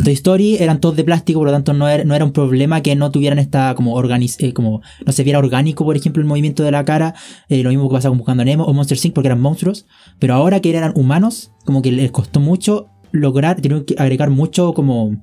Toy 0.02 0.14
Story 0.14 0.56
eran 0.56 0.80
todos 0.80 0.96
de 0.96 1.04
plástico, 1.04 1.42
por 1.42 1.48
lo 1.48 1.52
tanto 1.52 1.74
no 1.74 1.90
era, 1.90 2.06
no 2.06 2.16
era 2.16 2.24
un 2.24 2.32
problema 2.32 2.82
que 2.82 2.96
no 2.96 3.12
tuvieran 3.12 3.38
esta 3.38 3.76
como 3.76 3.96
organiz 3.96 4.38
eh, 4.40 4.54
como 4.54 4.82
no 5.06 5.12
se 5.12 5.26
viera 5.26 5.40
orgánico, 5.40 5.84
por 5.84 5.98
ejemplo, 5.98 6.22
el 6.22 6.28
movimiento 6.28 6.64
de 6.64 6.72
la 6.72 6.86
cara, 6.86 7.16
lo 7.50 7.70
mismo 7.70 7.90
que 7.90 7.96
pasa 7.96 8.08
con 8.08 8.18
Buscando 8.18 8.46
Nemo 8.46 8.64
o 8.64 8.74
Monster 8.74 8.98
Inc. 9.04 9.14
porque 9.14 9.28
eran 9.28 9.42
monstruos, 9.42 9.86
pero 10.18 10.34
ahora 10.34 10.62
que 10.62 10.70
eran 10.70 10.94
humanos, 10.96 11.52
como 11.66 11.82
que 11.82 11.92
les 11.92 12.12
costó 12.12 12.40
mucho 12.40 12.88
lograr, 13.12 13.58
tuvieron 13.58 13.84
que 13.84 13.96
agregar 13.98 14.30
mucho 14.30 14.74
como 14.74 15.22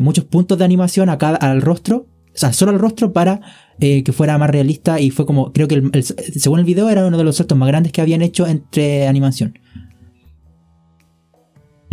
muchos 0.00 0.24
puntos 0.24 0.56
de 0.56 0.64
animación 0.64 1.10
a 1.10 1.18
cada, 1.18 1.36
al 1.36 1.60
rostro, 1.60 2.06
o 2.34 2.38
sea, 2.38 2.54
solo 2.54 2.72
al 2.72 2.78
rostro 2.78 3.12
para 3.12 3.42
eh, 3.80 4.02
que 4.04 4.12
fuera 4.12 4.38
más 4.38 4.50
realista 4.50 5.00
y 5.00 5.10
fue 5.10 5.26
como, 5.26 5.52
creo 5.52 5.68
que 5.68 5.74
el- 5.76 5.90
el- 5.92 6.02
según 6.04 6.58
el 6.60 6.64
video 6.64 6.88
era 6.90 7.06
uno 7.06 7.18
de 7.18 7.24
los 7.24 7.36
saltos 7.36 7.56
más 7.58 7.68
grandes 7.68 7.92
que 7.92 8.00
habían 8.00 8.22
hecho 8.22 8.46
entre 8.46 9.06
animación. 9.08 9.58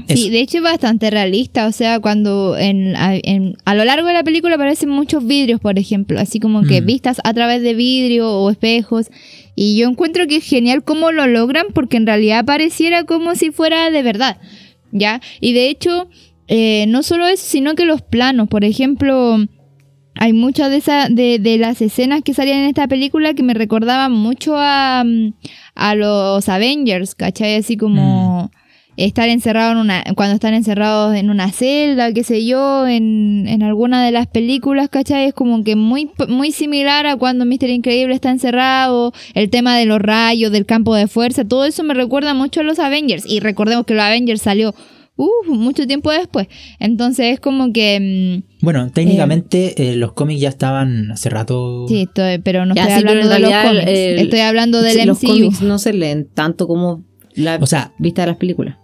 Sí, 0.07 0.29
de 0.29 0.41
hecho 0.41 0.57
es 0.57 0.63
bastante 0.63 1.09
realista, 1.11 1.67
o 1.67 1.71
sea, 1.71 1.99
cuando 1.99 2.57
en, 2.57 2.95
a, 2.97 3.15
en- 3.15 3.55
a 3.65 3.75
lo 3.75 3.86
largo 3.86 4.07
de 4.07 4.13
la 4.13 4.23
película 4.23 4.55
aparecen 4.55 4.89
muchos 4.89 5.25
vidrios, 5.25 5.61
por 5.61 5.77
ejemplo, 5.77 6.19
así 6.19 6.39
como 6.39 6.63
que 6.63 6.82
Mm. 6.82 6.86
vistas 6.86 7.21
a 7.23 7.34
través 7.34 7.61
de 7.61 7.75
vidrio 7.75 8.29
o 8.29 8.49
espejos, 8.49 9.09
y 9.55 9.77
yo 9.77 9.88
encuentro 9.88 10.25
que 10.27 10.38
es 10.38 10.43
genial 10.43 10.84
cómo 10.84 11.11
lo 11.11 11.27
logran 11.27 11.67
porque 11.73 11.97
en 11.97 12.07
realidad 12.07 12.43
pareciera 12.45 13.05
como 13.05 13.36
si 13.36 13.51
fuera 13.51 13.89
de 13.91 14.01
verdad, 14.01 14.38
¿ya? 14.91 15.21
Y 15.39 15.53
de 15.53 15.69
hecho, 15.69 16.09
eh, 16.47 16.86
no 16.88 17.03
solo 17.03 17.27
eso, 17.27 17.45
sino 17.45 17.75
que 17.75 17.86
los 17.86 18.01
planos, 18.01 18.49
por 18.49 18.65
ejemplo, 18.65 19.38
hay 20.16 20.34
muchas 20.34 20.70
de, 20.70 20.78
esa- 20.78 21.07
de, 21.09 21.39
de 21.39 21.57
las 21.57 21.82
escenas 21.82 22.22
que 22.22 22.34
salían 22.34 22.59
en 22.59 22.66
esta 22.70 22.88
película 22.88 23.34
que 23.34 23.43
me 23.43 23.53
recordaban 23.53 24.12
mucho 24.12 24.55
a, 24.57 25.03
mm, 25.05 25.34
a 25.76 25.95
los 25.95 26.47
Avengers, 26.49 27.16
¿cachai? 27.16 27.55
Así 27.55 27.78
como 27.78 28.51
estar 28.97 29.30
encerrado 29.30 29.72
en 29.72 29.78
una, 29.80 30.03
cuando 30.16 30.36
están 30.36 30.53
encerrados 30.53 31.16
en 31.16 31.30
una 31.30 31.49
celda, 31.51 32.12
qué 32.14 32.24
sé 32.24 32.45
yo, 32.45 32.86
en, 32.88 33.45
en 33.47 33.64
alguna 33.64 34.03
de 34.05 34.12
las 34.12 34.28
películas, 34.28 34.89
¿cachai? 34.89 35.28
Es 35.28 35.34
como 35.34 35.64
que 35.64 35.76
muy, 35.78 36.09
muy 36.28 36.51
similar 36.51 37.07
a 37.07 37.16
cuando 37.16 37.45
Mr. 37.45 37.70
Increíble 37.70 38.14
está 38.14 38.30
encerrado, 38.30 39.14
el 39.34 39.49
tema 39.49 39.78
de 39.78 39.86
los 39.86 39.99
rayos, 40.01 40.51
del 40.51 40.66
campo 40.66 40.93
de 40.93 41.07
fuerza, 41.07 41.45
todo 41.45 41.66
eso 41.66 41.84
me 41.84 41.93
recuerda 41.93 42.34
mucho 42.34 42.59
a 42.59 42.64
los 42.64 42.80
Avengers. 42.80 43.24
Y 43.26 43.39
recordemos 43.39 43.86
que 43.86 43.93
los 43.95 44.03
Avengers 44.03 44.41
salió 44.41 44.76
uh, 45.18 45.30
mucho 45.53 45.86
tiempo 45.88 46.12
después. 46.12 46.47
Entonces 46.80 47.34
es 47.34 47.39
como 47.39 47.72
que... 47.74 48.43
mm, 48.43 48.64
Bueno, 48.66 48.89
técnicamente 48.91 49.91
eh, 49.91 49.95
los 49.95 50.14
cómics 50.14 50.41
ya 50.41 50.49
estaban 50.49 51.12
hace 51.12 51.30
rato. 51.30 51.86
Sí, 51.88 52.01
estoy- 52.03 52.39
pero 52.39 52.66
no 52.66 52.76
Ya, 52.76 52.84
estoy 52.84 53.01
sí, 53.01 53.07
hablando 53.07 53.30
de 53.34 53.39
los 53.39 53.51
cómics. 53.51 53.84
el- 53.88 54.20
estoy 54.20 54.39
hablando 54.39 54.82
del 54.82 54.93
Sí, 54.99 55.05
los 55.05 55.18
MCU. 55.24 55.28
cómics 55.28 55.62
no 55.62 55.78
se 55.80 55.93
leen 55.93 56.28
tanto 56.34 56.68
como 56.68 57.03
la 57.36 57.57
O 57.62 57.66
sea, 57.66 57.93
vista 57.99 58.24
de 58.24 58.28
las 58.28 58.38
películas. 58.38 58.78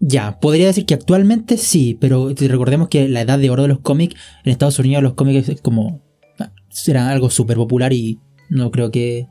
Ya, 0.00 0.38
podría 0.38 0.66
decir 0.66 0.86
que 0.86 0.94
actualmente 0.94 1.56
sí, 1.56 1.96
pero 2.00 2.28
recordemos 2.38 2.88
que 2.88 3.08
la 3.08 3.22
edad 3.22 3.38
de 3.38 3.50
oro 3.50 3.62
de 3.62 3.68
los 3.68 3.80
cómics, 3.80 4.14
en 4.44 4.52
Estados 4.52 4.78
Unidos 4.78 5.02
los 5.02 5.14
cómics 5.14 5.48
es 5.48 5.60
como... 5.60 6.02
ah, 6.38 6.52
Era 6.86 7.10
algo 7.10 7.30
súper 7.30 7.56
popular 7.56 7.92
y 7.92 8.18
no 8.48 8.70
creo 8.70 8.90
que... 8.92 9.26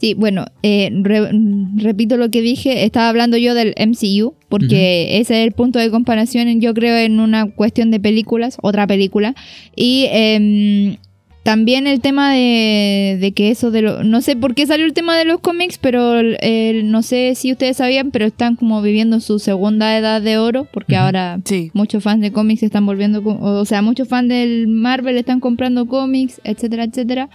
Sí, 0.00 0.14
bueno, 0.14 0.44
eh, 0.62 0.90
re- 1.02 1.30
repito 1.76 2.16
lo 2.16 2.30
que 2.30 2.40
dije, 2.40 2.84
estaba 2.84 3.08
hablando 3.08 3.36
yo 3.36 3.54
del 3.54 3.74
MCU, 3.76 4.34
porque 4.48 5.18
ese 5.18 5.40
es 5.40 5.46
el 5.46 5.52
punto 5.52 5.78
de 5.80 5.90
comparación, 5.90 6.60
yo 6.60 6.72
creo, 6.72 6.96
en 6.96 7.18
una 7.18 7.50
cuestión 7.50 7.90
de 7.90 7.98
películas, 7.98 8.58
otra 8.62 8.86
película. 8.86 9.34
Y 9.74 10.06
em, 10.10 10.96
también 11.42 11.86
el 11.88 12.00
tema 12.00 12.32
de, 12.34 13.16
de 13.20 13.32
que 13.32 13.50
eso 13.50 13.70
de 13.72 13.82
lo... 13.82 14.04
No 14.04 14.20
sé 14.20 14.36
por 14.36 14.54
qué 14.54 14.66
salió 14.66 14.84
el 14.86 14.92
tema 14.92 15.16
de 15.18 15.24
los 15.24 15.40
cómics, 15.40 15.78
pero 15.78 16.20
eh, 16.20 16.82
no 16.84 17.02
sé 17.02 17.34
si 17.34 17.50
ustedes 17.50 17.78
sabían, 17.78 18.10
pero 18.12 18.26
están 18.26 18.54
como 18.54 18.80
viviendo 18.82 19.18
su 19.18 19.38
segunda 19.40 19.96
edad 19.98 20.20
de 20.22 20.38
oro, 20.38 20.66
porque 20.72 20.94
ahora 20.94 21.40
Sí. 21.44 21.70
muchos 21.72 22.04
fans 22.04 22.20
de 22.20 22.30
cómics 22.32 22.62
están 22.62 22.86
volviendo, 22.86 23.20
o 23.24 23.64
sea, 23.64 23.82
muchos 23.82 24.06
fans 24.08 24.28
del 24.28 24.68
Marvel 24.68 25.16
están 25.16 25.40
comprando 25.40 25.86
cómics, 25.86 26.40
etcétera, 26.44 26.84
etcétera. 26.84 27.30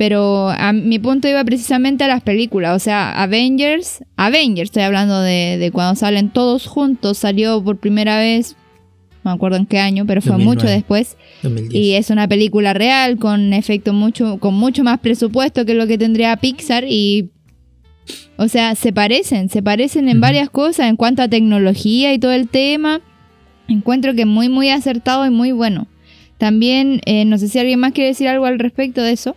Pero 0.00 0.48
a 0.48 0.72
mi 0.72 0.98
punto 0.98 1.28
iba 1.28 1.44
precisamente 1.44 2.04
a 2.04 2.08
las 2.08 2.22
películas, 2.22 2.74
o 2.74 2.78
sea, 2.78 3.22
Avengers, 3.22 4.02
Avengers, 4.16 4.68
estoy 4.68 4.84
hablando 4.84 5.20
de, 5.20 5.58
de 5.58 5.70
cuando 5.72 5.94
salen 5.94 6.30
todos 6.30 6.66
juntos, 6.66 7.18
salió 7.18 7.62
por 7.62 7.76
primera 7.76 8.18
vez, 8.18 8.56
no 9.22 9.30
me 9.30 9.34
acuerdo 9.34 9.58
en 9.58 9.66
qué 9.66 9.78
año, 9.78 10.06
pero 10.06 10.22
fue 10.22 10.30
2009. 10.30 10.56
mucho 10.56 10.66
después, 10.66 11.18
2010. 11.42 11.74
y 11.74 11.92
es 11.96 12.08
una 12.08 12.26
película 12.26 12.72
real 12.72 13.18
con 13.18 13.52
efecto 13.52 13.92
mucho, 13.92 14.38
con 14.38 14.54
mucho 14.54 14.84
más 14.84 15.00
presupuesto 15.00 15.66
que 15.66 15.74
lo 15.74 15.86
que 15.86 15.98
tendría 15.98 16.34
Pixar 16.38 16.84
y 16.88 17.28
o 18.38 18.48
sea, 18.48 18.76
se 18.76 18.94
parecen, 18.94 19.50
se 19.50 19.62
parecen 19.62 20.08
en 20.08 20.18
varias 20.18 20.48
cosas 20.48 20.88
en 20.88 20.96
cuanto 20.96 21.20
a 21.20 21.28
tecnología 21.28 22.14
y 22.14 22.18
todo 22.18 22.32
el 22.32 22.48
tema. 22.48 23.02
Encuentro 23.68 24.14
que 24.14 24.24
muy, 24.24 24.48
muy 24.48 24.70
acertado 24.70 25.26
y 25.26 25.30
muy 25.30 25.52
bueno. 25.52 25.88
También, 26.38 27.02
eh, 27.04 27.26
no 27.26 27.36
sé 27.36 27.48
si 27.48 27.58
alguien 27.58 27.80
más 27.80 27.92
quiere 27.92 28.08
decir 28.08 28.28
algo 28.28 28.46
al 28.46 28.58
respecto 28.58 29.02
de 29.02 29.12
eso. 29.12 29.36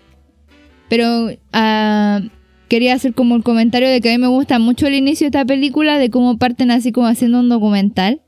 Pero 0.89 1.29
ah, 1.51 2.21
quería 2.67 2.93
hacer 2.93 3.13
como 3.13 3.36
el 3.36 3.43
comentario 3.43 3.89
de 3.89 4.01
que 4.01 4.09
a 4.09 4.11
mí 4.13 4.17
me 4.17 4.27
gusta 4.27 4.59
mucho 4.59 4.88
el 4.88 4.93
inicio 4.95 5.25
de 5.25 5.29
esta 5.29 5.45
película, 5.45 5.97
de 5.97 6.09
cómo 6.09 6.38
parten 6.38 6.71
así 6.71 6.91
como 6.91 7.07
haciendo 7.07 7.39
un 7.39 7.49
documental. 7.49 8.21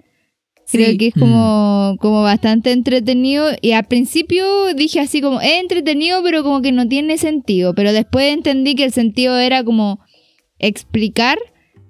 Creo 0.71 0.91
Sí. 0.91 0.97
que 0.97 1.07
es 1.07 1.13
como, 1.13 1.95
como 1.99 2.23
bastante 2.23 2.71
entretenido. 2.71 3.49
Y 3.61 3.73
al 3.73 3.83
principio 3.85 4.43
dije 4.75 4.99
así 4.99 5.21
como, 5.21 5.39
es 5.39 5.61
entretenido, 5.61 6.23
pero 6.23 6.41
como 6.43 6.61
que 6.63 6.71
no 6.71 6.87
tiene 6.87 7.19
sentido. 7.19 7.75
Pero 7.75 7.93
después 7.93 8.33
entendí 8.33 8.73
que 8.73 8.85
el 8.85 8.91
sentido 8.91 9.37
era 9.37 9.63
como 9.63 9.99
explicar 10.57 11.37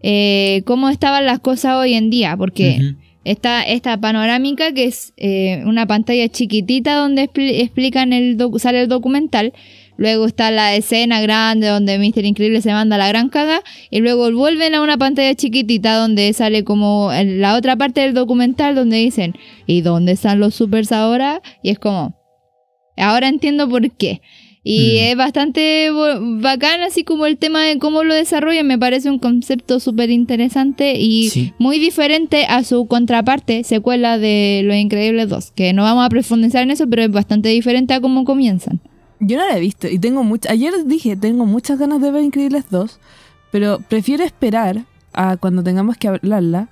eh, 0.01 0.61
cómo 0.65 0.89
estaban 0.89 1.25
las 1.25 1.39
cosas 1.39 1.75
hoy 1.77 1.93
en 1.93 2.09
día. 2.09 2.35
Porque 2.35 2.77
Ujú. 2.81 2.97
está 3.23 3.63
esta 3.63 3.97
panorámica 3.99 4.73
que 4.73 4.83
es 4.85 5.13
eh, 5.15 5.63
una 5.65 5.87
pantalla 5.87 6.27
chiquitita 6.27 6.95
donde 6.95 7.29
expli- 7.29 7.61
explican 7.61 8.11
el 8.11 8.37
sale 8.57 8.81
el 8.81 8.89
documental. 8.89 9.53
Luego 9.97 10.25
está 10.25 10.51
la 10.51 10.75
escena 10.75 11.21
grande 11.21 11.67
donde 11.67 11.97
Mr. 11.97 12.25
Increíble 12.25 12.61
se 12.61 12.71
manda 12.71 12.97
la 12.97 13.07
gran 13.07 13.29
caga. 13.29 13.61
Y 13.89 13.99
luego 13.99 14.31
vuelven 14.31 14.75
a 14.75 14.81
una 14.81 14.97
pantalla 14.97 15.33
chiquitita 15.35 15.95
donde 15.95 16.31
sale 16.33 16.63
como 16.63 17.11
la 17.23 17.55
otra 17.55 17.75
parte 17.75 18.01
del 18.01 18.13
documental 18.13 18.75
donde 18.75 18.97
dicen, 18.97 19.35
¿y 19.65 19.81
dónde 19.81 20.11
están 20.13 20.39
los 20.39 20.55
supers 20.55 20.91
ahora? 20.91 21.41
Y 21.63 21.69
es 21.69 21.79
como, 21.79 22.15
ahora 22.97 23.27
entiendo 23.27 23.69
por 23.69 23.89
qué. 23.91 24.21
Y 24.67 24.79
Mm. 24.95 25.03
es 25.11 25.15
bastante 25.17 25.89
bacán, 26.41 26.81
así 26.81 27.03
como 27.03 27.27
el 27.27 27.37
tema 27.37 27.63
de 27.63 27.77
cómo 27.77 28.03
lo 28.03 28.15
desarrollan, 28.15 28.65
me 28.65 28.79
parece 28.79 29.11
un 29.11 29.19
concepto 29.19 29.79
súper 29.79 30.09
interesante 30.09 30.95
y 30.99 31.29
Sí. 31.29 31.53
muy 31.59 31.77
diferente 31.77 32.45
a 32.49 32.63
su 32.63 32.87
contraparte, 32.87 33.63
secuela 33.63 34.17
de 34.17 34.61
Los 34.63 34.75
Increíbles 34.75 35.29
2, 35.29 35.51
que 35.51 35.71
no 35.73 35.83
vamos 35.83 36.03
a 36.03 36.09
profundizar 36.09 36.63
en 36.63 36.71
eso, 36.71 36.87
pero 36.89 37.03
es 37.03 37.11
bastante 37.11 37.49
diferente 37.49 37.93
a 37.93 38.01
cómo 38.01 38.25
comienzan. 38.25 38.79
Yo 39.19 39.37
no 39.37 39.47
la 39.47 39.57
he 39.57 39.59
visto 39.59 39.87
y 39.87 39.97
tengo 39.99 40.23
mucha... 40.23 40.51
Ayer 40.51 40.73
dije, 40.85 41.15
tengo 41.15 41.45
muchas 41.45 41.79
ganas 41.79 42.01
de 42.01 42.11
ver 42.11 42.23
Increíbles 42.23 42.65
2, 42.69 42.99
pero 43.51 43.79
prefiero 43.87 44.23
esperar 44.23 44.85
a 45.13 45.37
cuando 45.37 45.63
tengamos 45.63 45.97
que 45.97 46.09
hablarla, 46.09 46.69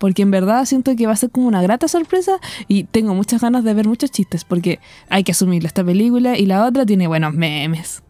porque 0.00 0.22
en 0.22 0.30
verdad 0.30 0.64
siento 0.64 0.94
que 0.96 1.06
va 1.06 1.12
a 1.12 1.16
ser 1.16 1.30
como 1.30 1.46
una 1.46 1.62
grata 1.62 1.86
sorpresa 1.88 2.38
y 2.68 2.84
tengo 2.84 3.14
muchas 3.14 3.40
ganas 3.40 3.64
de 3.64 3.74
ver 3.74 3.86
muchos 3.86 4.10
chistes, 4.10 4.44
porque 4.44 4.80
hay 5.08 5.22
que 5.22 5.32
asumirlo, 5.32 5.66
esta 5.68 5.84
película 5.84 6.36
y 6.36 6.46
la 6.46 6.66
otra 6.66 6.84
tiene 6.84 7.06
buenos 7.06 7.32
memes. 7.32 8.02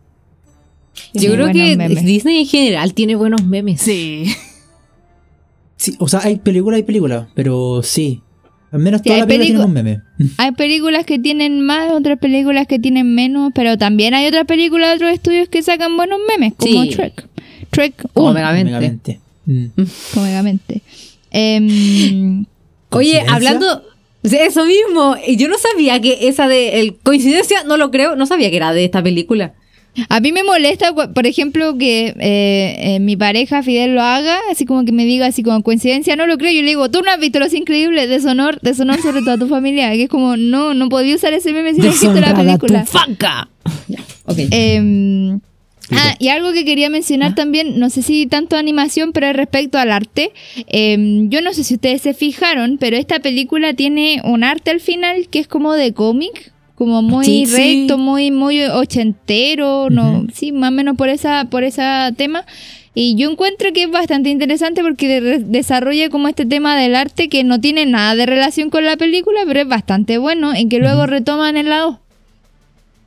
Yo 1.13 1.21
Sí, 1.21 1.29
creo 1.29 1.53
que 1.53 1.77
memes. 1.77 2.05
Disney 2.05 2.41
en 2.41 2.47
general 2.47 2.95
tiene 2.95 3.17
buenos 3.17 3.45
memes. 3.45 3.81
Sí. 3.81 4.35
Sí, 5.77 5.97
o 5.99 6.09
sea, 6.09 6.21
hay 6.25 6.37
película 6.37 6.79
y 6.79 6.83
película, 6.83 7.29
pero 7.35 7.83
sí. 7.83 8.23
Al 8.75 8.81
menos 8.81 9.03
Sí, 9.03 9.05
toda 9.05 9.15
hay 9.15 9.21
la 9.21 9.27
película 9.29 9.47
tiene 9.47 9.65
un 9.65 9.73
meme. 9.73 10.01
Hay 10.37 10.51
películas 10.51 11.07
que 11.07 11.21
tienen 11.21 11.61
más, 11.61 11.93
otras 11.93 12.19
películas 12.19 12.67
que 12.67 12.81
tienen 12.81 13.15
menos, 13.15 13.53
pero 13.55 13.79
también 13.79 14.15
hay 14.15 14.27
otras 14.27 14.47
películas 14.47 14.91
de 14.91 14.95
otros 14.97 15.13
estudios 15.13 15.49
que 15.49 15.63
sacan 15.63 15.97
buenos 15.97 16.19
memes, 16.29 16.55
como 16.59 16.83
Sí. 16.83 16.91
Trek. 16.91 17.29
Trek 17.71 17.95
Como 18.13 18.31
1, 18.31 18.35
Megamente. 18.35 18.71
Megamente. 18.73 19.21
Mm. 19.47 19.67
como 20.13 20.27
Megamente. 20.27 20.83
Em, 21.31 22.47
Oye, 22.91 23.23
hablando 23.29 23.85
de 24.25 24.45
eso 24.45 24.65
mismo, 24.67 25.17
y 25.25 25.37
yo 25.37 25.47
no 25.47 25.57
sabía 25.57 26.01
que 26.01 26.27
esa 26.27 26.49
de 26.49 26.81
el, 26.81 26.97
coincidencia, 26.97 27.63
no 27.63 27.77
lo 27.77 27.93
creo, 27.93 28.17
no 28.17 28.27
sabía 28.27 28.51
que 28.51 28.57
era 28.57 28.73
de 28.73 28.85
esta 28.85 29.05
película. 29.05 29.55
A 30.09 30.21
mí 30.21 30.33
me 30.33 30.43
molesta, 30.43 30.93
por 30.93 31.27
ejemplo, 31.27 31.79
que 31.79 32.15
eh, 32.19 32.77
eh, 32.79 33.01
mi 33.01 33.17
pareja 33.17 33.63
Fidel 33.63 33.95
lo 33.95 34.03
haga, 34.03 34.39
así 34.51 34.65
como 34.65 34.85
que 34.85 34.91
me 34.91 35.05
diga 35.05 35.27
así 35.27 35.43
como 35.43 35.63
coincidencia, 35.63 36.17
no 36.17 36.27
lo 36.27 36.37
creo. 36.37 36.53
Yo 36.53 36.63
le 36.63 36.69
digo, 36.69 36.91
tú 36.91 37.01
no 37.03 37.11
has 37.11 37.21
visto 37.21 37.39
Los 37.39 37.55
Increíbles, 37.55 38.09
deshonor, 38.09 38.61
deshonor 38.61 39.01
sobre 39.01 39.21
toda 39.21 39.39
tu 39.39 39.47
familia. 39.47 39.93
Que 39.93 40.05
es 40.05 40.09
como, 40.09 40.37
no, 40.37 40.75
no 40.75 40.89
podía 40.89 41.15
usar 41.15 41.33
ese 41.33 41.53
meme 41.53 41.75
si 41.75 41.81
no 41.81 41.91
has 41.91 42.01
visto 42.01 42.21
la 42.21 42.35
película. 42.35 42.85
tu 42.85 42.91
faca. 42.91 43.49
Ok. 44.27 44.39
Em, 44.51 45.41
ah, 45.93 46.15
y 46.19 46.29
algo 46.29 46.53
que 46.53 46.65
quería 46.65 46.91
mencionar 46.91 47.35
también, 47.35 47.79
no 47.79 47.89
sé 47.89 48.03
si 48.03 48.27
tanto 48.27 48.57
animación, 48.57 49.13
pero 49.13 49.33
respecto 49.33 49.79
al 49.79 49.93
arte. 49.93 50.33
Em, 50.67 51.29
yo 51.31 51.41
no 51.41 51.53
sé 51.53 51.63
si 51.63 51.75
ustedes 51.75 52.03
se 52.03 52.15
fijaron, 52.15 52.79
pero 52.79 52.97
esta 52.97 53.21
película 53.21 53.75
tiene 53.75 54.21
un 54.25 54.43
arte 54.43 54.73
al 54.73 54.81
final 54.81 55.29
que 55.29 55.39
es 55.39 55.47
como 55.47 55.75
de 55.75 55.93
cómic, 55.93 56.54
como 56.75 57.03
muy 57.03 57.25
Sí, 57.25 57.47
sí. 57.47 57.57
recto, 57.57 57.99
muy, 57.99 58.31
muy 58.31 58.63
ochentero, 58.65 59.89
no, 59.91 60.27
sí, 60.33 60.53
más 60.53 60.69
o 60.71 60.73
menos 60.73 60.97
por 60.97 61.09
esa, 61.09 61.47
por 61.51 61.65
ese 61.65 61.83
tema. 62.17 62.45
Y 62.97 63.17
yo 63.17 63.29
encuentro 63.31 63.73
que 63.73 63.85
es 63.85 63.91
bastante 63.91 64.31
interesante 64.31 64.83
porque 64.83 65.21
de- 65.21 65.39
desarrolla 65.41 66.09
como 66.11 66.29
este 66.29 66.47
tema 66.47 66.77
del 66.77 66.95
arte 66.95 67.29
que 67.29 67.43
no 67.43 67.61
tiene 67.61 67.87
nada 67.87 68.15
de 68.15 68.25
relación 68.27 68.71
con 68.71 68.85
la 68.85 68.97
película, 68.97 69.41
pero 69.47 69.61
es 69.61 69.69
bastante 69.69 70.19
bueno, 70.19 70.55
en 70.55 70.69
que 70.69 70.79
luego 70.79 71.07
retoman 71.07 71.57
en 71.57 71.69
la 71.69 71.79
2 71.81 71.97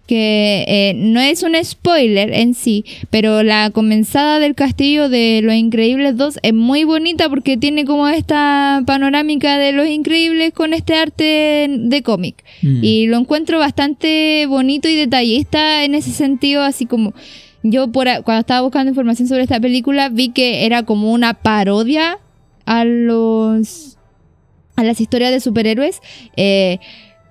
que 0.07 0.65
eh, 0.67 0.93
no 0.95 1.19
es 1.19 1.43
un 1.43 1.53
spoiler 1.63 2.33
en 2.33 2.53
sí, 2.53 2.85
pero 3.09 3.43
la 3.43 3.69
comenzada 3.69 4.39
del 4.39 4.55
castillo 4.55 5.09
de 5.09 5.41
Los 5.43 5.53
Increíbles 5.53 6.17
2 6.17 6.39
es 6.41 6.53
muy 6.53 6.85
bonita 6.85 7.29
porque 7.29 7.57
tiene 7.57 7.85
como 7.85 8.07
esta 8.07 8.81
panorámica 8.87 9.57
de 9.57 9.73
Los 9.73 9.87
Increíbles 9.87 10.53
con 10.53 10.73
este 10.73 10.95
arte 10.95 11.67
de 11.69 12.01
cómic. 12.01 12.43
Mm. 12.61 12.83
Y 12.83 13.07
lo 13.07 13.17
encuentro 13.17 13.59
bastante 13.59 14.45
bonito 14.47 14.87
y 14.87 14.95
detallista 14.95 15.83
en 15.83 15.93
ese 15.93 16.11
sentido, 16.11 16.63
así 16.63 16.85
como 16.85 17.13
yo 17.63 17.91
por 17.91 18.07
cuando 18.23 18.39
estaba 18.39 18.61
buscando 18.61 18.89
información 18.89 19.27
sobre 19.27 19.43
esta 19.43 19.59
película 19.59 20.09
vi 20.09 20.29
que 20.29 20.65
era 20.65 20.83
como 20.83 21.11
una 21.11 21.33
parodia 21.33 22.19
a 22.65 22.85
los 22.85 23.97
a 24.77 24.83
las 24.83 25.01
historias 25.01 25.31
de 25.31 25.39
superhéroes. 25.39 26.01
Eh, 26.37 26.79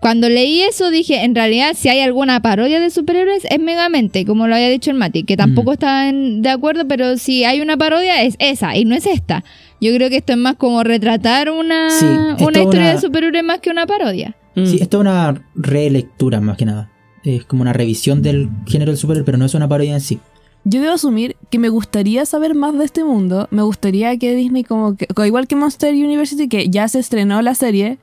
cuando 0.00 0.28
leí 0.28 0.60
eso 0.62 0.90
dije, 0.90 1.24
en 1.24 1.34
realidad 1.34 1.72
si 1.74 1.88
hay 1.88 2.00
alguna 2.00 2.40
parodia 2.40 2.80
de 2.80 2.90
superhéroes 2.90 3.44
es 3.48 3.58
Megamente, 3.58 4.24
como 4.24 4.46
lo 4.46 4.54
había 4.54 4.68
dicho 4.68 4.90
el 4.90 4.96
Mati, 4.96 5.24
que 5.24 5.36
tampoco 5.36 5.70
Mm. 5.70 5.74
está 5.74 6.12
de 6.12 6.48
acuerdo, 6.50 6.86
pero 6.86 7.16
si 7.16 7.44
hay 7.44 7.60
una 7.60 7.76
parodia 7.76 8.22
es 8.22 8.36
esa 8.38 8.76
y 8.76 8.84
no 8.84 8.94
es 8.94 9.06
esta. 9.06 9.42
Yo 9.80 9.92
creo 9.94 10.08
que 10.08 10.16
esto 10.16 10.32
es 10.32 10.38
más 10.38 10.56
como 10.56 10.82
retratar 10.84 11.50
una, 11.50 11.90
Sí, 11.90 12.04
una 12.06 12.58
historia 12.60 12.80
una- 12.82 12.92
de 12.94 13.00
superhéroes 13.00 13.44
más 13.44 13.60
que 13.60 13.70
una 13.70 13.86
parodia. 13.86 14.36
Mm. 14.54 14.66
Sí, 14.66 14.78
esto 14.80 14.98
es 14.98 15.00
una 15.02 15.42
relectura 15.54 16.40
más 16.40 16.56
que 16.56 16.64
nada. 16.64 16.90
Es 17.24 17.44
como 17.44 17.62
una 17.62 17.72
revisión 17.72 18.22
del 18.22 18.48
género 18.66 18.92
del 18.92 18.98
superhéroe, 18.98 19.24
pero 19.26 19.38
no 19.38 19.44
es 19.46 19.54
una 19.54 19.68
parodia 19.68 19.94
en 19.94 20.00
sí. 20.00 20.20
Yo 20.68 20.80
debo 20.80 20.94
asumir 20.94 21.36
que 21.50 21.58
me 21.60 21.68
gustaría 21.68 22.24
saber 22.26 22.54
más 22.54 22.76
de 22.76 22.84
este 22.84 23.04
mundo. 23.04 23.46
Me 23.52 23.62
gustaría 23.62 24.16
que 24.16 24.34
Disney, 24.34 24.64
como 24.64 24.96
que, 24.96 25.06
igual 25.26 25.46
que 25.46 25.54
Monster 25.56 25.94
University, 25.94 26.48
que 26.48 26.68
ya 26.70 26.88
se 26.88 26.98
estrenó 26.98 27.40
la 27.42 27.54
serie 27.54 27.98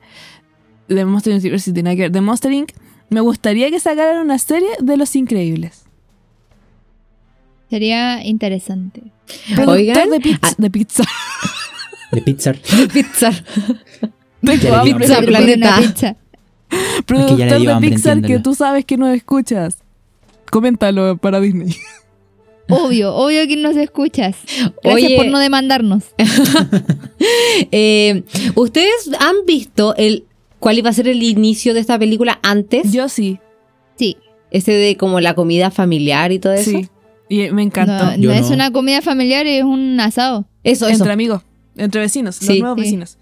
de 0.88 1.04
Monster 1.04 1.32
University, 1.34 1.82
nada 1.82 1.96
que 1.96 2.02
ver, 2.02 2.12
de 2.12 2.20
Monster 2.20 2.52
Inc., 2.52 2.72
me 3.10 3.20
gustaría 3.20 3.70
que 3.70 3.80
sacaran 3.80 4.18
una 4.22 4.38
serie 4.38 4.68
de 4.80 4.96
Los 4.96 5.14
Increíbles. 5.16 5.84
Sería 7.70 8.24
interesante. 8.24 9.02
Productor 9.54 9.68
Oigan, 9.76 10.10
de 10.10 10.20
pizza. 10.20 10.48
ah. 10.48 10.54
De 10.58 10.70
pizza. 10.70 11.02
De. 12.52 12.88
Pizza. 12.88 13.32
Tengo 14.40 14.56
Ya 14.62 14.84
le 14.84 14.90
hambre. 14.92 15.06
Pizza 15.06 15.20
Planeta. 15.22 15.76
pizza. 15.80 16.16
Productor 17.06 17.36
de 17.38 17.70
hambre, 17.72 17.90
Pixar 17.90 18.22
que 18.22 18.38
tú 18.38 18.54
sabes 18.54 18.84
que 18.84 18.96
no 18.96 19.08
escuchas. 19.10 19.78
Coméntalo 20.50 21.16
para 21.16 21.40
Disney. 21.40 21.74
Obvio, 22.68 23.14
obvio 23.14 23.46
que 23.46 23.56
nos 23.56 23.76
escuchas. 23.76 24.36
Gracias 24.82 25.04
Oye. 25.04 25.16
por 25.16 25.26
no 25.26 25.38
demandarnos. 25.38 26.04
Eh, 27.70 28.22
¿Ustedes 28.54 29.10
han 29.18 29.46
visto 29.46 29.94
el 29.96 30.24
cuál 30.64 30.78
iba 30.78 30.88
a 30.88 30.94
ser 30.94 31.08
el 31.08 31.22
inicio 31.22 31.74
de 31.74 31.80
esta 31.80 31.98
película 31.98 32.40
antes? 32.42 32.90
Yo 32.90 33.08
sí, 33.10 33.38
Sí. 33.96 34.16
Ese 34.50 34.72
de 34.72 34.96
como 34.96 35.20
la 35.20 35.34
comida 35.34 35.70
familiar 35.70 36.32
y 36.32 36.38
todo 36.38 36.54
eso. 36.54 36.70
sí. 36.70 36.88
Y 37.28 37.50
me 37.50 37.62
encantó. 37.62 38.16
No, 38.18 38.32
es 38.32 38.48
no. 38.48 38.54
una 38.54 38.70
comida 38.70 39.02
familiar, 39.02 39.46
es 39.46 39.62
un 39.64 39.98
asado. 40.00 40.46
Eso, 40.62 40.86
eso. 40.86 40.94
Entre 40.94 41.12
amigos, 41.12 41.42
entre 41.76 42.00
vecinos, 42.00 42.36
Sí. 42.36 42.46
los 42.46 42.58
nuevos 42.60 42.78
Sí. 42.78 42.82
vecinos. 42.84 43.18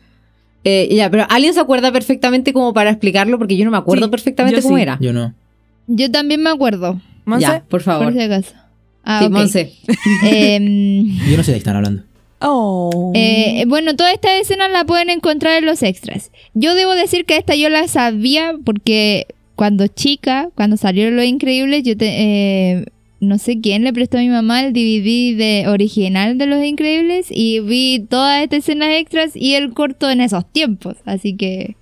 Eh, 0.65 0.89
ya, 0.95 1.11
pero 1.11 1.27
¿alguien 1.31 1.53
se 1.55 1.61
acuerda 1.61 1.91
perfectamente 1.91 2.53
como 2.53 2.73
para 2.73 2.91
explicarlo? 2.91 3.39
Porque 3.39 3.57
yo 3.57 3.65
no 3.65 3.71
me 3.73 3.77
acuerdo 3.79 4.05
Sí, 4.07 4.11
perfectamente 4.11 4.61
yo 4.61 4.63
cómo 4.63 4.77
sí. 4.77 4.83
era. 4.83 4.99
Yo 5.01 5.13
no. 5.13 5.35
Yo 5.89 6.11
también 6.13 6.43
me 6.43 6.51
acuerdo, 6.51 7.01
¿Monse? 7.25 7.43
Ya, 7.47 7.65
por 7.69 7.81
favor. 7.83 8.07
por 8.07 8.13
si 8.15 8.21
acaso. 8.21 8.53
Ah, 9.05 9.19
Sí, 9.21 9.27
ok. 9.27 9.33
Monse. 9.33 9.73
Em, 10.31 11.19
Yo 11.29 11.37
no 11.37 11.43
sé 11.43 11.51
de 11.51 11.57
qué 11.57 11.59
están 11.59 11.77
hablando. 11.77 12.03
Oh. 12.43 13.13
Eh, 13.15 13.65
bueno, 13.69 13.95
todas 13.97 14.13
estas 14.15 14.41
escenas 14.41 14.71
la 14.71 14.85
pueden 14.85 15.11
encontrar 15.11 15.59
en 15.59 15.67
los 15.67 15.83
extras. 15.83 16.31
Yo 16.55 16.75
debo 16.75 16.95
decir 16.95 17.25
que 17.25 17.37
esta 17.37 17.55
yo 17.55 17.69
la 17.69 17.87
sabía 17.89 18.55
porque 18.65 19.27
cuando 19.55 19.87
chica, 19.87 20.51
cuando 20.55 20.77
salieron 20.77 21.17
Los 21.17 21.25
Increíbles, 21.25 21.85
yo 21.85 21.97
te, 21.97 22.07
eh, 22.09 22.87
no 23.21 23.39
sé 23.39 23.61
quién 23.61 23.85
le 23.85 23.93
prestó 23.93 24.19
a 24.19 24.21
mi 24.21 24.29
mamá 24.29 24.65
el 24.65 24.73
DVD 24.73 25.37
de 25.37 25.65
original 25.69 26.37
de 26.39 26.47
Los 26.47 26.65
Increíbles 26.65 27.29
y 27.31 27.61
vi 27.61 28.05
todas 28.09 28.43
estas 28.43 28.61
escenas 28.61 28.89
extras 28.91 29.37
y 29.37 29.55
el 29.55 29.73
corto 29.73 30.11
en 30.11 30.21
esos 30.21 30.45
tiempos, 30.51 30.97
así 31.05 31.37
que 31.37 31.77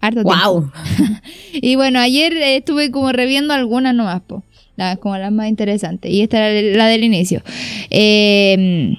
harto 0.00 0.22
tiempo. 0.22 0.44
¡Wow! 0.44 0.70
Y 1.52 1.74
bueno, 1.74 1.98
ayer 1.98 2.36
estuve 2.36 2.92
como 2.92 3.10
reviendo 3.10 3.52
algunas 3.52 3.94
nomás, 3.94 4.20
po, 4.20 4.44
las, 4.76 4.98
como 4.98 5.16
las 5.18 5.32
más 5.32 5.48
interesantes. 5.48 6.12
Y 6.12 6.20
esta 6.20 6.48
era 6.48 6.76
la 6.76 6.86
del 6.86 7.02
inicio. 7.02 7.42
Eh, 7.90 8.96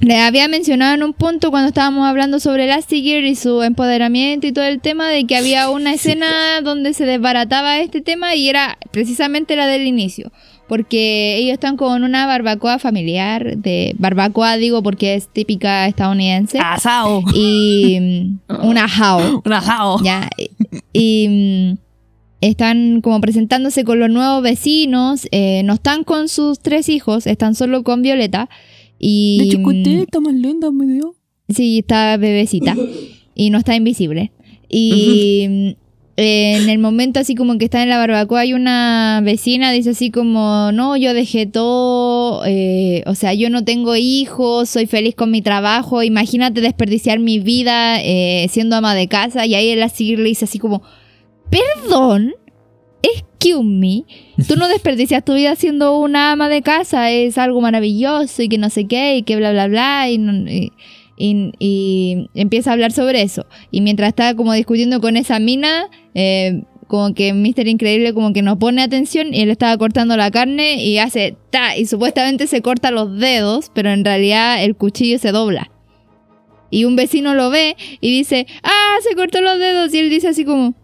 le 0.00 0.20
había 0.20 0.48
mencionado 0.48 0.94
en 0.94 1.02
un 1.02 1.12
punto 1.12 1.50
cuando 1.50 1.68
estábamos 1.68 2.06
hablando 2.06 2.38
sobre 2.38 2.64
Elastigirl 2.64 3.26
y 3.26 3.34
su 3.34 3.62
empoderamiento 3.62 4.46
y 4.46 4.52
todo 4.52 4.64
el 4.64 4.80
tema 4.80 5.08
de 5.08 5.24
que 5.24 5.36
había 5.36 5.70
una 5.70 5.94
escena 5.94 6.60
donde 6.62 6.92
se 6.92 7.06
desbarataba 7.06 7.78
este 7.78 8.02
tema 8.02 8.34
y 8.34 8.48
era 8.48 8.78
precisamente 8.90 9.56
la 9.56 9.66
del 9.66 9.86
inicio. 9.86 10.30
Porque 10.68 11.36
ellos 11.36 11.54
están 11.54 11.76
con 11.76 12.02
una 12.02 12.26
barbacoa 12.26 12.80
familiar, 12.80 13.56
de 13.56 13.94
barbacoa 13.98 14.56
digo 14.56 14.82
porque 14.82 15.14
es 15.14 15.28
típica 15.28 15.86
estadounidense. 15.86 16.58
Asao. 16.58 17.22
Y 17.32 17.98
mm, 18.48 18.66
una 18.66 18.88
jao. 18.88 19.42
Un. 19.44 20.04
Ya, 20.04 20.28
y 20.92 21.28
mm, 21.28 21.78
están 22.40 23.00
como 23.00 23.20
presentándose 23.20 23.84
con 23.84 24.00
los 24.00 24.10
nuevos 24.10 24.42
vecinos. 24.42 25.28
eh, 25.30 25.62
no 25.64 25.74
están 25.74 26.02
con 26.04 26.28
sus 26.28 26.58
tres 26.58 26.88
hijos, 26.88 27.26
están 27.28 27.54
solo 27.54 27.84
con 27.84 28.02
Violeta. 28.02 28.48
Y 28.98 29.38
De 29.38 29.48
chiquitita, 29.48 30.20
más 30.20 30.34
linda 30.34 30.70
me 30.70 30.86
dio. 30.86 31.14
sí, 31.48 31.78
está 31.78 32.16
bebecita. 32.16 32.76
y 33.34 33.50
no 33.50 33.58
está 33.58 33.76
invisible. 33.76 34.32
Y 34.68 35.46
mm, 35.48 35.86
en 36.16 36.70
el 36.70 36.78
momento 36.78 37.20
así 37.20 37.34
como 37.34 37.58
que 37.58 37.66
está 37.66 37.82
en 37.82 37.90
la 37.90 37.98
barbacoa 37.98 38.40
hay 38.40 38.54
una 38.54 39.20
vecina, 39.22 39.70
dice 39.70 39.90
así 39.90 40.10
como, 40.10 40.72
no, 40.72 40.96
yo 40.96 41.12
dejé 41.12 41.46
todo, 41.46 42.42
eh, 42.46 43.02
o 43.06 43.14
sea, 43.14 43.34
yo 43.34 43.50
no 43.50 43.64
tengo 43.64 43.96
hijos, 43.96 44.70
soy 44.70 44.86
feliz 44.86 45.14
con 45.14 45.30
mi 45.30 45.42
trabajo, 45.42 46.02
imagínate 46.02 46.62
desperdiciar 46.62 47.18
mi 47.18 47.38
vida 47.38 48.02
eh, 48.02 48.46
siendo 48.50 48.76
ama 48.76 48.94
de 48.94 49.08
casa 49.08 49.44
y 49.44 49.54
ahí 49.54 49.68
él 49.68 49.82
así 49.82 50.16
le 50.16 50.24
dice 50.24 50.46
así 50.46 50.58
como, 50.58 50.82
perdón, 51.50 52.32
excuse 53.02 53.62
me, 53.62 54.04
tú 54.48 54.56
no 54.56 54.68
desperdicias 54.68 55.24
tu 55.24 55.34
vida 55.34 55.56
siendo 55.56 55.98
una 55.98 56.32
ama 56.32 56.48
de 56.48 56.62
casa, 56.62 57.10
es 57.10 57.38
algo 57.38 57.60
maravilloso 57.60 58.42
y 58.42 58.48
que 58.48 58.58
no 58.58 58.70
sé 58.70 58.86
qué 58.86 59.16
y 59.16 59.22
que 59.22 59.36
bla, 59.36 59.52
bla, 59.52 59.68
bla 59.68 60.10
y... 60.10 60.18
no- 60.18 60.44
empieza 62.34 62.70
a 62.70 62.72
hablar 62.74 62.92
sobre 62.92 63.22
eso. 63.22 63.46
Y 63.70 63.80
mientras 63.80 64.08
está 64.08 64.34
como 64.34 64.52
discutiendo 64.52 65.00
con 65.00 65.16
esa 65.16 65.38
mina, 65.38 65.88
eh, 66.14 66.62
como 66.88 67.14
que 67.14 67.32
Mr. 67.32 67.66
Increíble 67.68 68.12
como 68.14 68.32
que 68.32 68.42
no 68.42 68.58
pone 68.58 68.82
atención 68.82 69.34
y 69.34 69.40
él 69.40 69.50
estaba 69.50 69.76
cortando 69.78 70.16
la 70.16 70.30
carne 70.30 70.84
y 70.84 70.98
hace 70.98 71.36
ta 71.50 71.76
y 71.76 71.86
supuestamente 71.86 72.46
se 72.46 72.62
corta 72.62 72.90
los 72.90 73.18
dedos, 73.18 73.70
pero 73.74 73.90
en 73.90 74.04
realidad 74.04 74.62
el 74.62 74.76
cuchillo 74.76 75.18
se 75.18 75.32
dobla. 75.32 75.70
Y 76.70 76.84
un 76.84 76.96
vecino 76.96 77.34
lo 77.34 77.48
ve 77.50 77.76
y 78.00 78.10
dice, 78.10 78.46
ah, 78.62 78.96
se 79.08 79.14
cortó 79.14 79.40
los 79.40 79.58
dedos. 79.58 79.94
Y 79.94 80.00
él 80.00 80.10
dice 80.10 80.28
así 80.28 80.44
como, 80.44 80.74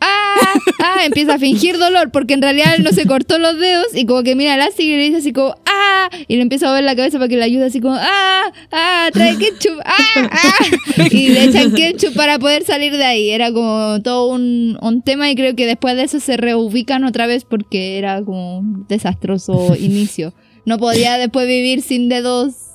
ah, 0.00 0.60
ah, 0.80 1.04
empieza 1.04 1.34
a 1.34 1.38
fingir 1.38 1.78
dolor 1.78 2.10
porque 2.10 2.34
en 2.34 2.42
realidad 2.42 2.74
él 2.76 2.84
no 2.84 2.90
se 2.90 3.06
cortó 3.06 3.38
los 3.38 3.58
dedos 3.58 3.86
y 3.94 4.06
como 4.06 4.22
que 4.22 4.34
mira 4.34 4.52
a 4.52 4.54
Elastic 4.56 4.86
y 4.86 4.96
le 4.96 5.02
dice 5.04 5.16
así 5.18 5.32
como, 5.32 5.54
ah, 5.66 6.08
y 6.26 6.36
le 6.36 6.42
empieza 6.42 6.66
a 6.66 6.70
mover 6.70 6.84
la 6.84 6.96
cabeza 6.96 7.18
para 7.18 7.28
que 7.28 7.36
le 7.36 7.44
ayude 7.44 7.66
así 7.66 7.80
como, 7.80 7.96
ah, 7.98 8.52
ah, 8.72 9.08
trae 9.12 9.36
ketchup, 9.36 9.78
ah, 9.84 10.30
ah, 10.30 11.08
y 11.10 11.28
le 11.28 11.44
echan 11.44 11.72
ketchup 11.72 12.14
para 12.14 12.38
poder 12.38 12.64
salir 12.64 12.96
de 12.96 13.04
ahí. 13.04 13.30
Era 13.30 13.52
como 13.52 14.00
todo 14.02 14.28
un, 14.28 14.78
un 14.80 15.02
tema 15.02 15.30
y 15.30 15.34
creo 15.34 15.54
que 15.54 15.66
después 15.66 15.96
de 15.96 16.04
eso 16.04 16.20
se 16.20 16.36
reubican 16.36 17.04
otra 17.04 17.26
vez 17.26 17.44
porque 17.44 17.98
era 17.98 18.22
como 18.22 18.58
un 18.58 18.86
desastroso 18.88 19.74
inicio. 19.78 20.34
No 20.64 20.78
podía 20.78 21.16
después 21.18 21.46
vivir 21.46 21.82
sin 21.82 22.08
dedos 22.08 22.67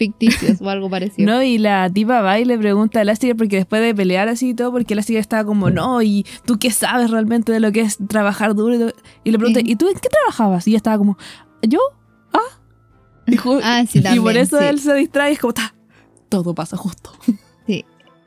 ficticios 0.00 0.60
o 0.62 0.70
algo 0.70 0.88
parecido. 0.88 1.30
No, 1.30 1.42
y 1.42 1.58
la 1.58 1.90
tipa 1.90 2.22
va 2.22 2.40
y 2.40 2.46
le 2.46 2.56
pregunta 2.58 2.98
a 3.00 3.02
Elastigirl 3.02 3.36
porque 3.36 3.56
después 3.56 3.82
de 3.82 3.94
pelear 3.94 4.28
así 4.28 4.48
y 4.48 4.54
todo, 4.54 4.72
porque 4.72 4.94
Elastigirl 4.94 5.20
estaba 5.20 5.44
como, 5.44 5.68
no, 5.70 6.00
y 6.00 6.24
tú 6.46 6.58
qué 6.58 6.70
sabes 6.70 7.10
realmente 7.10 7.52
de 7.52 7.60
lo 7.60 7.70
que 7.70 7.82
es 7.82 7.98
trabajar 8.08 8.54
duro. 8.54 8.74
Y? 8.74 8.92
Y 9.24 9.30
le 9.30 9.38
pregunta. 9.38 9.60
¿y 9.62 9.76
tú 9.76 9.86
en 9.88 9.94
qué 10.00 10.08
trabajabas? 10.08 10.66
Y 10.66 10.70
ella 10.70 10.78
estaba 10.78 10.96
como, 10.96 11.18
¿yo? 11.62 11.78
¿Ah? 12.32 12.38
Y, 13.26 13.36
Ah, 13.62 13.84
sí, 13.86 13.98
y 13.98 14.02
también. 14.02 14.24
por 14.24 14.36
eso 14.38 14.58
sí. 14.58 14.64
él 14.64 14.78
se 14.80 14.94
distrae 14.94 15.30
y 15.30 15.34
es 15.34 15.38
como, 15.38 15.52
"Ta, 15.52 15.74
todo 16.30 16.54
pasa 16.54 16.76
justo. 16.78 17.12
Sí. 17.66 17.84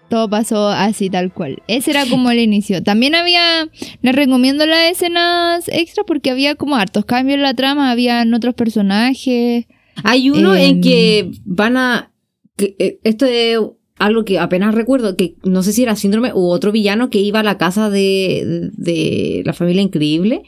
Todo 0.10 0.30
pasó 0.30 0.70
así 0.70 1.10
tal 1.10 1.34
cual. 1.34 1.64
Ese 1.68 1.90
era 1.90 2.06
como 2.06 2.30
el 2.30 2.38
inicio. 2.40 2.84
También 2.84 3.16
había, 3.16 3.68
les 4.04 4.16
recomiendo 4.16 4.64
las 4.68 4.92
escenas 4.92 5.66
extra 5.70 6.04
porque 6.04 6.30
había 6.30 6.54
como 6.56 6.76
hartos 6.76 7.04
cambios 7.06 7.38
en 7.38 7.42
la 7.42 7.56
trama, 7.56 7.90
habían 7.90 8.32
otros 8.36 8.54
personajes. 8.54 9.66
Hay 10.04 10.30
uno 10.30 10.56
Em. 10.56 10.62
en 10.62 10.82
que 10.82 11.32
van 11.46 11.78
a. 11.78 12.12
que, 12.56 12.76
eh, 12.80 13.00
esto 13.04 13.26
es 13.26 13.60
algo 13.98 14.26
que 14.26 14.40
apenas 14.40 14.74
recuerdo, 14.76 15.16
que 15.16 15.36
no 15.44 15.64
sé 15.64 15.74
si 15.74 15.84
era 15.84 15.96
síndrome 15.96 16.34
u 16.34 16.48
otro 16.50 16.72
villano 16.72 17.10
que 17.10 17.20
iba 17.20 17.40
a 17.40 17.44
la 17.44 17.58
casa 17.58 17.90
de, 17.90 18.72
de 18.74 19.44
la 19.46 19.54
familia 19.54 19.82
increíble 19.82 20.44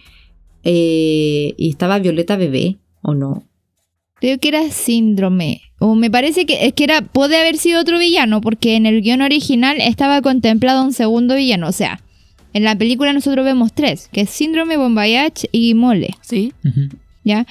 eh, 0.64 1.54
y 1.56 1.70
estaba 1.70 2.00
Violeta 2.00 2.36
bebé, 2.36 2.78
¿o 3.02 3.14
no? 3.14 3.44
Creo 4.16 4.40
que 4.40 4.48
era 4.48 4.70
síndrome. 4.72 5.62
O 5.80 5.94
me 5.94 6.10
parece 6.10 6.46
que 6.46 6.66
es 6.66 6.74
que 6.74 6.86
era, 6.86 7.02
puede 7.02 7.38
haber 7.40 7.58
sido 7.58 7.80
otro 7.80 8.00
villano, 8.00 8.42
porque 8.42 8.76
en 8.76 8.86
el 8.86 9.02
guion 9.02 9.22
original 9.22 9.78
estaba 9.80 10.22
contemplado 10.22 10.84
un 10.84 10.94
segundo 10.94 11.36
villano. 11.36 11.68
O 11.68 11.72
sea, 11.72 12.02
en 12.54 12.64
la 12.64 12.76
película 12.78 13.14
nosotros 13.14 13.46
vemos 13.46 13.74
tres, 13.74 14.10
que 14.12 14.22
es 14.22 14.30
síndrome, 14.30 14.78
Bombayach 14.78 15.44
y 15.52 15.76
Mole. 15.76 16.16
Sí. 16.22 16.54
¿ya? 17.24 17.46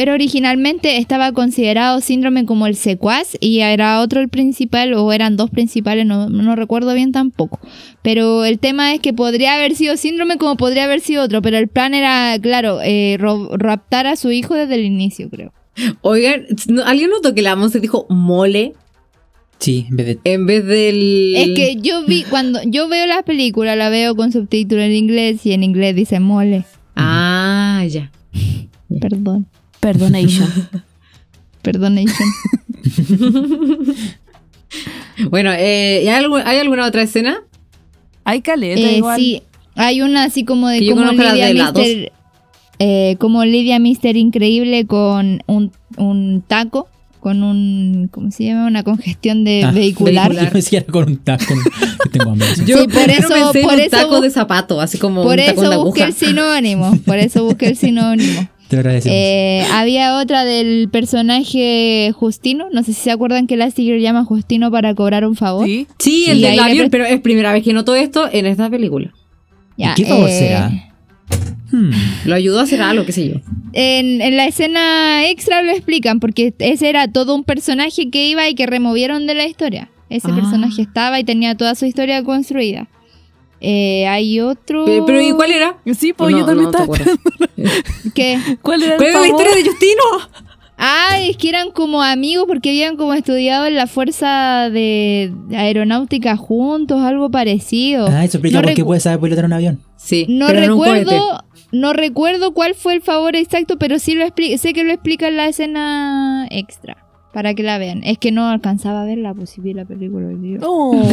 Pero 0.00 0.14
originalmente 0.14 0.96
estaba 0.96 1.32
considerado 1.32 2.00
síndrome 2.00 2.46
como 2.46 2.66
el 2.66 2.74
secuaz 2.74 3.36
y 3.38 3.58
era 3.60 4.00
otro 4.00 4.22
el 4.22 4.30
principal, 4.30 4.94
o 4.94 5.12
eran 5.12 5.36
dos 5.36 5.50
principales, 5.50 6.06
no, 6.06 6.30
no 6.30 6.56
recuerdo 6.56 6.94
bien 6.94 7.12
tampoco. 7.12 7.60
Pero 8.00 8.46
el 8.46 8.58
tema 8.58 8.94
es 8.94 9.00
que 9.00 9.12
podría 9.12 9.56
haber 9.56 9.74
sido 9.76 9.98
síndrome 9.98 10.38
como 10.38 10.56
podría 10.56 10.84
haber 10.84 11.00
sido 11.00 11.22
otro, 11.22 11.42
pero 11.42 11.58
el 11.58 11.68
plan 11.68 11.92
era, 11.92 12.34
claro, 12.40 12.78
eh, 12.82 13.18
ro- 13.20 13.50
raptar 13.58 14.06
a 14.06 14.16
su 14.16 14.30
hijo 14.30 14.54
desde 14.54 14.76
el 14.76 14.86
inicio, 14.86 15.28
creo. 15.28 15.52
Oigan, 16.00 16.46
¿no- 16.68 16.82
¿alguien 16.86 17.10
notó 17.10 17.34
que 17.34 17.42
la 17.42 17.54
Monse 17.54 17.78
dijo 17.78 18.06
mole 18.08 18.72
Sí, 19.58 19.84
en 19.90 19.96
vez 19.98 20.06
de. 20.06 20.18
en 20.24 20.46
vez 20.46 20.64
del. 20.64 21.34
Es 21.36 21.48
que 21.54 21.76
yo 21.78 22.04
vi, 22.06 22.22
cuando 22.22 22.60
yo 22.64 22.88
veo 22.88 23.06
la 23.06 23.22
película, 23.22 23.76
la 23.76 23.90
veo 23.90 24.16
con 24.16 24.32
subtítulo 24.32 24.80
en 24.80 24.92
inglés 24.92 25.44
y 25.44 25.52
en 25.52 25.62
inglés 25.62 25.94
dice 25.94 26.20
mole. 26.20 26.64
Ah, 26.96 27.84
ya. 27.86 28.10
Perdón, 28.98 29.46
Perdonation. 29.80 30.48
perdón, 31.62 31.94
Nation. 31.96 32.28
Bueno, 35.30 35.50
eh, 35.52 36.02
¿y 36.04 36.08
¿hay, 36.08 36.24
algu- 36.24 36.42
¿hay 36.44 36.58
alguna 36.58 36.86
otra 36.86 37.02
escena? 37.02 37.38
Hay 38.24 38.40
caleta 38.40 38.80
Eh, 38.80 38.96
igual. 38.98 39.18
sí, 39.18 39.42
hay 39.74 40.00
una 40.00 40.24
así 40.24 40.44
como 40.44 40.68
de 40.68 40.88
como 40.88 41.10
Lidia 41.12 41.32
de 41.34 41.50
helados. 41.50 41.76
Mister, 41.84 42.12
eh, 42.78 43.16
como 43.18 43.44
Lidia 43.44 43.78
Mister 43.78 44.16
increíble 44.16 44.86
con 44.86 45.42
un, 45.46 45.72
un 45.98 46.42
taco, 46.46 46.88
con 47.20 47.42
un 47.42 48.08
¿cómo 48.10 48.30
se 48.30 48.44
llama? 48.44 48.66
Una 48.66 48.82
congestión 48.82 49.44
de 49.44 49.64
Ah, 49.64 49.72
vehicular. 49.72 50.32
vehicular. 50.32 50.86
Con 50.86 51.04
un 51.10 51.16
taco. 51.18 51.54
que 52.04 52.08
tengo 52.08 52.30
hambre. 52.30 52.46
sí. 52.54 52.62
Yo 52.66 52.78
Sí, 52.78 52.88
por 52.88 53.10
eso- 53.10 53.28
pensé 53.28 53.60
en 53.60 53.64
por 53.66 53.74
un 53.74 53.80
eso 53.80 53.90
taco 53.90 54.20
de 54.22 54.30
zapato, 54.30 54.80
así 54.80 54.96
como 54.98 55.22
Por 55.22 55.38
un 55.38 55.44
tacón 55.44 55.64
de 55.64 55.70
eso 55.70 55.84
busqué 55.84 56.02
aguja. 56.04 56.18
el 56.22 56.28
sinónimo, 56.28 56.98
por 57.04 57.18
eso 57.18 57.44
busqué 57.44 57.66
el 57.68 57.76
sinónimo. 57.76 58.48
Te 58.70 58.76
lo 58.76 58.80
agradecemos. 58.80 59.16
Eh, 59.18 59.64
había 59.72 60.16
otra 60.16 60.44
del 60.44 60.88
personaje 60.90 62.12
Justino, 62.14 62.68
no 62.72 62.82
sé 62.82 62.92
si 62.94 63.00
se 63.02 63.10
acuerdan 63.10 63.46
que 63.46 63.54
Elastigirl 63.54 64.00
llama 64.00 64.20
a 64.20 64.24
Justino 64.24 64.70
para 64.70 64.94
cobrar 64.94 65.26
un 65.26 65.36
favor. 65.36 65.66
Sí. 65.66 65.86
Sí, 65.98 66.26
el 66.28 66.40
del 66.40 66.56
pre- 66.58 66.88
pero 66.90 67.04
es 67.04 67.20
primera 67.20 67.52
vez 67.52 67.62
que 67.64 67.72
noto 67.72 67.94
esto 67.94 68.28
en 68.32 68.46
esta 68.46 68.70
película. 68.70 69.12
Ya, 69.76 69.92
¿Y 69.92 69.94
qué 70.02 70.06
favor 70.08 70.28
eh, 70.28 70.32
será? 70.38 70.70
Hmm. 71.72 71.90
Lo 72.24 72.34
ayudó 72.34 72.60
a 72.60 72.62
hacer 72.62 72.80
algo, 72.80 73.04
qué 73.04 73.12
sé 73.12 73.28
yo. 73.28 73.34
En, 73.72 74.20
en 74.20 74.36
la 74.36 74.46
escena 74.46 75.28
extra 75.28 75.62
lo 75.62 75.70
explican, 75.72 76.18
porque 76.20 76.52
ese 76.58 76.88
era 76.88 77.08
todo 77.08 77.34
un 77.34 77.44
personaje 77.44 78.10
que 78.10 78.28
iba 78.28 78.48
y 78.48 78.54
que 78.54 78.66
removieron 78.66 79.26
de 79.26 79.34
la 79.34 79.46
historia. 79.46 79.90
Ese 80.08 80.30
Ah. 80.30 80.34
personaje 80.34 80.82
estaba 80.82 81.20
y 81.20 81.24
tenía 81.24 81.56
toda 81.56 81.74
su 81.76 81.86
historia 81.86 82.22
construida. 82.24 82.88
Eh, 83.60 84.06
hay 84.06 84.40
otro. 84.40 84.84
Pero, 84.86 85.04
pero, 85.06 85.20
¿y 85.20 85.32
cuál 85.32 85.52
era? 85.52 85.76
Sí, 85.94 86.12
pues 86.12 86.32
No, 86.32 86.38
yo 86.38 86.46
también 86.46 86.70
no 86.70 86.78
estaba. 86.78 86.96
¿Qué? 88.14 88.38
¿Cuál 88.62 88.82
era 88.82 88.92
el 88.94 88.98
¿Cuál 88.98 89.10
era 89.10 89.20
la 89.20 89.26
historia 89.28 89.54
de 89.54 89.64
Justino? 89.64 90.02
Ah, 90.82 91.18
es 91.20 91.36
que 91.36 91.50
eran 91.50 91.70
como 91.72 92.02
amigos 92.02 92.46
porque 92.48 92.70
habían 92.70 92.96
como 92.96 93.12
estudiado 93.12 93.66
en 93.66 93.74
la 93.74 93.86
fuerza 93.86 94.70
de 94.70 95.30
aeronáutica 95.54 96.38
juntos, 96.38 97.02
algo 97.02 97.30
parecido. 97.30 98.06
Ah, 98.08 98.24
eso 98.24 98.38
explica 98.38 98.56
No 98.60 98.62
por 98.62 98.74
qué 98.74 98.82
puede 98.84 99.00
saber 99.00 99.20
pilotar 99.20 99.44
un 99.44 99.52
avión. 99.52 99.78
Sí, 99.96 100.24
No 100.26 100.46
pero 100.46 100.62
en 100.62 100.70
un 100.70 100.78
cohete. 100.78 100.98
recuerdo, 101.00 101.44
no 101.72 101.92
recuerdo 101.92 102.54
cuál 102.54 102.74
fue 102.74 102.94
el 102.94 103.02
favor 103.02 103.36
exacto, 103.36 103.76
pero 103.78 103.98
sí 103.98 104.14
lo 104.14 104.24
sé 104.26 104.72
que 104.72 104.84
lo 104.84 104.92
explica 104.94 105.28
en 105.28 105.36
la 105.36 105.48
escena 105.48 106.46
extra. 106.50 106.96
Para 107.32 107.54
que 107.54 107.62
la 107.62 107.78
vean. 107.78 108.02
Es 108.04 108.18
que 108.18 108.32
no 108.32 108.48
alcanzaba 108.48 109.02
a 109.02 109.04
verla, 109.04 109.34
pues 109.34 109.50
si 109.50 109.60
vi 109.60 109.72
la 109.72 109.84
película 109.84 110.26
hoy 110.26 110.36
día. 110.36 110.58
Oh. 110.62 111.00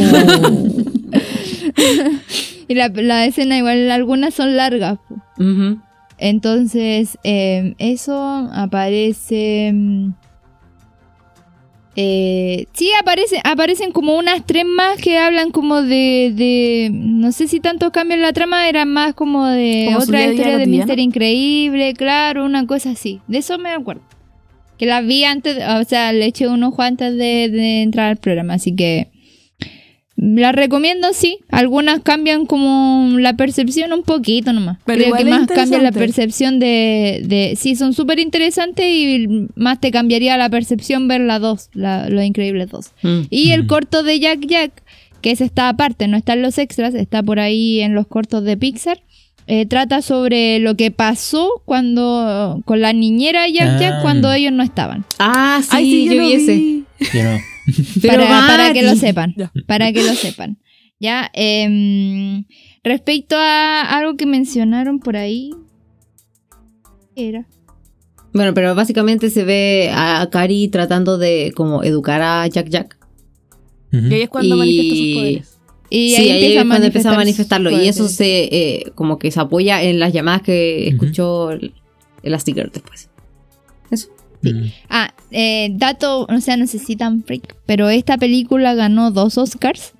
Y 2.68 2.74
la, 2.74 2.88
la 2.88 3.24
escena 3.24 3.56
igual, 3.56 3.90
algunas 3.90 4.34
son 4.34 4.54
largas. 4.56 4.98
Entonces, 6.18 7.18
eh, 7.24 7.74
eso 7.78 8.14
aparece... 8.52 9.70
mm, 9.72 10.10
eh, 11.96 12.66
sí, 12.74 12.90
aparece, 13.00 13.40
aparecen 13.42 13.90
como 13.90 14.16
unas 14.16 14.44
tres 14.44 14.64
más 14.66 15.00
que 15.00 15.18
hablan 15.18 15.50
como 15.50 15.82
de, 15.82 16.32
de... 16.36 16.90
No 16.92 17.32
sé 17.32 17.48
si 17.48 17.58
tanto 17.58 17.90
cambian 17.90 18.20
la 18.20 18.34
trama, 18.34 18.68
eran 18.68 18.92
más 18.92 19.14
como 19.14 19.46
de 19.46 19.84
Como 19.86 20.04
otra 20.04 20.26
historia 20.26 20.58
de. 20.58 20.66
Mister 20.66 20.98
Increíble, 20.98 21.94
claro, 21.94 22.44
una 22.44 22.66
cosa 22.66 22.90
así. 22.90 23.20
De 23.26 23.38
eso 23.38 23.58
me 23.58 23.70
acuerdo. 23.70 24.02
Que 24.78 24.86
las 24.86 25.04
vi 25.06 25.24
antes, 25.24 25.58
o 25.58 25.84
sea, 25.84 26.12
le 26.12 26.26
eché 26.26 26.48
un 26.48 26.62
ojo 26.62 26.82
antes 26.82 27.16
de, 27.16 27.48
de 27.50 27.82
entrar 27.82 28.10
al 28.10 28.16
programa, 28.16 28.54
así 28.54 28.74
que... 28.74 29.08
Las 30.20 30.52
recomiendo, 30.52 31.12
sí. 31.12 31.38
Algunas 31.48 32.00
cambian 32.00 32.44
como 32.44 33.16
la 33.20 33.36
percepción 33.36 33.92
un 33.92 34.02
poquito 34.02 34.52
nomás. 34.52 34.78
Pero 34.84 34.96
Creo 34.96 35.06
igual 35.08 35.22
que 35.22 35.30
es 35.30 35.36
más 35.38 35.46
cambia 35.46 35.80
la 35.80 35.92
percepción 35.92 36.58
de, 36.58 37.22
de... 37.24 37.54
Sí, 37.56 37.76
son 37.76 37.94
súper 37.94 38.18
interesantes 38.18 38.84
y 38.84 39.46
más 39.54 39.80
te 39.80 39.92
cambiaría 39.92 40.36
la 40.36 40.50
percepción 40.50 41.06
ver 41.06 41.20
la 41.20 41.38
2, 41.38 41.70
la, 41.74 42.08
Los 42.08 42.24
Increíbles 42.24 42.68
2. 42.68 42.90
Mm. 43.02 43.20
Y 43.30 43.52
el 43.52 43.62
Mm. 43.62 43.66
corto 43.68 44.02
de 44.02 44.18
Jack 44.18 44.40
Jack, 44.40 44.82
que 45.20 45.30
ese 45.30 45.44
está 45.44 45.68
aparte, 45.68 46.08
no 46.08 46.16
está 46.16 46.32
en 46.32 46.42
los 46.42 46.58
extras, 46.58 46.94
está 46.94 47.22
por 47.22 47.38
ahí 47.38 47.78
en 47.78 47.94
los 47.94 48.08
cortos 48.08 48.42
de 48.42 48.56
Pixar. 48.56 49.00
Eh, 49.48 49.66
trata 49.66 50.02
sobre 50.02 50.58
lo 50.60 50.76
que 50.76 50.90
pasó 50.90 51.62
cuando 51.64 52.62
con 52.64 52.80
la 52.80 52.92
niñera 52.92 53.48
Jack 53.48 53.80
Jack 53.80 53.94
Ah. 53.96 54.02
cuando 54.02 54.32
ellos 54.32 54.52
no 54.52 54.62
estaban. 54.62 55.04
Ah, 55.18 55.60
sí, 55.62 55.68
Ay, 55.72 55.84
sí, 55.90 56.04
yo, 56.06 56.14
lo 56.14 56.20
vi 56.20 56.32
ese. 56.34 56.54
vi. 56.54 56.84
Yo 57.14 57.22
no. 57.24 57.38
Pero 58.02 58.22
para, 58.24 58.46
para 58.46 58.72
que 58.72 58.82
lo 58.82 58.94
sepan. 58.96 59.34
Para 59.66 59.92
que 59.92 60.02
lo 60.04 60.14
sepan. 60.14 60.58
Ya, 61.00 61.30
em, 61.32 62.44
respecto 62.82 63.36
a 63.36 63.82
algo 63.82 64.16
que 64.16 64.26
mencionaron 64.26 64.98
por 65.00 65.16
ahí. 65.16 65.50
¿qué 67.14 67.28
Era. 67.28 67.46
Bueno, 68.34 68.52
pero 68.54 68.74
básicamente 68.74 69.30
se 69.30 69.42
ve 69.44 69.90
a 69.92 70.28
Cari 70.30 70.68
tratando 70.68 71.16
de 71.18 71.52
como 71.56 71.82
educar 71.82 72.20
a 72.22 72.46
Jack 72.46 72.68
Jack. 72.68 72.98
Y 73.90 74.12
ahí 74.14 74.22
es 74.22 74.28
cuando 74.28 74.54
Y- 74.54 74.58
manifiesta 74.58 74.94
sus 74.96 75.14
poderes. 75.14 75.57
Y 75.90 76.10
sí, 76.10 76.16
ahí, 76.16 76.30
ahí 76.30 76.44
empieza 76.44 76.60
es 76.60 76.66
cuando 76.66 76.86
empieza 76.86 77.10
a 77.10 77.16
manifestar 77.16 77.60
manifestarlo. 77.60 77.84
Y 77.84 77.88
eso 77.88 78.08
se 78.08 78.44
eh, 78.44 78.92
como 78.94 79.18
que 79.18 79.30
se 79.30 79.40
apoya 79.40 79.82
en 79.82 79.98
las 79.98 80.12
llamadas 80.12 80.42
que 80.42 80.88
escuchó 80.88 81.50
el, 81.50 81.72
el 82.22 82.38
sticker 82.40 82.70
después. 82.70 83.08
Eso. 83.90 84.08
Mm. 84.42 84.66
Ah, 84.88 85.14
eh, 85.30 85.70
dato, 85.72 86.26
o 86.28 86.40
sea, 86.40 86.56
no 86.56 86.66
sé 86.66 86.78
si 86.78 86.96
tan 86.96 87.24
freak, 87.24 87.56
pero 87.66 87.88
esta 87.88 88.18
película 88.18 88.74
ganó 88.74 89.10
dos 89.10 89.38
Oscars. 89.38 89.92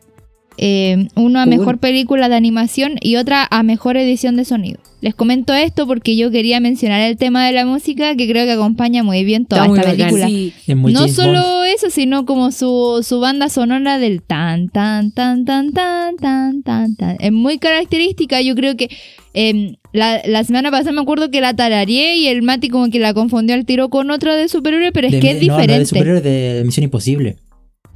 Eh, 0.61 1.07
uno 1.15 1.39
a 1.41 1.45
Cool. 1.45 1.57
mejor 1.57 1.79
película 1.79 2.29
de 2.29 2.35
animación 2.35 2.97
y 3.01 3.15
otra 3.17 3.47
a 3.51 3.63
mejor 3.63 3.97
edición 3.97 4.35
de 4.37 4.45
sonido. 4.45 4.81
Les 5.01 5.15
comento 5.15 5.55
esto 5.55 5.87
porque 5.87 6.17
yo 6.17 6.33
quería 6.33 6.59
mencionar 6.59 7.01
el 7.03 7.17
tema 7.17 7.47
de 7.47 7.53
la 7.53 7.65
música 7.65 8.17
que 8.17 8.29
creo 8.29 8.45
que 8.45 8.51
acompaña 8.51 9.05
muy 9.05 9.23
bien 9.23 9.47
toda 9.47 9.67
Está 9.67 9.81
esta 9.83 9.91
película. 9.93 10.27
Sí. 10.27 10.53
Es 10.67 10.77
muy 10.77 10.93
no 10.93 11.07
solo 11.07 11.41
Bond. 11.41 11.67
eso, 11.77 11.91
sino 11.91 12.27
como 12.27 12.51
su, 12.51 13.05
su 13.07 13.21
banda 13.21 13.49
sonora 13.49 14.01
del 14.01 14.21
tan, 14.23 14.69
tan, 14.71 15.13
tan, 15.13 15.45
tan, 15.45 15.73
tan, 15.73 16.17
tan, 16.17 16.63
tan, 16.65 16.97
tan. 16.97 17.17
Es 17.21 17.31
muy 17.31 17.59
característica. 17.59 18.41
Yo 18.43 18.57
creo 18.57 18.77
que 18.77 18.89
em, 19.35 19.77
la, 19.93 20.21
la 20.27 20.43
semana 20.43 20.73
pasada 20.73 20.91
me 20.91 21.01
acuerdo 21.03 21.31
que 21.31 21.41
la 21.41 21.55
tarareé 21.55 22.17
y 22.17 22.27
el 22.27 22.43
Mati 22.43 22.69
como 22.69 22.91
que 22.91 22.99
la 22.99 23.15
confundió 23.15 23.55
al 23.55 23.65
tiro 23.65 23.91
con 23.91 24.11
otra 24.11 24.35
de 24.35 24.49
superhéroe, 24.49 24.91
pero 24.91 25.07
es 25.07 25.13
De- 25.13 25.21
que 25.21 25.31
es 25.31 25.35
no, 25.37 25.47
no, 25.47 25.59
diferente. 25.59 25.79
de 25.79 25.87
superhéroes 25.87 26.23
de 26.25 26.63
Misión 26.67 26.83
Imposible. 26.83 27.37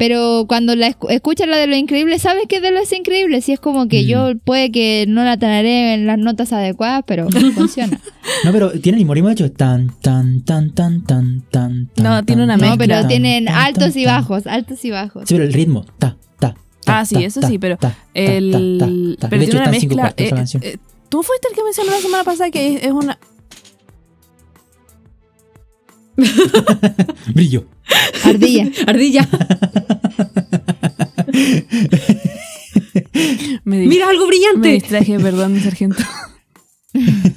Pero 0.03 0.47
cuando 0.49 0.75
la 0.75 0.89
escu- 0.89 1.13
escuchas 1.13 1.47
la 1.47 1.57
de 1.59 1.69
lo 1.69 1.77
increíble, 1.77 2.19
sabes 2.19 2.47
que 2.49 2.57
es 2.57 2.63
de 2.63 2.73
lo 2.73 2.81
increíble. 2.81 3.41
Si 3.41 3.53
es 3.53 3.61
como 3.61 3.87
que 3.87 4.03
Mm. 4.03 4.07
yo 4.07 4.33
puede 4.45 4.73
que 4.73 5.05
no 5.07 5.23
la 5.23 5.37
tararé 5.37 5.95
en 5.95 6.07
las 6.07 6.19
notas 6.19 6.53
adecuadas, 6.53 7.05
pero 7.07 7.29
funciona. 7.55 8.01
No, 8.43 8.51
pero 8.51 8.73
tiene 8.81 8.99
el 8.99 9.05
mismo 9.05 9.29
hecho. 9.31 9.53
Tan, 9.53 9.93
tan, 10.01 10.43
tan, 10.45 10.75
tan, 10.75 11.05
tan, 11.05 11.43
tan. 11.43 11.87
tan, 11.95 12.03
No, 12.03 12.25
tiene 12.25 12.43
una 12.43 12.59
tan, 12.59 12.71
No, 12.71 12.77
pero 12.79 12.95
tan, 12.97 13.07
tienen 13.09 13.45
tan, 13.45 13.55
altos 13.55 13.93
tan, 13.93 13.99
y 14.03 14.05
bajos, 14.07 14.47
altos 14.49 14.85
y 14.85 14.91
bajos. 14.91 15.23
Sí, 15.29 15.35
pero 15.35 15.45
el 15.45 15.53
ritmo. 15.53 15.85
Ta, 16.01 16.17
ta. 16.41 16.55
ta, 16.85 16.99
Ah, 16.99 17.05
sí, 17.05 17.15
ta, 17.15 17.21
eso 17.21 17.41
ta, 17.41 17.47
sí, 17.49 17.59
pero 17.61 17.77
ta, 17.77 17.91
ta, 17.91 17.97
El... 18.15 18.51
ta, 18.51 18.59
ta, 18.87 18.91
ta. 19.21 19.29
Pero 19.29 19.41
De 19.41 19.45
hecho, 19.47 19.53
tiene 19.53 19.61
una 19.61 19.71
mezcla. 19.71 20.15
eh, 20.17 20.31
eh, 20.63 20.79
Tú 21.09 21.23
fuiste 21.23 21.47
el 21.49 21.55
que 21.55 21.63
mencionó 21.63 21.93
la 21.93 21.99
semana 22.01 22.25
pasada 22.25 22.51
que 22.51 22.75
es, 22.75 22.83
es 22.85 22.91
una... 22.91 23.19
Brillo. 27.35 27.67
Ardilla. 28.25 28.71
Ardilla. 28.87 29.29
Me, 33.65 33.79
di- 33.79 33.87
Mira 33.87 34.09
algo 34.09 34.23
me 34.25 34.29
brillante. 34.29 34.69
distraje, 34.73 35.19
perdón, 35.19 35.61
sargento. 35.61 36.03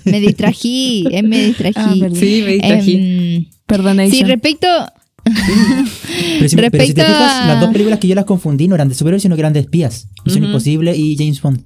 Me 0.06 0.20
distrají, 0.20 1.06
eh, 1.12 1.24
me 1.24 1.46
distrají. 1.48 1.74
Ah. 2.04 2.10
Sí, 2.14 2.42
me 2.46 2.52
distrají. 2.54 2.96
Em, 2.96 3.46
Perdón, 3.66 3.98
sí, 4.10 4.24
respecto, 4.24 4.68
Pero 5.24 6.50
si, 6.50 6.56
pero 6.56 6.70
si 6.70 6.70
te 6.70 6.70
Respecto 6.70 7.02
fijas, 7.04 7.32
a- 7.34 7.48
las 7.48 7.62
dos 7.62 7.72
películas 7.72 8.00
que 8.00 8.08
yo 8.08 8.16
las 8.16 8.26
confundí 8.26 8.68
no 8.68 8.76
eran 8.76 8.90
de 8.90 8.96
superhéroes, 8.96 9.24
sino 9.24 9.36
que 9.36 9.42
eran 9.42 9.54
de 9.54 9.62
espías. 9.62 10.08
Misión 10.26 10.44
Ujú. 10.44 10.52
Imposible 10.52 10.96
y 10.96 11.16
James 11.18 11.42
Bond. 11.42 11.64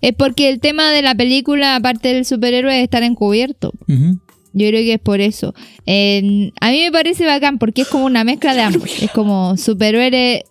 es 0.00 0.14
porque 0.14 0.48
el 0.50 0.60
tema 0.60 0.90
de 0.90 1.02
la 1.02 1.14
película, 1.14 1.74
aparte 1.76 2.12
del 2.14 2.24
superhéroe, 2.24 2.78
es 2.78 2.84
estar 2.84 3.02
encubierto. 3.02 3.72
Ujú. 3.88 4.20
Yo 4.52 4.68
creo 4.68 4.80
que 4.80 4.94
es 4.94 5.00
por 5.00 5.20
eso. 5.20 5.54
A 5.86 6.70
mí 6.70 6.82
me 6.82 6.92
parece 6.92 7.24
bacán 7.26 7.58
porque 7.58 7.82
es 7.82 7.88
como 7.88 8.04
una 8.04 8.24
mezcla 8.24 8.54
de 8.54 8.62
ambos. 8.62 9.02
Es 9.02 9.10
como 9.10 9.56
superhéroes, 9.56 10.44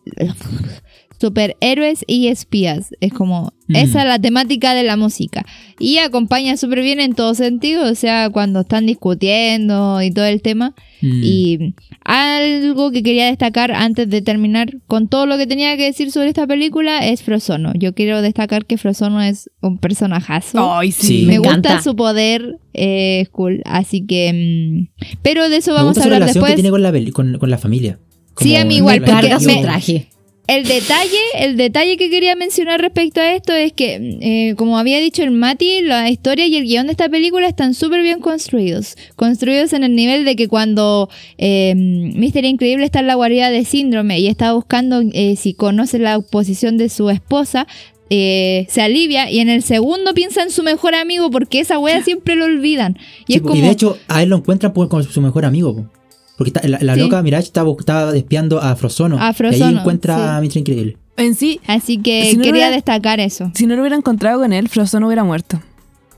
superhéroes 1.22 2.04
y 2.08 2.28
espías. 2.28 2.90
Es 3.00 3.14
como 3.14 3.54
Mm. 3.68 3.76
esa 3.78 4.02
es 4.02 4.08
la 4.08 4.20
temática 4.20 4.74
de 4.74 4.84
la 4.84 4.98
música. 4.98 5.46
Y 5.80 6.00
acompaña 6.00 6.58
súper 6.58 6.82
bien 6.82 7.00
en 7.00 7.14
todo 7.16 7.34
sentido. 7.36 7.90
O 7.90 7.96
sea, 7.96 8.30
cuando 8.30 8.62
están 8.62 8.86
discutiendo 8.88 10.02
y 10.02 10.12
todo 10.12 10.26
el 10.26 10.42
tema. 10.42 10.74
Mm. 11.02 11.22
Y 11.24 11.74
algo 12.04 12.92
que 12.92 13.02
quería 13.04 13.26
destacar 13.28 13.72
antes 13.72 14.10
de 14.10 14.22
terminar 14.22 14.78
con 14.88 15.08
todo 15.08 15.26
lo 15.26 15.38
que 15.38 15.48
tenía 15.48 15.78
que 15.78 15.84
decir 15.84 16.12
sobre 16.12 16.28
esta 16.30 16.46
película 16.48 17.00
es 17.08 17.24
Frozono. 17.24 17.72
Yo 17.76 17.94
quiero 17.94 18.22
destacar 18.22 18.66
que 18.66 18.78
Frozono 18.78 19.22
es 19.22 19.50
un 19.62 19.78
personajazo. 19.78 20.74
Ay, 20.74 20.92
sí. 20.92 21.24
Me 21.26 21.34
Me 21.34 21.38
gusta 21.40 21.82
su 21.82 21.96
poder, 21.96 22.58
eh, 22.74 23.22
es 23.22 23.30
cool. 23.30 23.62
Así 23.66 24.06
que. 24.06 24.88
mm, 24.92 25.16
pero 25.22 25.50
de 25.50 25.58
eso 25.58 25.72
Me 25.72 25.78
vamos 25.78 25.92
gusta 25.92 26.02
a 26.02 26.04
su 26.04 26.08
hablar 26.08 26.20
relación 26.22 26.42
después. 26.44 26.52
que 26.52 26.56
tiene 26.56 26.70
con 26.72 26.82
la, 26.84 26.92
peli- 26.92 27.12
con, 27.12 27.38
con 27.38 27.50
la 27.50 27.58
familia. 27.58 28.00
Sí, 28.38 28.56
a 28.56 28.66
mí 28.66 28.78
igual, 28.78 29.00
porque 29.00 29.12
carga 29.12 29.40
su 29.40 29.46
me- 29.48 29.62
traje. 29.62 30.08
El 30.48 30.66
detalle, 30.66 31.18
el 31.36 31.56
detalle 31.56 31.96
que 31.98 32.10
quería 32.10 32.36
mencionar 32.36 32.82
respecto 32.82 33.22
a 33.22 33.34
esto 33.34 33.54
es 33.54 33.72
que, 33.72 34.18
eh, 34.22 34.56
como 34.56 34.78
había 34.78 35.00
dicho 35.00 35.24
el 35.24 35.32
Mati, 35.32 35.82
la 35.82 36.10
historia 36.10 36.46
y 36.46 36.56
el 36.58 36.66
guion 36.66 36.88
de 36.88 36.92
esta 36.92 37.08
película 37.08 37.48
están 37.48 37.74
súper 37.74 38.02
bien 38.02 38.20
construidos. 38.20 38.98
Construidos 39.16 39.72
en 39.74 39.84
el 39.84 39.96
nivel 39.96 40.26
de 40.26 40.36
que 40.36 40.48
cuando 40.48 41.10
eh, 41.38 41.74
Mr. 41.76 42.44
Increíble 42.44 42.86
está 42.86 43.00
en 43.00 43.08
la 43.08 43.16
guarida 43.16 43.50
de 43.50 43.64
síndrome 43.64 44.20
y 44.20 44.28
está 44.28 44.52
buscando 44.54 45.02
eh, 45.14 45.36
si 45.38 45.54
conoce 45.54 46.00
la 46.00 46.20
posición 46.20 46.78
de 46.78 46.90
su 46.90 47.10
esposa, 47.10 47.68
eh, 48.10 48.66
se 48.68 48.82
alivia 48.82 49.32
y 49.32 49.40
en 49.40 49.48
el 49.48 49.64
segundo 49.64 50.14
piensa 50.14 50.44
en 50.44 50.52
su 50.52 50.64
mejor 50.64 50.96
amigo 50.96 51.32
porque 51.32 51.62
esa 51.62 51.80
wea 51.80 52.04
siempre 52.04 52.36
lo 52.36 52.44
olvidan. 52.44 52.98
Y 53.26 53.34
Sí, 53.34 53.36
es 53.36 53.42
como... 53.42 53.56
y 53.56 53.62
de 53.62 53.70
hecho, 53.70 53.98
a 54.10 54.22
él 54.22 54.30
lo 54.30 54.36
encuentran 54.36 54.74
pues, 54.74 54.90
con 54.90 55.02
su 55.04 55.22
mejor 55.22 55.46
amigo. 55.46 55.76
po. 55.76 56.01
Porque 56.42 56.50
está- 56.58 56.68
la, 56.68 56.80
la 56.82 56.96
Sí. 56.96 57.00
loca 57.02 57.22
Mirage 57.22 57.44
estaba, 57.44 57.70
estaba 57.78 58.16
espiando 58.18 58.60
a 58.60 58.76
Frozono. 58.76 59.18
A 59.20 59.20
Y 59.20 59.24
ahí 59.28 59.34
Frozono, 59.36 59.80
encuentra 59.82 60.16
sí. 60.16 60.22
a 60.24 60.42
Mr. 60.42 60.58
Increíble. 60.58 60.98
En 61.18 61.36
sí, 61.36 61.60
Así 61.68 62.00
que 62.00 62.32
Si 62.32 62.38
no 62.38 62.42
quería 62.42 62.54
hubiera- 62.64 62.72
destacar 62.72 63.20
eso. 63.20 63.52
si 63.54 63.68
no 63.68 63.76
lo 63.76 63.82
hubiera 63.82 63.96
encontrado 63.96 64.40
con 64.42 64.52
él, 64.54 64.68
Frozen 64.70 65.04
hubiera 65.04 65.24
muerto. 65.24 65.62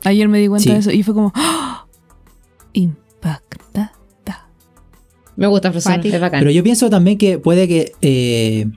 Ayer 0.06 0.30
me 0.30 0.40
di 0.40 0.48
cuenta 0.48 0.64
Sí. 0.64 0.72
de 0.72 0.78
eso 0.78 0.91
y 0.91 1.04
fue 1.04 1.14
como. 1.14 1.34
¡ah! 1.36 1.86
Impacta. 2.72 3.91
Me 5.36 5.48
gusta 5.48 5.72
Frozono, 5.72 5.95
es 6.02 6.22
bacán. 6.22 6.40
Pero 6.40 6.52
yo 6.52 6.64
pienso 6.64 6.90
también 6.90 7.18
que 7.18 7.40
puede 7.40 7.68
que. 7.68 7.91
eh, 8.02 8.68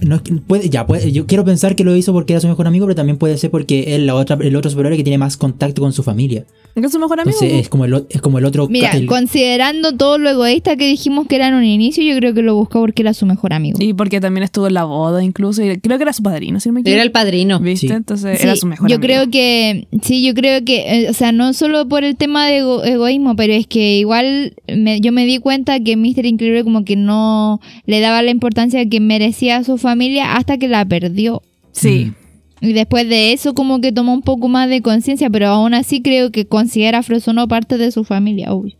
no 0.00 0.16
es 0.16 0.22
que- 0.22 0.32
puede, 0.34 0.68
ya, 0.70 0.86
puede- 0.86 1.10
yo 1.12 1.26
quiero 1.26 1.44
pensar 1.44 1.74
que 1.76 1.84
lo 1.84 1.94
hizo 1.96 2.12
porque 2.12 2.32
era 2.32 2.40
su 2.40 2.46
mejor 2.48 2.66
amigo, 2.66 2.86
pero 2.86 2.94
también 2.94 3.18
puede 3.18 3.36
ser 3.38 3.50
porque 3.50 3.94
es 3.94 4.00
la 4.00 4.14
otra, 4.14 4.38
el 4.40 4.54
otro 4.54 4.70
superhéroe 4.70 4.96
que 4.96 5.02
tiene 5.04 5.18
más 5.18 5.36
contacto 5.36 5.82
con 5.82 5.92
su 5.92 6.02
familia. 6.02 6.44
¿Es 6.76 6.92
su 6.92 7.00
mejor 7.00 7.18
amigo? 7.18 7.36
Entonces 7.40 7.60
es 7.62 7.68
como 7.68 7.84
el, 7.86 8.04
es 8.08 8.20
como 8.22 8.38
el 8.38 8.44
otro. 8.44 8.68
Mira, 8.68 8.92
el- 8.92 9.06
considerando 9.06 9.92
todo 9.96 10.16
lo 10.18 10.30
egoísta 10.30 10.76
que 10.76 10.86
dijimos 10.88 11.26
que 11.26 11.34
era 11.36 11.48
en 11.48 11.54
un 11.54 11.64
inicio, 11.64 12.04
yo 12.04 12.16
creo 12.16 12.34
que 12.34 12.42
lo 12.42 12.54
buscó 12.54 12.78
porque 12.80 13.02
era 13.02 13.14
su 13.14 13.26
mejor 13.26 13.52
amigo. 13.52 13.78
Y 13.82 13.94
porque 13.94 14.20
también 14.20 14.44
estuvo 14.44 14.68
en 14.68 14.74
la 14.74 14.84
boda 14.84 15.22
incluso. 15.24 15.64
y 15.64 15.78
creo 15.80 15.96
que 15.98 16.02
era 16.04 16.12
su 16.12 16.22
padrino, 16.22 16.60
si 16.60 16.68
no 16.68 16.74
me 16.74 16.80
equivoco. 16.80 16.94
Era 16.94 17.02
el 17.02 17.10
padrino. 17.10 17.58
¿Viste? 17.58 17.88
Sí. 17.88 17.92
Entonces 17.92 18.38
Sí, 18.38 18.44
era 18.44 18.54
su 18.54 18.66
mejor 18.66 18.88
yo 18.88 18.96
amigo. 18.96 19.06
creo 19.08 19.28
que, 19.30 19.88
sí, 20.02 20.24
yo 20.24 20.34
creo 20.34 20.64
que, 20.64 21.04
eh, 21.06 21.10
o 21.10 21.14
sea, 21.14 21.32
no 21.32 21.52
solo 21.52 21.88
por 21.88 22.04
el 22.04 22.14
tema 22.16 22.46
de 22.46 22.58
ego- 22.58 22.84
egoísmo, 22.84 23.34
pero 23.34 23.54
es 23.54 23.66
que 23.66 23.98
igual 23.98 24.54
me- 24.72 25.00
yo 25.00 25.10
me 25.10 25.26
di 25.26 25.38
cuenta 25.38 25.80
que 25.80 25.96
Mr. 25.96 26.26
Increíble 26.26 26.62
como 26.62 26.84
que 26.84 26.94
no 26.94 27.60
le 27.86 27.98
daba 28.00 28.22
la 28.22 28.30
importancia 28.30 28.88
que 28.88 29.00
merecía 29.00 29.47
a 29.50 29.64
su 29.64 29.78
familia 29.78 30.36
hasta 30.36 30.58
que 30.58 30.68
la 30.68 30.84
perdió. 30.84 31.42
Sí. 31.72 32.12
Y 32.60 32.72
después 32.72 33.08
de 33.08 33.32
eso 33.32 33.54
como 33.54 33.80
que 33.80 33.92
tomó 33.92 34.12
un 34.12 34.22
poco 34.22 34.48
más 34.48 34.68
de 34.68 34.82
conciencia, 34.82 35.30
pero 35.30 35.48
aún 35.48 35.74
así 35.74 36.02
creo 36.02 36.32
que 36.32 36.46
considera 36.46 36.98
a 36.98 37.02
Frozono 37.02 37.46
parte 37.46 37.78
de 37.78 37.90
su 37.92 38.04
familia, 38.04 38.52
obvio. 38.52 38.74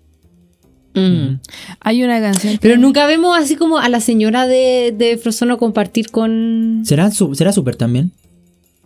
Mm. 0.95 1.41
Hay 1.81 2.03
una 2.03 2.21
canción. 2.21 2.59
Pero 2.61 2.77
nunca 2.77 3.07
vemos 3.07 3.37
así 3.39 3.55
como 3.55 3.79
a 3.79 3.89
la 3.89 4.01
señora 4.01 4.47
de, 4.49 4.93
de 4.97 5.17
Frozono 5.17 5.59
compartir 5.59 6.11
con... 6.11 6.83
¿Será, 6.85 7.11
su- 7.11 7.35
¿Será 7.35 7.53
super 7.53 7.77
también? 7.77 8.11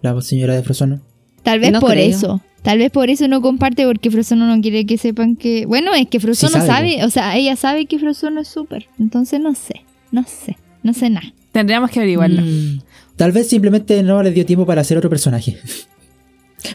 La 0.02 0.20
señora 0.20 0.54
de 0.54 0.62
Frozono. 0.62 1.00
Tal 1.42 1.60
vez 1.60 1.72
No 1.72 1.80
por 1.80 1.92
creo. 1.92 2.04
eso. 2.10 2.40
Tal 2.62 2.78
vez 2.78 2.90
por 2.90 3.08
eso 3.08 3.26
no 3.28 3.40
comparte 3.40 3.86
porque 3.86 4.10
Frozono 4.10 4.46
no 4.46 4.60
quiere 4.60 4.84
que 4.84 4.98
sepan 4.98 5.36
que... 5.36 5.64
Bueno, 5.66 5.94
es 5.94 6.06
que 6.08 6.20
Frozono 6.20 6.52
sabe, 6.52 6.66
sabe, 6.66 7.04
o 7.04 7.10
sea, 7.10 7.36
ella 7.36 7.56
sabe 7.56 7.86
que 7.86 7.98
Frozono 7.98 8.40
es 8.42 8.48
súper. 8.48 8.88
Entonces 9.00 9.40
no 9.40 9.54
sé, 9.54 9.82
no 10.10 10.24
sé, 10.24 10.56
no 10.82 10.92
sé 10.92 11.08
nada. 11.08 11.32
Tendríamos 11.52 11.90
que 11.90 12.00
averiguarlo. 12.00 12.42
Mm. 12.42 12.80
Tal 13.16 13.30
vez 13.32 13.48
simplemente 13.48 14.02
no 14.02 14.22
le 14.22 14.30
dio 14.32 14.44
tiempo 14.46 14.66
para 14.66 14.80
hacer 14.80 14.96
otro 14.98 15.10
personaje. 15.10 15.58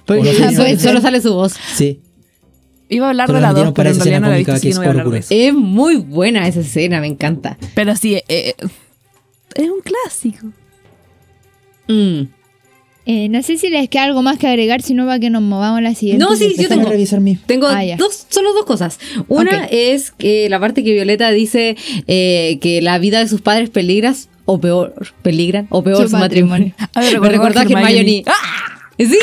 No 0.09 0.77
solo- 0.77 0.99
sale 1.01 1.21
su 1.21 1.33
voz. 1.33 1.53
Sí. 1.75 2.01
Iba 2.89 3.07
a 3.07 3.09
hablar 3.09 3.27
Solo 3.27 3.37
de 3.37 3.41
la 3.41 3.47
metieron 3.49 3.73
2, 3.73 3.75
para 3.75 3.89
pero 3.89 3.95
en 3.95 3.99
realidad 4.01 4.21
no 4.21 4.27
la 4.29 4.35
he 4.35 4.37
visto, 4.39 4.51
así 4.53 4.69
no 4.69 4.75
voy 4.77 4.85
a 4.85 4.89
hablar 4.89 5.09
de 5.09 5.19
eso. 5.19 5.27
Es 5.33 5.53
muy 5.53 5.95
buena 5.95 6.47
esa 6.47 6.59
escena, 6.61 6.99
me 7.01 7.07
encanta. 7.07 7.57
Pero 7.73 7.95
sí, 7.95 8.15
eh, 8.15 8.23
eh, 8.27 8.53
es 9.55 9.69
un 9.69 9.79
clásico. 9.81 10.47
Mm. 11.87 12.27
Eh, 13.05 13.29
no 13.29 13.41
sé 13.43 13.57
si 13.57 13.69
les 13.69 13.87
queda 13.89 14.03
algo 14.03 14.21
más 14.21 14.37
que 14.37 14.47
agregar, 14.47 14.81
si 14.81 14.93
no 14.93 15.05
va 15.05 15.19
que 15.19 15.29
nos 15.29 15.41
movamos 15.41 15.77
a 15.77 15.81
la 15.81 15.95
siguiente. 15.95 16.23
No, 16.23 16.35
sí, 16.35 16.53
yo 16.57 16.67
tengo. 16.67 16.89
revisar 16.89 17.21
mi. 17.21 17.35
Tengo 17.35 17.67
Ah, 17.67 17.81
dos, 17.97 18.25
solo 18.29 18.51
dos 18.53 18.65
cosas. 18.65 18.99
Una 19.29 19.65
es 19.65 20.11
que 20.11 20.49
la 20.49 20.59
parte 20.59 20.83
que 20.83 20.93
Violeta 20.93 21.31
dice 21.31 21.77
eh, 22.07 22.57
que 22.61 22.81
la 22.81 22.99
vida 22.99 23.19
de 23.19 23.29
sus 23.29 23.39
padres 23.39 23.69
peligras 23.69 24.27
o 24.47 24.59
peor, 24.59 24.93
peligran 25.21 25.67
o 25.69 25.83
peor 25.83 26.03
Su 26.03 26.09
su, 26.09 26.17
matrimonio. 26.17 26.73
A 26.93 27.01
ver, 27.01 27.19
Me 27.19 27.29
recordó 27.29 27.59
a 27.59 27.63
Hermione. 27.63 28.23
Sí, 28.97 29.05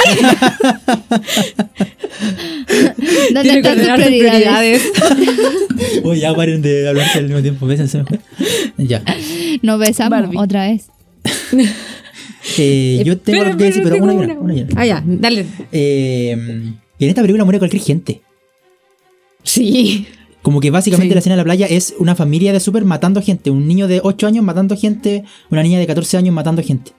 ¿Dónde 3.35 3.59
están 3.59 3.79
sus 3.79 3.89
prioridades? 4.07 4.83
Uy, 6.05 6.21
ya 6.21 6.33
paren 6.33 6.63
de 6.63 6.89
hablarse 6.89 7.19
al 7.19 7.25
mismo 7.25 7.43
tiempo. 7.43 7.67
Bésense 7.67 7.99
mejor. 7.99 8.21
Ya. 8.79 9.03
Nos 9.63 9.81
besamos 9.81 10.21
Barbie. 10.21 10.39
otra 10.39 10.69
vez. 10.69 10.87
Eh, 12.59 13.03
yo 13.07 13.17
tengo 13.17 13.41
algo 13.41 13.57
que 13.57 13.65
decir, 13.65 13.83
pero 13.83 13.95
tengo 13.95 14.05
una 14.05 14.13
y 14.13 14.17
una. 14.19 14.35
una 14.35 14.55
una. 14.55 14.67
Ah, 14.77 14.85
ya, 14.85 15.03
dale. 15.03 15.47
Eh, 15.73 16.37
y 16.99 17.05
en 17.05 17.09
esta 17.09 17.23
película 17.23 17.43
muere 17.45 17.59
cualquier 17.59 17.83
gente. 17.83 18.21
Sí. 19.43 20.07
Como 20.45 20.61
que 20.61 20.71
básicamente 20.71 21.11
Sí. 21.13 21.15
la 21.15 21.19
escena 21.21 21.35
de 21.37 21.41
la 21.41 21.45
playa 21.45 21.67
es 21.67 21.95
una 21.99 22.15
familia 22.15 22.53
de 22.53 22.61
super 22.61 22.85
matando 22.85 23.21
gente. 23.21 23.51
Un 23.51 23.67
niño 23.67 23.89
de 23.89 24.01
8 24.05 24.27
años 24.29 24.45
matando 24.45 24.77
gente. 24.77 25.25
Una 25.51 25.63
niña 25.65 25.79
de 25.81 25.87
14 25.87 26.17
años 26.19 26.33
matando 26.35 26.63
gente. 26.63 26.93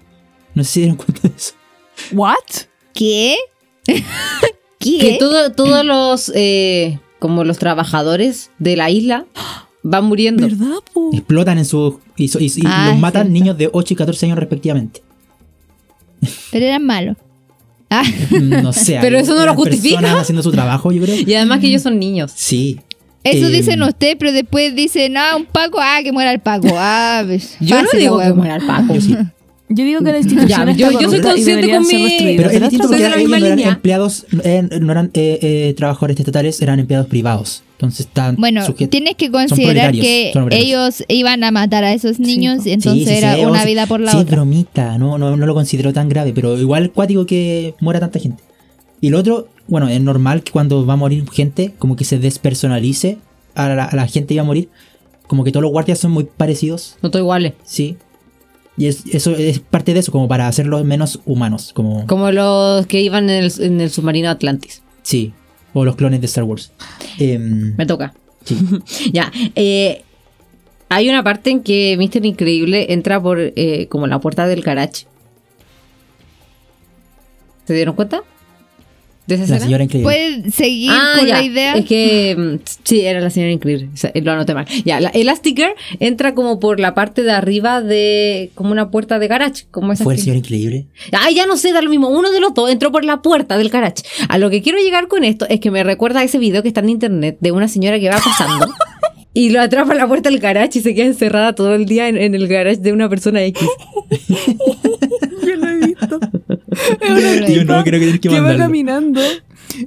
No 0.55 0.63
sé 0.63 0.67
si 0.69 0.73
se 0.73 0.79
dieron 0.81 0.97
cuenta 0.97 1.27
de 1.27 1.33
eso. 1.37 1.53
¿What? 2.11 2.33
¿Qué? 2.93 3.35
¿Qué? 4.79 4.97
Que 4.99 5.17
todo, 5.19 5.51
todos 5.51 5.85
los, 5.85 6.31
eh, 6.35 6.99
como 7.19 7.43
los 7.43 7.57
trabajadores 7.59 8.49
de 8.59 8.75
la 8.75 8.89
isla 8.89 9.25
van 9.83 10.05
muriendo. 10.05 10.41
¿Verdad, 10.47 10.77
po? 10.93 11.11
Explotan 11.13 11.57
en 11.59 11.65
su. 11.65 11.99
Y, 12.17 12.27
so- 12.29 12.39
y- 12.39 12.47
y 12.47 12.63
Ah, 12.65 12.87
los 12.89 12.99
matan 12.99 13.27
cierto. 13.27 13.31
niños 13.33 13.57
de 13.59 13.69
8 13.71 13.93
y 13.93 13.97
14 13.97 14.25
años 14.25 14.39
respectivamente. 14.39 15.03
Pero 16.51 16.65
eran 16.65 16.83
malos. 16.83 17.15
Ah, 17.89 18.03
No 18.31 18.73
sé. 18.73 18.97
Pero 19.01 19.17
eso 19.19 19.35
no 19.35 19.45
lo 19.45 19.53
justifica. 19.53 19.99
personas 19.99 20.21
haciendo 20.23 20.41
su 20.41 20.51
trabajo, 20.51 20.91
yo 20.91 21.03
creo. 21.03 21.15
Y 21.15 21.33
además 21.35 21.59
que 21.59 21.67
ellos 21.67 21.83
son 21.83 21.99
niños. 21.99 22.31
Sí. 22.35 22.79
Eso 23.25 23.47
Eh, 23.47 23.51
dicen 23.51 23.81
ustedes, 23.83 24.15
pero 24.17 24.31
después 24.31 24.73
dicen, 24.75 25.17
ah, 25.17 25.35
un 25.35 25.45
Paco, 25.45 25.79
ah, 25.81 25.99
que 26.03 26.11
muera 26.11 26.31
el 26.31 26.39
Paco. 26.39 26.67
Ah, 26.71 27.23
pues, 27.25 27.57
Yo 27.59 27.81
no 27.81 27.89
digo 27.97 28.17
que 28.19 28.25
wea. 28.25 28.33
muera 28.33 28.55
el 28.55 28.65
Paco. 28.65 28.93
Yo 28.95 29.01
sí. 29.01 29.15
Yo 29.67 29.83
digo 29.83 29.99
que 30.03 30.11
la 30.11 30.19
institución 30.19 30.47
Ya, 30.47 30.71
está 30.71 30.91
yo- 30.91 30.99
yo 31.01 31.09
soy 31.09 31.21
consciente 31.21 31.69
con 31.71 31.87
mi-. 31.87 32.35
Pero 32.37 32.49
es 32.51 32.61
distinto 32.61 32.87
porque 32.87 33.03
ellos 33.07 33.29
no 33.29 33.35
eran 33.37 33.59
empleados, 33.59 34.25
eran- 34.43 34.69
no 34.79 34.91
eran 34.91 35.09
eh, 35.15 35.39
eh, 35.41 35.73
trabajadores 35.75 36.19
estatales, 36.19 36.61
eran 36.61 36.79
empleados 36.79 37.07
privados. 37.07 37.63
Entonces 37.71 38.01
están 38.01 38.35
Bueno, 38.35 38.63
sujetos- 38.63 38.91
tienes 38.91 39.15
que 39.15 39.31
considerar 39.31 39.91
que 39.91 40.31
ellos 40.51 41.03
iban 41.07 41.43
a 41.43 41.49
matar 41.49 41.83
a 41.83 41.93
esos 41.93 42.19
niños 42.19 42.59
entonces 42.67 43.05
Sí, 43.05 43.11
sí, 43.11 43.17
era 43.17 43.35
sí, 43.35 43.41
una 43.43 43.63
o- 43.63 43.65
vida 43.65 43.87
por 43.87 43.99
la 44.01 44.11
es 44.11 44.15
otra. 44.17 44.35
bromita, 44.35 44.99
no, 44.99 45.17
no, 45.17 45.35
no 45.35 45.45
lo 45.47 45.53
considero 45.55 45.91
tan 45.91 46.09
grave, 46.09 46.31
pero 46.35 46.57
igual 46.59 46.91
cuático 46.91 47.25
que 47.25 47.73
muera 47.79 47.99
tanta 47.99 48.19
gente. 48.19 48.43
Y 49.01 49.09
lo 49.09 49.17
otro, 49.19 49.49
bueno, 49.67 49.87
es 49.89 49.99
normal 50.01 50.43
que 50.43 50.51
cuando 50.51 50.85
va 50.85 50.93
a 50.93 50.97
morir 50.97 51.29
gente, 51.31 51.73
como 51.79 51.95
que 51.95 52.03
se 52.05 52.19
despersonalice 52.19 53.17
a 53.55 53.69
la, 53.69 53.85
a 53.85 53.95
la 53.95 54.07
gente 54.07 54.27
que 54.29 54.33
iba 54.35 54.43
a 54.43 54.45
morir. 54.45 54.69
Como 55.27 55.43
que 55.43 55.51
todos 55.51 55.63
los 55.63 55.71
guardias 55.71 55.97
son 55.99 56.11
muy 56.11 56.25
parecidos, 56.25 56.97
No 57.01 57.09
todos 57.09 57.23
iguales. 57.23 57.53
sí. 57.63 57.97
Y 58.77 58.87
es, 58.87 59.03
eso 59.05 59.31
es 59.31 59.59
parte 59.59 59.93
de 59.93 60.01
eso, 60.01 60.11
como 60.11 60.27
para 60.27 60.49
hacerlos 60.49 60.83
menos 60.83 61.21
humanos, 61.25 61.71
como... 61.73 62.05
Como 62.07 62.29
los 62.31 62.85
que 62.87 62.99
iban 63.01 63.29
en 63.29 63.45
el, 63.45 63.53
en 63.59 63.79
el 63.79 63.89
submarino 63.89 64.29
Atlantis. 64.29 64.81
Sí, 65.01 65.31
o 65.73 65.85
los 65.85 65.95
clones 65.95 66.19
de 66.19 66.25
Star 66.25 66.43
Wars. 66.43 66.73
Em, 67.17 67.73
Me 67.77 67.85
toca. 67.85 68.13
sí. 68.43 68.57
Ya. 69.13 69.31
eh, 69.55 70.03
Hay 70.89 71.07
una 71.07 71.23
parte 71.23 71.51
en 71.51 71.61
que 71.63 71.95
Mr. 71.97 72.25
Increíble 72.25 72.91
entra 72.91 73.21
por 73.23 73.39
eh, 73.39 73.87
como 73.89 74.07
la 74.07 74.19
puerta 74.19 74.45
del 74.45 74.61
garage. 74.61 75.05
¿Se 77.65 77.73
dieron 77.73 77.95
cuenta? 77.95 78.23
¿De 79.27 79.35
esa 79.35 79.45
La 79.55 79.59
señora 79.59 79.83
increíble. 79.83 80.03
¿Puedes 80.05 80.53
seguir 80.53 80.91
Ah, 80.93 81.13
con 81.17 81.27
ya. 81.27 81.37
la 81.37 81.43
idea? 81.43 81.73
Es 81.75 81.85
que 81.85 82.35
mm, 82.37 82.55
sí, 82.83 83.01
era 83.01 83.19
la 83.21 83.29
señora 83.31 83.51
increíble. 83.51 83.89
O 83.93 83.97
sea, 83.97 84.11
lo 84.13 84.31
anoté 84.31 84.53
mal. 84.53 84.65
Ya, 84.85 84.99
la 84.99 85.09
Elastigirl 85.09 85.73
entra 85.99 86.35
como 86.35 86.59
por 86.59 86.79
la 86.79 86.93
parte 86.93 87.23
de 87.23 87.31
arriba 87.31 87.81
de 87.81 88.51
como 88.53 88.71
una 88.71 88.91
puerta 88.91 89.17
de 89.17 89.27
garage, 89.27 89.65
como 89.71 89.93
esa 89.93 90.03
Fue 90.03 90.13
el 90.13 90.19
señor 90.19 90.37
increíble. 90.37 90.85
Ah, 91.11 91.31
ya 91.31 91.47
no 91.47 91.57
sé, 91.57 91.73
da 91.73 91.81
lo 91.81 91.89
mismo. 91.89 92.09
Uno 92.09 92.31
de 92.31 92.39
los 92.39 92.53
dos 92.53 92.69
entró 92.69 92.91
por 92.91 93.03
la 93.03 93.21
puerta 93.23 93.57
del 93.57 93.69
garage. 93.69 94.03
A 94.29 94.37
lo 94.37 94.49
que 94.51 94.61
quiero 94.61 94.77
llegar 94.77 95.07
con 95.07 95.23
esto 95.23 95.47
es 95.49 95.59
que 95.59 95.71
me 95.71 95.83
recuerda 95.83 96.19
a 96.19 96.23
ese 96.23 96.37
video 96.37 96.61
que 96.61 96.67
está 96.67 96.81
en 96.81 96.89
internet 96.89 97.37
de 97.39 97.51
una 97.51 97.67
señora 97.67 97.99
que 97.99 98.09
va 98.09 98.19
pasando 98.23 98.67
y 99.33 99.49
lo 99.49 99.59
atrapa 99.59 99.93
a 99.93 99.95
la 99.95 100.07
puerta 100.07 100.29
del 100.29 100.39
garage 100.39 100.77
y 100.79 100.81
se 100.83 100.93
queda 100.93 101.07
encerrada 101.07 101.53
todo 101.55 101.73
el 101.73 101.85
día 101.87 102.07
en, 102.09 102.17
en 102.17 102.35
el 102.35 102.47
garage 102.47 102.77
de 102.77 102.93
una 102.93 103.09
persona 103.09 103.43
X. 103.43 103.67
Yo 105.47 105.55
lo 105.55 105.67
he 105.69 105.77
visto. 105.87 106.19
Yo 107.47 107.63
no, 107.65 107.83
creo 107.83 107.99
que 107.99 108.05
tienes 108.05 108.19
que 108.19 108.29
que 108.29 108.39
va 108.39 108.55
caminando. 108.57 109.21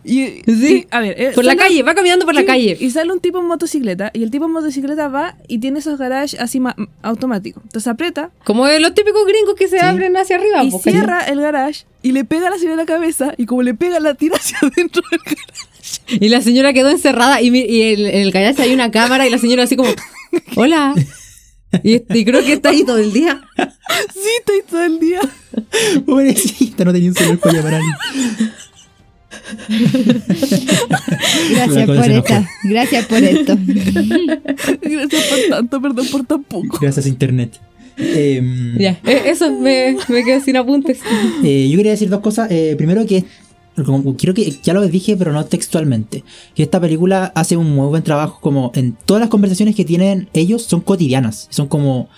Y, 0.04 0.42
Sí. 0.46 0.84
y, 0.84 0.86
a 0.90 1.00
ver, 1.00 1.14
eh, 1.18 1.32
Por 1.34 1.44
la 1.46 1.56
calle, 1.56 1.82
va 1.82 1.94
caminando 1.94 2.26
por 2.26 2.34
la 2.34 2.42
sí, 2.42 2.46
calle. 2.46 2.76
Y 2.78 2.90
sale 2.90 3.10
un 3.10 3.20
tipo 3.20 3.38
en 3.38 3.46
motocicleta. 3.46 4.10
Y 4.12 4.22
el 4.22 4.30
tipo 4.30 4.44
en 4.44 4.52
motocicleta 4.52 5.08
va 5.08 5.36
y 5.46 5.58
tiene 5.60 5.78
esos 5.78 5.98
garages 5.98 6.38
así 6.38 6.60
automáticos. 7.02 7.62
Entonces 7.62 7.86
aprieta 7.88 8.30
Como 8.44 8.66
de 8.66 8.80
los 8.80 8.92
típicos 8.94 9.24
gringos 9.26 9.54
que 9.54 9.66
se 9.68 9.78
Sí. 9.78 9.84
abren 9.84 10.14
hacia 10.16 10.36
arriba. 10.36 10.62
y 10.64 10.70
cierra 10.72 11.20
el 11.22 11.40
garage 11.40 11.84
y 12.02 12.12
le 12.12 12.24
pega 12.24 12.48
a 12.48 12.50
la 12.50 12.56
señora 12.58 12.72
en 12.74 12.78
la 12.80 12.86
cabeza. 12.86 13.32
Y 13.38 13.46
como 13.46 13.62
le 13.62 13.72
pega, 13.74 13.98
la 14.00 14.12
tira 14.14 14.36
hacia 14.36 14.58
adentro 14.62 15.02
del 15.10 15.20
garage. 15.24 16.24
Y 16.24 16.28
la 16.28 16.42
señora 16.42 16.72
quedó 16.74 16.90
encerrada 16.90 17.40
y, 17.40 17.48
y 17.48 17.82
en, 17.82 18.00
en 18.00 18.20
el 18.22 18.30
garage 18.30 18.60
hay 18.62 18.74
una 18.74 18.90
cámara 18.90 19.26
y 19.26 19.30
la 19.30 19.38
señora 19.38 19.62
así 19.62 19.76
como, 19.76 19.88
hola. 20.56 20.94
Y, 21.82 21.94
y 22.18 22.24
creo 22.24 22.42
que 22.44 22.54
está 22.54 22.70
ahí 22.70 22.84
todo 22.84 22.98
el 22.98 23.12
día. 23.12 23.40
Sí, 24.12 24.28
está 24.40 24.52
ahí 24.52 24.60
todo 24.68 24.82
el 24.84 25.00
día. 25.00 25.20
Pobrecita, 26.06 26.84
no 26.84 26.92
tenía 26.92 27.08
un 27.08 27.14
celular 27.14 27.38
para 27.38 27.54
llamar 27.56 27.74
a 27.76 27.80
Gracias 31.50 31.86
por 31.86 32.10
esta. 32.10 32.48
Gracias 32.64 33.06
por 33.06 33.22
esto. 33.24 33.58
Gracias 34.82 35.24
por 35.24 35.38
tanto, 35.50 35.80
perdón 35.80 36.06
por 36.08 36.26
tan 36.26 36.44
poco. 36.44 36.78
Gracias 36.80 37.06
a 37.06 37.08
internet. 37.08 37.58
Em, 37.96 38.76
Ya, 38.78 38.98
eh, 39.04 39.22
eso, 39.26 39.50
me, 39.52 39.96
me 40.08 40.22
quedo 40.24 40.40
sin 40.40 40.56
apuntes. 40.56 41.00
eh, 41.42 41.68
yo 41.70 41.76
quería 41.76 41.92
decir 41.92 42.08
dos 42.08 42.20
cosas. 42.20 42.50
Eh, 42.50 42.74
primero 42.76 43.04
que 43.06 43.24
como 43.84 44.16
quiero 44.16 44.34
que 44.34 44.50
ya 44.62 44.72
lo 44.74 44.86
dije, 44.86 45.16
pero 45.16 45.32
no 45.32 45.44
textualmente. 45.44 46.24
Que 46.54 46.62
esta 46.62 46.80
película 46.80 47.32
hace 47.34 47.56
un 47.56 47.74
muy 47.74 47.86
buen 47.88 48.02
trabajo, 48.02 48.38
como 48.40 48.70
en 48.74 48.96
todas 49.06 49.20
las 49.20 49.30
conversaciones 49.30 49.74
que 49.74 49.84
tienen 49.84 50.28
ellos 50.34 50.62
son 50.62 50.80
cotidianas. 50.80 51.46
Son 51.50 51.68
como 51.68 52.08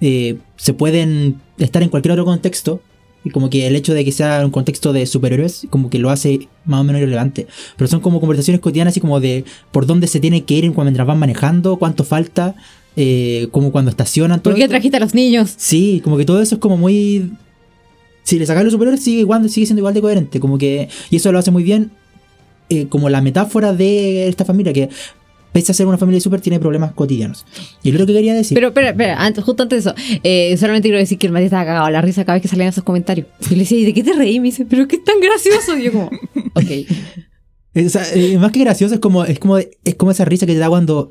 eh, 0.00 0.38
se 0.56 0.74
pueden 0.74 1.40
estar 1.58 1.82
en 1.82 1.88
cualquier 1.88 2.12
otro 2.12 2.24
contexto. 2.24 2.80
Y 3.24 3.30
como 3.30 3.50
que 3.50 3.66
el 3.66 3.74
hecho 3.74 3.94
de 3.94 4.04
que 4.04 4.12
sea 4.12 4.42
un 4.44 4.52
contexto 4.52 4.92
de 4.92 5.04
superhéroes, 5.04 5.66
como 5.70 5.90
que 5.90 5.98
lo 5.98 6.08
hace 6.08 6.48
más 6.64 6.80
o 6.80 6.84
menos 6.84 7.00
irrelevante. 7.02 7.48
Pero 7.76 7.88
son 7.88 7.98
como 8.00 8.20
conversaciones 8.20 8.60
cotidianas, 8.60 8.92
así 8.92 9.00
como 9.00 9.18
de 9.18 9.44
por 9.72 9.86
dónde 9.86 10.06
se 10.06 10.20
tiene 10.20 10.44
que 10.44 10.54
ir 10.54 10.64
en- 10.64 10.74
mientras 10.76 11.04
van 11.06 11.18
manejando, 11.18 11.76
cuánto 11.78 12.04
falta, 12.04 12.54
eh, 12.96 13.48
como 13.50 13.72
cuando 13.72 13.90
estacionan. 13.90 14.40
todo 14.40 14.54
¿Por 14.54 14.60
qué 14.62 14.68
trajiste 14.68 14.96
a 14.98 15.00
los 15.00 15.14
niños? 15.14 15.52
Sí, 15.56 16.00
como 16.04 16.16
que 16.16 16.24
todo 16.24 16.40
eso 16.40 16.54
es 16.54 16.60
como 16.60 16.76
muy. 16.76 17.32
Si 18.28 18.38
le 18.38 18.44
sacas 18.46 18.62
los 18.64 18.72
superhéroes, 18.72 19.02
sigue, 19.02 19.20
igual, 19.20 19.48
sigue 19.48 19.66
siendo 19.66 19.80
igual 19.80 19.94
de 19.94 20.00
coherente. 20.02 20.38
Como 20.40 20.58
que. 20.58 20.88
Y 21.10 21.16
eso 21.16 21.32
lo 21.32 21.38
hace 21.38 21.50
muy 21.50 21.62
bien. 21.62 21.90
eh, 22.68 22.86
como 22.88 23.08
la 23.08 23.22
metáfora 23.22 23.72
de 23.72 24.28
esta 24.28 24.44
familia, 24.44 24.72
que 24.74 24.90
pese 25.52 25.72
a 25.72 25.74
ser 25.74 25.86
una 25.86 25.96
familia 25.96 26.18
de 26.18 26.20
super, 26.20 26.40
tiene 26.42 26.60
problemas 26.60 26.92
cotidianos. 26.92 27.46
Y 27.82 27.90
lo 27.90 27.96
otro 27.96 28.06
que 28.06 28.12
quería 28.12 28.34
decir. 28.34 28.54
Pero, 28.54 28.68
espera, 28.68 28.90
espera, 28.90 29.16
antes, 29.24 29.42
justo 29.42 29.62
antes 29.62 29.82
de 29.84 29.90
eso, 29.90 29.98
eh, 30.22 30.54
solamente 30.58 30.88
quiero 30.88 30.98
decir 30.98 31.16
que 31.16 31.26
el 31.26 31.32
Mati 31.32 31.46
estaba 31.46 31.64
cagado 31.64 31.86
a 31.86 31.90
la 31.90 32.02
risa 32.02 32.24
cada 32.26 32.34
vez 32.34 32.42
que 32.42 32.48
salían 32.48 32.68
esos 32.68 32.84
comentarios. 32.84 33.26
Y 33.50 33.54
le 33.54 33.60
decía, 33.60 33.78
¿y 33.78 33.84
de 33.86 33.94
qué 33.94 34.02
te 34.04 34.12
reí? 34.12 34.38
Me 34.40 34.48
dice, 34.48 34.66
pero 34.66 34.86
qué 34.86 34.98
tan 34.98 35.18
gracioso. 35.20 35.78
Y 35.78 35.84
yo 35.84 35.92
como, 35.92 36.10
ok. 36.54 36.70
eh, 36.70 37.86
o 37.86 37.88
sea, 37.88 38.04
eh, 38.14 38.36
más 38.38 38.52
que 38.52 38.60
gracioso, 38.60 38.92
es 38.94 39.00
como, 39.00 39.24
es, 39.24 39.38
como, 39.38 39.56
es 39.56 39.94
como 39.96 40.10
esa 40.10 40.26
risa 40.26 40.44
que 40.44 40.52
te 40.52 40.58
da 40.58 40.68
cuando 40.68 41.10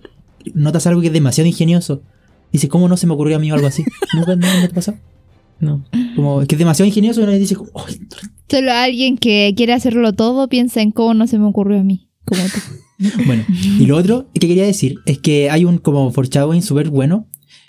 notas 0.54 0.86
algo 0.86 1.02
que 1.02 1.08
es 1.08 1.14
demasiado 1.14 1.48
ingenioso. 1.48 2.04
Dices, 2.52 2.70
¿cómo 2.70 2.88
no 2.88 2.96
se 2.96 3.08
me 3.08 3.14
ocurrió 3.14 3.38
a 3.38 3.40
mí 3.40 3.50
algo 3.50 3.66
así? 3.66 3.84
¿Nunca 4.14 4.36
no, 4.36 4.62
no 4.62 4.68
te 4.68 4.74
pasó? 4.76 4.94
No. 5.60 5.86
Como 6.16 6.42
es 6.42 6.48
que 6.48 6.56
es 6.56 6.60
demasiado 6.60 6.88
ingenioso 6.88 7.20
y 7.20 7.24
uno 7.24 7.34
dice, 7.34 7.56
como, 7.56 7.72
"Ay, 7.86 8.00
Solo 8.50 8.72
alguien 8.72 9.18
que 9.18 9.54
quiere 9.58 9.74
hacerlo 9.74 10.14
todo 10.14 10.48
piensa 10.48 10.82
en 10.82 10.92
cómo 10.92 11.14
no 11.14 11.28
se 11.28 11.38
me 11.40 11.46
ocurrió 11.46 11.80
a 11.80 11.84
mí. 11.84 12.10
Como 12.26 12.42
tú. 12.44 12.60
Bueno, 13.28 13.46
y 13.80 13.86
lo 13.86 13.96
otro 13.96 14.28
que 14.34 14.48
quería 14.48 14.66
decir 14.66 14.96
es 15.06 15.20
que 15.20 15.52
hay 15.52 15.66
un 15.66 15.78
como 15.78 16.10
foreshadowing 16.12 16.64
súper 16.64 16.90
bueno 16.90 17.28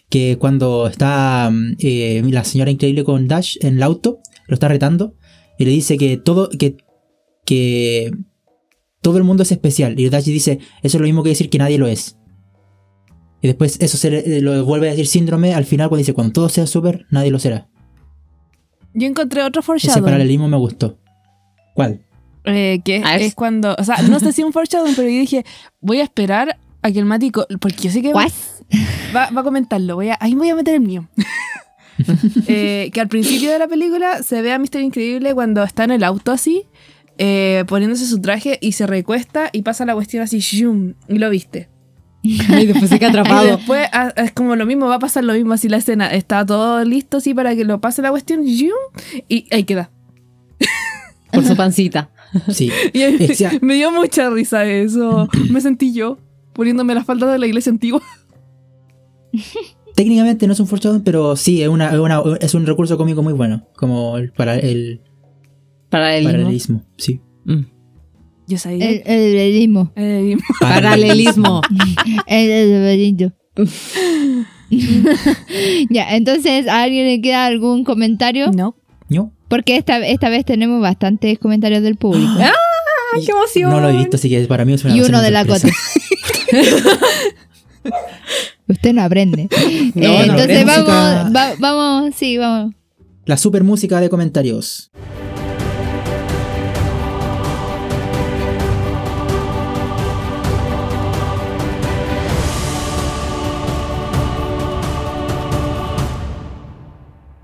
que 0.08 0.38
cuando 0.38 0.86
está 0.86 1.50
mm, 1.52 1.74
eh, 1.80 2.22
la 2.30 2.44
señora 2.44 2.70
increíble 2.70 3.04
con 3.04 3.28
Dash 3.28 3.56
en 3.60 3.76
el 3.76 3.82
auto, 3.82 4.20
lo 4.46 4.54
está 4.54 4.68
retando 4.68 5.16
y 5.58 5.66
le 5.66 5.70
dice 5.70 5.98
que 5.98 6.16
todo 6.16 6.48
que 6.48 6.78
que 7.44 8.10
todo 9.02 9.18
el 9.18 9.24
mundo 9.24 9.42
es 9.42 9.52
especial 9.52 10.00
y 10.00 10.08
Dash 10.08 10.24
dice, 10.24 10.60
eso 10.82 10.96
es 10.96 11.00
lo 11.00 11.06
mismo 11.06 11.22
que 11.22 11.28
decir 11.30 11.50
que 11.50 11.58
nadie 11.58 11.76
lo 11.76 11.86
es. 11.86 12.16
Y 13.42 13.48
después 13.48 13.76
eso 13.80 13.98
se 13.98 14.10
le- 14.10 14.40
lo 14.40 14.64
vuelve 14.64 14.88
a 14.88 14.92
decir 14.92 15.06
síndrome 15.06 15.52
al 15.52 15.64
final 15.66 15.88
cuando 15.90 15.98
dice, 16.00 16.14
cuando 16.14 16.32
todo 16.32 16.48
sea 16.48 16.66
súper, 16.66 17.04
nadie 17.10 17.30
lo 17.30 17.38
será. 17.38 17.68
Yo 18.94 19.06
encontré 19.06 19.42
otro 19.42 19.60
Ese 19.60 19.66
foreshadowing. 19.66 20.04
paralelismo 20.04 20.48
me 20.48 20.56
gustó. 20.56 20.98
¿Cuál? 21.74 22.00
Eh, 22.44 22.80
que 22.84 23.02
es 23.20 23.34
cuando, 23.34 23.74
o 23.78 23.84
sea, 23.84 23.96
no 24.02 24.18
sé 24.20 24.32
si 24.32 24.42
un 24.42 24.52
foreshadowing, 24.52 24.94
pero 24.96 25.08
yo 25.08 25.18
dije, 25.20 25.44
voy 25.80 26.00
a 26.00 26.04
esperar 26.04 26.58
a 26.82 26.90
que 26.90 26.98
el 26.98 27.04
Mati, 27.04 27.30
co- 27.30 27.46
porque 27.60 27.76
yo 27.82 27.90
sé 27.90 28.00
que 28.02 28.12
va, 28.12 28.22
What? 28.24 28.32
va- 29.14 29.30
va 29.30 29.40
a 29.40 29.44
comentarlo, 29.44 29.96
voy 29.96 30.08
a, 30.10 30.16
ahí 30.20 30.34
voy 30.34 30.48
a 30.48 30.54
meter 30.54 30.74
el 30.74 30.80
mío. 30.80 31.08
Eh, 32.46 32.90
que 32.92 33.00
al 33.00 33.08
principio 33.08 33.50
de 33.50 33.58
la 33.58 33.66
película 33.66 34.22
se 34.22 34.40
ve 34.40 34.52
a 34.52 34.58
Mr. 34.60 34.80
Increíble 34.82 35.34
cuando 35.34 35.64
está 35.64 35.82
en 35.82 35.90
el 35.90 36.04
auto 36.04 36.30
así, 36.30 36.62
eh, 37.18 37.64
poniéndose 37.66 38.06
su 38.06 38.20
traje 38.20 38.56
y 38.60 38.70
se 38.72 38.86
recuesta 38.86 39.50
y 39.52 39.62
pasa 39.62 39.84
la 39.84 39.94
cuestión 39.94 40.22
así, 40.22 40.38
shum, 40.38 40.94
y 41.08 41.18
lo 41.18 41.28
viste. 41.28 41.68
Y 42.22 42.66
después 42.66 42.90
se 42.90 42.98
queda 42.98 43.08
Y 43.08 43.10
atrapado. 43.10 43.56
después 43.56 43.88
ah, 43.92 44.12
es 44.16 44.32
como 44.32 44.56
lo 44.56 44.66
mismo, 44.66 44.86
va 44.86 44.96
a 44.96 44.98
pasar 44.98 45.24
lo 45.24 45.32
mismo 45.34 45.52
así 45.52 45.68
la 45.68 45.76
escena, 45.78 46.08
está 46.12 46.44
todo 46.44 46.84
listo 46.84 47.18
así 47.18 47.32
para 47.34 47.54
que 47.54 47.64
lo 47.64 47.80
pase 47.80 48.02
la 48.02 48.10
cuestión, 48.10 48.42
y 48.46 48.70
ahí 49.50 49.64
queda. 49.64 49.90
Por 51.32 51.44
su 51.44 51.54
pancita. 51.56 52.10
Sí. 52.48 52.70
Y 52.92 53.02
ahí 53.02 53.18
me 53.60 53.74
dio 53.74 53.90
mucha 53.92 54.28
risa 54.30 54.64
eso. 54.66 55.28
Me 55.50 55.60
sentí 55.60 55.92
yo 55.92 56.18
poniéndome 56.54 56.94
las 56.94 57.04
faldas 57.06 57.30
de 57.32 57.38
la 57.38 57.46
iglesia 57.46 57.70
antigua. 57.70 58.02
Técnicamente 59.94 60.46
no 60.46 60.52
es 60.52 60.60
un 60.60 60.66
foreshadowing, 60.66 61.02
pero 61.02 61.36
sí, 61.36 61.62
es, 61.62 61.68
una, 61.68 61.90
es, 61.92 61.98
una- 61.98 62.22
es 62.40 62.54
un 62.54 62.66
recurso 62.66 62.96
cómico 62.96 63.22
muy 63.22 63.32
bueno. 63.32 63.66
Como 63.76 64.16
el, 64.16 64.32
para 64.32 64.56
el 64.58 65.00
Paralelismo. 65.90 66.32
paralelismo. 66.32 66.82
Sí. 66.96 67.20
Mm. 67.44 67.60
Yo 68.48 68.58
sabía. 68.58 68.88
El, 68.90 69.02
el. 69.04 69.88
Eh, 69.96 70.36
Paralelismo. 70.60 71.60
El 72.26 72.72
laberinto. 72.72 73.32
ya, 75.90 76.16
entonces, 76.16 76.66
¿a 76.66 76.82
alguien 76.82 77.06
le 77.06 77.20
queda 77.20 77.46
algún 77.46 77.84
comentario? 77.84 78.50
no. 78.52 78.74
¿No? 79.10 79.32
Porque 79.48 79.76
esta, 79.76 80.06
esta 80.06 80.28
vez 80.28 80.44
tenemos 80.44 80.82
bastantes 80.82 81.38
comentarios 81.38 81.82
del 81.82 81.96
público. 81.96 82.30
¡Ay, 82.38 83.24
qué 83.24 83.32
emoción! 83.32 83.70
No 83.70 83.80
lo 83.80 83.88
he 83.88 83.96
visto, 83.96 84.16
así 84.16 84.28
que 84.28 84.38
para 84.42 84.66
mí 84.66 84.74
es 84.74 84.84
una 84.84 84.94
y 84.94 85.00
uno 85.00 85.22
de 85.22 85.30
la. 85.30 85.46
Cote. 85.46 85.72
Usted 88.68 88.92
no 88.92 89.02
aprende. 89.02 89.48
No, 89.94 90.02
Eh, 90.02 90.26
no 90.26 90.34
entonces 90.34 90.62
aprende. 90.62 90.64
vamos, 90.64 91.34
va- 91.36 91.54
vamos, 91.58 92.14
sí, 92.14 92.36
vamos. 92.36 92.74
La 93.24 93.38
super 93.38 93.64
música 93.64 93.98
de 94.02 94.10
comentarios. 94.10 94.90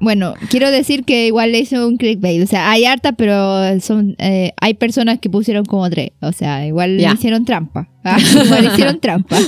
Bueno, 0.05 0.35
quiero 0.51 0.71
decir 0.71 1.05
que 1.05 1.27
igual 1.27 1.51
le 1.53 1.59
hizo 1.61 1.89
un 1.89 1.97
clickbait. 1.97 2.43
O 2.43 2.47
sea, 2.47 2.71
hay 2.71 2.85
harta, 2.85 3.13
pero 3.13 3.81
son 3.81 4.15
eh, 4.19 4.53
hay 4.61 4.75
personas 4.75 5.19
que 5.19 5.29
pusieron 5.31 5.65
como 5.65 5.89
tres. 5.91 6.11
O 6.21 6.31
sea, 6.33 6.67
igual 6.67 6.99
Ya. 6.99 7.13
hicieron 7.13 7.45
trampa. 7.45 7.89
Ah, 8.05 8.19
igual 8.45 8.67
hicieron 8.67 9.01
trampa. 9.01 9.39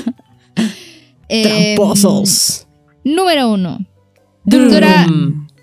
Eh, 1.29 1.75
Tramposos. 1.77 2.67
número 3.05 3.51
uno. 3.53 3.79
Doctora. 4.45 5.07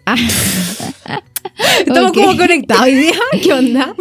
Ah. 0.06 0.16
Estamos 1.80 2.10
Ok. 2.12 2.16
como 2.16 2.36
conectados. 2.38 2.88
¿Qué 3.42 3.54
onda? 3.54 3.96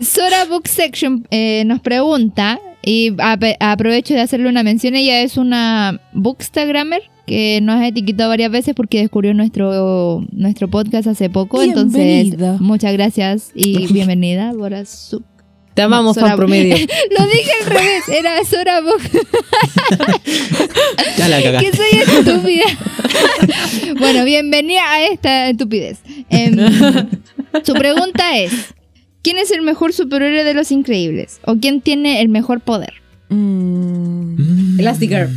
Sora 0.00 0.46
Book 0.46 0.66
Section 0.66 1.26
eh, 1.30 1.62
nos 1.66 1.80
pregunta, 1.80 2.58
y 2.86 3.12
aprovecho 3.60 4.14
de 4.14 4.20
hacerle 4.20 4.48
una 4.48 4.62
mención, 4.62 4.94
ella 4.94 5.20
es 5.20 5.36
una 5.36 6.00
bookstagrammer 6.14 7.02
que 7.26 7.58
nos 7.60 7.80
ha 7.80 7.88
etiquetado 7.88 8.30
varias 8.30 8.52
veces 8.52 8.74
porque 8.76 9.00
descubrió 9.00 9.34
nuestro, 9.34 10.24
nuestro 10.30 10.68
podcast 10.70 11.08
hace 11.08 11.28
poco. 11.28 11.60
Entonces, 11.60 12.34
muchas 12.60 12.92
gracias 12.92 13.50
y 13.54 13.86
bienvenida, 13.92 14.52
Bora 14.52 14.84
Su- 14.84 15.24
Te 15.74 15.82
amamos, 15.82 16.14
Sora 16.14 16.28
fan 16.28 16.36
promedio. 16.36 16.76
Lo 17.18 17.26
dije 17.26 17.50
al 17.64 17.70
revés, 17.70 18.08
era 18.08 18.44
Sora 18.44 18.80
Book. 18.80 19.02
Ya 21.18 21.28
la 21.28 21.42
cagaste. 21.42 21.70
que 21.70 21.76
soy 21.76 22.18
estúpida. 22.18 22.64
bueno, 23.98 24.24
bienvenida 24.24 24.82
a 24.92 25.06
esta 25.06 25.48
estupidez. 25.48 25.98
Em, 26.28 26.56
su 27.64 27.72
pregunta 27.74 28.36
es: 28.38 28.52
¿Quién 29.26 29.38
es 29.38 29.50
el 29.50 29.62
mejor 29.62 29.92
superhéroe 29.92 30.44
de 30.44 30.54
los 30.54 30.70
increíbles? 30.70 31.40
¿O 31.44 31.56
quién 31.56 31.80
tiene 31.80 32.20
el 32.20 32.28
mejor 32.28 32.60
poder? 32.60 32.92
Mm, 33.28 34.78
Elastigirl. 34.78 35.28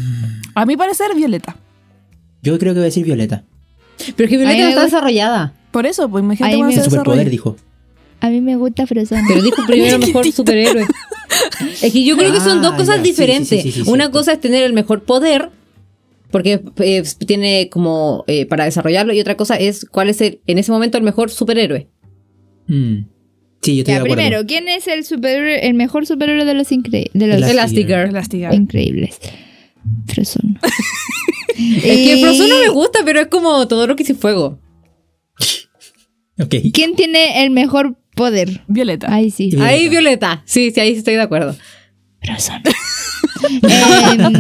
a 0.53 0.65
mi 0.67 0.77
parecer, 0.77 1.07
Violeta. 1.15 1.57
Yo 2.43 2.59
creo 2.59 2.73
que 2.73 2.79
voy 2.81 2.83
a 2.83 2.91
decir 2.93 3.03
Violeta. 3.03 3.45
Pero 4.15 4.25
es 4.25 4.29
que 4.29 4.37
Violeta 4.37 4.61
no 4.63 4.69
está 4.69 4.83
desarrollada. 4.83 5.53
Por 5.71 5.87
eso, 5.87 6.07
pues 6.07 6.23
imagínate 6.23 6.57
me- 6.61 6.71
se 6.73 6.81
El 6.81 6.85
superpoder 6.85 7.31
dijo. 7.31 7.55
A 8.21 8.29
mí 8.29 8.41
me 8.41 8.57
gusta 8.57 8.85
Frozen. 8.85 9.23
Pero 9.27 9.41
dijo 9.41 9.63
primero 9.65 9.97
mejor 10.07 10.31
superhéroe. 10.31 10.85
Es 11.81 11.91
que 11.91 12.03
yo 12.03 12.15
creo 12.15 12.31
que 12.31 12.39
son 12.41 12.61
dos 12.61 12.73
Ah, 12.73 12.77
cosas 12.77 12.97
ya, 12.97 13.01
diferentes. 13.01 13.49
sí, 13.49 13.61
sí, 13.61 13.71
sí, 13.71 13.83
sí, 13.85 13.89
Una 13.89 14.03
cierto. 14.05 14.19
cosa 14.19 14.33
es 14.33 14.39
tener 14.39 14.61
el 14.63 14.73
mejor 14.73 15.03
poder, 15.03 15.49
porque 16.29 16.61
eh, 16.77 17.03
tiene 17.25 17.69
como 17.71 18.23
eh, 18.27 18.45
para 18.45 18.65
desarrollarlo, 18.65 19.13
y 19.13 19.19
otra 19.19 19.35
cosa 19.35 19.55
es 19.55 19.85
cuál 19.89 20.09
es 20.09 20.21
el, 20.21 20.41
en 20.45 20.59
ese 20.59 20.71
momento 20.71 20.97
el 20.99 21.03
mejor 21.03 21.31
superhéroe. 21.31 21.87
Mm. 22.67 22.99
Sí, 23.61 23.75
yo 23.75 23.81
estoy 23.81 23.93
Ya, 23.93 23.99
de 23.99 24.05
acuerdo. 24.05 24.15
primero, 24.15 24.45
¿quién 24.47 24.67
es 24.69 24.87
el 24.87 25.03
superhéroe, 25.03 25.67
el 25.67 25.73
mejor 25.73 26.05
superhéroe 26.05 26.45
de 26.45 26.53
los, 26.53 26.71
incre- 26.71 27.09
de 27.13 27.27
los 27.27 27.49
Elastigirl. 27.49 28.09
Elastigirl. 28.09 28.53
Increíbles? 28.53 29.19
Frozen. 30.07 30.59
Es 31.57 31.83
que 31.83 32.19
Frozen 32.21 32.47
no 32.49 32.59
me 32.59 32.69
gusta, 32.69 32.99
pero 33.03 33.19
es 33.19 33.27
como 33.27 33.67
todo 33.67 33.85
lo 33.85 33.95
que 33.97 34.03
hice 34.03 34.15
fuego. 34.15 34.59
Ok. 36.41 36.55
¿Quién 36.73 36.95
tiene 36.95 37.43
el 37.43 37.49
mejor 37.49 37.97
poder? 38.15 38.61
Violeta. 38.67 39.07
Ay, 39.09 39.29
sí. 39.29 39.49
Violeta. 39.49 39.67
Ahí 39.69 39.89
Violeta. 39.89 40.41
Sí, 40.45 40.71
sí, 40.71 40.79
ahí 40.79 40.93
estoy 40.93 41.15
de 41.15 41.21
acuerdo. 41.21 41.55
Frozen. 42.21 42.61
Em, 43.41 44.33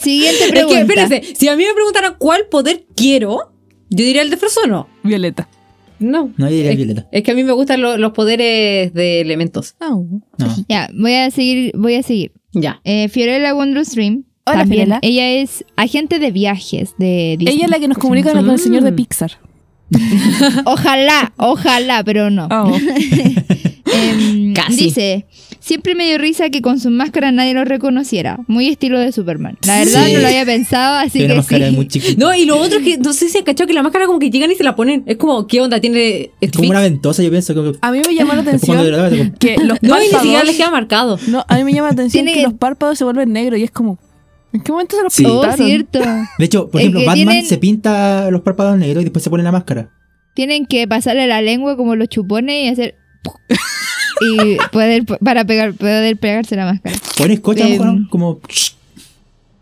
siguiente 0.00 0.38
Es 0.44 0.46
que, 0.46 0.50
pregunta. 0.52 0.80
espérense, 0.80 1.22
si 1.34 1.48
a 1.48 1.56
mí 1.56 1.64
me 1.64 1.74
preguntaran 1.74 2.14
cuál 2.18 2.46
poder 2.50 2.86
quiero, 2.96 3.52
yo 3.90 4.04
diría 4.04 4.22
el 4.22 4.30
de 4.30 4.36
Frozen 4.36 4.64
o 4.64 4.66
no. 4.68 4.88
Violeta. 5.02 5.48
No. 5.98 6.30
No, 6.36 6.48
yo 6.48 6.54
diría 6.56 6.70
es, 6.72 6.76
Violeta. 6.76 7.06
es 7.12 7.22
que 7.22 7.30
a 7.30 7.34
mí 7.34 7.42
me 7.44 7.52
gustan 7.52 7.80
lo- 7.80 7.96
los 7.96 8.12
poderes 8.12 8.92
de 8.92 9.20
elementos. 9.20 9.74
Oh. 9.80 10.04
No. 10.38 10.54
Ya, 10.68 10.90
voy 10.94 11.14
a 11.14 11.30
seguir, 11.30 11.72
voy 11.76 11.94
a 11.94 12.02
seguir. 12.02 12.32
Ya. 12.52 12.80
Eh, 12.84 13.08
Fiorella 13.08 13.54
Wondrstream. 13.54 14.24
Hola, 14.44 14.58
también, 14.60 14.86
Fiorella. 14.86 14.98
Ella 15.02 15.30
es 15.42 15.64
agente 15.76 16.18
de 16.18 16.30
viajes 16.30 16.94
de 16.98 17.36
Disney. 17.38 17.56
Ella 17.56 17.64
es 17.66 17.70
la 17.70 17.78
que 17.78 17.88
nos 17.88 17.98
comunica 17.98 18.32
con 18.32 18.48
el 18.50 18.58
señor 18.58 18.82
de 18.84 18.92
Pixar. 18.92 19.32
Ojalá, 20.64 21.32
ojalá, 21.36 22.02
pero 22.04 22.28
no. 22.30 22.48
Oh. 22.50 22.76
Em, 23.92 24.52
Casi. 24.52 24.76
Dice, 24.84 25.26
siempre 25.66 25.94
me 25.96 26.06
dio 26.06 26.16
risa 26.18 26.48
que 26.50 26.62
con 26.62 26.78
su 26.78 26.90
máscara 26.90 27.32
nadie 27.32 27.52
lo 27.54 27.64
reconociera. 27.64 28.38
Muy 28.46 28.68
estilo 28.68 28.98
de 29.00 29.10
Superman. 29.10 29.58
La 29.66 29.80
verdad 29.80 30.06
Sí. 30.06 30.12
no 30.14 30.20
lo 30.20 30.26
había 30.28 30.44
pensado, 30.46 30.94
así 30.96 31.18
Tiene 31.18 31.26
que 31.26 31.32
una 31.32 31.40
máscara 31.42 31.68
sí. 31.70 31.74
muy 31.74 31.88
chiquita. 31.88 32.14
No, 32.24 32.34
y 32.34 32.44
lo 32.44 32.56
otro 32.58 32.78
es 32.78 32.84
que 32.84 32.98
no 32.98 33.12
sé 33.12 33.28
si 33.28 33.38
han 33.38 33.44
cachado 33.44 33.66
que 33.66 33.74
la 33.74 33.82
máscara 33.82 34.06
como 34.06 34.18
que 34.20 34.30
llegan 34.30 34.50
y 34.50 34.54
se 34.54 34.62
la 34.64 34.76
ponen. 34.76 35.02
Es 35.06 35.16
como, 35.16 35.46
¿qué 35.46 35.60
onda? 35.60 35.80
Tiene. 35.80 36.30
Es 36.40 36.52
como 36.52 36.70
una 36.70 36.80
ventosa, 36.80 37.22
yo 37.22 37.30
pienso. 37.30 37.54
Como, 37.54 37.72
A 37.80 37.90
mí 37.90 38.00
me 38.06 38.14
llamó 38.14 38.34
la 38.34 38.42
atención 38.42 38.78
que 39.40 39.56
los 39.58 39.82
No, 39.82 39.96
y 39.96 40.00
ni 40.00 40.04
siquiera 40.06 40.20
párpados... 40.22 40.44
les 40.46 40.56
queda 40.56 40.70
marcado. 40.70 41.18
No, 41.26 41.44
a 41.48 41.56
mí 41.56 41.64
me 41.64 41.72
llama 41.72 41.88
la 41.88 41.92
atención 41.94 42.26
que 42.26 42.42
los 42.42 42.54
párpados 42.54 42.96
se 42.98 43.04
vuelven 43.04 43.32
negros 43.32 43.58
y 43.58 43.64
es 43.64 43.70
como... 43.72 43.98
¿En 44.52 44.62
qué 44.62 44.72
momento 44.72 44.96
se 44.96 45.02
los 45.02 45.12
Sí. 45.12 45.24
Oh, 45.26 45.40
pintaron? 45.42 45.66
cierto. 45.66 45.98
De 46.38 46.44
hecho, 46.44 46.70
por 46.70 46.80
Es 46.80 46.86
ejemplo, 46.86 47.00
Batman 47.04 47.14
tienen- 47.26 47.44
se 47.46 47.58
pinta 47.58 48.30
los 48.30 48.40
párpados 48.42 48.78
negros 48.78 49.02
y 49.02 49.04
después 49.04 49.22
se 49.22 49.28
pone 49.30 49.42
la 49.42 49.52
máscara. 49.52 49.90
Tienen 50.34 50.64
que 50.64 50.86
pasarle 50.88 51.26
la 51.26 51.42
lengua 51.42 51.76
como 51.76 51.96
los 51.96 52.08
chupones 52.08 52.64
y 52.64 52.68
hacer... 52.68 52.94
y 54.20 54.56
poder, 54.72 55.04
para 55.04 55.44
pegar, 55.44 55.74
poder 55.74 56.16
pegarse 56.16 56.56
la 56.56 56.64
máscara. 56.66 56.96
Pones 57.16 57.40
coche 57.40 57.74
Em. 57.74 58.06
como. 58.08 58.40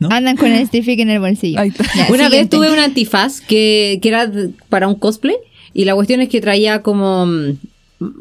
¿No? 0.01 0.09
Andan 0.11 0.37
con 0.37 0.51
el 0.51 0.67
stick 0.67 0.87
en 0.99 1.09
el 1.11 1.21
bolsillo. 1.21 1.61
Ya, 1.95 2.07
Una 2.11 2.29
vez 2.29 2.49
tuve 2.51 2.71
un 2.73 2.79
antifaz 2.79 3.41
que, 3.41 3.99
que 4.03 4.09
era 4.09 4.31
para 4.69 4.89
un 4.89 4.97
cosplay 4.97 5.37
y 5.73 5.85
la 5.85 5.95
cuestión 5.95 6.21
es 6.21 6.29
que 6.29 6.41
traía 6.41 6.83
como 6.83 7.27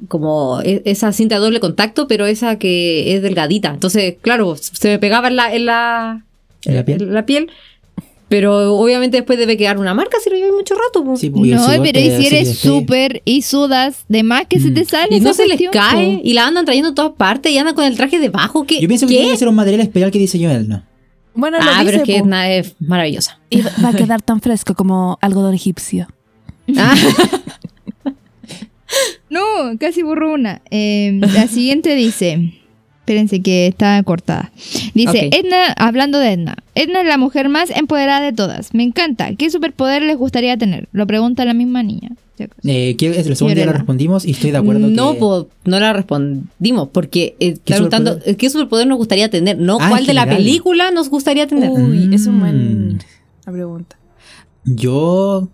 como 0.07 0.61
e- 0.61 0.81
esa 0.85 1.11
cinta 1.11 1.35
de 1.35 1.41
doble 1.41 1.59
contacto, 1.59 2.07
pero 2.07 2.25
esa 2.25 2.57
que 2.57 3.15
es 3.15 3.21
delgadita. 3.21 3.69
Entonces, 3.69 4.15
claro, 4.21 4.55
se 4.55 4.87
me 4.87 4.99
pegaba 4.99 5.27
en 5.27 5.35
la, 5.35 5.53
en 5.53 5.65
la, 5.65 6.23
¿En 6.63 6.75
la 6.75 6.85
piel? 6.85 7.01
en 7.01 7.13
la 7.13 7.25
piel, 7.25 7.49
pero 8.33 8.73
obviamente 8.77 9.17
después 9.17 9.37
debe 9.37 9.57
quedar 9.57 9.77
una 9.77 9.93
marca 9.93 10.17
si 10.23 10.27
lo 10.31 10.35
llevo 10.35 10.57
mucho 10.57 10.73
rato. 10.73 11.03
po. 11.05 11.15
Sí, 11.17 11.29
pues, 11.29 11.51
No, 11.51 11.67
pero 11.83 11.99
y 11.99 12.09
si 12.09 12.25
eres 12.25 12.57
súper 12.57 13.21
y 13.25 13.43
sudas, 13.43 14.05
de 14.09 14.23
más 14.23 14.47
que 14.47 14.59
se 14.59 14.71
Mm. 14.71 14.73
te 14.73 14.85
sale 14.85 15.17
Y 15.17 15.19
no 15.19 15.35
se 15.35 15.45
les 15.47 15.61
cae 15.71 16.15
po. 16.15 16.21
y 16.23 16.33
la 16.33 16.47
andan 16.47 16.65
trayendo 16.65 16.89
a 16.89 16.95
todas 16.95 17.11
partes 17.11 17.51
y 17.51 17.59
andan 17.59 17.75
con 17.75 17.85
el 17.85 17.95
traje 17.95 18.17
debajo. 18.19 18.63
¿Qué? 18.65 18.79
Yo 18.81 18.87
pienso 18.87 19.05
que 19.05 19.13
tiene 19.13 19.29
que 19.29 19.37
ser 19.37 19.47
un 19.49 19.53
material 19.53 19.81
especial 19.81 20.09
que 20.09 20.17
diseñó 20.17 20.49
él, 20.49 20.67
¿no? 20.67 20.83
Bueno, 21.35 21.59
lo 21.59 21.63
Ah, 21.63 21.83
pero 21.85 21.97
es 21.97 22.03
dice, 22.03 22.05
que. 22.05 22.17
Edna 22.17 22.51
es 22.51 22.73
maravillosa. 22.79 23.39
Y 23.51 23.61
va 23.61 23.69
va 23.83 23.89
a 23.89 23.93
quedar 23.93 24.23
tan 24.23 24.41
fresco 24.41 24.73
como 24.73 25.19
algodón 25.21 25.53
egipcio. 25.53 26.07
Ah, 26.75 26.95
No, 29.29 29.41
casi 29.79 30.01
borró 30.01 30.33
una. 30.33 30.61
Eh, 30.71 31.19
la 31.21 31.47
siguiente 31.47 31.93
dice. 31.95 32.53
Espérense 33.03 33.41
que 33.41 33.67
está 33.67 34.01
cortada. 34.03 34.49
Dice. 34.93 35.29
Edna, 35.33 35.73
hablando 35.75 36.19
de 36.19 36.31
Edna. 36.31 36.55
Edna 36.73 37.01
es 37.01 37.07
la 37.07 37.17
mujer 37.17 37.49
más 37.49 37.69
empoderada 37.69 38.21
de 38.21 38.31
todas. 38.31 38.73
Me 38.73 38.83
encanta. 38.83 39.35
¿Qué 39.35 39.49
superpoder 39.49 40.03
les 40.03 40.15
gustaría 40.15 40.55
tener? 40.55 40.87
Lo 40.93 41.05
pregunta 41.05 41.43
la 41.43 41.53
misma 41.53 41.83
niña. 41.83 42.11
Eh, 42.63 42.95
es 42.97 43.27
el 43.27 43.35
segundo 43.35 43.55
día 43.55 43.65
lo 43.65 43.73
respondimos 43.73 44.25
y 44.25 44.31
estoy 44.31 44.51
de 44.51 44.57
acuerdo 44.57 44.87
no, 44.87 45.13
que... 45.13 45.19
po, 45.19 45.47
no 45.65 45.79
la 45.79 45.91
respondimos 45.93 46.89
porque 46.91 47.35
eh, 47.39 47.57
¿Qué 47.63 47.73
preguntando 47.73 48.11
superpoder? 48.11 48.37
qué 48.37 48.49
superpoder 48.49 48.87
nos 48.87 48.97
gustaría 48.97 49.29
tener, 49.29 49.59
no 49.59 49.77
Ah, 49.79 49.89
cuál 49.89 50.05
de 50.05 50.13
la 50.13 50.25
película 50.25 50.91
nos 50.91 51.09
gustaría 51.09 51.45
tener. 51.45 51.69
Uy, 51.69 52.09
es 52.13 52.25
un 52.25 52.37
Mm. 52.37 52.39
buen... 52.39 52.99
La 53.45 53.51
pregunta. 53.51 53.97
Yo... 54.63 55.49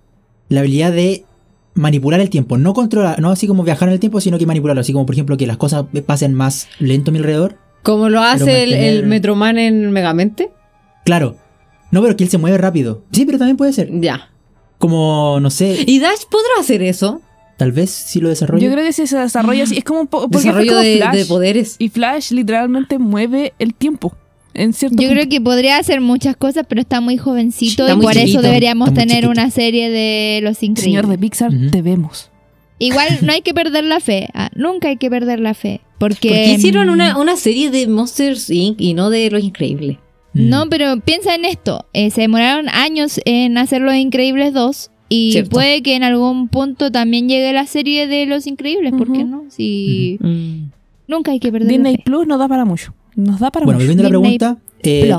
La 0.49 0.61
habilidad 0.61 0.91
de 0.91 1.25
manipular 1.73 2.19
el 2.19 2.29
tiempo. 2.29 2.57
No 2.57 2.73
controlar, 2.73 3.19
no 3.21 3.29
así 3.31 3.47
como 3.47 3.63
viajar 3.63 3.87
en 3.89 3.93
el 3.93 3.99
tiempo, 3.99 4.19
sino 4.21 4.37
que 4.37 4.45
manipularlo. 4.45 4.81
Así 4.81 4.93
como, 4.93 5.05
por 5.05 5.15
ejemplo, 5.15 5.37
que 5.37 5.47
las 5.47 5.57
cosas 5.57 5.85
pasen 6.05 6.33
más 6.33 6.67
lento 6.79 7.11
a 7.11 7.13
mi 7.13 7.19
alrededor. 7.19 7.57
Como 7.83 8.09
lo 8.09 8.21
hace 8.21 8.63
el, 8.63 8.69
mantener- 8.71 8.83
el 8.99 9.05
Metroman 9.07 9.57
en 9.57 9.91
Megamente. 9.91 10.51
Claro. 11.05 11.37
No, 11.91 12.01
pero 12.01 12.15
que 12.17 12.23
él 12.25 12.29
se 12.29 12.37
mueve 12.37 12.57
rápido. 12.57 13.03
Sí, 13.11 13.25
pero 13.25 13.37
también 13.37 13.57
puede 13.57 13.73
ser. 13.73 13.89
Ya. 13.99 14.29
Como, 14.77 15.39
no 15.41 15.49
sé, 15.49 15.83
¿Y 15.87 15.99
Dash 15.99 16.21
podrá 16.29 16.47
hacer 16.59 16.81
eso? 16.83 17.21
tal 17.57 17.73
vez 17.73 17.89
si 17.89 18.21
lo 18.21 18.29
desarrollo. 18.29 18.63
Yo 18.65 18.71
creo 18.71 18.85
que 18.85 18.93
si 18.93 19.05
se 19.05 19.17
desarrolla 19.17 19.63
así, 19.65 19.77
es 19.79 19.83
como 19.83 19.99
un 19.99 20.07
poco... 20.07 20.27
Desarrollo 20.27 20.71
como 20.71 20.81
de, 20.81 20.95
Flash. 20.95 21.15
de 21.15 21.25
poderes. 21.25 21.75
Y 21.77 21.89
Flash 21.89 22.31
literalmente 22.31 22.97
mueve 22.99 23.51
el 23.59 23.73
tiempo. 23.73 24.15
En 24.59 24.73
cierto 24.73 24.95
Yo 25.01 25.07
punto. 25.07 25.13
creo 25.21 25.29
que 25.29 25.41
podría 25.41 25.77
hacer 25.77 26.01
muchas 26.01 26.35
cosas, 26.35 26.65
pero 26.67 26.81
está 26.81 27.01
muy 27.01 27.17
jovencito 27.17 27.83
Está 27.83 27.93
y 27.93 27.95
muy 27.95 28.05
por 28.05 28.13
chiquito, 28.13 28.39
eso 28.39 28.41
deberíamos 28.41 28.93
tener 28.93 29.17
chiquito. 29.23 29.29
una 29.31 29.49
serie 29.51 29.89
de 29.89 30.41
Los 30.43 30.57
Señor 30.57 30.77
Increíbles. 30.79 31.09
de 31.09 31.17
Pixar, 31.17 31.53
Ujú. 31.53 31.69
te 31.71 31.81
vemos. 31.81 32.29
Igual 32.77 33.07
no 33.23 33.33
hay 33.33 33.41
que 33.41 33.53
perder 33.53 33.83
la 33.85 33.99
fe. 33.99 34.27
ah, 34.33 34.49
nunca 34.55 34.87
hay 34.89 34.97
que 34.97 35.09
perder 35.09 35.39
la 35.39 35.53
fe. 35.53 35.81
Porque 35.97 36.29
¿Por 36.29 36.37
qué 36.37 36.53
hicieron 36.53 36.87
mm, 36.87 36.91
una, 36.91 37.17
una 37.17 37.35
serie 37.35 37.69
de 37.71 37.87
Monsters 37.87 38.49
Inc. 38.49 38.79
y 38.79 38.93
no 38.93 39.09
de 39.09 39.29
Los 39.31 39.43
Increíbles? 39.43 39.97
Mm. 40.33 40.49
No, 40.49 40.69
pero 40.69 40.99
piensa 41.01 41.35
en 41.35 41.43
esto. 41.45 41.85
eh, 41.93 42.09
se 42.11 42.21
demoraron 42.21 42.69
años 42.69 43.19
en 43.25 43.57
hacer 43.57 43.81
Los 43.81 43.95
Increíbles 43.95 44.53
2 44.53 44.91
y 45.09 45.31
Cierto. 45.33 45.49
puede 45.49 45.81
que 45.81 45.95
en 45.95 46.03
algún 46.03 46.47
punto 46.49 46.91
también 46.91 47.27
llegue 47.27 47.51
la 47.51 47.65
serie 47.65 48.07
de 48.07 48.25
Los 48.27 48.45
Increíbles. 48.47 48.93
¿Por 48.97 49.11
qué 49.11 49.23
no? 49.25 49.43
Si 49.49 50.17
Mm. 50.21 50.69
nunca 51.07 51.31
hay 51.31 51.39
que 51.39 51.51
perder 51.51 51.67
Disney 51.69 51.93
la 51.93 51.97
fe. 51.97 52.03
Plus 52.05 52.27
nos 52.27 52.39
da 52.39 52.47
para 52.47 52.63
mucho. 52.63 52.93
Nos 53.15 53.39
da 53.39 53.51
para 53.51 53.65
Bueno, 53.65 53.79
volviendo 53.79 54.01
a 54.01 54.05
la 54.05 54.09
pregunta. 54.09 54.57
eh. 54.83 55.13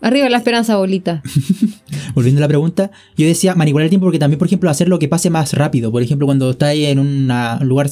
Arriba 0.00 0.28
la 0.28 0.38
esperanza, 0.38 0.76
bolita. 0.76 1.22
volviendo 2.14 2.40
a 2.40 2.42
la 2.42 2.48
pregunta, 2.48 2.90
yo 3.16 3.24
decía 3.26 3.54
manipular 3.54 3.84
el 3.84 3.88
tiempo 3.90 4.06
porque 4.06 4.18
también, 4.18 4.38
por 4.38 4.46
ejemplo, 4.48 4.68
hacer 4.68 4.88
lo 4.88 4.98
que 4.98 5.06
pase 5.08 5.30
más 5.30 5.52
rápido. 5.54 5.92
Por 5.92 6.02
ejemplo, 6.02 6.26
cuando 6.26 6.50
estáis 6.50 6.88
en 6.88 6.98
una- 6.98 7.58
un 7.60 7.68
lugar, 7.68 7.88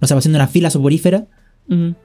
no 0.00 0.08
sé, 0.08 0.14
haciendo 0.14 0.38
una 0.38 0.48
fila 0.48 0.70
soporífera, 0.70 1.26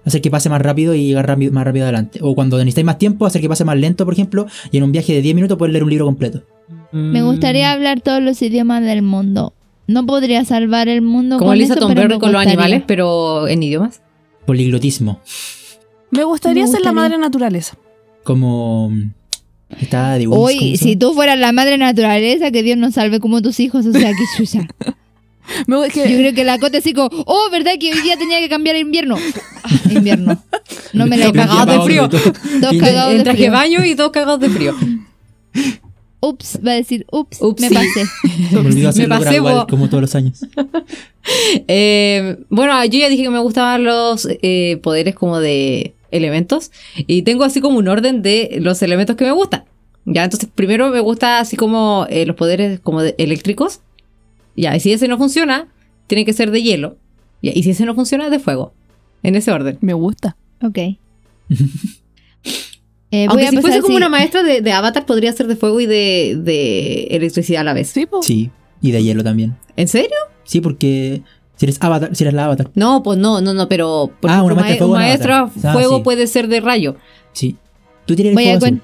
hacer 0.06 0.22
que 0.22 0.30
pase 0.30 0.50
más 0.50 0.62
rápido 0.62 0.94
y 0.94 1.08
llegar 1.08 1.26
rápido- 1.28 1.52
más 1.54 1.64
rápido 1.64 1.86
adelante. 1.86 2.20
O 2.22 2.36
cuando 2.36 2.58
necesitáis 2.58 2.86
más 2.86 2.98
tiempo, 2.98 3.26
hacer 3.26 3.40
que 3.42 3.48
pase 3.48 3.64
más 3.64 3.78
lento, 3.78 4.04
por 4.04 4.14
ejemplo, 4.14 4.46
y 4.72 4.78
en 4.78 4.84
un 4.84 4.92
viaje 4.92 5.14
de 5.14 5.22
10 5.22 5.36
minutos 5.36 5.58
poder 5.58 5.72
leer 5.72 5.84
un 5.86 5.90
libro 5.90 6.06
completo. 6.06 6.44
Me 6.92 7.22
Mm. 7.22 7.26
gustaría 7.26 7.72
hablar 7.72 8.02
todos 8.02 8.22
los 8.22 8.42
idiomas 8.42 8.84
del 8.84 9.02
mundo. 9.04 9.54
No 9.88 10.06
podría 10.06 10.44
salvar 10.46 10.88
el 10.90 11.02
mundo 11.02 11.38
Como 11.38 11.52
con 11.52 11.58
Lisa 11.58 11.76
eso, 11.76 11.88
pero 11.88 12.08
me 12.10 12.20
con 12.20 12.32
los 12.34 12.42
animales, 12.42 12.84
pero 12.86 13.48
en 13.48 13.64
idiomas. 13.64 14.02
Poliglotismo. 14.46 15.20
Me 16.12 16.24
gustaría 16.24 16.66
Me 16.66 16.72
ser 16.72 16.82
la 16.82 16.92
madre 16.92 17.18
naturaleza. 17.18 17.78
Como. 18.24 18.90
mm, 18.90 19.12
Está 19.80 20.14
de 20.18 20.28
Wings, 20.28 20.38
Hoy, 20.42 20.58
¿cómo 20.58 20.72
se 20.72 20.78
si 20.78 20.96
tú 20.96 21.14
fueras 21.14 21.38
la 21.38 21.52
madre 21.52 21.78
naturaleza, 21.78 22.50
que 22.52 22.64
Dios 22.64 22.78
nos 22.78 22.96
salve 22.96 23.20
como 23.20 23.42
tus 23.42 23.60
hijos, 23.60 23.86
o 23.86 23.92
sea, 23.94 24.10
que 24.12 24.24
chucha. 24.38 24.68
Me 25.68 25.76
Yo 25.78 25.92
creo 25.92 26.34
que 26.34 26.44
la 26.44 26.58
Cote 26.60 26.78
así 26.78 26.94
como, 26.94 27.10
oh, 27.26 27.50
¿verdad 27.52 27.74
que 27.80 27.92
hoy 27.94 28.02
día 28.02 28.18
tenía 28.18 28.40
que 28.40 28.50
cambiar 28.50 28.76
a 28.76 28.80
invierno? 28.80 29.16
Ah, 29.64 29.70
invierno. 29.92 30.44
No 30.94 31.06
me 31.08 31.18
la 31.18 31.26
he 31.26 31.28
Estoy 31.28 31.42
cagado 31.42 31.72
de 31.72 31.82
frío. 31.86 32.08
Dos 32.08 32.74
cagados 32.80 33.14
En 33.14 33.24
de 33.24 33.32
frío. 33.34 33.52
baño 33.52 33.84
y 33.86 33.94
dos 33.96 34.10
cagados 34.12 34.40
de 34.40 34.50
frío. 34.50 34.76
ups, 36.20 36.60
va 36.66 36.72
a 36.72 36.76
decir 36.76 37.06
ups, 37.12 37.38
Ups, 37.42 37.62
me 37.62 37.70
sí. 37.70 37.74
pasé. 37.76 38.06
Me 38.52 38.60
olvidó 38.60 38.90
hacerlo 38.90 39.20
pasé, 39.20 39.40
bo. 39.40 39.68
como 39.68 39.88
todos 39.90 40.02
los 40.02 40.16
años. 40.16 40.40
Eh, 41.68 42.38
bueno, 42.50 42.84
yo 42.86 43.00
ya 43.00 43.08
dije 43.10 43.22
que 43.24 43.30
me 43.30 43.38
gustaban 43.40 43.84
los 43.84 44.28
eh, 44.42 44.80
poderes 44.82 45.14
como 45.14 45.40
de 45.40 45.94
elementos. 46.12 46.72
Y 46.96 47.24
tengo 47.24 47.44
así 47.44 47.62
como 47.62 47.78
un 47.78 47.88
orden 47.88 48.22
de 48.22 48.58
los 48.62 48.82
elementos 48.82 49.16
que 49.16 49.26
me 49.26 49.32
gustan. 49.32 49.66
Ya, 50.06 50.24
entonces 50.24 50.50
primero 50.54 50.90
me 50.90 51.00
gusta 51.00 51.40
así 51.40 51.56
como 51.56 52.08
eh, 52.10 52.26
los 52.26 52.36
poderes 52.36 52.80
como 52.80 53.02
de 53.02 53.16
eléctricos. 53.18 53.82
Ya, 54.56 54.76
y 54.76 54.80
si 54.80 54.92
ese 54.92 55.08
no 55.08 55.18
funciona, 55.18 55.68
tiene 56.08 56.26
que 56.26 56.34
ser 56.34 56.52
de 56.52 56.62
hielo. 56.62 56.98
Ya, 57.42 57.52
y 57.54 57.64
si 57.64 57.72
ese 57.72 57.86
no 57.86 57.96
funciona, 57.96 58.30
de 58.30 58.40
fuego. 58.40 58.74
En 59.24 59.36
ese 59.36 59.52
orden. 59.52 59.78
Me 59.82 59.94
gusta. 59.94 60.36
Ok. 60.62 60.78
Eh, 63.12 63.26
Aunque 63.28 63.48
a 63.48 63.50
si 63.50 63.58
fuese 63.58 63.82
como 63.82 63.98
una 63.98 64.08
maestra 64.08 64.44
de, 64.44 64.62
de 64.62 64.72
Avatar, 64.72 65.08
podría 65.08 65.34
ser 65.34 65.48
de 65.48 65.56
fuego 65.56 65.80
y 65.80 65.88
de, 65.88 66.38
de 66.44 67.06
electricidad 67.10 67.62
a 67.62 67.64
la 67.64 67.74
vez. 67.74 67.90
Sí, 67.90 68.06
po. 68.06 68.22
Sí, 68.22 68.52
y 68.82 68.92
de 68.92 69.02
hielo 69.02 69.24
también. 69.24 69.58
¿En 69.76 69.88
serio? 69.88 70.16
Sí, 70.44 70.62
porque 70.62 71.24
si 71.60 71.66
eres 71.66 71.78
avatar, 71.82 72.16
si 72.16 72.24
eres 72.24 72.34
la 72.34 72.46
avatar. 72.46 72.72
No, 72.74 73.04
pues 73.04 73.20
no, 73.20 73.42
no, 73.42 73.54
no, 73.54 73.68
pero 73.68 74.10
por 74.22 74.32
Ah, 74.32 74.42
una 74.44 74.56
maestra 74.56 74.78
fuego, 74.88 74.94
una 74.94 75.06
Avatar. 75.06 75.32
Ah, 75.64 75.74
fuego 75.74 75.98
sí. 75.98 76.04
puede 76.04 76.26
ser 76.28 76.48
de 76.48 76.62
rayo. 76.62 76.96
Sí. 77.34 77.58
Tú 78.06 78.16
tienes 78.16 78.32
el 78.32 78.36
Voy 78.36 78.46
a, 78.46 78.48
fuego 78.60 78.60
con- 78.62 78.74
azul. 78.76 78.82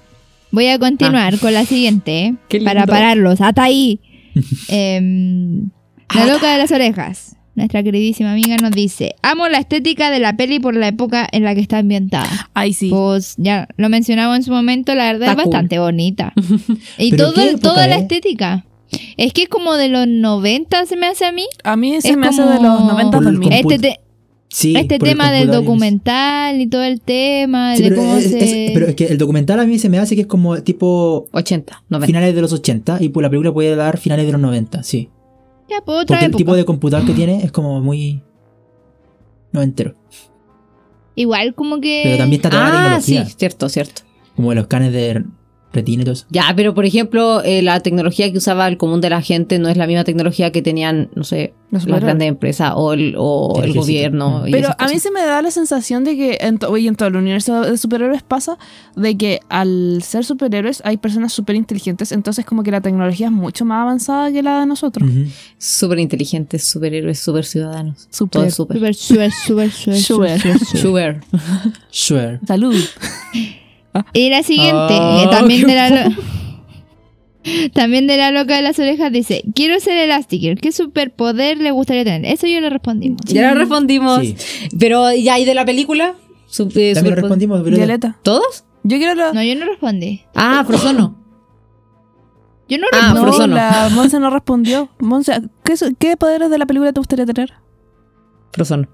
voy 0.52 0.68
a 0.68 0.78
continuar 0.80 1.40
con 1.40 1.54
la 1.54 1.66
siguiente, 1.66 2.20
¿eh? 2.26 2.36
Qué 2.50 2.58
lindo. 2.60 2.70
para 2.74 2.86
pararlos. 2.86 3.42
Hasta 3.42 3.64
ahí. 3.64 4.00
Em, 4.68 5.70
la 6.14 6.26
loca 6.26 6.52
de 6.52 6.58
las 6.58 6.72
orejas. 6.72 7.36
Nuestra 7.56 7.82
queridísima 7.84 8.34
amiga 8.34 8.58
nos 8.58 8.72
dice: 8.72 9.16
Amo 9.22 9.48
la 9.48 9.60
estética 9.60 10.12
de 10.12 10.20
la 10.20 10.36
peli 10.36 10.60
por 10.60 10.76
la 10.76 10.90
época 10.90 11.26
en 11.32 11.44
la 11.46 11.56
que 11.56 11.62
está 11.62 11.78
ambientada. 11.78 12.50
Ay, 12.54 12.74
sí. 12.74 12.90
Pues 12.90 13.36
ya 13.38 13.70
lo 13.78 13.88
mencionamos 13.88 14.36
en 14.36 14.44
su 14.44 14.52
momento, 14.52 14.94
la 14.94 15.06
verdad 15.06 15.30
Está 15.30 15.42
es 15.42 15.44
cool. 15.46 15.54
bastante 15.54 15.80
bonita. 15.80 16.34
Y 16.98 17.12
¿Pero 17.12 17.32
todo, 17.32 17.34
qué 17.36 17.50
época 17.52 17.62
toda 17.70 17.88
la 17.88 17.96
es? 17.96 18.02
estética. 18.02 18.66
Es 19.18 19.34
que 19.34 19.44
es 19.44 19.50
como 19.50 19.74
de 19.76 19.88
los 19.90 20.08
90 20.08 20.86
se 20.86 20.96
me 20.98 21.08
hace 21.08 21.26
a 21.26 21.32
mí. 21.32 21.46
A 21.64 21.76
mí 21.76 22.00
se 22.02 22.10
es 22.12 22.18
me 22.18 22.28
hace 22.28 22.42
de 22.42 22.56
los 22.62 22.84
90 22.86 23.18
Por 23.18 23.28
el 23.28 23.34
2000. 23.40 23.50
compu- 23.52 23.74
Este, 23.74 23.80
te- 23.80 24.00
Sí, 24.48 24.74
este 24.78 25.00
tema 25.00 25.32
del 25.32 25.52
documental 25.52 26.62
y 26.62 26.68
todo 26.68 26.84
el 26.84 27.02
tema 27.02 27.76
Sí, 27.76 27.84
de 27.84 27.90
pero, 27.90 28.02
cómo 28.02 28.16
es, 28.18 28.30
se... 28.32 28.66
es- 28.68 28.72
pero 28.74 28.86
es 28.88 28.96
que 28.96 29.06
el 29.08 29.18
documental 29.18 29.60
a 29.60 29.66
mí 29.66 29.78
se 29.80 29.90
me 29.90 30.00
hace 30.00 30.16
que 30.16 30.22
es 30.22 30.28
como 30.28 30.62
tipo 30.62 31.28
80, 31.34 31.84
90. 31.90 32.06
finales 32.08 32.36
de 32.36 32.42
los 32.42 32.54
80 32.54 33.00
y 33.02 33.10
pues 33.10 33.22
la 33.24 33.30
película 33.30 33.52
puede 33.54 33.76
dar 33.76 33.98
finales 33.98 34.26
de 34.26 34.32
los 34.32 34.40
90, 34.40 34.82
sí. 34.84 35.10
Ya, 35.70 35.82
pues, 35.84 36.04
otra 36.04 36.16
Porque 36.18 36.26
el 36.28 36.36
tipo 36.36 36.56
de 36.56 36.64
computador 36.64 37.06
que 37.06 37.14
tiene 37.14 37.44
es 37.44 37.52
como 37.52 37.82
muy 37.82 38.22
noventero. 39.52 39.96
Igual 41.16 41.54
como 41.56 41.80
que... 41.80 42.02
Pero 42.06 42.18
también 42.18 42.40
está 42.40 42.50
toda 42.50 42.70
la 42.70 42.96
Ah, 42.96 43.02
sí, 43.02 43.12
tecnología, 43.14 43.38
cierto, 43.38 43.70
cierto. 43.70 44.02
como 44.36 44.54
los 44.54 44.68
canes 44.68 44.92
de 44.94 45.24
retina 45.76 46.02
y 46.02 46.06
todo 46.06 46.14
eso. 46.14 46.26
Ya, 46.30 46.52
pero 46.56 46.74
por 46.74 46.86
ejemplo, 46.86 47.44
eh, 47.44 47.62
la 47.62 47.80
tecnología 47.82 48.32
que 48.32 48.38
usaba 48.40 48.68
el 48.68 48.78
común 48.78 49.02
de 49.02 49.10
la 49.12 49.22
gente 49.22 49.60
no 49.60 49.70
es 49.70 49.78
la 49.78 49.86
misma 49.86 50.04
tecnología 50.04 50.52
que 50.52 50.62
tenían, 50.62 51.10
no 51.14 51.24
sé, 51.24 51.54
las 51.72 51.86
grandes 51.86 52.28
empresas 52.30 52.72
o 52.76 52.94
el, 52.94 53.16
o 53.18 53.54
El 53.58 53.64
el 53.66 53.70
ejército. 53.72 53.82
gobierno. 53.82 54.40
Mm. 54.44 54.48
y 54.48 54.52
Pero 54.52 54.70
a 54.78 54.88
mí 54.88 54.98
se 55.00 55.12
me 55.12 55.20
da 55.26 55.42
la 55.42 55.52
sensación 55.52 56.04
de 56.06 56.16
que 56.16 56.38
en, 56.40 56.58
to- 56.58 56.76
y 56.78 56.88
en 56.88 56.96
todo 56.96 57.10
el 57.10 57.18
universo 57.18 57.62
de 57.64 57.78
superhéroes 57.78 58.24
pasa 58.24 58.58
de 58.96 59.18
que 59.18 59.40
al 59.50 60.02
ser 60.02 60.24
superhéroes 60.24 60.82
hay 60.86 60.96
personas 60.98 61.34
súper 61.34 61.56
inteligentes, 61.58 62.12
entonces 62.14 62.46
como 62.46 62.64
que 62.64 62.72
la 62.72 62.80
tecnología 62.82 63.26
es 63.28 63.32
mucho 63.34 63.66
más 63.66 63.82
avanzada 63.82 64.32
que 64.32 64.42
la 64.42 64.62
de 64.62 64.66
nosotros. 64.68 65.10
Ujú. 65.10 65.26
Súper 65.58 66.00
inteligentes, 66.00 66.64
superhéroes, 66.66 67.20
súper 67.20 67.44
ciudadanos. 67.46 68.08
Súper, 68.10 68.52
súper, 68.52 68.96
súper, 68.96 69.32
súper, 69.32 69.32
Súper. 69.32 70.00
súper, 70.00 70.40
súper. 70.40 70.56
Súper. 70.76 71.20
Sure. 71.92 72.40
Salud. 72.48 72.76
Y 74.14 74.30
la 74.30 74.44
siguiente, 74.44 74.98
Ah, 75.00 75.20
que 75.24 75.28
también 75.36 75.68
de 75.68 75.76
la... 75.76 75.90
lo- 75.90 76.16
También 77.74 78.08
de 78.08 78.18
la 78.18 78.32
loca 78.32 78.56
de 78.56 78.64
las 78.64 78.80
orejas 78.80 79.12
dice, 79.12 79.44
quiero 79.54 79.80
ser 79.80 79.98
Elastigirl, 79.98 80.60
¿qué 80.60 80.72
superpoder 80.72 81.60
le 81.60 81.70
gustaría 81.70 82.04
tener? 82.04 82.26
Eso 82.34 82.48
yo 82.48 82.60
lo 82.60 82.72
respondimos. 82.72 83.22
Ya 83.26 83.52
lo 83.54 83.60
respondimos. 83.60 84.20
Sí. 84.22 84.36
Pero 84.80 85.14
ya, 85.14 85.38
¿y 85.38 85.46
de 85.46 85.54
la 85.54 85.64
película? 85.64 86.16
Su- 86.48 86.72
eh, 86.76 86.94
También 86.96 87.16
respondimos, 87.16 87.62
pero 87.64 87.78
Violeta. 87.78 88.18
¿Todos? 88.24 88.66
Yo 88.84 88.98
quiero 88.98 89.14
la... 89.14 89.32
No, 89.32 89.44
yo 89.44 89.56
no 89.56 89.66
respondí. 89.66 90.22
Ah, 90.34 90.64
Frozono. 90.66 91.22
Yo 92.68 92.80
no 92.80 92.88
Ah, 92.92 93.14
respondí. 93.14 93.20
no, 93.20 93.22
Frozono. 93.28 93.56
la 93.56 94.20
no 94.20 94.30
respondió. 94.32 94.90
Monse, 95.00 95.40
¿qué, 95.64 95.76
¿qué 96.00 96.18
poderes 96.18 96.50
de 96.50 96.58
la 96.58 96.66
película 96.66 96.92
te 96.94 97.00
gustaría 97.00 97.28
tener? 97.28 97.54
Frozono. 98.54 98.88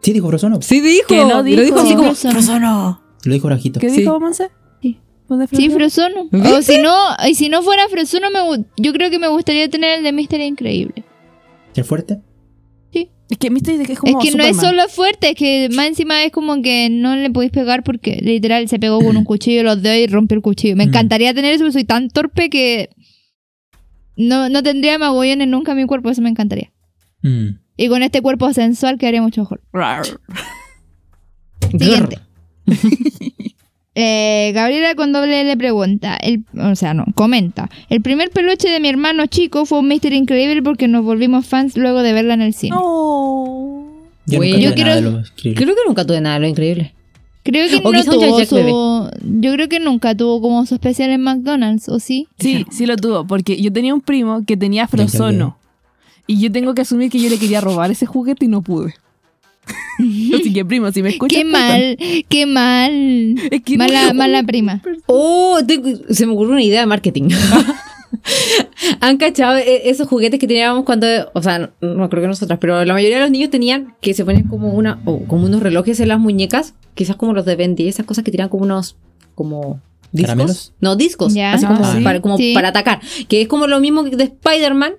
Sí, 0.00 0.14
dijo 0.14 0.28
Frozono. 0.28 0.62
Sí 0.62 0.80
dijo. 0.80 1.08
Que 1.08 1.18
no 1.18 1.28
Lo 1.28 1.42
dijo. 1.42 1.60
dijo 1.62 1.78
así 1.80 1.94
como 1.94 2.14
Frozono. 2.14 3.01
Lo 3.24 3.32
dijo 3.34 3.48
Rajito. 3.48 3.80
¿Qué 3.80 3.90
Sí. 3.90 4.00
dijo 4.00 4.18
Monse? 4.20 4.50
Sí. 4.80 4.98
¿Vos 5.28 5.38
de 5.38 5.46
Sí, 5.48 5.70
Frozono? 5.70 6.28
O 6.32 6.62
si 6.62 6.78
no, 6.78 6.94
y 7.28 7.34
si 7.34 7.48
no 7.48 7.62
fuera 7.62 7.88
Frozono, 7.88 8.28
me, 8.30 8.64
yo 8.76 8.92
creo 8.92 9.10
que 9.10 9.18
me 9.18 9.28
gustaría 9.28 9.68
tener 9.70 9.98
el 9.98 10.04
de 10.04 10.12
Mister 10.12 10.40
Increíble. 10.40 11.04
¿Es 11.74 11.86
fuerte? 11.86 12.20
Es 13.30 13.38
que 13.38 13.48
que 13.48 13.92
es 13.94 13.98
como 13.98 14.20
es 14.20 14.30
que 14.30 14.36
no 14.36 14.44
es 14.44 14.58
solo 14.58 14.86
fuerte, 14.88 15.30
es 15.30 15.36
que 15.36 15.70
más 15.72 15.86
encima 15.86 16.22
es 16.22 16.32
como 16.32 16.60
que 16.60 16.90
no 16.90 17.16
le 17.16 17.30
podéis 17.30 17.50
pegar 17.50 17.82
porque 17.82 18.18
literal 18.20 18.68
se 18.68 18.78
pegó 18.78 19.00
con 19.00 19.16
un 19.16 19.24
cuchillo 19.24 19.62
los 19.62 19.80
dedos 19.80 19.96
y 19.96 20.06
rompió 20.06 20.36
el 20.36 20.42
cuchillo. 20.42 20.76
Me 20.76 20.84
Mm. 20.84 20.88
encantaría 20.90 21.32
tener 21.32 21.54
eso, 21.54 21.62
pero 21.62 21.72
soy 21.72 21.84
tan 21.84 22.10
torpe 22.10 22.50
que 22.50 22.90
no, 24.16 24.50
no 24.50 24.62
tendría 24.62 24.98
magollones 24.98 25.48
nunca 25.48 25.72
en 25.72 25.78
mi 25.78 25.86
cuerpo, 25.86 26.10
eso 26.10 26.20
me 26.20 26.28
encantaría. 26.28 26.72
Mm. 27.22 27.56
Y 27.78 27.88
con 27.88 28.02
este 28.02 28.20
cuerpo 28.20 28.52
sensual 28.52 28.98
quedaría 28.98 29.22
mucho 29.22 29.40
mejor. 29.40 29.62
Rar. 29.72 30.02
Siguiente. 31.70 32.18
Eh, 33.94 34.52
Gabriela 34.54 34.94
con 34.94 35.12
doble 35.12 35.44
le 35.44 35.54
pregunta, 35.54 36.16
el, 36.16 36.44
o 36.58 36.74
sea, 36.76 36.94
no, 36.94 37.04
comenta. 37.14 37.68
El 37.90 38.00
primer 38.00 38.30
peluche 38.30 38.70
de 38.70 38.80
mi 38.80 38.88
hermano 38.88 39.26
chico 39.26 39.66
fue 39.66 39.80
un 39.80 39.88
Mister 39.88 40.14
Increíble 40.14 40.62
porque 40.62 40.88
nos 40.88 41.04
volvimos 41.04 41.44
fans 41.44 41.76
luego 41.76 42.02
de 42.02 42.14
verla 42.14 42.32
en 42.32 42.40
el 42.40 42.54
cine. 42.54 42.74
No. 42.74 43.84
Yo 44.24 44.40
nunca 44.40 44.74
quiero-. 44.74 45.22
Creo 45.36 45.54
que 45.54 45.82
nunca 45.86 46.06
tuve 46.06 46.22
nada 46.22 46.36
de 46.36 46.40
lo 46.40 46.46
increíble. 46.46 46.94
Creo 47.42 47.68
que 47.68 47.86
O 47.86 47.92
no 47.92 48.04
tuvo 48.04 48.38
Jack 48.38 48.48
su, 48.48 48.54
Bebé. 48.54 48.70
yo 48.70 49.52
creo 49.52 49.68
que 49.68 49.80
nunca 49.80 50.14
tuvo 50.16 50.40
como 50.40 50.64
su 50.64 50.74
especial 50.74 51.10
en 51.10 51.22
McDonald's, 51.22 51.88
¿o 51.88 51.98
sí? 51.98 52.28
Sí, 52.38 52.64
sí 52.70 52.86
lo 52.86 52.96
tuvo, 52.96 53.26
porque 53.26 53.60
yo 53.60 53.72
tenía 53.72 53.92
un 53.92 54.00
primo 54.00 54.44
que 54.46 54.56
tenía 54.56 54.86
Frozono. 54.86 55.58
Y 56.28 56.40
yo 56.40 56.52
tengo 56.52 56.72
que 56.72 56.82
asumir 56.82 57.10
que 57.10 57.18
yo 57.18 57.28
le 57.28 57.38
quería 57.38 57.60
robar 57.60 57.90
ese 57.90 58.06
juguete 58.06 58.44
y 58.44 58.48
no 58.48 58.62
pude. 58.62 58.94
Así 60.34 60.52
que, 60.52 60.64
primo, 60.64 60.90
si 60.92 61.02
me 61.02 61.10
escuchas... 61.10 61.38
Qué 61.38 61.44
mal, 61.44 61.96
qué 62.28 62.46
mal. 62.46 63.36
Es 63.50 63.62
que 63.62 63.76
mala, 63.78 64.08
no- 64.08 64.14
mala 64.14 64.42
prima. 64.42 64.82
Oh, 65.06 65.58
tengo- 65.66 65.88
se 66.10 66.26
me 66.26 66.32
ocurrió 66.32 66.52
una 66.52 66.62
idea 66.62 66.80
de 66.80 66.86
marketing. 66.86 67.28
Han 69.00 69.16
cachado 69.16 69.56
eh, 69.56 69.82
esos 69.90 70.08
juguetes 70.08 70.38
que 70.38 70.46
teníamos 70.46 70.84
cuando, 70.84 71.06
o 71.34 71.42
sea, 71.42 71.58
no, 71.58 71.70
no 71.80 72.10
creo 72.10 72.22
que 72.22 72.28
nosotras, 72.28 72.58
pero 72.60 72.84
la 72.84 72.92
mayoría 72.94 73.16
de 73.16 73.22
los 73.22 73.30
niños 73.30 73.50
tenían 73.50 73.94
que 74.00 74.14
se 74.14 74.24
ponían 74.24 74.48
como 74.48 74.70
una, 74.72 75.00
o 75.04 75.24
como 75.24 75.46
unos 75.46 75.62
relojes 75.62 75.98
en 76.00 76.08
las 76.08 76.18
muñecas, 76.18 76.74
quizás 76.94 77.16
como 77.16 77.32
los 77.32 77.44
de 77.46 77.56
Bendy, 77.56 77.88
esas 77.88 78.04
cosas 78.06 78.24
que 78.24 78.30
tiran 78.30 78.48
como 78.48 78.64
unos, 78.64 78.96
como 79.34 79.80
discos. 80.12 80.26
¿Caramelos? 80.26 80.72
No, 80.80 80.96
discos, 80.96 81.28
así 81.32 81.40
Ah, 81.40 81.68
como, 81.68 81.84
sí. 81.92 82.00
para, 82.02 82.20
como 82.20 82.36
Sí. 82.36 82.52
para 82.54 82.68
atacar, 82.68 83.00
que 83.28 83.42
es 83.42 83.48
como 83.48 83.66
lo 83.66 83.80
mismo 83.80 84.04
que 84.04 84.16
de 84.16 84.24
Spider-Man, 84.24 84.92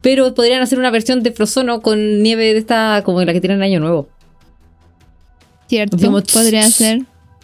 pero 0.00 0.34
podrían 0.34 0.62
hacer 0.62 0.78
una 0.78 0.90
versión 0.90 1.22
de 1.22 1.32
Frozono 1.32 1.80
con 1.82 2.22
nieve 2.22 2.52
de 2.52 2.58
esta, 2.58 3.02
como 3.04 3.22
la 3.22 3.32
que 3.32 3.40
tienen 3.40 3.58
en 3.58 3.64
Año 3.64 3.80
Nuevo. 3.80 4.08
Cierto, 5.68 5.96
Como- 5.98 6.20
podría 6.22 6.68
ser. 6.70 7.02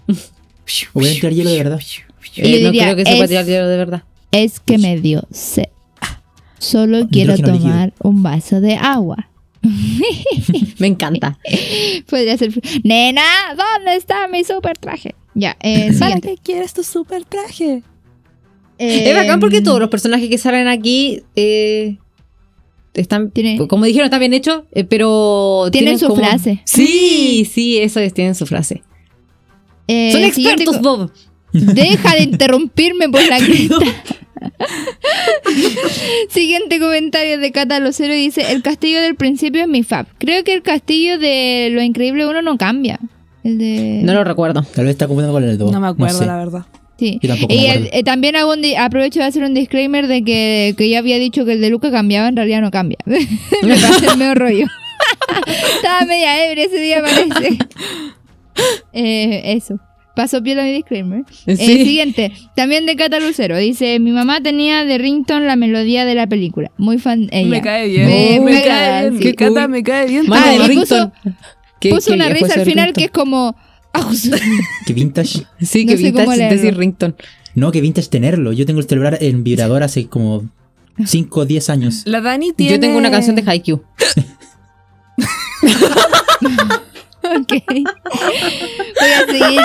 O 0.09 1.01
voy 1.01 1.09
a 1.09 1.13
tirar 1.13 1.33
hielo 1.33 1.51
de 1.51 1.57
verdad. 1.59 1.81
Eh, 1.81 2.43
yo 2.43 2.43
no 2.43 2.71
diría, 2.73 2.85
creo 2.85 2.97
que 2.97 3.05
se 3.05 3.13
pueda 3.17 3.29
tirar 3.29 3.45
dinero 3.45 3.69
de 3.69 3.77
verdad. 3.77 4.03
Es 4.33 4.59
que 4.61 4.79
me 4.79 4.99
dio 5.01 5.23
sed. 5.31 5.67
Solo 6.59 7.07
quiero 7.09 7.37
tomar 7.39 7.93
un 8.03 8.23
vaso 8.23 8.61
de 8.61 8.75
agua. 8.75 9.29
Me 10.79 10.87
encanta. 10.87 11.39
Podría 12.09 12.37
ser. 12.37 12.53
Nena, 12.83 13.23
¿dónde 13.57 13.97
está 13.97 14.27
mi 14.29 14.43
super 14.45 14.77
traje? 14.79 15.15
Ya, 15.35 15.57
eh, 15.61 15.93
¿Para 15.99 16.21
qué 16.21 16.37
quieres 16.43 16.73
tu 16.73 16.83
super 16.83 17.25
traje? 17.25 17.83
Eh, 18.79 19.11
Es 19.11 19.15
bacán 19.17 19.41
porque 19.41 19.61
todos 19.61 19.81
los 19.81 19.89
personajes 19.89 20.29
que 20.29 20.39
salen 20.39 20.67
aquí 20.69 21.23
eh, 21.37 21.97
están, 23.01 23.31
Tiene- 23.31 23.67
como 23.69 23.85
dijeron, 23.85 24.07
están 24.07 24.21
bien 24.21 24.35
hechos, 24.35 24.63
eh, 24.73 24.85
pero 24.85 25.69
Tienen 25.73 25.99
su 25.99 26.09
como- 26.09 26.23
frase. 26.23 26.61
Sí, 26.65 27.49
sí, 27.51 27.79
eso 27.79 28.01
es, 28.01 28.13
tienen 28.15 28.35
su 28.35 28.47
frase. 28.47 28.83
eh, 29.89 30.11
Son 30.13 30.23
expertos, 30.25 30.81
Bob. 30.81 31.11
Deja 31.53 32.15
de 32.17 32.23
interrumpirme 32.25 33.09
por 33.09 33.27
la 33.29 33.39
cresta. 33.39 33.77
Siguiente 36.29 36.79
comentario 36.79 37.39
de 37.39 37.53
Cata 37.53 37.81
Lucero 37.81 38.15
y 38.15 38.19
dice: 38.19 38.53
El 38.53 38.63
castillo 38.63 39.01
del 39.01 39.15
principio 39.17 39.63
es 39.63 39.69
mi 39.69 39.83
fab. 39.83 40.07
Creo 40.19 40.45
que 40.45 40.55
el 40.55 40.63
castillo 40.63 41.19
de 41.19 41.69
Lo 41.73 41.83
Increíble 41.83 42.27
uno 42.27 42.43
no 42.43 42.57
cambia. 42.59 42.99
El 43.45 43.59
de. 43.59 44.01
No 44.03 44.13
lo 44.15 44.25
recuerdo. 44.25 44.63
Tal 44.75 44.85
vez 44.85 44.93
está 44.93 45.07
confundiendo 45.07 45.33
con 45.33 45.45
el 45.45 45.57
2. 45.59 45.73
No 45.73 45.81
me 45.81 45.89
acuerdo, 45.89 46.19
sé. 46.19 46.27
la 46.27 46.37
verdad. 46.37 46.67
Sí. 46.99 47.19
Tampoco 47.27 47.53
y 47.53 47.59
me 47.59 47.73
el- 47.75 47.91
eh, 47.93 48.03
también 48.03 48.37
hago 48.37 48.53
un 48.53 48.63
di- 48.63 48.75
aprovecho 48.75 49.21
de 49.21 49.27
hacer 49.27 49.43
un 49.43 49.53
disclaimer 49.55 50.07
de 50.07 50.23
que, 50.25 50.75
que 50.79 50.89
ya 50.89 50.99
había 51.01 51.19
dicho 51.19 51.45
que 51.45 51.53
el 51.53 51.61
de 51.61 51.69
Luca 51.71 51.91
cambiaba, 51.91 52.29
en 52.29 52.37
realidad 52.37 52.61
no 52.63 52.71
cambia. 52.71 52.97
Me 53.07 53.75
pasé 53.77 54.07
el 54.07 54.17
medio 54.17 54.35
rollo. 54.35 54.67
Estaba 55.77 56.07
media 56.07 56.47
ebria 56.51 56.65
ese 56.65 56.81
día, 56.81 57.03
parece. 57.03 57.59
Eh, 58.93 59.53
eso. 59.57 59.79
Pasó 60.15 60.43
piola 60.43 60.63
mi 60.63 60.73
disclaimer. 60.73 61.25
Eh, 61.47 61.57
Sí. 61.57 61.85
siguiente, 61.85 62.33
también 62.55 62.87
de 62.87 62.97
Cata 62.97 63.21
Lucero. 63.21 63.59
Dice, 63.59 63.99
mi 63.99 64.13
mamá 64.13 64.41
tenía 64.41 64.87
de 64.87 64.97
rington 64.97 65.47
la 65.47 65.57
melodía 65.57 66.07
de 66.07 66.15
la 66.15 66.27
película. 66.27 66.71
Muy 66.79 66.97
fan 66.99 67.29
ella. 67.33 67.51
Me 67.51 67.61
cae 67.61 67.87
bien. 67.89 68.07
Me- 68.09 68.41
me, 68.41 68.53
me 68.53 68.53
cae 68.63 68.65
cae, 68.67 69.11
bien. 69.11 69.19
sí. 69.19 69.25
Que 69.29 69.35
Cata 69.35 69.67
Uy. 69.67 69.69
me 69.73 69.83
cae 69.83 70.07
bien. 70.07 70.25
Ah, 70.33 70.55
y 70.55 70.59
ringtone. 70.67 71.13
¿Qué- 71.79 71.91
Puso 71.91 72.09
qué 72.13 72.17
una 72.17 72.31
risa 72.31 72.55
al 72.55 72.65
final 72.65 72.95
que 72.95 73.05
es 73.05 73.11
como... 73.11 73.55
Que 74.87 74.93
vintage. 74.93 75.47
Sí, 75.61 75.85
no 75.85 75.93
que 75.93 75.97
vintage 75.97 76.37
leerlo. 76.37 76.57
decir 76.57 76.77
ringtone. 76.77 77.15
No, 77.55 77.73
que 77.73 77.81
vintage 77.81 78.09
tenerlo. 78.09 78.53
Yo 78.53 78.67
tengo 78.67 78.81
el 78.81 78.89
celular 78.89 79.19
en 79.21 79.45
vibrador 79.45 79.83
hace 79.83 80.07
como 80.07 80.49
5 81.05 81.41
o 81.41 81.47
10 81.47 81.71
años. 81.71 82.03
La 82.05 82.21
Dani 82.21 82.53
tiene. 82.53 82.73
Yo 82.73 82.81
tengo 82.81 82.99
una 82.99 83.11
canción 83.11 83.37
de 83.37 83.43
Haikyuu. 83.47 83.83
Ok. 87.27 87.53
Voy 87.75 89.11
a 89.11 89.27
seguir 89.27 89.61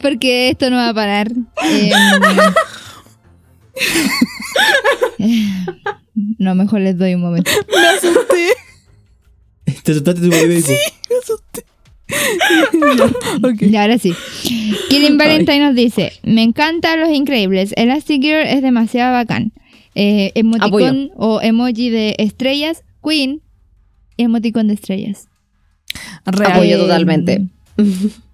porque 0.00 0.50
esto 0.50 0.68
no 0.70 0.76
va 0.76 0.88
a 0.88 0.94
parar. 0.94 1.30
Em, 1.30 1.92
eh, 5.18 5.64
no, 6.38 6.54
mejor 6.54 6.80
les 6.80 6.98
doy 6.98 7.14
un 7.14 7.20
momento. 7.20 7.50
Me 7.68 7.86
asusté. 7.88 8.48
¿Te 9.84 9.92
asustaste 9.92 10.20
tu 10.22 10.30
bebé? 10.30 10.60
Sí. 10.60 10.74
Me 11.08 11.16
asusté. 11.16 11.64
Y 13.60 13.76
ahora 13.76 13.98
sí. 13.98 14.12
Killing 14.90 15.18
Valentine 15.18 15.60
nos 15.60 15.74
dice: 15.74 16.12
Me 16.22 16.42
encantan 16.42 17.00
los 17.00 17.10
increíbles. 17.10 17.72
Elastigirl 17.76 18.46
es 18.46 18.62
demasiado 18.62 19.12
bacán. 19.12 19.52
Eh, 19.94 20.32
emoticón 20.34 21.10
o 21.16 21.40
emoji 21.40 21.90
de 21.90 22.14
estrellas. 22.18 22.84
Queen, 23.02 23.42
emoticón 24.16 24.68
de 24.68 24.74
estrellas. 24.74 25.28
Real. 26.26 26.52
Apoyo 26.52 26.76
Eh, 26.76 26.78
totalmente. 26.78 27.46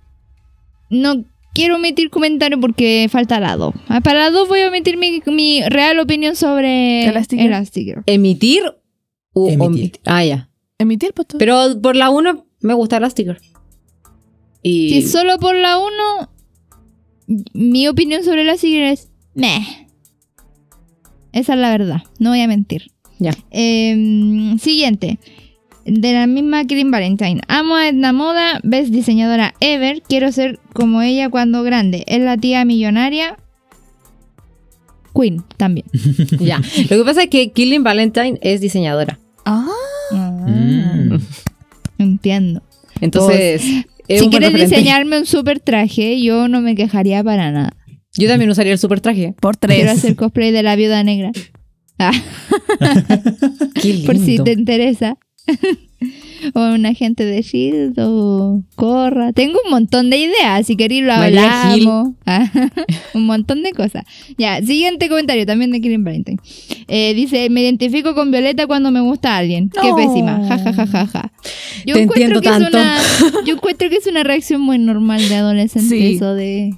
No 0.90 1.24
quiero 1.54 1.76
omitir 1.76 2.10
comentario 2.10 2.60
porque 2.60 3.08
falta 3.10 3.40
la 3.40 3.56
2. 3.56 3.74
Ah, 3.88 4.00
Para 4.00 4.20
la 4.20 4.30
2 4.30 4.48
voy 4.48 4.60
a 4.60 4.68
omitir 4.68 4.96
mi, 4.96 5.22
mi 5.26 5.62
real 5.66 5.98
opinión 5.98 6.36
sobre 6.36 7.06
Elastigirl. 7.06 7.46
Elastigirl. 7.48 8.02
¿Emitir? 8.06 8.62
o 9.32 9.48
Emitir. 9.50 9.98
Ah, 10.04 10.24
ya. 10.24 10.50
Emitir, 10.78 11.12
pues 11.14 11.26
todo. 11.26 11.38
Pero 11.38 11.80
por 11.80 11.96
la 11.96 12.10
1 12.10 12.46
me 12.60 12.74
gusta 12.74 12.98
el 12.98 13.10
sticker. 13.10 13.38
Y 14.64 15.02
Si 15.02 15.08
solo 15.08 15.38
por 15.38 15.54
la 15.54 15.78
1, 15.78 16.30
mi 17.52 17.86
opinión 17.86 18.24
sobre 18.24 18.40
Elastigirl 18.42 18.84
es 18.86 19.10
meh. 19.34 19.86
Esa 21.32 21.52
es 21.54 21.58
la 21.60 21.70
verdad, 21.70 22.02
no 22.18 22.30
voy 22.30 22.40
a 22.40 22.48
mentir. 22.48 22.90
ya. 23.18 23.32
Em, 23.50 24.58
siguiente. 24.58 25.18
De 25.84 26.14
la 26.14 26.26
misma 26.26 26.64
Killing 26.64 26.90
Valentine. 26.90 27.42
Amo 27.46 27.76
a 27.76 27.88
Edna 27.88 28.14
Moda, 28.14 28.58
best 28.62 28.88
diseñadora 28.88 29.52
ever. 29.60 30.00
Quiero 30.00 30.32
ser 30.32 30.58
como 30.72 31.02
ella 31.02 31.28
cuando 31.28 31.62
grande. 31.62 32.04
Es 32.06 32.20
la 32.22 32.38
tía 32.38 32.64
millonaria. 32.64 33.36
Queen 35.14 35.44
también. 35.58 35.86
ya. 36.40 36.58
Lo 36.88 36.96
que 36.96 37.04
pasa 37.04 37.24
es 37.24 37.28
que 37.28 37.52
Killing 37.52 37.82
Valentine 37.84 38.38
es 38.40 38.62
diseñadora. 38.62 39.18
Ah. 39.44 39.68
Mm. 40.10 41.18
Entiendo. 41.98 42.62
Entonces, 43.02 43.62
es 43.62 43.86
si 44.08 44.24
un 44.24 44.30
buen 44.30 44.30
quieres 44.30 44.52
referente. 44.52 44.76
diseñarme 44.76 45.18
un 45.18 45.26
super 45.26 45.60
traje, 45.60 46.20
yo 46.22 46.48
no 46.48 46.60
me 46.60 46.74
quejaría 46.74 47.22
para 47.24 47.50
nada. 47.50 47.76
Yo 48.16 48.28
también 48.28 48.50
usaría 48.50 48.72
el 48.72 48.78
super 48.78 49.00
traje. 49.00 49.34
Por 49.40 49.56
Quiero 49.56 49.74
tres. 49.84 49.98
hacer 49.98 50.14
cosplay 50.16 50.52
de 50.52 50.62
la 50.62 50.76
viuda 50.76 51.02
negra. 51.02 51.32
Ah, 51.98 52.12
Qué 53.80 54.02
por 54.06 54.16
si 54.18 54.38
te 54.38 54.52
interesa. 54.52 55.16
o 56.54 56.60
un 56.60 56.86
agente 56.86 57.24
de 57.24 57.42
Shield 57.42 57.98
o 57.98 58.62
Corra. 58.76 59.32
Tengo 59.32 59.58
un 59.64 59.70
montón 59.70 60.10
de 60.10 60.18
ideas. 60.18 60.66
Si 60.66 60.76
queréis 60.76 61.04
lo 61.04 61.12
hablamos. 61.12 62.10
Un 63.14 63.26
montón 63.26 63.62
de 63.62 63.72
cosas. 63.72 64.04
Ya, 64.36 64.60
siguiente 64.62 65.08
comentario 65.08 65.46
también 65.46 65.70
de 65.70 65.80
Killing 65.80 66.04
Valentine. 66.04 66.38
Eh, 66.88 67.14
dice, 67.14 67.48
me 67.50 67.62
identifico 67.62 68.14
con 68.14 68.30
Violeta 68.30 68.66
cuando 68.66 68.90
me 68.90 69.00
gusta 69.00 69.34
a 69.34 69.38
alguien. 69.38 69.70
Qué 69.70 69.88
No. 69.88 69.96
pésima. 69.96 70.44
Ja, 70.48 70.58
ja, 70.58 70.72
ja, 70.72 70.86
ja, 70.86 71.06
ja. 71.06 71.32
Yo 71.86 71.94
Te 71.94 72.02
encuentro 72.02 72.38
entiendo 72.38 72.40
que 72.40 72.48
tanto. 72.48 72.78
es 72.78 73.22
una. 73.22 73.42
Yo 73.46 73.54
encuentro 73.56 73.88
que 73.88 73.96
es 73.96 74.06
una 74.06 74.24
reacción 74.24 74.60
muy 74.60 74.78
normal 74.78 75.26
de 75.28 75.34
adolescente 75.36 75.88
Sí. 75.96 76.16
eso 76.16 76.34
de. 76.34 76.74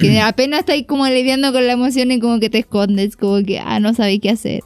Que 0.00 0.20
apenas 0.20 0.60
estáis 0.60 0.86
como 0.86 1.06
lidiando 1.06 1.52
con 1.52 1.66
la 1.66 1.72
emoción 1.72 2.12
y 2.12 2.20
como 2.20 2.38
que 2.38 2.48
te 2.50 2.58
escondes, 2.58 3.16
como 3.16 3.42
que, 3.42 3.58
ah, 3.58 3.80
no 3.80 3.92
sabéis 3.94 4.20
qué 4.20 4.30
hacer. 4.30 4.60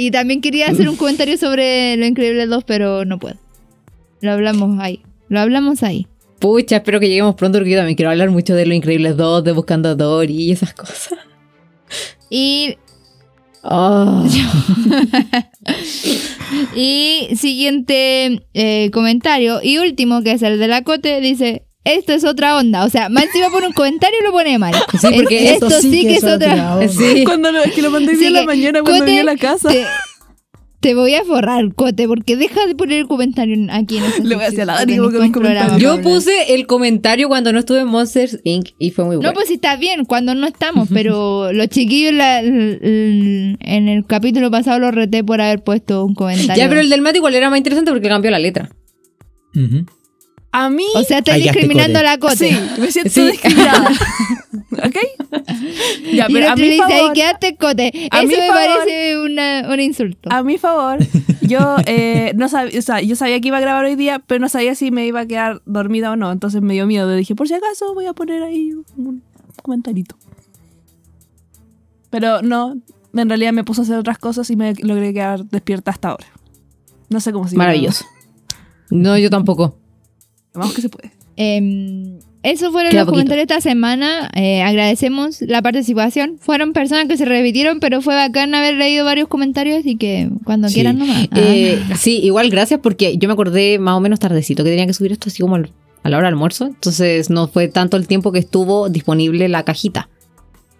Y 0.00 0.10
también 0.10 0.40
quería 0.40 0.70
hacer 0.70 0.88
un 0.88 0.96
comentario 0.96 1.36
sobre 1.36 1.94
Lo 1.98 2.06
Increíble 2.06 2.46
2, 2.46 2.64
pero 2.64 3.04
no 3.04 3.18
puedo. 3.18 3.36
Lo 4.22 4.32
hablamos 4.32 4.80
ahí. 4.80 5.02
Lo 5.28 5.40
hablamos 5.40 5.82
ahí. 5.82 6.06
Pucha, 6.38 6.76
espero 6.76 7.00
que 7.00 7.08
lleguemos 7.08 7.34
pronto 7.34 7.58
porque 7.58 7.72
yo 7.72 7.76
también 7.76 7.96
quiero 7.96 8.10
hablar 8.10 8.30
mucho 8.30 8.54
de 8.54 8.64
Los 8.64 8.74
Increíbles 8.74 9.18
2, 9.18 9.44
de 9.44 9.52
Buscando 9.52 9.90
a 9.90 9.94
Dory 9.94 10.34
y 10.34 10.52
esas 10.52 10.72
cosas. 10.72 11.10
Y, 12.30 12.76
Oh. 13.62 14.24
y 16.74 17.28
siguiente 17.36 18.46
eh, 18.54 18.90
comentario 18.92 19.60
y 19.62 19.78
último, 19.78 20.22
que 20.22 20.32
es 20.32 20.42
el 20.42 20.58
de 20.58 20.68
la 20.68 20.82
Cote, 20.82 21.20
dice... 21.20 21.64
Esto 21.84 22.12
es 22.12 22.24
otra 22.24 22.56
onda. 22.58 22.84
O 22.84 22.90
sea, 22.90 23.08
más 23.08 23.24
encima 23.24 23.48
pone 23.50 23.66
un 23.66 23.72
comentario 23.72 24.18
y 24.20 24.24
lo 24.24 24.32
pone 24.32 24.58
mal. 24.58 24.74
Sí, 25.00 25.08
porque 25.16 25.44
Es- 25.48 25.52
esto 25.54 25.70
sí 25.80 26.02
que 26.02 26.16
es 26.16 26.24
otra. 26.24 26.74
onda. 26.76 26.88
Sí. 26.88 27.24
Cuando 27.24 27.50
lo, 27.52 27.62
es 27.62 27.72
que 27.72 27.82
lo 27.82 27.90
mandé 27.90 28.16
Sí, 28.16 28.26
en 28.26 28.32
la 28.34 28.44
mañana 28.44 28.82
cuando 28.82 29.00
Cote, 29.00 29.10
llegué 29.10 29.20
a 29.20 29.24
la 29.24 29.36
casa. 29.36 29.68
Te, 29.70 29.84
te 30.80 30.94
voy 30.94 31.14
a 31.14 31.24
forrar, 31.24 31.74
Cote, 31.74 32.06
porque 32.08 32.36
deja 32.36 32.66
de 32.66 32.74
poner 32.74 33.00
el 33.00 33.06
comentario 33.06 33.54
en- 33.54 33.70
aquí 33.70 33.96
en 33.98 34.04
esta 34.04 34.22
Le 34.24 34.34
voy 34.34 34.44
a 34.44 34.48
a 34.48 34.64
la 34.64 34.84
comentarios- 34.86 35.78
Yo 35.78 36.00
puse 36.02 36.54
el 36.54 36.66
comentario 36.66 37.28
cuando 37.28 37.52
no 37.52 37.58
estuve 37.58 37.80
en 37.80 37.86
Monsters 37.88 38.40
Inc. 38.44 38.68
y 38.78 38.90
fue 38.90 39.04
muy 39.06 39.16
bueno. 39.16 39.30
No, 39.30 39.34
pues 39.34 39.48
sí 39.48 39.54
está 39.54 39.76
bien 39.76 40.04
cuando 40.04 40.34
no 40.34 40.46
estamos, 40.46 40.88
pero 40.92 41.52
los 41.52 41.68
chiquillos 41.68 42.12
la- 42.14 42.40
l- 42.40 42.78
l- 42.82 43.56
en 43.60 43.88
el 43.88 44.04
capítulo 44.06 44.50
pasado 44.50 44.78
los 44.78 44.94
reté 44.94 45.22
por 45.24 45.40
haber 45.40 45.62
puesto 45.64 46.04
un 46.04 46.14
comentario. 46.14 46.62
ya, 46.62 46.68
pero 46.68 46.80
el 46.80 46.88
del 46.90 47.00
Matt 47.02 47.16
igual 47.16 47.34
era 47.34 47.48
más 47.50 47.58
interesante 47.58 47.90
porque 47.90 48.08
cambió 48.08 48.30
la 48.30 48.38
letra. 48.38 48.70
Ujú. 49.54 49.84
A 50.52 50.68
mí. 50.68 50.84
O 50.96 51.02
sea, 51.04 51.18
estás 51.18 51.36
discriminando 51.36 51.98
a 52.00 52.02
la 52.02 52.18
Cote. 52.18 52.36
sí, 52.36 52.56
me 52.80 52.90
siento 52.90 53.10
Sí. 53.12 53.22
discriminada. 53.30 53.88
¿Ok? 54.84 54.96
Ya, 56.12 56.26
y 56.28 56.32
pero 56.32 56.46
el 56.46 56.52
a 56.52 56.56
mi 56.56 56.62
le 56.62 56.70
dice, 56.70 56.82
ahí 56.82 56.98
favor. 57.00 57.12
quédate, 57.14 57.56
Cote. 57.56 58.08
A 58.10 58.18
Eso 58.18 58.26
mi 58.28 58.34
me 58.36 58.46
favor. 58.48 58.62
parece 58.64 59.18
una- 59.20 59.68
un 59.72 59.80
insulto. 59.80 60.28
A 60.32 60.42
mi 60.42 60.58
favor, 60.58 60.98
yo 61.42 61.76
eh, 61.86 62.32
no 62.34 62.48
sabía, 62.48 62.78
o 62.78 62.82
sea, 62.82 63.00
yo 63.00 63.14
sabía 63.14 63.40
que 63.40 63.48
iba 63.48 63.58
a 63.58 63.60
grabar 63.60 63.84
hoy 63.84 63.94
día, 63.94 64.20
pero 64.26 64.40
no 64.40 64.48
sabía 64.48 64.74
si 64.74 64.90
me 64.90 65.06
iba 65.06 65.20
a 65.20 65.26
quedar 65.26 65.62
dormida 65.66 66.10
o 66.10 66.16
no. 66.16 66.32
Entonces 66.32 66.62
me 66.62 66.74
dio 66.74 66.86
miedo. 66.86 67.14
Dije, 67.14 67.34
por 67.36 67.46
si 67.46 67.54
acaso 67.54 67.94
voy 67.94 68.06
a 68.06 68.12
poner 68.12 68.42
ahí 68.42 68.72
un 68.96 69.22
comentarito. 69.62 70.16
Pero 72.10 72.42
no, 72.42 72.76
en 73.14 73.28
realidad 73.28 73.52
me 73.52 73.64
puse 73.64 73.82
a 73.82 73.84
hacer 73.84 73.96
otras 73.96 74.18
cosas 74.18 74.50
y 74.50 74.56
me 74.56 74.74
logré 74.74 75.12
quedar 75.12 75.44
despierta 75.44 75.90
hasta 75.92 76.08
ahora. 76.10 76.26
No 77.08 77.20
sé 77.20 77.32
cómo 77.32 77.46
se 77.48 77.56
Maravilloso. 77.56 78.04
No, 78.90 79.16
yo 79.16 79.30
tampoco. 79.30 79.76
Vamos 80.54 80.74
que 80.74 80.82
se 80.82 80.88
puede. 80.88 81.12
Eso 82.42 82.72
fueron 82.72 82.90
Queda 82.90 83.00
los 83.02 83.06
poquito. 83.06 83.12
comentarios 83.12 83.46
de 83.48 83.54
esta 83.54 83.60
semana. 83.60 84.30
Eh, 84.34 84.62
agradecemos 84.62 85.42
la 85.42 85.60
participación. 85.60 86.38
Fueron 86.40 86.72
personas 86.72 87.06
que 87.06 87.18
se 87.18 87.26
repitieron, 87.26 87.80
pero 87.80 88.00
fue 88.00 88.14
bacán 88.14 88.54
haber 88.54 88.76
leído 88.76 89.04
varios 89.04 89.28
comentarios 89.28 89.84
y 89.84 89.96
que 89.96 90.30
cuando 90.44 90.68
Sí. 90.68 90.74
quieran 90.74 90.98
nomás. 90.98 91.28
Ah. 91.32 91.36
Eh, 91.38 91.78
sí, 91.98 92.18
igual 92.22 92.48
gracias 92.48 92.80
porque 92.82 93.16
yo 93.18 93.28
me 93.28 93.34
acordé 93.34 93.78
más 93.78 93.94
o 93.94 94.00
menos 94.00 94.18
tardecito 94.20 94.64
que 94.64 94.70
tenía 94.70 94.86
que 94.86 94.94
subir 94.94 95.12
esto 95.12 95.28
así 95.28 95.42
como 95.42 95.56
a 95.56 95.60
la 96.08 96.16
hora 96.16 96.28
del 96.28 96.34
almuerzo. 96.34 96.66
Entonces 96.66 97.28
no 97.28 97.46
fue 97.48 97.68
tanto 97.68 97.98
el 97.98 98.06
tiempo 98.06 98.32
que 98.32 98.38
estuvo 98.38 98.88
disponible 98.88 99.46
la 99.50 99.62
cajita 99.64 100.08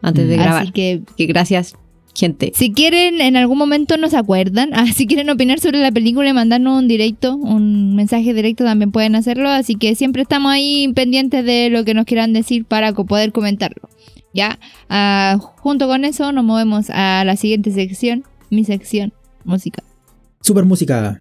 antes 0.00 0.26
de 0.28 0.36
Mm. 0.36 0.40
grabar. 0.40 0.62
Así 0.62 0.72
que 0.72 1.02
Que 1.18 1.26
gracias, 1.26 1.74
gente. 2.20 2.52
si 2.54 2.72
quieren, 2.72 3.20
en 3.20 3.36
algún 3.36 3.58
momento 3.58 3.96
nos 3.96 4.14
acuerdan. 4.14 4.70
Ah, 4.80 4.86
si 4.94 5.06
quieren 5.06 5.28
opinar 5.30 5.58
sobre 5.60 5.80
la 5.80 5.90
película 5.90 6.28
y 6.28 6.32
mandarnos 6.32 6.78
un 6.78 6.88
directo, 6.88 7.34
un 7.36 7.96
mensaje 7.96 8.32
directo, 8.32 8.64
también 8.64 8.92
pueden 8.92 9.14
hacerlo. 9.14 9.48
Así 9.48 9.74
que 9.74 9.94
siempre 9.94 10.22
estamos 10.22 10.52
ahí 10.52 10.90
pendientes 10.94 11.44
de 11.44 11.68
lo 11.70 11.84
que 11.84 11.92
nos 11.92 12.04
quieran 12.06 12.32
decir 12.32 12.64
para 12.64 12.92
poder 12.92 13.32
comentarlo. 13.32 13.88
Ya, 14.32 14.58
Ah, 14.88 15.38
junto 15.40 15.86
con 15.86 16.04
eso 16.04 16.32
nos 16.32 16.44
movemos 16.44 16.90
a 16.90 17.22
la 17.24 17.36
siguiente 17.36 17.70
sección, 17.70 18.24
mi 18.50 18.64
sección, 18.64 19.12
música. 19.44 19.82
Super 20.40 20.64
música. 20.64 21.20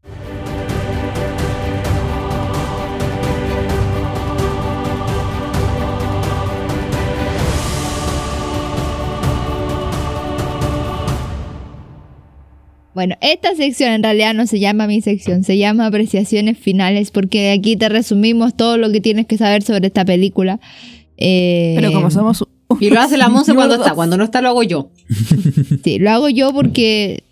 Bueno, 13.00 13.16
esta 13.22 13.56
sección 13.56 13.92
en 13.94 14.04
realidad 14.04 14.34
no 14.34 14.46
se 14.46 14.60
llama 14.60 14.86
mi 14.86 15.00
sección, 15.02 15.46
se 15.46 15.58
llama 15.58 15.86
apreciaciones 15.86 16.58
finales, 16.58 17.12
porque 17.12 17.52
aquí 17.52 17.78
te 17.78 17.88
resumimos 17.88 18.58
todo 18.58 18.76
lo 18.78 18.92
que 18.92 19.00
tienes 19.00 19.26
que 19.26 19.38
saber 19.38 19.64
sobre 19.64 19.88
esta 19.88 20.04
película. 20.04 20.60
Eh, 21.16 21.76
Pero 21.78 21.94
como 21.94 22.12
somos. 22.12 22.44
Y 22.82 22.90
lo 22.90 23.00
hace 23.00 23.16
la 23.16 23.30
Monse 23.30 23.56
cuando 23.56 23.76
está. 23.76 23.94
Cuando 23.94 24.18
no 24.18 24.26
está, 24.26 24.42
lo 24.42 24.50
hago 24.50 24.64
yo. 24.64 24.90
Sí, 25.82 25.98
lo 25.98 26.10
hago 26.12 26.28
yo 26.28 26.52
porque 26.52 27.24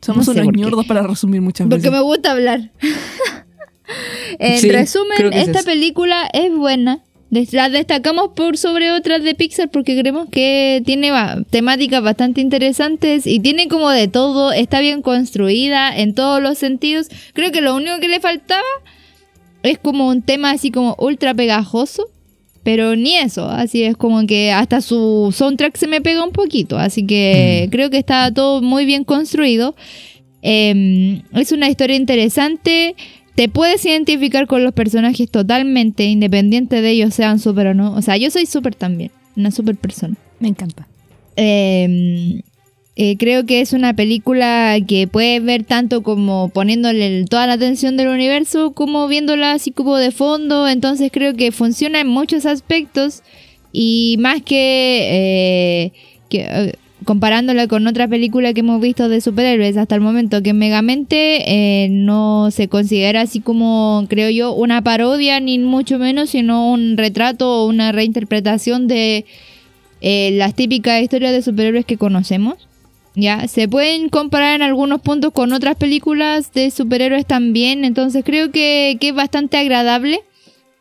Somos 0.00 0.26
no 0.26 0.34
sé 0.34 0.40
unos 0.42 0.54
ñordos 0.56 0.86
para 0.86 1.02
resumir 1.06 1.40
muchas 1.40 1.68
Porque 1.68 1.76
veces. 1.88 1.92
me 1.92 2.00
gusta 2.00 2.32
hablar. 2.32 2.72
en 4.40 4.58
Sí, 4.58 4.70
resumen, 4.70 5.32
es 5.32 5.46
esta 5.46 5.60
eso. 5.60 5.66
película 5.68 6.28
es 6.32 6.52
buena. 6.56 7.04
Las 7.32 7.72
destacamos 7.72 8.32
por 8.36 8.58
sobre 8.58 8.92
otras 8.92 9.22
de 9.22 9.34
Pixar 9.34 9.70
porque 9.70 9.98
creemos 9.98 10.28
que 10.28 10.82
tiene 10.84 11.10
temáticas 11.48 12.02
bastante 12.02 12.42
interesantes 12.42 13.26
y 13.26 13.40
tiene 13.40 13.68
como 13.68 13.88
de 13.88 14.06
todo, 14.06 14.52
está 14.52 14.80
bien 14.80 15.00
construida 15.00 15.96
en 15.96 16.14
todos 16.14 16.42
los 16.42 16.58
sentidos. 16.58 17.08
Creo 17.32 17.50
que 17.50 17.62
lo 17.62 17.74
único 17.74 18.00
que 18.00 18.08
le 18.08 18.20
faltaba 18.20 18.62
es 19.62 19.78
como 19.78 20.08
un 20.08 20.20
tema 20.20 20.50
así 20.50 20.70
como 20.70 20.94
ultra 20.98 21.32
pegajoso, 21.32 22.10
pero 22.64 22.96
ni 22.96 23.16
eso, 23.16 23.48
así 23.48 23.82
es 23.82 23.96
como 23.96 24.26
que 24.26 24.52
hasta 24.52 24.82
su 24.82 25.34
soundtrack 25.34 25.74
se 25.78 25.86
me 25.86 26.02
pega 26.02 26.22
un 26.22 26.32
poquito, 26.32 26.76
así 26.76 27.06
que 27.06 27.66
creo 27.72 27.88
que 27.88 27.96
está 27.96 28.30
todo 28.30 28.60
muy 28.60 28.84
bien 28.84 29.04
construido. 29.04 29.74
Eh, 30.42 31.22
es 31.32 31.50
una 31.52 31.70
historia 31.70 31.96
interesante. 31.96 32.94
Te 33.34 33.48
puedes 33.48 33.84
identificar 33.84 34.46
con 34.46 34.62
los 34.62 34.72
personajes 34.72 35.30
totalmente, 35.30 36.04
independiente 36.04 36.82
de 36.82 36.90
ellos 36.90 37.14
sean 37.14 37.38
súper 37.38 37.68
o 37.68 37.74
no. 37.74 37.94
O 37.94 38.02
sea, 38.02 38.16
yo 38.16 38.30
soy 38.30 38.46
súper 38.46 38.74
también, 38.74 39.10
una 39.36 39.50
súper 39.50 39.76
persona. 39.76 40.16
Me 40.38 40.48
encanta. 40.48 40.86
Eh, 41.36 42.42
eh, 42.94 43.16
creo 43.16 43.46
que 43.46 43.62
es 43.62 43.72
una 43.72 43.94
película 43.94 44.76
que 44.86 45.06
puedes 45.06 45.42
ver 45.42 45.64
tanto 45.64 46.02
como 46.02 46.50
poniéndole 46.50 47.24
toda 47.24 47.46
la 47.46 47.54
atención 47.54 47.96
del 47.96 48.08
universo, 48.08 48.72
como 48.72 49.08
viéndola 49.08 49.52
así 49.52 49.70
como 49.70 49.96
de 49.96 50.10
fondo. 50.10 50.68
Entonces 50.68 51.10
creo 51.10 51.34
que 51.34 51.52
funciona 51.52 52.00
en 52.00 52.08
muchos 52.08 52.44
aspectos. 52.44 53.22
Y 53.72 54.16
más 54.18 54.42
que, 54.42 55.08
eh, 55.10 55.92
que 56.28 56.40
eh, 56.42 56.74
comparándola 57.04 57.66
con 57.66 57.86
otra 57.86 58.08
película 58.08 58.52
que 58.52 58.60
hemos 58.60 58.80
visto 58.80 59.08
de 59.08 59.20
superhéroes 59.20 59.76
hasta 59.76 59.94
el 59.94 60.00
momento, 60.00 60.42
que 60.42 60.50
en 60.50 60.58
Megamente 60.58 61.84
eh, 61.84 61.88
no 61.90 62.50
se 62.50 62.68
considera 62.68 63.22
así 63.22 63.40
como, 63.40 64.06
creo 64.08 64.30
yo, 64.30 64.52
una 64.52 64.82
parodia, 64.82 65.40
ni 65.40 65.58
mucho 65.58 65.98
menos, 65.98 66.30
sino 66.30 66.70
un 66.70 66.96
retrato 66.96 67.62
o 67.62 67.66
una 67.66 67.92
reinterpretación 67.92 68.88
de 68.88 69.24
eh, 70.00 70.30
las 70.32 70.54
típicas 70.54 71.02
historias 71.02 71.32
de 71.32 71.42
superhéroes 71.42 71.84
que 71.84 71.96
conocemos. 71.96 72.68
Ya, 73.14 73.46
se 73.46 73.68
pueden 73.68 74.08
comparar 74.08 74.56
en 74.56 74.62
algunos 74.62 75.02
puntos 75.02 75.32
con 75.32 75.52
otras 75.52 75.76
películas 75.76 76.52
de 76.52 76.70
superhéroes 76.70 77.26
también, 77.26 77.84
entonces 77.84 78.24
creo 78.24 78.50
que 78.50 78.96
es 79.00 79.14
bastante 79.14 79.58
agradable. 79.58 80.22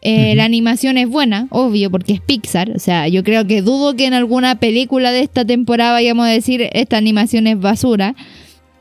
Eh, 0.01 0.33
La 0.35 0.45
animación 0.45 0.97
es 0.97 1.07
buena, 1.07 1.47
obvio, 1.51 1.91
porque 1.91 2.13
es 2.13 2.21
Pixar. 2.21 2.71
O 2.71 2.79
sea, 2.79 3.07
yo 3.07 3.23
creo 3.23 3.45
que 3.45 3.61
dudo 3.61 3.95
que 3.95 4.05
en 4.05 4.13
alguna 4.13 4.55
película 4.55 5.11
de 5.11 5.21
esta 5.21 5.45
temporada 5.45 5.93
vayamos 5.93 6.25
a 6.25 6.29
decir 6.29 6.69
esta 6.73 6.97
animación 6.97 7.47
es 7.47 7.59
basura. 7.59 8.15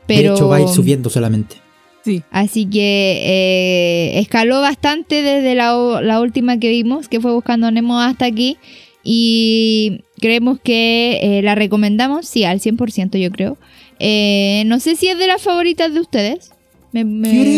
Pero... 0.07 0.31
De 0.31 0.35
hecho, 0.35 0.47
va 0.47 0.57
a 0.57 0.61
ir 0.61 0.67
subiendo 0.67 1.09
solamente. 1.09 1.57
Sí. 2.03 2.23
Así 2.31 2.65
que 2.65 3.21
eh, 3.23 4.19
escaló 4.19 4.61
bastante 4.61 5.21
desde 5.21 5.53
la, 5.53 6.19
última 6.19 6.57
que 6.57 6.69
vimos, 6.69 7.07
que 7.07 7.19
fue 7.19 7.31
Buscando 7.31 7.67
a 7.67 7.71
Nemo 7.71 7.99
hasta 7.99 8.25
aquí. 8.25 8.57
Y 9.03 10.01
creemos 10.19 10.59
que 10.59 11.19
eh, 11.21 11.41
la 11.41 11.55
recomendamos, 11.55 12.27
sí, 12.27 12.43
al 12.43 12.59
100% 12.59 13.19
yo 13.19 13.31
creo. 13.31 13.57
Eh, 13.99 14.63
no 14.65 14.79
sé 14.79 14.95
si 14.95 15.07
es 15.07 15.17
de 15.17 15.27
las 15.27 15.41
favoritas 15.41 15.93
de 15.93 15.99
ustedes. 15.99 16.51
¿Me, 16.91 17.03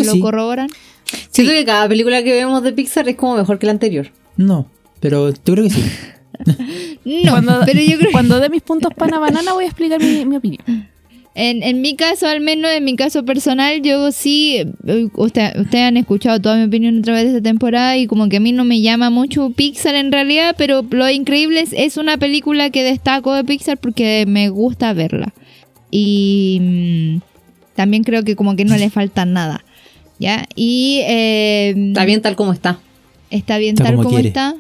lo 0.04 0.14
sí. 0.14 0.20
corroboran? 0.20 0.70
Siento 1.30 1.54
que 1.54 1.66
cada 1.66 1.88
película 1.88 2.24
que 2.24 2.34
vemos 2.34 2.64
de 2.64 2.72
Pixar 2.74 3.08
es 3.10 3.16
como 3.16 3.36
mejor 3.38 3.60
que 3.60 3.66
la 3.66 3.72
anterior. 3.74 4.12
No, 4.38 4.68
pero 5.00 5.30
yo 5.30 5.36
creo 5.44 5.64
que 5.64 5.70
sí. 5.70 5.84
No, 7.06 7.32
Cuando, 7.32 7.62
pero 7.66 7.80
yo 7.82 7.98
creo 8.00 8.12
cuando 8.12 8.40
dé 8.40 8.50
mis 8.50 8.62
puntos 8.64 8.92
pana 8.96 9.20
banana 9.20 9.54
voy 9.54 9.66
a 9.66 9.68
explicar 9.68 10.02
mi, 10.02 10.26
mi 10.26 10.36
opinión. 10.38 10.90
En, 11.36 11.64
en 11.64 11.82
mi 11.82 11.96
caso, 11.96 12.28
al 12.28 12.42
menos 12.42 12.70
en 12.72 12.84
mi 12.84 12.96
caso 12.96 13.26
personal, 13.26 13.82
yo 13.82 14.12
sí, 14.12 14.58
eh, 14.86 15.08
usted- 15.16 15.60
ustedes 15.60 15.84
han 15.86 15.98
escuchado 15.98 16.40
toda 16.40 16.58
mi 16.58 16.64
opinión 16.66 17.00
a 17.00 17.02
través 17.02 17.24
de 17.24 17.30
esta 17.30 17.42
temporada 17.42 17.98
y 17.98 18.06
como 18.08 18.30
que 18.30 18.38
a 18.38 18.40
mí 18.40 18.52
no 18.52 18.66
me 18.66 18.82
llama 18.82 19.10
mucho 19.10 19.50
Pixar 19.50 19.96
en 19.96 20.12
realidad, 20.12 20.54
pero 20.58 20.86
Lo 20.92 21.10
Increíble 21.10 21.62
es, 21.62 21.74
es 21.74 21.98
una 21.98 22.18
película 22.18 22.70
que 22.70 22.84
destaco 22.84 23.34
de 23.34 23.44
Pixar 23.44 23.78
porque 23.80 24.26
me 24.28 24.50
gusta 24.50 24.94
verla. 24.94 25.34
Y 25.90 26.60
mm, 26.62 27.22
también 27.76 28.04
creo 28.04 28.24
que 28.24 28.36
como 28.36 28.56
que 28.56 28.66
no 28.66 28.78
le 28.78 28.90
falta 28.90 29.26
nada. 29.26 29.64
¿Ya? 30.24 30.48
Y 30.56 31.02
eh, 31.06 31.74
Está 31.90 32.06
bien 32.06 32.22
tal 32.22 32.38
como 32.38 32.54
está. 32.54 32.80
está 33.30 33.58
bien 33.58 33.76
Está 33.76 33.84
tal 33.84 33.96
como 33.98 34.18
está. 34.20 34.56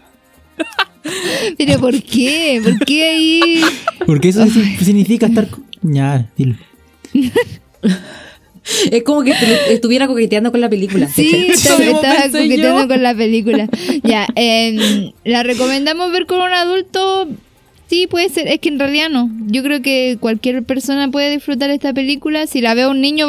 pero 1.57 1.79
¿por 1.79 2.03
qué? 2.03 2.59
¿Por 2.61 2.79
qué 2.79 3.03
ahí? 3.07 3.61
Porque 4.05 4.27
eso 4.27 4.45
significa 4.81 5.27
estar. 5.27 5.47
Ya, 5.81 6.29
dilo. 6.35 6.55
Es 8.91 9.03
como 9.03 9.23
que 9.23 9.33
estuviera 9.69 10.05
coqueteando 10.07 10.51
con 10.51 10.59
la 10.59 10.69
película. 10.69 11.07
Sí, 11.07 11.47
estaba, 11.49 11.77
coqueteando 11.77 12.81
yo. 12.81 12.87
con 12.89 13.01
la 13.01 13.15
película. 13.15 13.69
Ya, 14.03 14.27
em, 14.35 15.13
¿la 15.23 15.43
recomendamos 15.43 16.11
ver 16.11 16.25
con 16.25 16.41
un 16.41 16.51
adulto? 16.51 17.29
Sí, 17.87 18.07
puede 18.07 18.27
ser. 18.27 18.49
Es 18.49 18.59
que 18.59 18.67
en 18.67 18.79
realidad 18.79 19.09
no. 19.09 19.31
Yo 19.47 19.63
creo 19.63 19.81
que 19.81 20.17
cualquier 20.19 20.63
persona 20.63 21.09
puede 21.09 21.31
disfrutar 21.31 21.69
esta 21.69 21.93
película. 21.93 22.47
Si 22.47 22.59
la 22.59 22.73
ve 22.73 22.85
un 22.85 22.99
niño, 22.99 23.27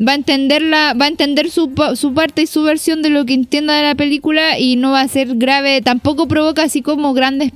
va, 0.00 0.04
a- 0.04 0.06
va 0.06 0.12
a 0.12 0.14
entenderla, 0.16 0.94
va 0.94 1.04
a 1.04 1.08
entender 1.08 1.50
su, 1.50 1.70
su 1.94 2.14
parte 2.14 2.42
y 2.42 2.46
su 2.46 2.62
versión 2.62 3.02
de 3.02 3.10
lo 3.10 3.24
que 3.26 3.34
entienda 3.34 3.76
de 3.76 3.82
la 3.82 3.94
película 3.94 4.58
y 4.58 4.76
no 4.76 4.92
va 4.92 5.02
a 5.02 5.08
ser 5.08 5.36
grave. 5.36 5.80
Tampoco 5.82 6.26
provoca 6.28 6.62
así 6.62 6.82
como 6.82 7.12
grandes 7.14 7.52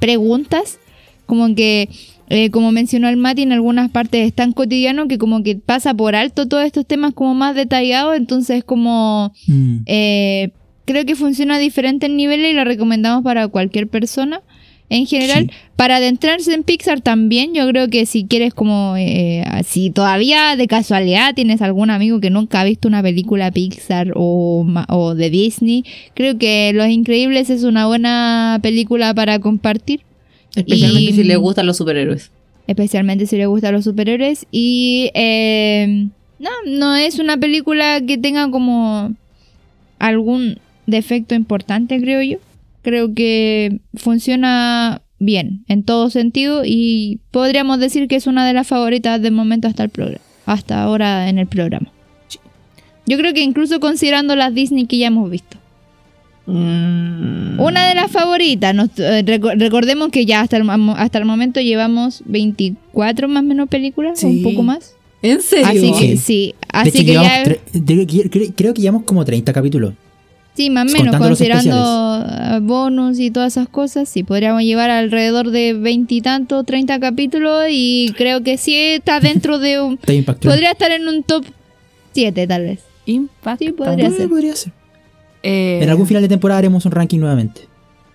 preguntas. 0.00 0.78
Como 1.26 1.54
que, 1.54 1.88
eh, 2.28 2.50
como 2.50 2.70
mencionó 2.72 3.08
el 3.08 3.16
Mati, 3.16 3.42
en 3.42 3.52
algunas 3.52 3.90
partes 3.90 4.26
es 4.26 4.32
tan 4.32 4.52
cotidiano 4.52 5.08
que 5.08 5.18
como 5.18 5.42
que 5.42 5.56
pasa 5.56 5.92
por 5.94 6.14
alto 6.14 6.46
todos 6.46 6.64
estos 6.64 6.86
temas 6.86 7.14
como 7.14 7.34
más 7.34 7.54
detallados. 7.54 8.16
Entonces 8.16 8.64
como... 8.64 9.32
Mm. 9.46 9.78
Eh, 9.86 10.50
creo 10.84 11.04
que 11.04 11.16
funciona 11.16 11.56
a 11.56 11.58
diferentes 11.58 12.08
niveles 12.08 12.52
y 12.52 12.54
la 12.54 12.62
recomendamos 12.62 13.24
para 13.24 13.48
cualquier 13.48 13.88
persona. 13.88 14.40
En 14.88 15.04
general, 15.06 15.46
Sí. 15.50 15.56
para 15.74 15.96
adentrarse 15.96 16.54
en 16.54 16.62
Pixar 16.62 17.00
también, 17.00 17.54
yo 17.54 17.66
creo 17.68 17.88
que 17.88 18.06
si 18.06 18.24
quieres 18.24 18.54
como, 18.54 18.94
eh, 18.96 19.44
si 19.64 19.90
todavía 19.90 20.54
de 20.56 20.68
casualidad 20.68 21.34
tienes 21.34 21.60
algún 21.60 21.90
amigo 21.90 22.20
que 22.20 22.30
nunca 22.30 22.60
ha 22.60 22.64
visto 22.64 22.86
una 22.86 23.02
película 23.02 23.50
Pixar 23.50 24.12
o, 24.14 24.64
o 24.88 25.14
de 25.16 25.28
Disney, 25.30 25.84
creo 26.14 26.38
que 26.38 26.70
Los 26.72 26.88
Increíbles 26.88 27.50
es 27.50 27.64
una 27.64 27.86
buena 27.86 28.60
película 28.62 29.12
para 29.12 29.40
compartir. 29.40 30.02
Especialmente 30.54 31.10
Y- 31.10 31.14
si 31.14 31.24
le 31.24 31.34
gustan 31.36 31.66
los 31.66 31.76
superhéroes. 31.76 32.30
especialmente 32.68 33.26
si 33.26 33.36
le 33.36 33.46
gustan 33.46 33.74
los 33.74 33.84
superhéroes. 33.84 34.46
Y 34.52 35.10
eh, 35.14 36.06
no, 36.38 36.50
no 36.66 36.94
es 36.94 37.18
una 37.18 37.36
película 37.36 38.00
que 38.06 38.18
tenga 38.18 38.50
como 38.50 39.12
algún 39.98 40.58
defecto 40.86 41.34
importante, 41.34 42.00
creo 42.00 42.22
yo. 42.22 42.38
Creo 42.86 43.14
que 43.14 43.80
funciona 43.94 45.02
bien 45.18 45.64
en 45.66 45.82
todo 45.82 46.08
sentido 46.08 46.62
y 46.64 47.18
podríamos 47.32 47.80
decir 47.80 48.06
que 48.06 48.14
es 48.14 48.28
una 48.28 48.46
de 48.46 48.52
las 48.52 48.68
favoritas 48.68 49.20
de 49.20 49.32
momento 49.32 49.66
hasta 49.66 49.82
el 49.82 49.88
programa, 49.90 50.20
hasta 50.46 50.80
ahora 50.84 51.28
en 51.28 51.38
el 51.38 51.48
programa. 51.48 51.88
Yo 53.06 53.18
creo 53.18 53.34
que 53.34 53.40
incluso 53.42 53.80
considerando 53.80 54.36
las 54.36 54.54
Disney 54.54 54.86
que 54.86 54.98
ya 54.98 55.08
hemos 55.08 55.28
visto. 55.28 55.56
Mm. 56.46 57.58
Una 57.58 57.88
de 57.88 57.96
las 57.96 58.12
favoritas. 58.12 58.72
nos- 58.72 58.90
eh, 58.98 59.24
reco- 59.24 59.58
recordemos 59.58 60.10
que 60.10 60.24
ya 60.24 60.40
hasta 60.42 60.56
el, 60.56 60.64
hasta 60.96 61.18
el 61.18 61.24
momento 61.24 61.60
llevamos 61.60 62.22
24 62.26 63.26
más 63.28 63.42
o 63.42 63.46
menos 63.46 63.68
películas, 63.68 64.22
o 64.22 64.28
un 64.28 64.42
poco 64.44 64.62
más. 64.62 64.94
¿En 65.22 65.42
serio? 65.42 65.66
Así 65.66 65.92
que 65.98 66.16
Sí. 66.16 66.16
sí, 66.18 66.54
así 66.68 66.88
hecho, 66.90 66.98
que 66.98 67.12
ya 67.14 68.52
creo 68.54 68.74
que 68.74 68.80
llevamos 68.82 69.02
como 69.02 69.24
30 69.24 69.52
capítulos. 69.52 69.94
Sí, 70.56 70.70
más 70.70 70.92
o 70.92 70.96
menos 70.98 71.16
considerando 71.16 72.24
eh, 72.28 72.58
bonus 72.62 73.18
y 73.20 73.30
todas 73.30 73.52
esas 73.52 73.68
cosas, 73.68 74.08
sí 74.08 74.22
podríamos 74.24 74.62
llevar 74.62 74.90
alrededor 74.90 75.50
de 75.50 75.72
veintitantos, 75.74 76.64
30 76.66 76.98
capítulos 77.00 77.64
y 77.70 78.12
creo 78.16 78.42
que 78.42 78.56
sí 78.58 78.74
está 78.76 79.20
dentro 79.20 79.58
de 79.58 79.80
un 79.80 79.98
impactante. 80.08 80.48
podría 80.48 80.70
estar 80.72 80.90
en 80.92 81.06
un 81.08 81.22
top 81.22 81.44
7 82.12 82.46
tal 82.46 82.62
vez. 82.62 82.80
Impacto. 83.06 83.64
Sí, 83.64 83.72
podría 83.72 84.10
ser. 84.10 84.28
podría 84.28 84.56
ser. 84.56 84.72
Eh, 85.42 85.78
En 85.82 85.90
algún 85.90 86.06
final 86.08 86.22
de 86.22 86.28
temporada 86.28 86.58
haremos 86.58 86.84
un 86.86 86.92
ranking 86.92 87.18
nuevamente. 87.20 87.68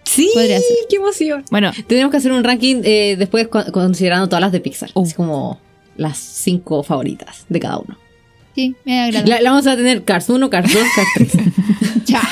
Sí, 0.04 0.30
Podría 0.34 0.58
ser. 0.58 0.68
qué 0.90 0.98
emoción. 0.98 1.46
Bueno, 1.52 1.72
Tenemos 1.88 2.12
que 2.12 2.18
hacer 2.18 2.34
un 2.34 2.44
ranking 2.44 2.82
eh, 2.84 3.16
después 3.18 3.48
con- 3.48 3.72
considerando 3.72 4.28
todas 4.28 4.42
las 4.42 4.52
de 4.52 4.60
Pixar. 4.60 4.90
Uh. 4.94 5.04
Así 5.04 5.14
como 5.14 5.58
las 5.96 6.18
cinco 6.18 6.84
favoritas 6.84 7.46
de 7.48 7.60
cada 7.62 7.78
uno. 7.78 7.98
Sí, 8.54 8.76
me 8.84 9.00
agrada. 9.00 9.26
La, 9.26 9.40
la 9.40 9.52
vamos 9.52 9.68
a 9.68 9.78
tener 9.78 10.04
Cars 10.04 10.28
1, 10.30 10.50
Cars 10.50 10.74
2, 10.74 10.84
Cars 10.96 11.08
3. 11.16 11.32
Cha. 12.04 12.22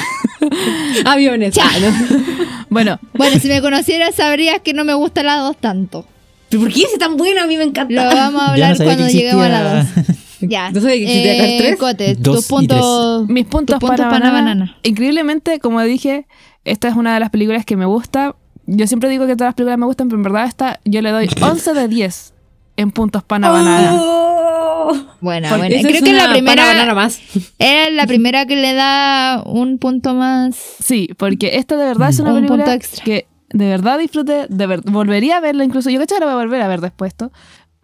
Aviones. 1.05 1.55
Ah, 1.61 1.71
no. 1.79 2.25
bueno, 2.69 2.99
Bueno, 3.13 3.39
si 3.39 3.47
me 3.47 3.61
conocieras 3.61 4.15
sabrías 4.15 4.59
que 4.61 4.73
no 4.73 4.83
me 4.85 4.93
gusta 4.93 5.23
la 5.23 5.37
2 5.37 5.57
tanto. 5.57 6.05
¿Pero 6.49 6.63
por 6.63 6.73
qué 6.73 6.81
es 6.81 6.97
tan 6.97 7.15
buena? 7.17 7.43
A 7.43 7.47
mí 7.47 7.57
me 7.57 7.63
encanta. 7.63 7.93
Lo 7.93 8.03
vamos 8.03 8.41
a 8.41 8.51
hablar 8.51 8.77
no 8.79 8.85
cuando 8.85 9.07
lleguemos 9.07 9.45
a 9.45 9.49
la 9.49 9.75
2. 9.75 9.85
existía- 9.85 10.15
Ya. 10.41 10.71
¿No 10.71 10.79
sabía 10.79 10.95
que 10.95 11.03
existía 11.03 11.37
Cars 11.37 11.57
3? 11.57 11.75
Cote, 11.77 12.15
Dos 12.15 12.35
tus 12.37 12.45
y 12.45 12.49
puntos. 12.49 13.27
mis 13.29 13.45
puntos, 13.45 13.77
tus 13.77 13.89
puntos 13.89 13.97
para, 14.05 14.09
para 14.09 14.31
banana. 14.31 14.49
banana. 14.53 14.77
Increíblemente, 14.83 15.59
como 15.59 15.81
dije, 15.81 16.27
esta 16.63 16.87
es 16.87 16.95
una 16.95 17.13
de 17.13 17.19
las 17.19 17.29
películas 17.29 17.65
que 17.65 17.75
me 17.75 17.85
gusta. 17.85 18.35
Yo 18.65 18.87
siempre 18.87 19.09
digo 19.09 19.27
que 19.27 19.35
todas 19.35 19.49
las 19.49 19.55
películas 19.55 19.77
me 19.79 19.85
gustan, 19.85 20.07
pero 20.07 20.17
en 20.17 20.23
verdad 20.23 20.45
esta 20.45 20.79
yo 20.85 21.01
le 21.01 21.11
doy 21.11 21.27
11 21.41 21.73
de 21.73 21.87
10 21.89 22.33
en 22.79 22.91
puntos 22.91 23.23
pana 23.23 23.49
banana. 23.49 23.91
Oh. 23.93 24.93
Buena. 25.21 25.49
Esa 25.49 25.57
Creo 25.87 26.01
que 26.03 26.09
es 26.11 26.15
la 26.17 26.31
primera. 26.31 26.93
más. 26.95 27.19
Era 27.59 27.89
la 27.91 28.07
primera 28.07 28.45
que 28.45 28.55
le 28.55 28.73
da 28.73 29.43
un 29.45 29.77
punto 29.77 30.13
más. 30.15 30.55
Sí, 30.83 31.09
porque 31.17 31.57
esta 31.57 31.75
de 31.77 31.85
verdad 31.85 32.09
es 32.09 32.19
una 32.19 32.29
Un 32.31 32.37
película 32.37 32.63
punto 32.63 32.71
extra. 32.75 33.03
que 33.03 33.27
de 33.51 33.65
verdad 33.67 33.99
disfruté, 33.99 34.47
de 34.49 34.67
ver- 34.67 34.81
volvería 34.85 35.37
a 35.37 35.39
verla 35.41 35.63
incluso. 35.63 35.89
Yo 35.89 35.99
cacho 35.99 36.15
que 36.15 36.19
la 36.21 36.25
voy 36.27 36.33
a 36.35 36.37
volver 36.45 36.61
a 36.61 36.67
ver 36.67 36.81
después 36.81 37.09
esto. 37.11 37.31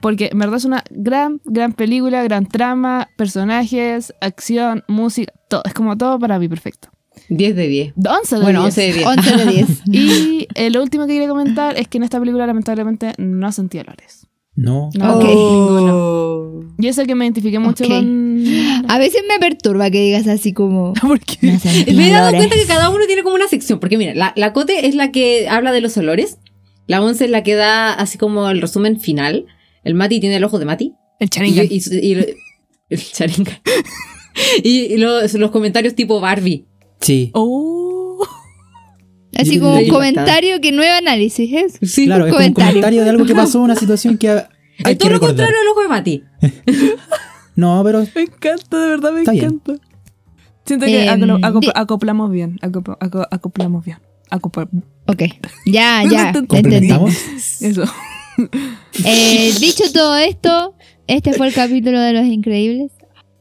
Porque 0.02 0.30
en 0.32 0.40
verdad 0.40 0.58
es 0.58 0.66
una 0.66 0.84
gran, 0.92 1.42
gran 1.46 1.74
película, 1.74 2.22
gran 2.24 2.46
trama, 2.48 3.10
personajes, 3.18 4.14
acción, 4.22 4.84
música, 4.88 5.34
todo. 5.50 5.64
Es 5.66 5.74
como 5.74 5.98
todo 5.98 6.20
para 6.20 6.38
mí 6.40 6.48
perfecto. 6.48 6.90
10 7.30 7.56
de 7.56 7.68
10. 7.68 7.94
11 8.06 8.36
de 8.36 8.42
Bueno, 8.42 8.62
10. 8.64 8.78
11 8.78 8.82
de 8.82 8.94
10. 8.94 9.08
11 9.08 9.38
de 9.38 9.46
10. 9.52 9.82
Y 9.88 10.48
eh, 10.56 10.70
lo 10.70 10.82
último 10.84 11.08
que 11.08 11.14
quería 11.14 11.28
comentar 11.30 11.78
es 11.78 11.88
que 11.88 11.98
en 11.98 12.04
esta 12.04 12.20
película 12.20 12.46
lamentablemente 12.46 13.14
no 13.18 13.52
sentí 13.52 13.80
olores. 13.80 14.28
No. 14.56 14.90
No, 14.98 15.18
Ok. 15.18 15.24
ninguno. 15.26 16.74
Y 16.78 16.88
eso 16.88 17.06
que 17.06 17.16
me 17.16 17.26
identifiqué 17.26 17.60
mucho 17.60 17.84
Ok. 17.86 17.90
con... 17.90 18.44
A 18.88 18.98
veces 18.98 19.22
me 19.28 19.40
perturba 19.40 19.90
que 19.90 20.02
digas 20.02 20.28
así 20.28 20.54
como. 20.54 20.94
¿Por 21.02 21.20
qué? 21.20 21.38
"No 21.54 21.60
sentí 21.60 21.94
Me 21.94 22.08
he 22.08 22.12
dado 22.12 22.30
olores". 22.30 22.48
cuenta 22.48 22.56
que 22.56 22.68
cada 22.68 22.90
uno 22.90 23.06
tiene 23.08 23.24
como 23.24 23.36
una 23.36 23.48
sección. 23.48 23.80
Porque 23.80 23.98
mira, 23.98 24.14
la, 24.14 24.34
la 24.36 24.54
Cote 24.54 24.88
es 24.88 24.96
la 24.96 25.12
que 25.12 25.48
habla 25.50 25.72
de 25.72 25.82
los 25.82 25.96
olores. 25.98 26.38
La 26.88 27.02
Once 27.02 27.26
es 27.26 27.32
la 27.32 27.44
que 27.44 27.56
da 27.56 27.94
así 27.94 28.18
como 28.18 28.50
el 28.50 28.62
resumen 28.62 29.00
final. 29.00 29.46
El 29.84 29.94
Mati 29.96 30.20
tiene 30.20 30.36
el 30.38 30.44
ojo 30.44 30.60
de 30.60 30.66
Mati. 30.66 30.94
El 31.20 31.26
Y, 31.28 31.30
charingan. 31.30 31.66
y- 31.70 31.78
y- 31.78 32.26
el 32.90 33.02
charinga. 33.12 33.62
y, 34.64 34.70
y 34.94 34.98
los, 34.98 35.34
los 35.34 35.52
comentarios 35.52 35.96
tipo 35.96 36.20
Barbie. 36.20 36.66
Sí. 37.02 37.32
Oh. 37.34 37.75
Así 39.36 39.60
como 39.60 39.76
un 39.78 39.88
comentario 39.88 40.62
que 40.62 40.72
no 40.72 40.82
es 40.84 40.92
análisis, 40.92 41.52
¿es? 41.54 41.78
Sí, 41.92 42.06
claro, 42.06 42.26
es 42.26 42.34
como 42.34 42.46
un 42.46 42.54
comentario. 42.54 42.68
comentario 42.82 43.04
de 43.04 43.10
algo 43.10 43.26
que 43.26 43.36
pasó, 43.36 43.62
una 43.62 43.76
situación 43.78 44.18
que 44.18 44.30
hay 44.30 44.38
Es 44.80 44.84
que 44.86 44.96
todo 44.96 45.10
lo 45.12 45.20
contrario 45.20 45.56
al 45.62 45.68
ojo 45.70 45.82
de 45.82 45.88
Mati. 45.88 46.24
No, 47.56 47.82
pero 47.86 48.06
Me 48.14 48.22
encanta, 48.24 48.78
de 48.82 48.88
verdad 48.88 49.14
me 49.14 49.20
Está 49.20 49.32
bien. 49.32 49.46
encanta. 49.46 49.76
Siento 50.66 50.86
que 50.88 51.04
Em, 51.06 51.10
acopla- 51.22 51.40
acopla- 51.42 51.60
di- 51.62 51.72
acoplamos 51.74 52.32
bien. 52.32 52.60
acopla- 52.62 52.98
aco- 53.00 53.28
acoplamos 53.32 53.86
bien. 53.86 53.98
Acopla- 54.30 54.68
Ok. 55.08 55.24
Ya, 55.66 56.04
ya. 56.12 56.34
complementamos. 56.34 57.14
Eso. 57.62 57.84
Eh, 59.06 59.54
dicho 59.60 59.84
todo 59.94 60.18
esto, 60.18 60.76
este 61.08 61.34
fue 61.34 61.48
el 61.48 61.54
capítulo 61.54 62.00
de 62.02 62.12
Los 62.14 62.26
Increíbles. 62.26 62.92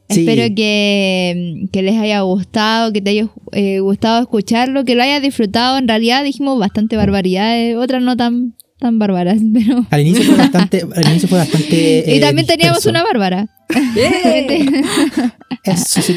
Sí. 0.09 0.19
Espero 0.19 0.53
que, 0.55 1.65
que 1.71 1.81
les 1.81 1.95
haya 1.99 2.21
gustado, 2.21 2.93
que 2.93 3.01
te 3.01 3.09
haya 3.09 3.27
eh, 3.53 3.79
gustado 3.79 4.21
escucharlo, 4.21 4.85
que 4.85 4.93
lo 4.95 5.01
hayas 5.01 5.21
disfrutado. 5.21 5.77
En 5.79 5.87
realidad 5.87 6.23
dijimos 6.23 6.59
bastante 6.59 6.95
barbaridades, 6.95 7.75
otras 7.75 8.03
no 8.03 8.15
tan, 8.15 8.53
tan 8.79 8.99
bárbaras, 8.99 9.39
pero... 9.53 9.85
Al 9.89 10.01
inicio 10.01 10.23
fue 10.25 10.35
bastante. 10.37 10.85
Al 10.95 11.07
inicio 11.09 11.27
fue 11.27 11.39
bastante. 11.39 12.03
y 12.07 12.11
eh, 12.17 12.19
también 12.19 12.45
teníamos 12.45 12.83
disperso. 12.83 12.89
una 12.91 13.03
bárbara. 13.03 13.47
Eso 15.63 16.01
sí. 16.01 16.15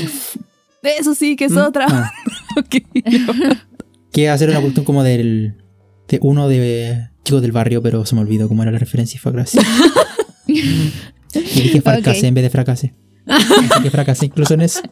Eso 0.83 1.15
sí, 1.15 1.35
que 1.37 1.47
es 1.47 1.53
¿Mm? 1.53 1.59
otra. 1.59 1.87
Ah, 1.89 2.13
que 4.13 4.29
hacer 4.29 4.51
una 4.51 4.61
cuestión 4.61 4.85
como 4.85 5.03
del. 5.03 5.55
De 6.09 6.19
uno 6.23 6.49
de 6.49 7.09
chicos 7.25 7.43
del 7.43 7.53
barrio, 7.53 7.83
pero 7.83 8.07
se 8.07 8.15
me 8.15 8.21
olvidó 8.23 8.49
cómo 8.49 8.63
era 8.63 8.73
la 8.73 8.79
referencia 8.79 9.17
y 9.17 9.19
fue 9.19 9.33
gracia. 9.33 9.61
y 10.47 10.63
dije 11.35 11.83
fracase 11.83 12.21
Ok. 12.21 12.25
en 12.25 12.35
vez 12.35 12.45
de 12.45 12.51
fracase. 12.51 12.95
Así 13.71 13.83
que 13.83 13.91
fracase 13.91 14.27
incluso 14.27 14.55
en 14.55 14.63
eso. 14.63 14.81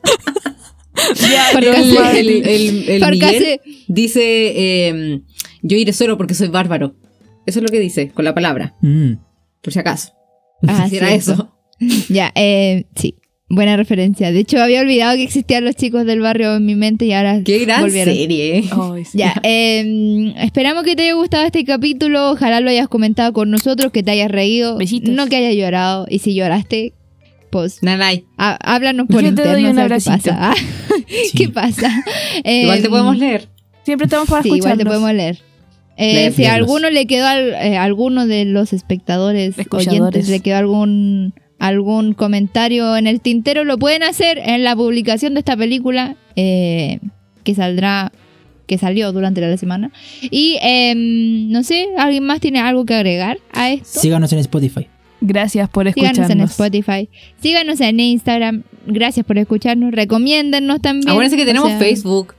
Pero 1.53 1.75
el, 1.75 1.97
el, 1.97 2.47
el- 2.49 2.89
el 2.89 3.01
Farcase. 3.01 3.61
Miguel 3.65 3.85
dice: 3.89 4.21
eh, 4.23 5.21
Yo 5.63 5.77
iré 5.77 5.93
solo 5.93 6.17
porque 6.17 6.35
soy 6.35 6.49
bárbaro. 6.49 6.95
Eso 7.47 7.59
es 7.61 7.63
lo 7.63 7.69
que 7.69 7.79
dice 7.81 8.09
con 8.11 8.25
la 8.25 8.35
palabra, 8.35 8.75
Mm. 8.83 9.13
por 9.63 9.73
si 9.73 9.79
acaso. 9.79 10.13
Ah, 10.67 10.89
era 10.91 11.15
eso. 11.15 11.53
Ya, 12.09 12.33
eh, 12.35 12.87
sí. 12.97 13.17
Buena 13.51 13.77
referencia. 13.77 14.33
De 14.33 14.41
hecho, 14.41 14.61
había 14.61 14.81
olvidado 14.81 15.15
que 15.15 15.23
existían 15.23 15.65
los 15.65 15.77
chicos 15.77 16.05
del 16.07 16.21
barrio 16.21 16.57
en 16.57 16.65
mi 16.65 16.75
mente 16.75 17.05
y 17.05 17.13
ahora 17.13 17.43
Qué 17.45 17.59
gran 17.61 17.83
volvieron. 17.83 18.13
serie. 18.15 18.63
Sí. 18.63 19.19
Ya, 19.19 19.35
eh, 19.45 20.33
esperamos 20.39 20.83
que 20.85 20.97
te 20.97 21.03
haya 21.03 21.13
gustado 21.13 21.45
este 21.45 21.65
capítulo. 21.65 22.31
Ojalá 22.33 22.61
lo 22.61 22.71
hayas 22.71 22.89
comentado 22.89 23.33
con 23.35 23.51
nosotros, 23.51 23.93
que 23.93 24.03
te 24.03 24.11
hayas 24.11 24.31
reído. 24.31 24.79
Besitos. 24.79 25.15
No 25.15 25.27
que 25.29 25.37
hayas 25.37 25.55
llorado. 25.55 26.07
Y 26.09 26.19
si 26.21 26.35
lloraste, 26.35 26.95
pues 27.51 27.83
Nanay. 27.83 28.25
há- 28.37 28.57
háblanos 28.63 29.07
por 29.09 29.23
Yo 29.23 29.35
te 29.35 29.43
doy 29.43 29.61
interno. 29.67 29.71
un 29.71 29.79
a 29.79 29.89
ver 29.89 30.03
¿Qué 30.03 30.11
pasa? 30.11 30.37
Ah, 30.51 30.55
Sí. 31.07 31.37
¿Qué 31.37 31.49
pasa? 31.49 31.91
Igual 32.45 32.79
te 32.81 32.85
Em, 32.87 32.91
podemos 32.91 33.17
leer. 33.19 33.49
Siempre 33.85 34.07
estamos 34.07 34.29
para 34.29 34.43
Sí, 34.43 34.51
igual 34.53 34.77
te 34.79 34.85
podemos 34.85 35.13
leer. 35.13 35.39
Eh, 35.99 36.13
Leer, 36.15 36.33
si 36.33 36.45
a 36.45 36.55
alguno 36.55 36.91
le 36.91 37.07
quedó 37.07 37.27
al, 37.27 37.55
eh, 37.55 37.77
alguno 37.79 38.27
de 38.27 38.45
los 38.45 38.73
espectadores 38.75 39.55
oyentes 39.71 40.29
le 40.29 40.41
quedó 40.41 40.57
algún 40.57 41.33
algún 41.59 42.13
comentario 42.13 42.99
en 42.99 43.07
el 43.07 43.23
tintero 43.23 43.65
lo 43.65 43.79
pueden 43.79 44.03
hacer 44.03 44.37
en 44.45 44.63
la 44.63 44.77
publicación 44.77 45.33
de 45.33 45.39
esta 45.41 45.57
película 45.57 46.17
eh, 46.37 46.99
que 47.45 47.55
saldrá 47.55 48.13
que 48.67 48.77
salió 48.77 49.11
durante 49.13 49.41
la 49.41 49.57
semana 49.57 49.91
y 50.21 50.59
em, 50.61 51.49
no 51.51 51.63
sé 51.63 51.87
alguien 51.97 52.25
más 52.25 52.41
tiene 52.41 52.59
algo 52.61 52.85
que 52.85 52.93
agregar 52.95 53.39
a 53.55 53.71
esto 53.71 54.01
Síganos 54.01 54.31
en 54.35 54.41
Spotify. 54.41 54.89
Gracias 55.27 55.69
por 55.69 55.87
escucharnos. 55.89 56.27
síganos 56.27 56.31
en 56.31 56.41
Spotify 56.51 57.09
síganos 57.43 57.81
en 57.81 58.01
Instagram 58.01 58.63
gracias 58.87 59.27
por 59.27 59.37
escucharnos 59.39 59.93
recomiéndennos 59.93 60.81
también 60.81 61.09
Acuérdense 61.11 61.37
que 61.37 61.43
O 61.43 61.47
tenemos 61.47 61.69
sea, 61.71 61.79
Facebook. 61.79 62.35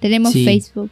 tenemos 0.00 0.32
Sí. 0.32 0.44
Facebook 0.44 0.90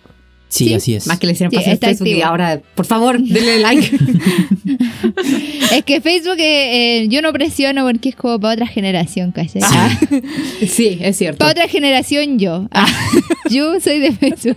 Sí, 0.50 0.64
Sí. 0.68 0.74
así 0.74 0.94
es. 0.94 1.06
Más 1.06 1.18
que 1.18 1.26
le 1.26 1.34
hicieron 1.34 1.50
Sí, 1.50 1.56
pasar 1.58 1.74
está 1.74 1.88
Facebook 1.88 2.08
y 2.08 2.22
ahora, 2.22 2.62
por 2.74 2.86
favor, 2.86 3.20
denle 3.20 3.58
like. 3.60 3.86
Es 5.72 5.84
que 5.84 6.00
Facebook 6.00 6.38
eh, 6.38 7.02
eh, 7.02 7.08
yo 7.08 7.20
no 7.20 7.32
presiono 7.34 7.84
porque 7.84 8.08
es 8.08 8.16
como 8.16 8.40
para 8.40 8.54
otra 8.54 8.66
generación, 8.66 9.32
¿cachai? 9.32 9.60
Ah. 9.64 9.98
sí, 10.66 10.98
es 11.02 11.18
cierto. 11.18 11.38
Para 11.40 11.50
otra 11.50 11.68
generación 11.68 12.38
yo. 12.38 12.66
Ah, 12.72 12.86
yo 13.50 13.78
soy 13.80 13.98
de 13.98 14.12
Facebook. 14.12 14.56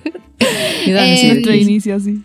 Y 0.85 0.91
Eh, 0.91 1.17
sí, 1.19 1.27
Nuestro 1.27 1.53
inicio 1.55 1.95
así. 1.95 2.19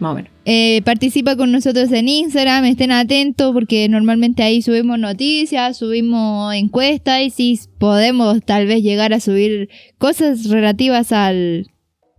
Más 0.00 0.12
o 0.12 0.14
menos. 0.14 0.30
Eh, 0.44 0.80
participa 0.84 1.36
con 1.36 1.50
nosotros 1.50 1.90
en 1.92 2.08
Instagram, 2.08 2.64
estén 2.66 2.92
atentos 2.92 3.52
porque 3.52 3.88
normalmente 3.88 4.42
ahí 4.42 4.62
subimos 4.62 4.98
noticias, 4.98 5.76
subimos 5.76 6.54
encuestas 6.54 7.20
y 7.22 7.30
si 7.30 7.60
podemos 7.78 8.42
tal 8.44 8.66
vez 8.66 8.82
llegar 8.82 9.12
a 9.12 9.20
subir 9.20 9.68
cosas 9.98 10.48
relativas 10.48 11.10
al 11.12 11.66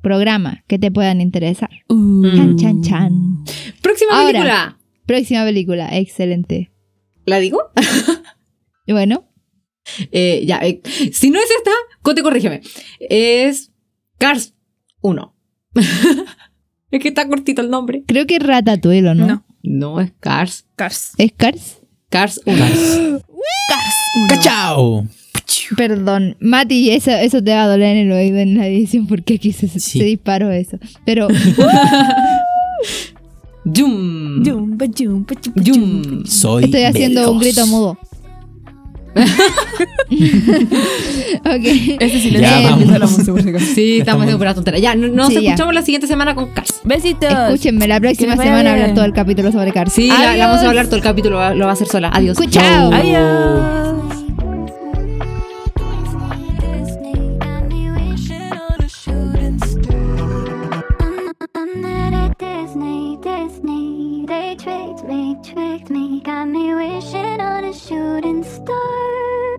programa 0.01 0.63
que 0.67 0.77
te 0.77 0.91
puedan 0.91 1.21
interesar. 1.21 1.69
Uh. 1.87 2.23
Chan, 2.35 2.57
chan, 2.57 2.81
chan. 2.83 3.45
Próxima 3.81 4.11
Ahora. 4.13 4.27
película. 4.27 4.77
Próxima 5.05 5.43
película, 5.45 5.97
excelente. 5.97 6.71
¿La 7.25 7.39
digo? 7.39 7.59
Y 8.85 8.91
bueno, 8.93 9.25
Eh, 10.11 10.43
ya, 10.45 10.57
eh, 10.59 10.81
si 11.11 11.31
no 11.31 11.39
es 11.39 11.49
esta, 11.57 11.71
Cote, 12.03 12.21
corrígeme. 12.21 12.61
Es 12.99 13.71
Cars 14.19 14.53
1. 15.01 15.35
es 16.91 17.01
que 17.01 17.09
está 17.09 17.27
cortito 17.27 17.61
el 17.61 17.69
nombre. 17.69 18.03
creo 18.05 18.25
que 18.25 18.37
es 18.37 18.43
Ratatouille, 18.43 19.07
¿o 19.09 19.15
¿no? 19.15 19.27
No. 19.27 19.43
No, 19.61 19.99
es 20.01 20.11
Cars. 20.19 20.65
Cars. 20.75 21.11
¿Es 21.17 21.31
Cars? 21.35 21.79
Cars 22.09 22.41
1. 22.45 22.57
Cars. 22.57 23.21
uno. 24.15 24.27
¡Cachao! 24.29 25.07
Perdón, 25.75 26.35
Mati, 26.39 26.91
eso, 26.91 27.11
eso 27.11 27.43
te 27.43 27.51
va 27.51 27.63
a 27.63 27.67
doler 27.67 27.95
en 27.97 28.07
el 28.07 28.11
oído 28.11 28.37
en 28.39 28.57
la 28.57 28.67
edición 28.67 29.05
porque 29.07 29.35
aquí 29.35 29.51
se, 29.51 29.67
Sí. 29.67 29.99
se 29.99 30.03
disparó 30.03 30.49
eso. 30.51 30.77
Pero 31.05 31.27
Yum. 33.65 34.43
Yum. 34.43 36.25
Soy 36.25 36.63
estoy 36.65 36.83
haciendo 36.83 37.31
un 37.31 37.39
grito 37.39 37.67
mudo. 37.67 37.97
ok. 41.39 41.65
Ese 41.99 42.19
silencio 42.19 42.41
Ya, 42.41 42.69
empieza 42.69 42.99
la 42.99 43.07
música. 43.07 43.59
Sí, 43.59 43.99
estamos 43.99 44.21
haciendo 44.23 44.37
pura 44.37 44.53
tontería. 44.53 44.79
Ya, 44.79 44.95
no- 44.95 45.07
nos 45.07 45.27
Sí, 45.29 45.35
ya. 45.41 45.49
escuchamos 45.51 45.73
la 45.73 45.81
siguiente 45.81 46.07
semana 46.07 46.35
con 46.35 46.51
Cars. 46.51 46.81
Besitos. 46.83 47.31
Escúchenme, 47.31 47.87
la 47.87 47.99
próxima 47.99 48.35
Que 48.37 48.43
semana 48.43 48.71
hablar 48.73 48.93
todo 48.93 49.05
el 49.05 49.13
capítulo 49.13 49.51
sobre 49.51 49.71
Cars. 49.73 49.93
Sí, 49.93 50.07
la, 50.07 50.35
la 50.35 50.47
vamos 50.47 50.63
a 50.63 50.67
hablar 50.69 50.85
todo 50.87 50.95
el 50.97 51.01
capítulo, 51.03 51.35
lo 51.35 51.37
va, 51.41 51.53
lo 51.55 51.65
va 51.65 51.71
a 51.71 51.73
hacer 51.73 51.87
sola. 51.87 52.09
Adiós. 52.13 52.37
Chao. 52.49 52.91
Adiós. 52.93 54.08
Got 66.23 66.47
me 66.49 66.75
wishing 66.75 67.39
on 67.39 67.63
a 67.63 67.73
shooting 67.73 68.43
star. 68.43 69.57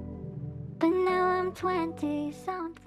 But 0.79 0.89
now 0.89 1.25
I'm 1.25 1.53
20 1.53 2.33
something. 2.33 2.80